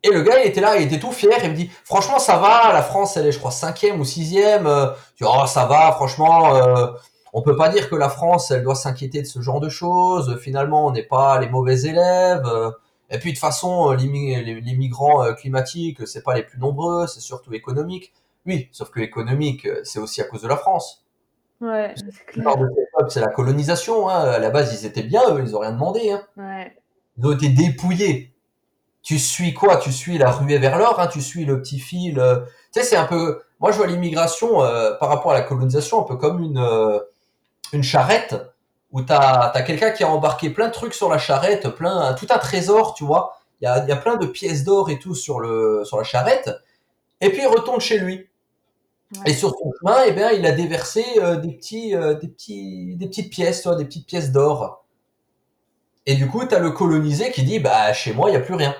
et 0.03 0.09
le 0.09 0.21
gars, 0.21 0.39
il 0.39 0.47
était 0.47 0.61
là, 0.61 0.77
il 0.77 0.83
était 0.83 0.99
tout 0.99 1.11
fier, 1.11 1.37
il 1.43 1.49
me 1.51 1.55
dit, 1.55 1.69
franchement, 1.83 2.19
ça 2.19 2.37
va, 2.37 2.71
la 2.71 2.83
France, 2.83 3.17
elle 3.17 3.25
est, 3.25 3.31
je 3.31 3.39
crois, 3.39 3.51
cinquième 3.51 3.99
ou 3.99 4.05
sixième, 4.05 4.67
euh, 4.67 4.87
tu 5.15 5.23
dis, 5.23 5.29
oh, 5.31 5.45
ça 5.47 5.65
va, 5.65 5.91
franchement, 5.91 6.55
euh, 6.55 6.87
on 7.33 7.41
peut 7.41 7.55
pas 7.55 7.69
dire 7.69 7.89
que 7.89 7.95
la 7.95 8.09
France, 8.09 8.51
elle 8.51 8.63
doit 8.63 8.75
s'inquiéter 8.75 9.21
de 9.21 9.27
ce 9.27 9.41
genre 9.41 9.59
de 9.59 9.69
choses, 9.69 10.37
finalement, 10.39 10.85
on 10.85 10.91
n'est 10.91 11.03
pas 11.03 11.39
les 11.39 11.49
mauvais 11.49 11.81
élèves, 11.81 12.45
euh, 12.45 12.71
et 13.09 13.19
puis, 13.19 13.31
de 13.31 13.35
toute 13.35 13.41
façon, 13.41 13.91
euh, 13.91 13.95
les, 13.95 14.07
mi- 14.07 14.35
les- 14.43 14.61
les 14.61 14.75
migrants 14.75 15.23
euh, 15.23 15.33
climatiques, 15.33 16.05
c'est 16.07 16.23
pas 16.23 16.35
les 16.35 16.43
plus 16.43 16.59
nombreux, 16.59 17.07
c'est 17.07 17.21
surtout 17.21 17.53
économique. 17.53 18.13
Oui, 18.45 18.69
sauf 18.71 18.89
que 18.91 18.99
économique, 18.99 19.65
euh, 19.65 19.81
c'est 19.83 19.99
aussi 19.99 20.21
à 20.21 20.25
cause 20.25 20.41
de 20.41 20.47
la 20.47 20.57
France. 20.57 21.03
Ouais, 21.59 21.93
c'est 21.95 22.37
La 22.37 22.53
clair. 22.53 22.67
c'est 23.09 23.33
colonisation, 23.33 24.09
hein. 24.09 24.19
à 24.19 24.39
la 24.39 24.49
base, 24.49 24.79
ils 24.81 24.85
étaient 24.85 25.03
bien, 25.03 25.21
eux, 25.33 25.41
ils 25.43 25.55
ont 25.55 25.59
rien 25.59 25.71
demandé, 25.71 26.11
hein. 26.11 26.21
Ouais. 26.37 26.75
Ils 27.17 27.25
ont 27.25 27.31
été 27.33 27.49
dépouillés. 27.49 28.33
Tu 29.01 29.17
suis 29.19 29.53
quoi? 29.53 29.77
Tu 29.77 29.91
suis 29.91 30.17
la 30.17 30.31
ruée 30.31 30.57
vers 30.59 30.77
l'or, 30.77 30.99
hein, 30.99 31.07
tu 31.07 31.21
suis 31.21 31.45
le 31.45 31.61
petit 31.61 31.79
fil. 31.79 32.19
euh, 32.19 32.41
Tu 32.73 32.81
sais, 32.81 32.83
c'est 32.83 32.97
un 32.97 33.05
peu. 33.05 33.41
Moi, 33.59 33.71
je 33.71 33.77
vois 33.77 33.87
l'immigration 33.87 34.61
euh, 34.63 34.93
par 34.99 35.09
rapport 35.09 35.31
à 35.31 35.33
la 35.33 35.41
colonisation 35.41 36.01
un 36.01 36.03
peu 36.03 36.17
comme 36.17 36.43
une 36.43 36.57
euh, 36.59 36.99
une 37.73 37.83
charrette 37.83 38.35
où 38.91 39.01
t'as 39.01 39.51
as, 39.51 39.61
quelqu'un 39.63 39.91
qui 39.91 40.03
a 40.03 40.09
embarqué 40.09 40.49
plein 40.49 40.67
de 40.67 40.73
trucs 40.73 40.93
sur 40.93 41.09
la 41.09 41.17
charrette, 41.17 41.69
plein 41.69 42.13
tout 42.13 42.27
un 42.29 42.37
trésor, 42.37 42.93
tu 42.93 43.03
vois. 43.03 43.37
Il 43.61 43.65
y 43.65 43.67
a, 43.67 43.83
il 43.83 43.89
y 43.89 43.91
a 43.91 43.97
plein 43.97 44.17
de 44.17 44.27
pièces 44.27 44.63
d'or 44.63 44.89
et 44.89 44.99
tout 44.99 45.15
sur 45.15 45.39
le 45.39 45.83
sur 45.83 45.97
la 45.97 46.03
charrette. 46.03 46.51
Et 47.21 47.29
puis 47.29 47.41
il 47.41 47.47
retourne 47.47 47.81
chez 47.81 47.97
lui. 47.97 48.27
Ouais. 49.15 49.31
Et 49.31 49.33
sur 49.33 49.51
son 49.51 49.71
chemin, 49.79 50.03
eh 50.05 50.11
bien, 50.11 50.31
il 50.31 50.45
a 50.45 50.51
déversé 50.51 51.05
euh, 51.17 51.37
des 51.37 51.53
petits 51.53 51.95
euh, 51.95 52.13
des 52.15 52.27
petits 52.27 52.95
des 52.97 53.07
petites 53.07 53.31
pièces, 53.31 53.61
tu 53.61 53.69
vois, 53.69 53.77
des 53.77 53.85
petites 53.85 54.05
pièces 54.05 54.31
d'or. 54.31 54.85
Et 56.07 56.15
du 56.15 56.27
coup, 56.27 56.45
t'as 56.45 56.59
le 56.59 56.71
colonisé 56.71 57.31
qui 57.31 57.43
dit, 57.43 57.59
bah, 57.59 57.91
chez 57.91 58.13
moi, 58.13 58.29
il 58.29 58.33
y 58.33 58.37
a 58.37 58.39
plus 58.39 58.53
rien. 58.55 58.73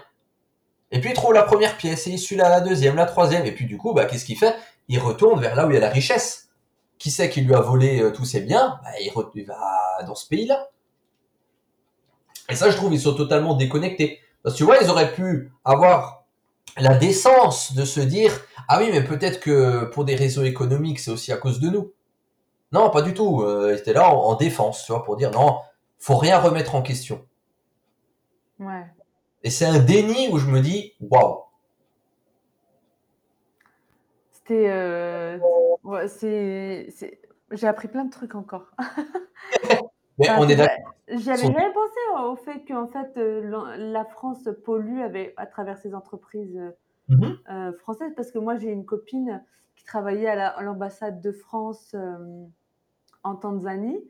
Et 0.92 1.02
puis, 1.02 1.10
il 1.10 1.14
trouve 1.14 1.34
la 1.34 1.44
première 1.44 1.76
pièce, 1.76 2.08
et 2.08 2.12
il 2.12 2.20
suit 2.20 2.38
la 2.38 2.62
deuxième, 2.62 2.96
la 2.96 3.06
troisième, 3.06 3.46
et 3.46 3.52
puis, 3.52 3.66
du 3.66 3.78
coup, 3.78 3.94
bah, 3.94 4.06
qu'est-ce 4.06 4.24
qu'il 4.24 4.38
fait? 4.38 4.56
Il 4.88 5.00
retourne 5.00 5.42
vers 5.42 5.54
là 5.54 5.68
où 5.68 5.72
il 5.72 5.74
y 5.74 5.78
a 5.78 5.82
la 5.82 5.90
richesse. 5.90 6.47
Qui 7.00 7.12
c'est 7.12 7.30
qui 7.30 7.42
lui 7.42 7.54
a 7.54 7.62
volé 7.62 8.02
euh, 8.02 8.12
tous 8.12 8.26
ses 8.26 8.42
biens? 8.42 8.80
Bah, 8.84 8.90
il, 9.34 9.46
va 9.46 10.04
dans 10.06 10.16
ce 10.16 10.28
pays-là. 10.28 10.70
Et 12.50 12.56
ça, 12.56 12.70
je 12.72 12.78
trouve, 12.78 12.94
ils 12.94 13.02
sont 13.02 13.14
totalement 13.14 13.56
déconnectés. 13.56 14.20
Parce 14.42 14.56
que 14.56 14.58
tu 14.58 14.64
vois, 14.64 14.78
ils 14.82 14.90
auraient 14.90 15.14
pu 15.14 15.52
avoir 15.66 16.26
la 16.78 16.96
décence 16.96 17.74
de 17.74 17.86
se 17.86 18.00
dire, 18.00 18.32
ah 18.68 18.80
oui, 18.80 18.90
mais 18.92 19.04
peut-être 19.04 19.40
que 19.40 19.86
pour 19.86 20.06
des 20.06 20.16
réseaux 20.16 20.44
économiques, 20.44 21.00
c'est 21.00 21.12
aussi 21.12 21.32
à 21.32 21.38
cause 21.38 21.60
de 21.60 21.70
nous. 21.70 21.92
Non, 22.72 22.90
pas 22.90 23.02
du 23.02 23.14
tout. 23.14 23.42
Euh, 23.42 23.74
ils 23.74 23.80
étaient 23.80 23.94
là 23.94 24.10
en, 24.10 24.18
en 24.18 24.36
défense, 24.36 24.86
tu 24.86 24.92
vois, 24.92 25.04
pour 25.04 25.18
dire, 25.18 25.32
non, 25.32 25.60
faut 26.00 26.18
rien 26.18 26.40
remettre 26.40 26.76
en 26.76 26.82
question. 26.82 27.26
Ouais. 28.60 28.86
Et 29.44 29.50
c'est 29.50 29.66
un 29.66 29.80
déni 29.80 30.30
où 30.30 30.38
je 30.40 30.48
me 30.48 30.62
dis, 30.62 30.94
waouh. 31.00 31.44
C'était. 34.32 34.70
euh, 34.70 35.38
ouais, 35.88 36.08
c'est. 36.08 36.88
c'est- 36.92 37.22
J'ai 37.52 37.68
appris 37.68 37.88
plein 37.88 38.06
de 38.06 38.10
trucs 38.12 38.36
encore. 38.36 38.72
Mais 40.20 40.28
Ah, 40.30 40.38
on 40.40 40.48
c'est 40.48 40.54
est 40.54 40.56
d'accord. 40.58 40.94
vrai. 41.08 41.18
J'avais 41.18 41.38
sont- 41.38 41.54
jamais 41.54 41.72
pensé 41.74 42.26
au 42.26 42.36
fait 42.36 42.66
qu'en 42.66 42.88
fait, 42.88 43.16
euh, 43.18 43.42
l'en- 43.42 43.68
la 43.78 44.04
France 44.04 44.50
pollue 44.66 45.00
avec, 45.02 45.34
à 45.38 45.46
travers 45.46 45.78
ses 45.78 45.94
entreprises 45.96 46.58
euh, 46.58 46.72
Mhm. 47.10 47.38
euh, 47.50 47.74
françaises. 47.74 48.14
Parce 48.16 48.32
que 48.32 48.40
moi, 48.40 48.58
j'ai 48.58 48.70
une 48.72 48.86
copine 48.86 49.44
qui 49.76 49.86
travaillait 49.86 50.28
à 50.28 50.36
la- 50.36 50.50
à 50.50 50.62
l'ambassade 50.64 51.22
de 51.22 51.32
France 51.32 51.94
euh, 51.96 52.18
en 53.24 53.36
Tanzanie. 53.36 54.04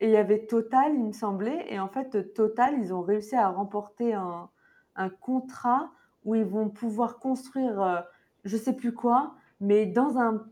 Et 0.00 0.06
il 0.06 0.10
y 0.12 0.16
avait 0.16 0.46
Total, 0.46 0.92
il 0.94 1.04
me 1.06 1.12
semblait. 1.12 1.66
Et 1.72 1.80
en 1.80 1.88
fait, 1.88 2.32
Total, 2.34 2.74
ils 2.78 2.92
ont 2.94 3.02
réussi 3.02 3.34
à 3.34 3.48
remporter 3.48 4.12
un, 4.14 4.50
un 4.96 5.08
contrat 5.08 5.90
où 6.24 6.34
ils 6.36 6.44
vont 6.44 6.68
pouvoir 6.68 7.18
construire, 7.18 7.80
euh, 7.82 8.00
je 8.44 8.56
sais 8.56 8.74
plus 8.74 8.92
quoi, 8.94 9.34
mais 9.60 9.86
dans 9.86 10.18
un, 10.18 10.46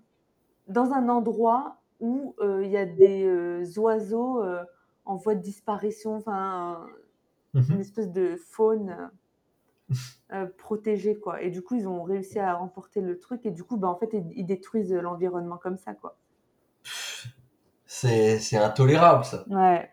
dans 0.68 0.92
un 0.92 1.08
endroit 1.08 1.78
où 2.00 2.34
euh, 2.40 2.64
il 2.64 2.70
y 2.70 2.76
a 2.76 2.86
des 2.86 3.24
euh, 3.26 3.64
oiseaux 3.78 4.42
euh, 4.42 4.64
en 5.04 5.16
voie 5.16 5.34
de 5.34 5.40
disparition, 5.42 6.16
enfin, 6.16 6.32
un- 6.34 6.86
une 7.68 7.76
Mhm. 7.76 7.80
espèce 7.80 8.10
de 8.12 8.36
faune 8.36 9.10
euh, 10.32 10.46
protégée, 10.58 11.18
quoi. 11.18 11.42
Et 11.42 11.50
du 11.50 11.62
coup, 11.62 11.74
ils 11.76 11.86
ont 11.88 12.02
réussi 12.02 12.38
à 12.38 12.54
remporter 12.54 13.00
le 13.00 13.18
truc. 13.20 13.44
Et 13.46 13.50
du 13.50 13.64
coup, 13.64 13.76
bah, 13.76 13.88
en 13.88 13.96
fait, 13.96 14.10
ils, 14.12 14.24
ils 14.34 14.46
détruisent 14.46 14.92
l'environnement 14.92 15.58
comme 15.58 15.76
ça, 15.76 15.94
quoi. 15.94 16.16
C'est 17.86 18.38
c'est 18.38 18.56
intolérable 18.56 19.24
ça. 19.24 19.44
Ouais. 19.48 19.90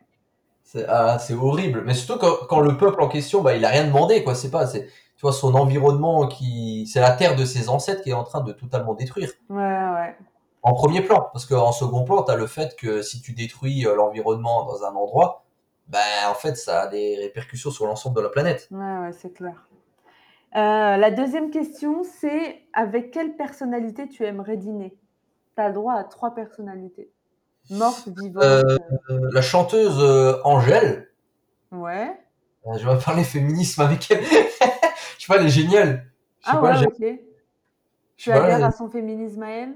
C'est 0.64 0.86
ah, 0.88 1.20
c'est 1.20 1.34
horrible. 1.34 1.84
Mais 1.86 1.94
surtout 1.94 2.20
quand, 2.20 2.48
quand 2.50 2.60
le 2.62 2.78
peuple 2.78 3.02
en 3.02 3.10
question, 3.10 3.42
bah, 3.42 3.56
il 3.56 3.66
a 3.66 3.70
rien 3.70 3.88
demandé, 3.88 4.24
quoi. 4.24 4.36
C'est 4.36 4.52
pas, 4.52 4.68
c'est, 4.68 4.86
tu 4.88 5.22
vois, 5.22 5.34
son 5.34 5.56
environnement 5.56 6.28
qui, 6.28 6.88
c'est 6.88 7.02
la 7.02 7.12
terre 7.12 7.36
de 7.36 7.46
ses 7.46 7.70
ancêtres 7.70 8.04
qui 8.04 8.12
est 8.12 8.14
en 8.14 8.24
train 8.24 8.42
de 8.42 8.54
totalement 8.54 8.94
détruire. 8.96 9.32
Ouais, 9.50 9.58
ouais. 9.58 10.18
En 10.62 10.74
premier 10.74 11.02
plan, 11.02 11.30
parce 11.32 11.46
qu'en 11.46 11.72
second 11.72 12.04
plan, 12.04 12.24
t'as 12.24 12.36
le 12.36 12.46
fait 12.48 12.76
que 12.76 13.02
si 13.02 13.22
tu 13.22 13.34
détruis 13.34 13.86
euh, 13.88 13.96
l'environnement 13.96 14.66
dans 14.66 14.84
un 14.84 14.94
endroit, 14.94 15.46
ben 15.88 16.00
en 16.30 16.34
fait, 16.34 16.56
ça 16.56 16.82
a 16.82 16.88
des 16.88 17.16
répercussions 17.18 17.72
sur 17.72 17.86
l'ensemble 17.88 18.16
de 18.18 18.22
la 18.22 18.30
planète. 18.30 18.68
Ouais, 18.72 18.98
ouais, 19.00 19.12
c'est 19.14 19.34
clair. 19.34 19.68
Euh, 20.56 20.98
la 20.98 21.12
deuxième 21.12 21.50
question, 21.52 22.04
c'est 22.04 22.64
avec 22.74 23.12
quelle 23.12 23.36
personnalité 23.36 24.08
tu 24.10 24.26
aimerais 24.26 24.58
dîner? 24.58 24.98
Tu 25.56 25.62
as 25.62 25.70
le 25.70 25.74
droit 25.76 25.94
à 25.94 26.04
trois 26.04 26.34
personnalités. 26.36 27.10
Morte, 27.70 28.08
vivante. 28.18 28.44
Euh, 28.44 28.64
euh, 28.64 28.78
Euh, 29.12 29.30
la 29.32 29.42
chanteuse 29.42 30.00
Angèle, 30.44 31.10
Ouais. 31.72 32.20
je 32.78 32.88
vais 32.88 32.98
parler 33.04 33.24
féminisme 33.24 33.82
avec 33.82 34.10
elle. 34.12 34.24
je 35.18 35.26
sais 35.26 35.28
pas, 35.28 35.38
elle 35.38 35.46
est 35.46 35.50
géniale. 35.50 36.12
Je 36.42 36.46
sais 36.50 36.52
Ah 36.58 36.62
pas, 36.62 36.80
ouais, 36.80 36.88
ok. 36.88 37.20
Tu 38.18 38.32
adhères 38.32 38.66
à 38.66 38.72
son 38.72 38.90
féminisme 38.90 39.44
à 39.44 39.50
elle? 39.52 39.76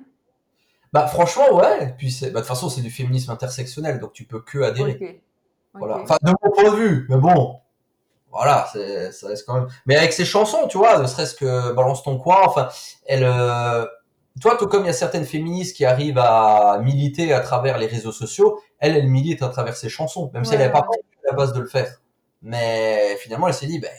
Bah 0.93 1.07
franchement, 1.07 1.51
ouais. 1.53 1.95
Puis 1.97 2.15
bah, 2.21 2.27
de 2.27 2.35
toute 2.35 2.45
façon, 2.45 2.69
c'est 2.69 2.81
du 2.81 2.91
féminisme 2.91 3.31
intersectionnel, 3.31 3.99
donc 3.99 4.13
tu 4.13 4.25
peux 4.25 4.39
que 4.39 4.59
adhérer. 4.59 5.23
Voilà. 5.73 5.97
Enfin, 6.01 6.17
de 6.21 6.29
mon 6.29 6.51
point 6.51 6.71
de 6.71 6.75
vue, 6.75 7.07
mais 7.09 7.17
bon, 7.17 7.59
voilà, 8.31 8.67
ça 9.11 9.27
reste 9.27 9.45
quand 9.47 9.55
même. 9.55 9.67
Mais 9.87 9.95
avec 9.95 10.13
ses 10.13 10.23
chansons, 10.23 10.67
tu 10.67 10.77
vois, 10.77 10.99
ne 10.99 11.07
serait-ce 11.07 11.33
que 11.33 11.73
Balance 11.73 12.03
ton 12.03 12.19
coin, 12.19 12.41
enfin, 12.45 12.69
elle, 13.07 13.23
euh... 13.23 13.85
toi, 14.39 14.55
tout 14.55 14.67
comme 14.67 14.83
il 14.83 14.87
y 14.87 14.89
a 14.91 14.93
certaines 14.93 15.25
féministes 15.25 15.75
qui 15.75 15.83
arrivent 15.83 16.19
à 16.19 16.79
militer 16.79 17.33
à 17.33 17.39
travers 17.39 17.79
les 17.79 17.87
réseaux 17.87 18.11
sociaux, 18.11 18.61
elle, 18.77 18.95
elle 18.95 19.07
milite 19.07 19.41
à 19.41 19.49
travers 19.49 19.75
ses 19.75 19.89
chansons, 19.89 20.29
même 20.33 20.45
si 20.45 20.53
elle 20.53 20.59
n'avait 20.59 20.71
pas 20.71 20.85
ouais. 20.87 20.99
à 21.27 21.31
la 21.31 21.33
base 21.33 21.53
de 21.53 21.59
le 21.59 21.67
faire. 21.67 22.01
Mais 22.43 23.17
finalement, 23.19 23.47
elle 23.47 23.53
s'est 23.55 23.65
dit, 23.65 23.79
ben, 23.79 23.91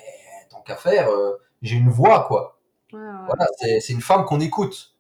tant 0.48 0.60
qu'à 0.60 0.76
faire, 0.76 1.08
euh, 1.10 1.40
j'ai 1.62 1.76
une 1.76 1.90
voix, 1.90 2.26
quoi. 2.28 2.58
Ouais. 2.92 3.00
Voilà, 3.26 3.46
c'est 3.58 3.92
une 3.92 4.00
femme 4.00 4.24
qu'on 4.26 4.38
écoute. 4.38 4.93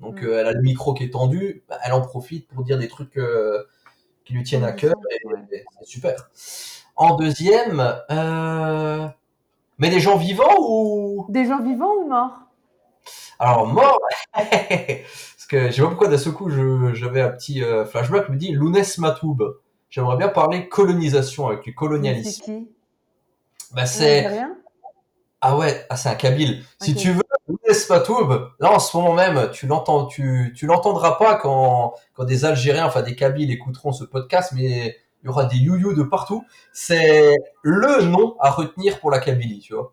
Donc, 0.00 0.22
Mm. 0.22 0.26
euh, 0.26 0.40
elle 0.40 0.46
a 0.46 0.52
le 0.52 0.62
micro 0.62 0.94
qui 0.94 1.04
est 1.04 1.10
tendu, 1.10 1.62
bah, 1.68 1.78
elle 1.84 1.92
en 1.92 2.00
profite 2.00 2.48
pour 2.48 2.64
dire 2.64 2.78
des 2.78 2.88
trucs 2.88 3.16
euh, 3.18 3.64
qui 4.24 4.32
lui 4.32 4.42
tiennent 4.42 4.64
à 4.64 4.72
cœur, 4.72 4.94
et, 5.10 5.26
Ouais. 5.26 5.40
et 5.52 5.64
c'est 5.78 5.86
super. 5.86 6.30
En 6.96 7.16
deuxième, 7.16 7.80
euh... 8.10 9.06
mais 9.78 9.90
des 9.90 10.00
gens 10.00 10.16
vivants 10.16 10.56
ou? 10.58 11.26
Des 11.28 11.44
gens 11.46 11.62
vivants 11.62 11.92
ou 11.94 12.08
morts? 12.08 12.38
Alors 13.38 13.66
morts? 13.66 13.98
Parce 14.34 15.46
que 15.48 15.66
je 15.68 15.72
sais 15.72 15.82
pas 15.82 15.88
pourquoi 15.88 16.08
d'un 16.08 16.18
seul 16.18 16.32
coup 16.34 16.50
je- 16.50 16.92
j'avais 16.94 17.22
un 17.22 17.30
petit 17.30 17.62
euh, 17.64 17.84
flashback. 17.86 18.26
Je 18.26 18.32
me 18.32 18.36
dis 18.36 18.52
Lounès 18.52 18.98
Matoub. 18.98 19.42
J'aimerais 19.88 20.16
bien 20.18 20.28
parler 20.28 20.68
colonisation 20.68 21.48
avec 21.48 21.64
les 21.66 21.72
Mais 21.72 21.74
colonialistes. 21.74 22.42
C'est 22.44 22.52
qui? 22.52 22.68
Bah 23.72 23.86
c'est 23.86 24.26
ah 25.40 25.56
ouais, 25.56 25.86
ah, 25.88 25.96
c'est 25.96 26.10
un 26.10 26.14
Kabyle. 26.16 26.62
Si 26.82 26.94
tu 26.94 27.12
veux 27.12 27.22
Matoub, 27.88 28.50
là 28.58 28.72
en 28.72 28.78
ce 28.78 28.96
moment 28.96 29.14
même, 29.14 29.50
tu 29.50 29.66
l'entends, 29.66 30.06
tu 30.06 30.52
tu 30.56 30.66
l'entendras 30.66 31.12
pas 31.12 31.36
quand 31.36 31.94
quand 32.14 32.24
des 32.24 32.44
Algériens, 32.44 32.86
enfin 32.86 33.02
des 33.02 33.14
Kabyles 33.14 33.50
écouteront 33.50 33.92
ce 33.92 34.04
podcast, 34.04 34.52
mais 34.54 34.96
il 35.22 35.26
y 35.26 35.28
aura 35.28 35.44
des 35.44 35.56
you 35.56 35.94
de 35.94 36.02
partout. 36.02 36.44
C'est 36.72 37.36
le 37.62 38.04
nom 38.04 38.36
à 38.40 38.50
retenir 38.50 39.00
pour 39.00 39.10
la 39.10 39.18
Kabylie, 39.18 39.60
tu 39.60 39.74
vois. 39.74 39.92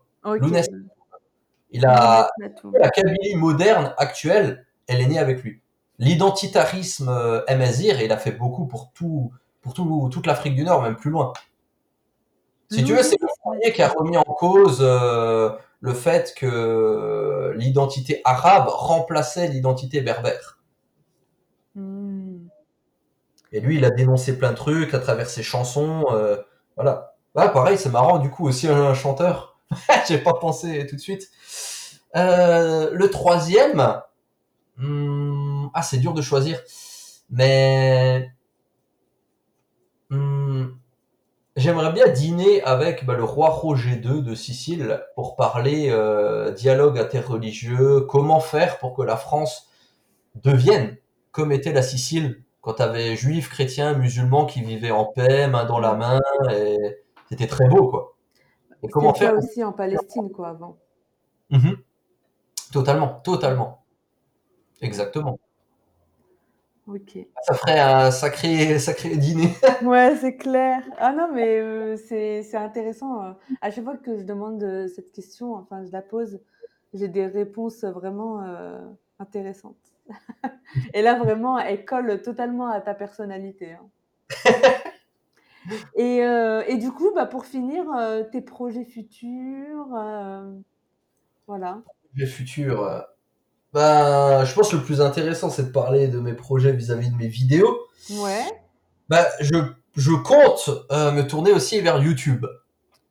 Il 1.70 1.84
a 1.84 2.30
la 2.74 2.88
Kabylie 2.90 3.36
moderne 3.36 3.94
actuelle, 3.98 4.66
elle 4.86 5.00
est 5.00 5.06
née 5.06 5.18
avec 5.18 5.42
lui. 5.42 5.60
L'identitarisme 5.98 7.08
euh, 7.08 7.42
il 7.48 8.12
a 8.12 8.16
fait 8.16 8.32
beaucoup 8.32 8.66
pour 8.66 8.92
tout, 8.92 9.32
pour 9.60 9.74
tout, 9.74 10.08
toute 10.12 10.26
l'Afrique 10.26 10.54
du 10.54 10.64
Nord, 10.64 10.82
même 10.82 10.96
plus 10.96 11.10
loin. 11.10 11.32
Si 12.70 12.84
tu 12.84 12.94
veux, 12.94 13.02
c'est 13.02 13.20
le 13.20 13.28
premier 13.40 13.72
qui 13.72 13.82
a 13.82 13.88
remis 13.88 14.16
en 14.16 14.22
cause 14.22 14.78
euh, 14.82 15.50
le 15.80 15.94
fait 15.94 16.34
que 16.36 17.52
l'identité 17.56 18.20
arabe 18.24 18.68
remplaçait 18.68 19.48
l'identité 19.48 20.00
berbère. 20.00 20.58
Hmm. 21.74 22.48
Et 23.52 23.60
lui, 23.60 23.76
il 23.76 23.84
a 23.84 23.90
dénoncé 23.90 24.36
plein 24.36 24.50
de 24.50 24.56
trucs 24.56 24.94
à 24.94 24.98
travers 24.98 25.30
ses 25.30 25.42
chansons. 25.42 26.04
euh, 26.12 26.36
voilà. 26.76 27.14
Ah, 27.36 27.48
pareil, 27.48 27.78
c'est 27.78 27.90
marrant, 27.90 28.18
du 28.18 28.30
coup, 28.30 28.46
aussi 28.46 28.68
un, 28.68 28.94
chanteur. 28.94 29.58
J'ai 30.08 30.18
pas 30.18 30.34
pensé 30.34 30.86
tout 30.86 30.96
de 30.96 31.00
suite. 31.00 31.30
Euh, 32.16 32.90
le 32.92 33.10
troisième, 33.10 34.00
hmm, 34.76 35.68
ah, 35.74 35.82
c'est 35.82 35.98
dur 35.98 36.14
de 36.14 36.22
choisir, 36.22 36.60
mais 37.30 38.30
hmm, 40.10 40.47
j'aimerais 41.58 41.92
bien 41.92 42.08
dîner 42.08 42.62
avec 42.62 43.04
bah, 43.04 43.14
le 43.14 43.24
roi 43.24 43.50
Roger 43.50 44.00
II 44.02 44.22
de 44.22 44.34
Sicile 44.34 45.04
pour 45.14 45.36
parler 45.36 45.88
euh, 45.90 46.52
dialogue 46.52 46.98
interreligieux, 46.98 48.00
comment 48.02 48.40
faire 48.40 48.78
pour 48.78 48.94
que 48.94 49.02
la 49.02 49.16
France 49.16 49.68
devienne 50.36 50.96
comme 51.32 51.52
était 51.52 51.72
la 51.72 51.82
Sicile 51.82 52.42
quand 52.60 52.74
t'avais 52.74 53.16
juifs, 53.16 53.48
chrétiens, 53.48 53.94
musulmans 53.94 54.46
qui 54.46 54.60
vivaient 54.60 54.90
en 54.90 55.04
paix, 55.04 55.48
main 55.48 55.64
dans 55.64 55.78
la 55.78 55.94
main, 55.94 56.20
et 56.50 56.76
c'était 57.28 57.46
très 57.46 57.68
beau, 57.68 57.88
quoi. 57.88 58.16
Et 58.82 58.88
comment 58.88 59.14
faire 59.14 59.36
aussi 59.36 59.62
en 59.62 59.72
Palestine, 59.72 60.30
quoi, 60.30 60.48
avant. 60.48 60.76
Mhm. 61.50 61.76
Totalement, 62.72 63.20
totalement. 63.24 63.84
Exactement. 64.80 65.38
Ok. 66.88 67.18
Ça 67.42 67.52
ferait 67.54 67.78
un 67.78 68.10
sacré, 68.10 68.78
sacré 68.78 69.16
dîner. 69.16 69.50
Ouais, 69.82 70.16
c'est 70.16 70.36
clair. 70.36 70.82
Ah 70.98 71.12
non, 71.12 71.28
mais 71.32 71.60
euh, 71.60 71.96
c'est 71.96 72.54
intéressant. 72.56 73.22
euh. 73.24 73.32
À 73.60 73.70
chaque 73.70 73.84
fois 73.84 73.96
que 73.98 74.16
je 74.18 74.22
demande 74.24 74.62
euh, 74.62 74.88
cette 74.88 75.12
question, 75.12 75.54
enfin, 75.54 75.84
je 75.84 75.92
la 75.92 76.00
pose, 76.00 76.40
j'ai 76.94 77.08
des 77.08 77.26
réponses 77.26 77.84
vraiment 77.84 78.42
euh, 78.42 78.80
intéressantes. 79.18 79.76
Et 80.94 81.02
là, 81.02 81.14
vraiment, 81.18 81.58
elle 81.58 81.84
colle 81.84 82.22
totalement 82.22 82.68
à 82.70 82.80
ta 82.80 82.94
personnalité. 82.94 83.72
hein. 83.74 83.88
Et, 85.96 86.18
et 86.20 86.76
du 86.78 86.90
coup, 86.92 87.10
bah, 87.14 87.26
pour 87.26 87.44
finir, 87.44 87.84
tes 88.32 88.40
projets 88.40 88.84
futurs, 88.86 89.88
voilà. 91.46 91.82
Le 92.14 92.24
futur. 92.24 93.04
Bah, 93.72 94.44
je 94.44 94.54
pense 94.54 94.70
que 94.70 94.76
le 94.76 94.82
plus 94.82 95.00
intéressant, 95.00 95.50
c'est 95.50 95.64
de 95.64 95.70
parler 95.70 96.08
de 96.08 96.18
mes 96.20 96.32
projets 96.34 96.72
vis-à-vis 96.72 97.10
de 97.10 97.16
mes 97.16 97.28
vidéos. 97.28 97.78
Ouais, 98.10 98.44
Bah, 99.08 99.26
je, 99.40 99.56
je 99.96 100.12
compte 100.12 100.70
euh, 100.90 101.12
me 101.12 101.26
tourner 101.26 101.52
aussi 101.52 101.80
vers 101.80 102.02
YouTube. 102.02 102.46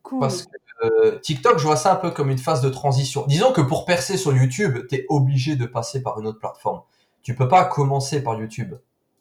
cool. 0.03 0.19
Parce 0.19 0.43
que 0.43 0.49
euh, 0.83 1.19
TikTok, 1.19 1.57
je 1.59 1.63
vois 1.63 1.75
ça 1.75 1.91
un 1.93 1.95
peu 1.95 2.11
comme 2.11 2.29
une 2.29 2.37
phase 2.37 2.61
de 2.61 2.69
transition. 2.69 3.25
Disons 3.27 3.51
que 3.51 3.61
pour 3.61 3.85
percer 3.85 4.17
sur 4.17 4.33
YouTube, 4.35 4.87
t'es 4.89 5.05
obligé 5.09 5.55
de 5.55 5.65
passer 5.65 6.01
par 6.01 6.19
une 6.19 6.27
autre 6.27 6.39
plateforme. 6.39 6.81
Tu 7.23 7.35
peux 7.35 7.47
pas 7.47 7.65
commencer 7.65 8.23
par 8.23 8.39
YouTube. 8.39 8.75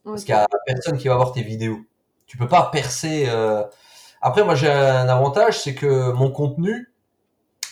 Parce 0.04 0.20
Ok. 0.22 0.26
qu'il 0.26 0.34
y 0.34 0.38
a 0.38 0.46
personne 0.66 0.96
qui 0.96 1.08
va 1.08 1.16
voir 1.16 1.32
tes 1.32 1.42
vidéos. 1.42 1.78
Tu 2.26 2.36
peux 2.38 2.48
pas 2.48 2.70
percer. 2.72 3.26
euh. 3.28 3.62
Après, 4.22 4.42
moi, 4.44 4.54
j'ai 4.54 4.70
un 4.70 5.08
avantage, 5.08 5.60
c'est 5.62 5.74
que 5.74 6.12
mon 6.12 6.30
contenu, 6.30 6.92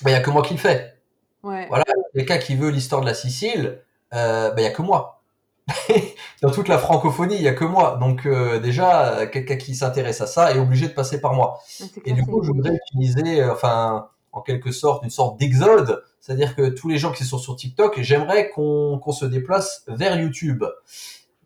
bah, 0.02 0.10
il 0.10 0.12
y 0.12 0.16
a 0.16 0.20
que 0.20 0.30
moi 0.30 0.42
qui 0.42 0.54
le 0.54 0.60
fais. 0.60 0.94
Ouais. 1.42 1.66
Voilà. 1.68 1.84
Quelqu'un 2.14 2.38
qui 2.38 2.54
veut 2.54 2.70
l'histoire 2.70 3.00
de 3.00 3.06
la 3.06 3.14
Sicile, 3.14 3.80
euh, 4.14 4.50
bah, 4.50 4.60
il 4.60 4.64
y 4.64 4.66
a 4.66 4.70
que 4.70 4.82
moi. 4.82 5.22
Dans 6.42 6.50
toute 6.50 6.68
la 6.68 6.78
francophonie, 6.78 7.36
il 7.36 7.42
y 7.42 7.48
a 7.48 7.54
que 7.54 7.64
moi. 7.64 7.96
Donc, 8.00 8.26
euh, 8.26 8.60
déjà, 8.60 9.14
euh, 9.14 9.26
quelqu'un 9.26 9.56
qui 9.56 9.74
s'intéresse 9.74 10.20
à 10.20 10.26
ça 10.26 10.52
est 10.54 10.58
obligé 10.58 10.88
de 10.88 10.92
passer 10.92 11.20
par 11.20 11.34
moi. 11.34 11.60
Ah, 11.80 11.84
Et 12.04 12.12
du 12.12 12.24
coup, 12.24 12.42
je 12.42 12.50
voudrais 12.50 12.74
utiliser, 12.74 13.40
euh, 13.40 13.52
enfin, 13.52 14.08
en 14.32 14.42
quelque 14.42 14.72
sorte, 14.72 15.04
une 15.04 15.10
sorte 15.10 15.38
d'exode. 15.38 16.04
C'est-à-dire 16.20 16.54
que 16.54 16.68
tous 16.68 16.88
les 16.88 16.98
gens 16.98 17.12
qui 17.12 17.24
sont 17.24 17.38
sur 17.38 17.56
TikTok, 17.56 18.00
j'aimerais 18.00 18.50
qu'on 18.50 18.98
qu'on 18.98 19.12
se 19.12 19.24
déplace 19.24 19.84
vers 19.88 20.18
YouTube. 20.18 20.64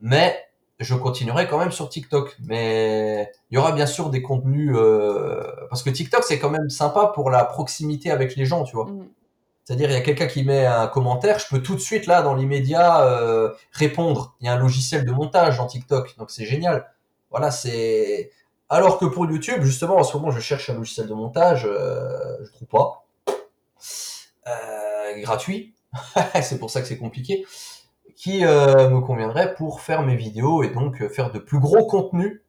Mais 0.00 0.36
je 0.80 0.94
continuerai 0.94 1.48
quand 1.48 1.58
même 1.58 1.72
sur 1.72 1.88
TikTok. 1.88 2.36
Mais 2.46 3.30
il 3.50 3.56
y 3.56 3.58
aura 3.58 3.72
bien 3.72 3.86
sûr 3.86 4.10
des 4.10 4.22
contenus 4.22 4.72
euh, 4.74 5.42
parce 5.70 5.82
que 5.82 5.90
TikTok 5.90 6.22
c'est 6.24 6.38
quand 6.38 6.50
même 6.50 6.70
sympa 6.70 7.10
pour 7.14 7.30
la 7.30 7.44
proximité 7.44 8.10
avec 8.10 8.36
les 8.36 8.46
gens, 8.46 8.64
tu 8.64 8.76
vois. 8.76 8.86
Mhm. 8.86 9.08
C'est-à-dire 9.68 9.90
il 9.90 9.92
y 9.92 9.96
a 9.96 10.00
quelqu'un 10.00 10.28
qui 10.28 10.44
met 10.44 10.64
un 10.64 10.86
commentaire, 10.86 11.38
je 11.38 11.46
peux 11.46 11.62
tout 11.62 11.74
de 11.74 11.80
suite 11.80 12.06
là 12.06 12.22
dans 12.22 12.34
l'immédiat 12.34 13.02
euh, 13.02 13.52
répondre. 13.72 14.34
Il 14.40 14.46
y 14.46 14.48
a 14.48 14.54
un 14.54 14.58
logiciel 14.58 15.04
de 15.04 15.12
montage 15.12 15.58
dans 15.58 15.66
TikTok, 15.66 16.16
donc 16.16 16.30
c'est 16.30 16.46
génial. 16.46 16.90
Voilà, 17.30 17.50
c'est 17.50 18.30
alors 18.70 18.98
que 18.98 19.04
pour 19.04 19.26
YouTube 19.26 19.60
justement 19.60 19.96
en 19.96 20.04
ce 20.04 20.16
moment 20.16 20.30
je 20.30 20.40
cherche 20.40 20.70
un 20.70 20.74
logiciel 20.74 21.06
de 21.06 21.12
montage, 21.12 21.66
euh, 21.66 22.38
je 22.46 22.50
trouve 22.52 22.68
pas 22.68 23.04
euh, 24.46 25.20
gratuit. 25.20 25.74
c'est 26.42 26.58
pour 26.58 26.70
ça 26.70 26.80
que 26.80 26.86
c'est 26.86 26.96
compliqué 26.96 27.44
qui 28.16 28.46
euh, 28.46 28.88
me 28.88 29.00
conviendrait 29.00 29.54
pour 29.54 29.82
faire 29.82 30.00
mes 30.00 30.16
vidéos 30.16 30.62
et 30.62 30.70
donc 30.70 31.06
faire 31.08 31.30
de 31.30 31.38
plus 31.38 31.58
gros 31.58 31.84
contenus 31.84 32.40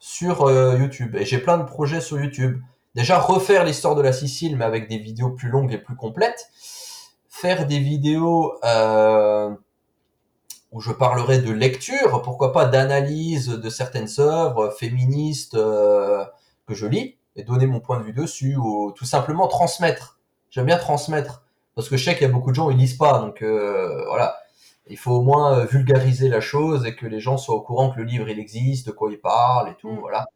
sur 0.00 0.50
YouTube. 0.76 1.14
Et 1.14 1.24
j'ai 1.24 1.38
plein 1.38 1.56
de 1.56 1.62
projets 1.62 2.00
sur 2.00 2.18
YouTube. 2.20 2.60
Déjà 2.94 3.18
refaire 3.18 3.64
l'histoire 3.64 3.94
de 3.94 4.02
la 4.02 4.12
Sicile, 4.12 4.56
mais 4.56 4.64
avec 4.64 4.88
des 4.88 4.98
vidéos 4.98 5.30
plus 5.30 5.48
longues 5.48 5.72
et 5.72 5.78
plus 5.78 5.96
complètes. 5.96 6.48
Faire 7.28 7.66
des 7.66 7.78
vidéos 7.78 8.54
euh, 8.64 9.50
où 10.72 10.80
je 10.80 10.90
parlerai 10.92 11.38
de 11.38 11.52
lecture, 11.52 12.22
pourquoi 12.22 12.52
pas 12.52 12.66
d'analyse 12.66 13.48
de 13.48 13.70
certaines 13.70 14.08
œuvres 14.18 14.70
féministes 14.70 15.54
euh, 15.54 16.24
que 16.66 16.74
je 16.74 16.86
lis 16.86 17.16
et 17.36 17.44
donner 17.44 17.66
mon 17.66 17.80
point 17.80 17.98
de 18.00 18.04
vue 18.04 18.12
dessus 18.12 18.56
ou 18.56 18.92
tout 18.96 19.04
simplement 19.04 19.46
transmettre. 19.46 20.18
J'aime 20.50 20.66
bien 20.66 20.78
transmettre 20.78 21.44
parce 21.74 21.88
que 21.88 21.96
je 21.96 22.04
sais 22.04 22.14
qu'il 22.14 22.26
y 22.26 22.30
a 22.30 22.32
beaucoup 22.32 22.50
de 22.50 22.56
gens 22.56 22.70
ils 22.70 22.76
lisent 22.76 22.96
pas, 22.96 23.20
donc 23.20 23.42
euh, 23.42 24.04
voilà 24.08 24.36
il 24.90 24.96
faut 24.96 25.12
au 25.12 25.22
moins 25.22 25.58
euh, 25.58 25.64
vulgariser 25.64 26.28
la 26.28 26.40
chose 26.40 26.86
et 26.86 26.94
que 26.96 27.06
les 27.06 27.20
gens 27.20 27.36
soient 27.36 27.54
au 27.54 27.60
courant 27.60 27.90
que 27.90 27.98
le 27.98 28.04
livre 28.04 28.28
il 28.28 28.38
existe, 28.38 28.86
de 28.86 28.92
quoi 28.92 29.10
il 29.10 29.20
parle 29.20 29.70
et 29.70 29.74
tout, 29.76 29.90
Mm. 29.90 30.00
voilà. 30.00 30.26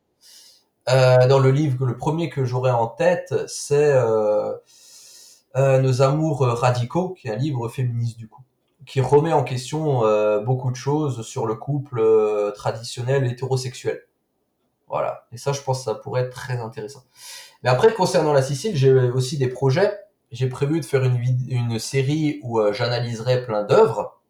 Euh, 0.88 1.26
dans 1.28 1.38
le 1.38 1.50
livre, 1.50 1.86
le 1.86 1.96
premier 1.96 2.28
que 2.28 2.44
j'aurai 2.44 2.70
en 2.70 2.88
tête, 2.88 3.34
c'est 3.46 3.92
euh, 3.94 4.52
euh, 5.56 5.80
Nos 5.80 6.02
amours 6.02 6.40
radicaux, 6.40 7.10
qui 7.10 7.28
est 7.28 7.32
un 7.32 7.36
livre 7.36 7.68
féministe 7.68 8.18
du 8.18 8.28
coup, 8.28 8.42
qui 8.86 9.00
remet 9.00 9.32
en 9.32 9.44
question 9.44 10.04
euh, 10.04 10.40
beaucoup 10.40 10.70
de 10.70 10.76
choses 10.76 11.22
sur 11.22 11.46
le 11.46 11.54
couple 11.54 12.00
euh, 12.00 12.50
traditionnel 12.50 13.26
hétérosexuel. 13.26 14.02
Voilà. 14.88 15.26
Et 15.32 15.38
ça, 15.38 15.52
je 15.52 15.62
pense 15.62 15.78
que 15.78 15.84
ça 15.84 15.94
pourrait 15.94 16.22
être 16.22 16.34
très 16.34 16.58
intéressant. 16.58 17.02
Mais 17.62 17.70
après, 17.70 17.94
concernant 17.94 18.32
la 18.32 18.42
Sicile, 18.42 18.76
j'ai 18.76 18.92
aussi 18.92 19.38
des 19.38 19.48
projets. 19.48 19.98
J'ai 20.30 20.48
prévu 20.48 20.80
de 20.80 20.84
faire 20.84 21.02
une, 21.04 21.78
série 21.78 22.40
où 22.42 22.58
euh, 22.58 22.72
j'analyserai 22.72 23.44
plein 23.44 23.62
d'œuvres 23.62 24.20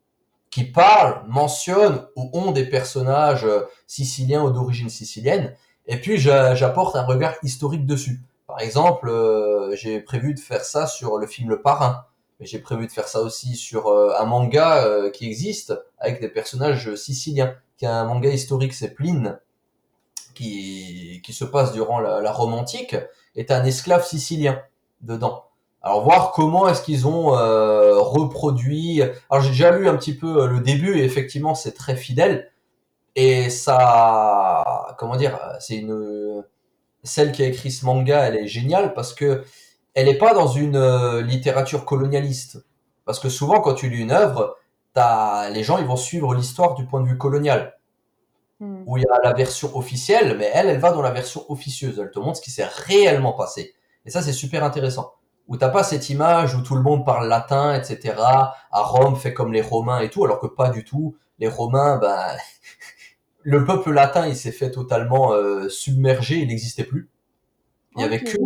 qui 0.50 0.64
parlent, 0.64 1.22
mentionnent 1.28 2.06
ou 2.14 2.30
ont 2.32 2.52
des 2.52 2.66
personnages 2.66 3.44
euh, 3.44 3.62
siciliens 3.86 4.44
ou 4.44 4.50
d'origine 4.50 4.90
sicilienne. 4.90 5.54
Et 5.86 5.96
puis, 6.00 6.18
j'a- 6.18 6.54
j'apporte 6.54 6.96
un 6.96 7.04
regard 7.04 7.34
historique 7.42 7.86
dessus. 7.86 8.20
Par 8.46 8.60
exemple, 8.60 9.08
euh, 9.08 9.74
j'ai 9.76 10.00
prévu 10.00 10.34
de 10.34 10.40
faire 10.40 10.64
ça 10.64 10.86
sur 10.86 11.18
le 11.18 11.26
film 11.26 11.48
Le 11.50 11.60
Parrain. 11.62 12.04
Mais 12.40 12.46
j'ai 12.46 12.58
prévu 12.58 12.86
de 12.86 12.92
faire 12.92 13.08
ça 13.08 13.20
aussi 13.20 13.54
sur 13.56 13.86
euh, 13.88 14.14
un 14.18 14.24
manga 14.24 14.84
euh, 14.84 15.10
qui 15.10 15.26
existe 15.26 15.74
avec 15.98 16.20
des 16.20 16.28
personnages 16.28 16.94
siciliens. 16.96 17.54
Qui 17.78 17.84
est 17.84 17.88
un 17.88 18.04
manga 18.04 18.30
historique, 18.30 18.74
c'est 18.74 18.90
Pline, 18.94 19.38
qui, 20.34 21.20
qui 21.24 21.32
se 21.32 21.44
passe 21.44 21.72
durant 21.72 22.00
la, 22.00 22.20
la 22.20 22.32
Rome 22.32 22.54
antique, 22.54 22.96
est 23.36 23.50
un 23.50 23.64
esclave 23.64 24.06
sicilien 24.06 24.60
dedans. 25.00 25.44
Alors 25.82 26.04
voir 26.04 26.32
comment 26.32 26.68
est-ce 26.68 26.82
qu'ils 26.82 27.06
ont 27.08 27.36
euh, 27.36 27.98
reproduit. 27.98 29.02
Alors 29.30 29.42
j'ai 29.42 29.50
déjà 29.50 29.76
lu 29.76 29.88
un 29.88 29.96
petit 29.96 30.14
peu 30.14 30.46
le 30.46 30.60
début 30.60 30.96
et 30.98 31.04
effectivement 31.04 31.54
c'est 31.54 31.72
très 31.72 31.96
fidèle 31.96 32.50
et 33.16 33.50
ça, 33.50 33.78
comment 34.98 35.16
dire, 35.16 35.38
c'est 35.60 35.76
une 35.76 36.44
celle 37.02 37.32
qui 37.32 37.42
a 37.42 37.46
écrit 37.46 37.70
ce 37.72 37.84
manga, 37.84 38.20
elle 38.20 38.36
est 38.36 38.46
géniale 38.46 38.94
parce 38.94 39.14
que 39.14 39.44
elle 39.94 40.08
est 40.08 40.18
pas 40.18 40.34
dans 40.34 40.46
une 40.46 40.76
euh, 40.76 41.22
littérature 41.22 41.84
colonialiste. 41.84 42.64
Parce 43.04 43.18
que 43.18 43.28
souvent 43.28 43.60
quand 43.60 43.74
tu 43.74 43.90
lis 43.90 44.00
une 44.00 44.12
œuvre, 44.12 44.56
t'as 44.94 45.50
les 45.50 45.64
gens 45.64 45.78
ils 45.78 45.86
vont 45.86 45.96
suivre 45.96 46.34
l'histoire 46.34 46.74
du 46.74 46.86
point 46.86 47.00
de 47.00 47.08
vue 47.08 47.18
colonial 47.18 47.76
Mm. 48.62 48.84
où 48.86 48.96
il 48.96 49.02
y 49.02 49.06
a 49.06 49.18
la 49.24 49.32
version 49.32 49.76
officielle, 49.76 50.36
mais 50.38 50.48
elle, 50.54 50.68
elle 50.68 50.78
va 50.78 50.92
dans 50.92 51.02
la 51.02 51.10
version 51.10 51.44
officieuse. 51.50 51.98
Elle 51.98 52.12
te 52.12 52.20
montre 52.20 52.36
ce 52.36 52.42
qui 52.42 52.52
s'est 52.52 52.64
réellement 52.64 53.32
passé. 53.32 53.74
Et 54.06 54.10
ça, 54.10 54.22
c'est 54.22 54.32
super 54.32 54.62
intéressant. 54.62 55.14
Où 55.48 55.56
t'as 55.56 55.68
pas 55.68 55.82
cette 55.82 56.08
image 56.10 56.54
où 56.54 56.62
tout 56.62 56.76
le 56.76 56.82
monde 56.82 57.04
parle 57.04 57.28
latin, 57.28 57.74
etc. 57.74 58.14
À 58.18 58.82
Rome, 58.82 59.16
fait 59.16 59.34
comme 59.34 59.52
les 59.52 59.62
Romains 59.62 59.98
et 59.98 60.10
tout, 60.10 60.24
alors 60.24 60.38
que 60.38 60.46
pas 60.46 60.70
du 60.70 60.84
tout. 60.84 61.16
Les 61.40 61.48
Romains, 61.48 61.96
ben, 61.96 62.36
le 63.42 63.64
peuple 63.64 63.92
latin, 63.92 64.26
il 64.26 64.36
s'est 64.36 64.52
fait 64.52 64.70
totalement 64.70 65.32
euh, 65.32 65.68
submerger, 65.68 66.36
il 66.36 66.48
n'existait 66.48 66.84
plus. 66.84 67.08
Il 67.96 68.02
y 68.02 68.04
avait 68.04 68.22
que, 68.22 68.36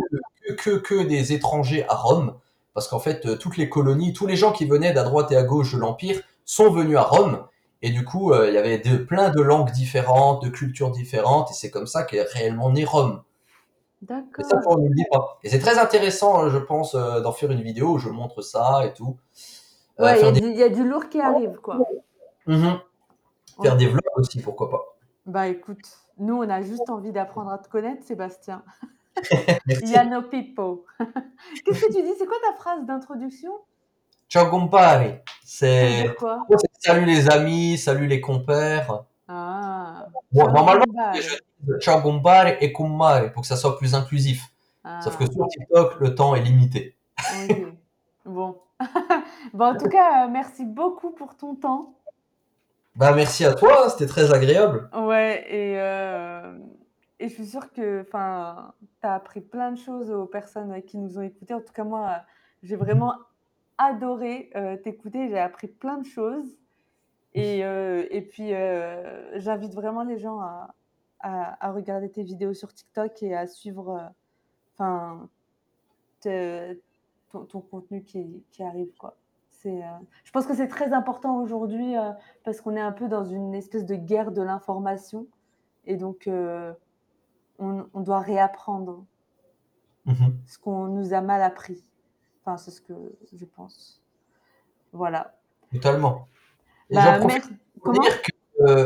que, 0.47 0.53
que, 0.53 0.77
que 0.77 1.03
des 1.03 1.33
étrangers 1.33 1.85
à 1.87 1.95
Rome, 1.95 2.35
parce 2.73 2.87
qu'en 2.87 2.99
fait, 2.99 3.25
euh, 3.25 3.37
toutes 3.37 3.57
les 3.57 3.69
colonies, 3.69 4.13
tous 4.13 4.27
les 4.27 4.35
gens 4.35 4.51
qui 4.51 4.65
venaient 4.65 4.93
d'à 4.93 5.03
droite 5.03 5.31
et 5.31 5.37
à 5.37 5.43
gauche 5.43 5.73
de 5.73 5.79
l'Empire 5.79 6.21
sont 6.45 6.69
venus 6.69 6.97
à 6.97 7.03
Rome, 7.03 7.45
et 7.81 7.91
du 7.91 8.03
coup, 8.03 8.31
euh, 8.31 8.47
il 8.47 8.55
y 8.55 8.57
avait 8.57 8.79
de, 8.79 8.97
plein 8.97 9.29
de 9.29 9.41
langues 9.41 9.71
différentes, 9.71 10.43
de 10.43 10.49
cultures 10.49 10.91
différentes, 10.91 11.51
et 11.51 11.53
c'est 11.53 11.69
comme 11.69 11.87
ça 11.87 12.03
qu'est 12.03 12.23
réellement 12.23 12.71
né 12.71 12.85
Rome. 12.85 13.21
D'accord. 14.01 14.45
ça, 14.45 14.61
on 14.67 14.77
ne 14.77 14.89
le 14.89 14.95
dit 14.95 15.05
pas. 15.11 15.39
Et 15.43 15.49
c'est 15.49 15.59
très 15.59 15.77
intéressant, 15.79 16.45
euh, 16.45 16.49
je 16.49 16.57
pense, 16.57 16.95
euh, 16.95 17.19
d'en 17.21 17.31
faire 17.31 17.51
une 17.51 17.61
vidéo 17.61 17.93
où 17.93 17.97
je 17.97 18.09
montre 18.09 18.41
ça 18.41 18.85
et 18.85 18.93
tout. 18.93 19.17
Euh, 19.99 20.03
Ouais, 20.03 20.21
il 20.21 20.27
y, 20.27 20.41
des... 20.41 20.47
il 20.47 20.57
y 20.57 20.63
a 20.63 20.69
du 20.69 20.87
lourd 20.87 21.09
qui 21.09 21.19
arrive, 21.19 21.57
quoi. 21.63 21.79
Mhm. 22.45 22.79
Faire 23.61 23.77
des 23.77 23.87
vlogs 23.87 24.01
aussi, 24.15 24.41
pourquoi 24.41 24.69
pas. 24.69 24.81
Bah 25.25 25.47
écoute, 25.47 25.85
nous, 26.17 26.35
on 26.35 26.49
a 26.49 26.61
juste 26.61 26.89
envie 26.89 27.11
d'apprendre 27.11 27.51
à 27.51 27.57
te 27.57 27.69
connaître, 27.69 28.03
Sébastien. 28.03 28.63
Merci. 29.65 29.85
Yano 29.93 30.21
Pippo. 30.23 30.85
Qu'est-ce 31.65 31.81
que 31.81 31.93
tu 31.93 32.03
dis? 32.03 32.13
C'est 32.17 32.25
quoi 32.25 32.37
ta 32.49 32.55
phrase 32.55 32.85
d'introduction? 32.85 33.51
Ciao 34.29 34.49
compare. 34.49 35.19
C'est 35.43 36.15
quoi? 36.17 36.45
Salut 36.79 37.05
les 37.05 37.29
amis, 37.29 37.77
salut 37.77 38.07
les 38.07 38.21
compères. 38.21 39.03
Ah. 39.27 40.07
Bon, 40.31 40.47
normalement, 40.51 40.85
compare. 40.85 41.15
je 41.15 41.21
dis 41.21 41.79
ciao 41.79 42.01
compare 42.01 42.61
et 42.61 42.71
compare 42.71 43.31
pour 43.31 43.41
que 43.41 43.47
ça 43.47 43.55
soit 43.55 43.77
plus 43.77 43.95
inclusif. 43.95 44.51
Sauf 45.01 45.17
que 45.17 45.25
Ah, 45.25 45.31
sur 45.31 45.47
TikTok, 45.47 45.99
le 45.99 46.15
temps 46.15 46.35
est 46.35 46.41
limité. 46.41 46.95
Bon. 48.25 48.57
bon, 49.53 49.65
en 49.65 49.77
tout 49.77 49.89
cas, 49.89 50.25
euh, 50.25 50.29
merci 50.29 50.63
beaucoup 50.63 51.11
pour 51.11 51.35
ton 51.35 51.55
temps. 51.55 51.96
Bah 52.97 53.13
merci 53.13 53.45
à 53.45 53.53
toi, 53.53 53.85
hein, 53.85 53.89
c'était 53.89 54.07
très 54.07 54.33
agréable. 54.33 54.89
Ouais, 54.95 55.45
et, 55.47 55.79
euh, 55.79 56.57
et 57.19 57.29
je 57.29 57.33
suis 57.35 57.45
sûre 57.45 57.71
que 57.71 58.01
tu 58.01 58.17
as 58.17 58.73
appris 59.03 59.39
plein 59.39 59.71
de 59.71 59.77
choses 59.77 60.09
aux 60.09 60.25
personnes 60.25 60.81
qui 60.81 60.97
nous 60.97 61.19
ont 61.19 61.21
écoutés. 61.21 61.53
En 61.53 61.61
tout 61.61 61.73
cas, 61.73 61.83
moi, 61.83 62.23
j'ai 62.63 62.75
vraiment 62.75 63.13
adoré 63.77 64.49
euh, 64.55 64.77
t'écouter. 64.77 65.29
J'ai 65.29 65.37
appris 65.37 65.67
plein 65.67 65.99
de 65.99 66.07
choses. 66.07 66.57
Et, 67.35 67.63
euh, 67.63 68.07
et 68.09 68.21
puis, 68.21 68.49
j'invite 69.35 69.75
vraiment 69.75 70.03
les 70.03 70.17
gens 70.17 70.39
à, 70.39 70.73
à, 71.19 71.67
à 71.67 71.71
regarder 71.71 72.09
tes 72.09 72.23
vidéos 72.23 72.55
sur 72.55 72.73
TikTok 72.73 73.21
et 73.21 73.35
à 73.35 73.45
suivre 73.45 74.11
enfin, 74.73 75.29
ton, 76.23 77.45
ton 77.45 77.61
contenu 77.61 78.03
qui, 78.03 78.43
qui 78.49 78.63
arrive. 78.63 78.89
Quoi. 78.97 79.15
C'est, 79.67 79.83
euh, 79.83 79.97
je 80.23 80.31
pense 80.31 80.45
que 80.45 80.55
c'est 80.55 80.69
très 80.69 80.93
important 80.93 81.41
aujourd'hui 81.41 81.97
euh, 81.97 82.11
parce 82.45 82.61
qu'on 82.61 82.77
est 82.77 82.81
un 82.81 82.93
peu 82.93 83.09
dans 83.09 83.25
une 83.25 83.53
espèce 83.53 83.85
de 83.85 83.95
guerre 83.95 84.31
de 84.31 84.41
l'information. 84.41 85.27
Et 85.85 85.97
donc, 85.97 86.27
euh, 86.27 86.71
on, 87.59 87.85
on 87.93 87.99
doit 88.01 88.19
réapprendre 88.19 89.03
Mhm. 90.05 90.37
ce 90.45 90.57
qu'on 90.57 90.85
nous 90.85 91.13
a 91.13 91.19
mal 91.19 91.41
appris. 91.41 91.83
Enfin, 92.41 92.55
c'est 92.55 92.71
ce 92.71 92.79
que 92.79 92.93
je 93.33 93.43
pense. 93.43 94.01
Voilà. 94.93 95.35
Totalement. 95.73 96.29
Bah, 96.89 97.19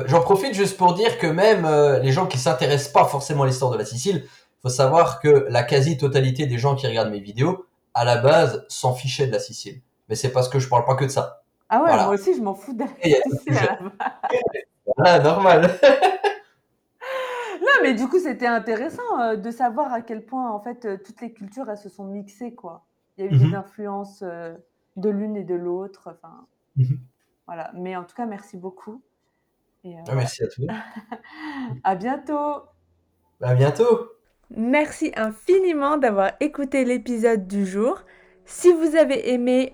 j'en 0.07 0.21
profite 0.21 0.55
juste 0.55 0.77
pour 0.77 0.95
dire 0.95 1.19
que 1.19 1.27
même 1.27 1.67
les 2.01 2.11
gens 2.11 2.25
qui 2.25 2.39
s'intéressent 2.39 2.91
pas 2.91 3.05
forcément 3.05 3.43
à 3.43 3.45
l'histoire 3.45 3.69
de 3.69 3.77
la 3.77 3.85
Sicile, 3.85 4.25
faut 4.63 4.69
savoir 4.69 5.19
que 5.19 5.45
la 5.47 5.61
quasi-totalité 5.61 6.47
des 6.47 6.57
gens 6.57 6.75
qui 6.75 6.87
regardent 6.87 7.11
mes 7.11 7.19
vidéos, 7.19 7.67
à 7.93 8.03
la 8.03 8.17
base, 8.17 8.65
s'en 8.67 8.95
fichaient 8.95 9.27
de 9.27 9.31
la 9.31 9.39
Sicile. 9.39 9.83
Mais 10.11 10.15
c'est 10.17 10.33
parce 10.33 10.49
que 10.49 10.59
je 10.59 10.67
parle 10.67 10.83
pas 10.83 10.95
que 10.95 11.05
de 11.05 11.09
ça. 11.09 11.41
Ah 11.69 11.77
ouais, 11.79 11.87
Voilà. 11.87 12.03
moi 12.03 12.15
aussi, 12.15 12.35
je 12.35 12.41
m'en 12.41 12.53
fous 12.53 12.73
de 12.73 12.83
Et 12.83 12.87
il 13.05 13.11
y 13.11 13.15
a 13.15 13.19
la 13.25 13.31
Sicile 13.37 13.57
à 13.57 13.61
la 13.63 13.75
base. 13.77 13.91
Voilà, 14.97 15.19
normal. 15.23 15.71
Non, 17.61 17.67
mais 17.81 17.93
du 17.93 18.07
coup, 18.09 18.19
c'était 18.19 18.45
intéressant 18.47 19.21
euh, 19.21 19.35
de 19.37 19.51
savoir 19.51 19.93
à 19.93 20.01
quel 20.01 20.25
point, 20.25 20.51
en 20.51 20.59
fait, 20.59 20.83
euh, 20.85 20.97
toutes 20.97 21.21
les 21.21 21.31
cultures, 21.31 21.69
elles 21.69 21.77
se 21.77 21.87
sont 21.87 22.03
mixées, 22.03 22.53
quoi. 22.53 22.83
Il 23.17 23.23
y 23.25 23.27
a 23.27 23.31
eu 23.31 23.35
Mhm. 23.35 23.49
des 23.51 23.55
influences 23.55 24.21
euh, 24.23 24.53
de 24.97 25.09
l'une 25.09 25.37
et 25.37 25.45
de 25.45 25.55
l'autre. 25.55 26.09
Enfin, 26.13 26.45
Mhm. 26.75 26.99
voilà. 27.47 27.71
Mais 27.73 27.95
en 27.95 28.03
tout 28.03 28.15
cas, 28.15 28.25
merci 28.25 28.57
beaucoup. 28.57 29.01
Et, 29.85 29.95
euh, 29.95 30.01
Ah, 30.09 30.15
merci 30.15 30.43
à 30.43 30.47
toi. 30.47 30.65
à 31.85 31.95
bientôt. 31.95 32.63
À 33.41 33.55
bientôt. 33.55 34.09
Merci 34.49 35.13
infiniment 35.15 35.95
d'avoir 35.97 36.31
écouté 36.41 36.83
l'épisode 36.83 37.47
du 37.47 37.65
jour. 37.65 38.01
Si 38.45 38.73
vous 38.73 38.95
avez 38.97 39.31
aimé, 39.33 39.73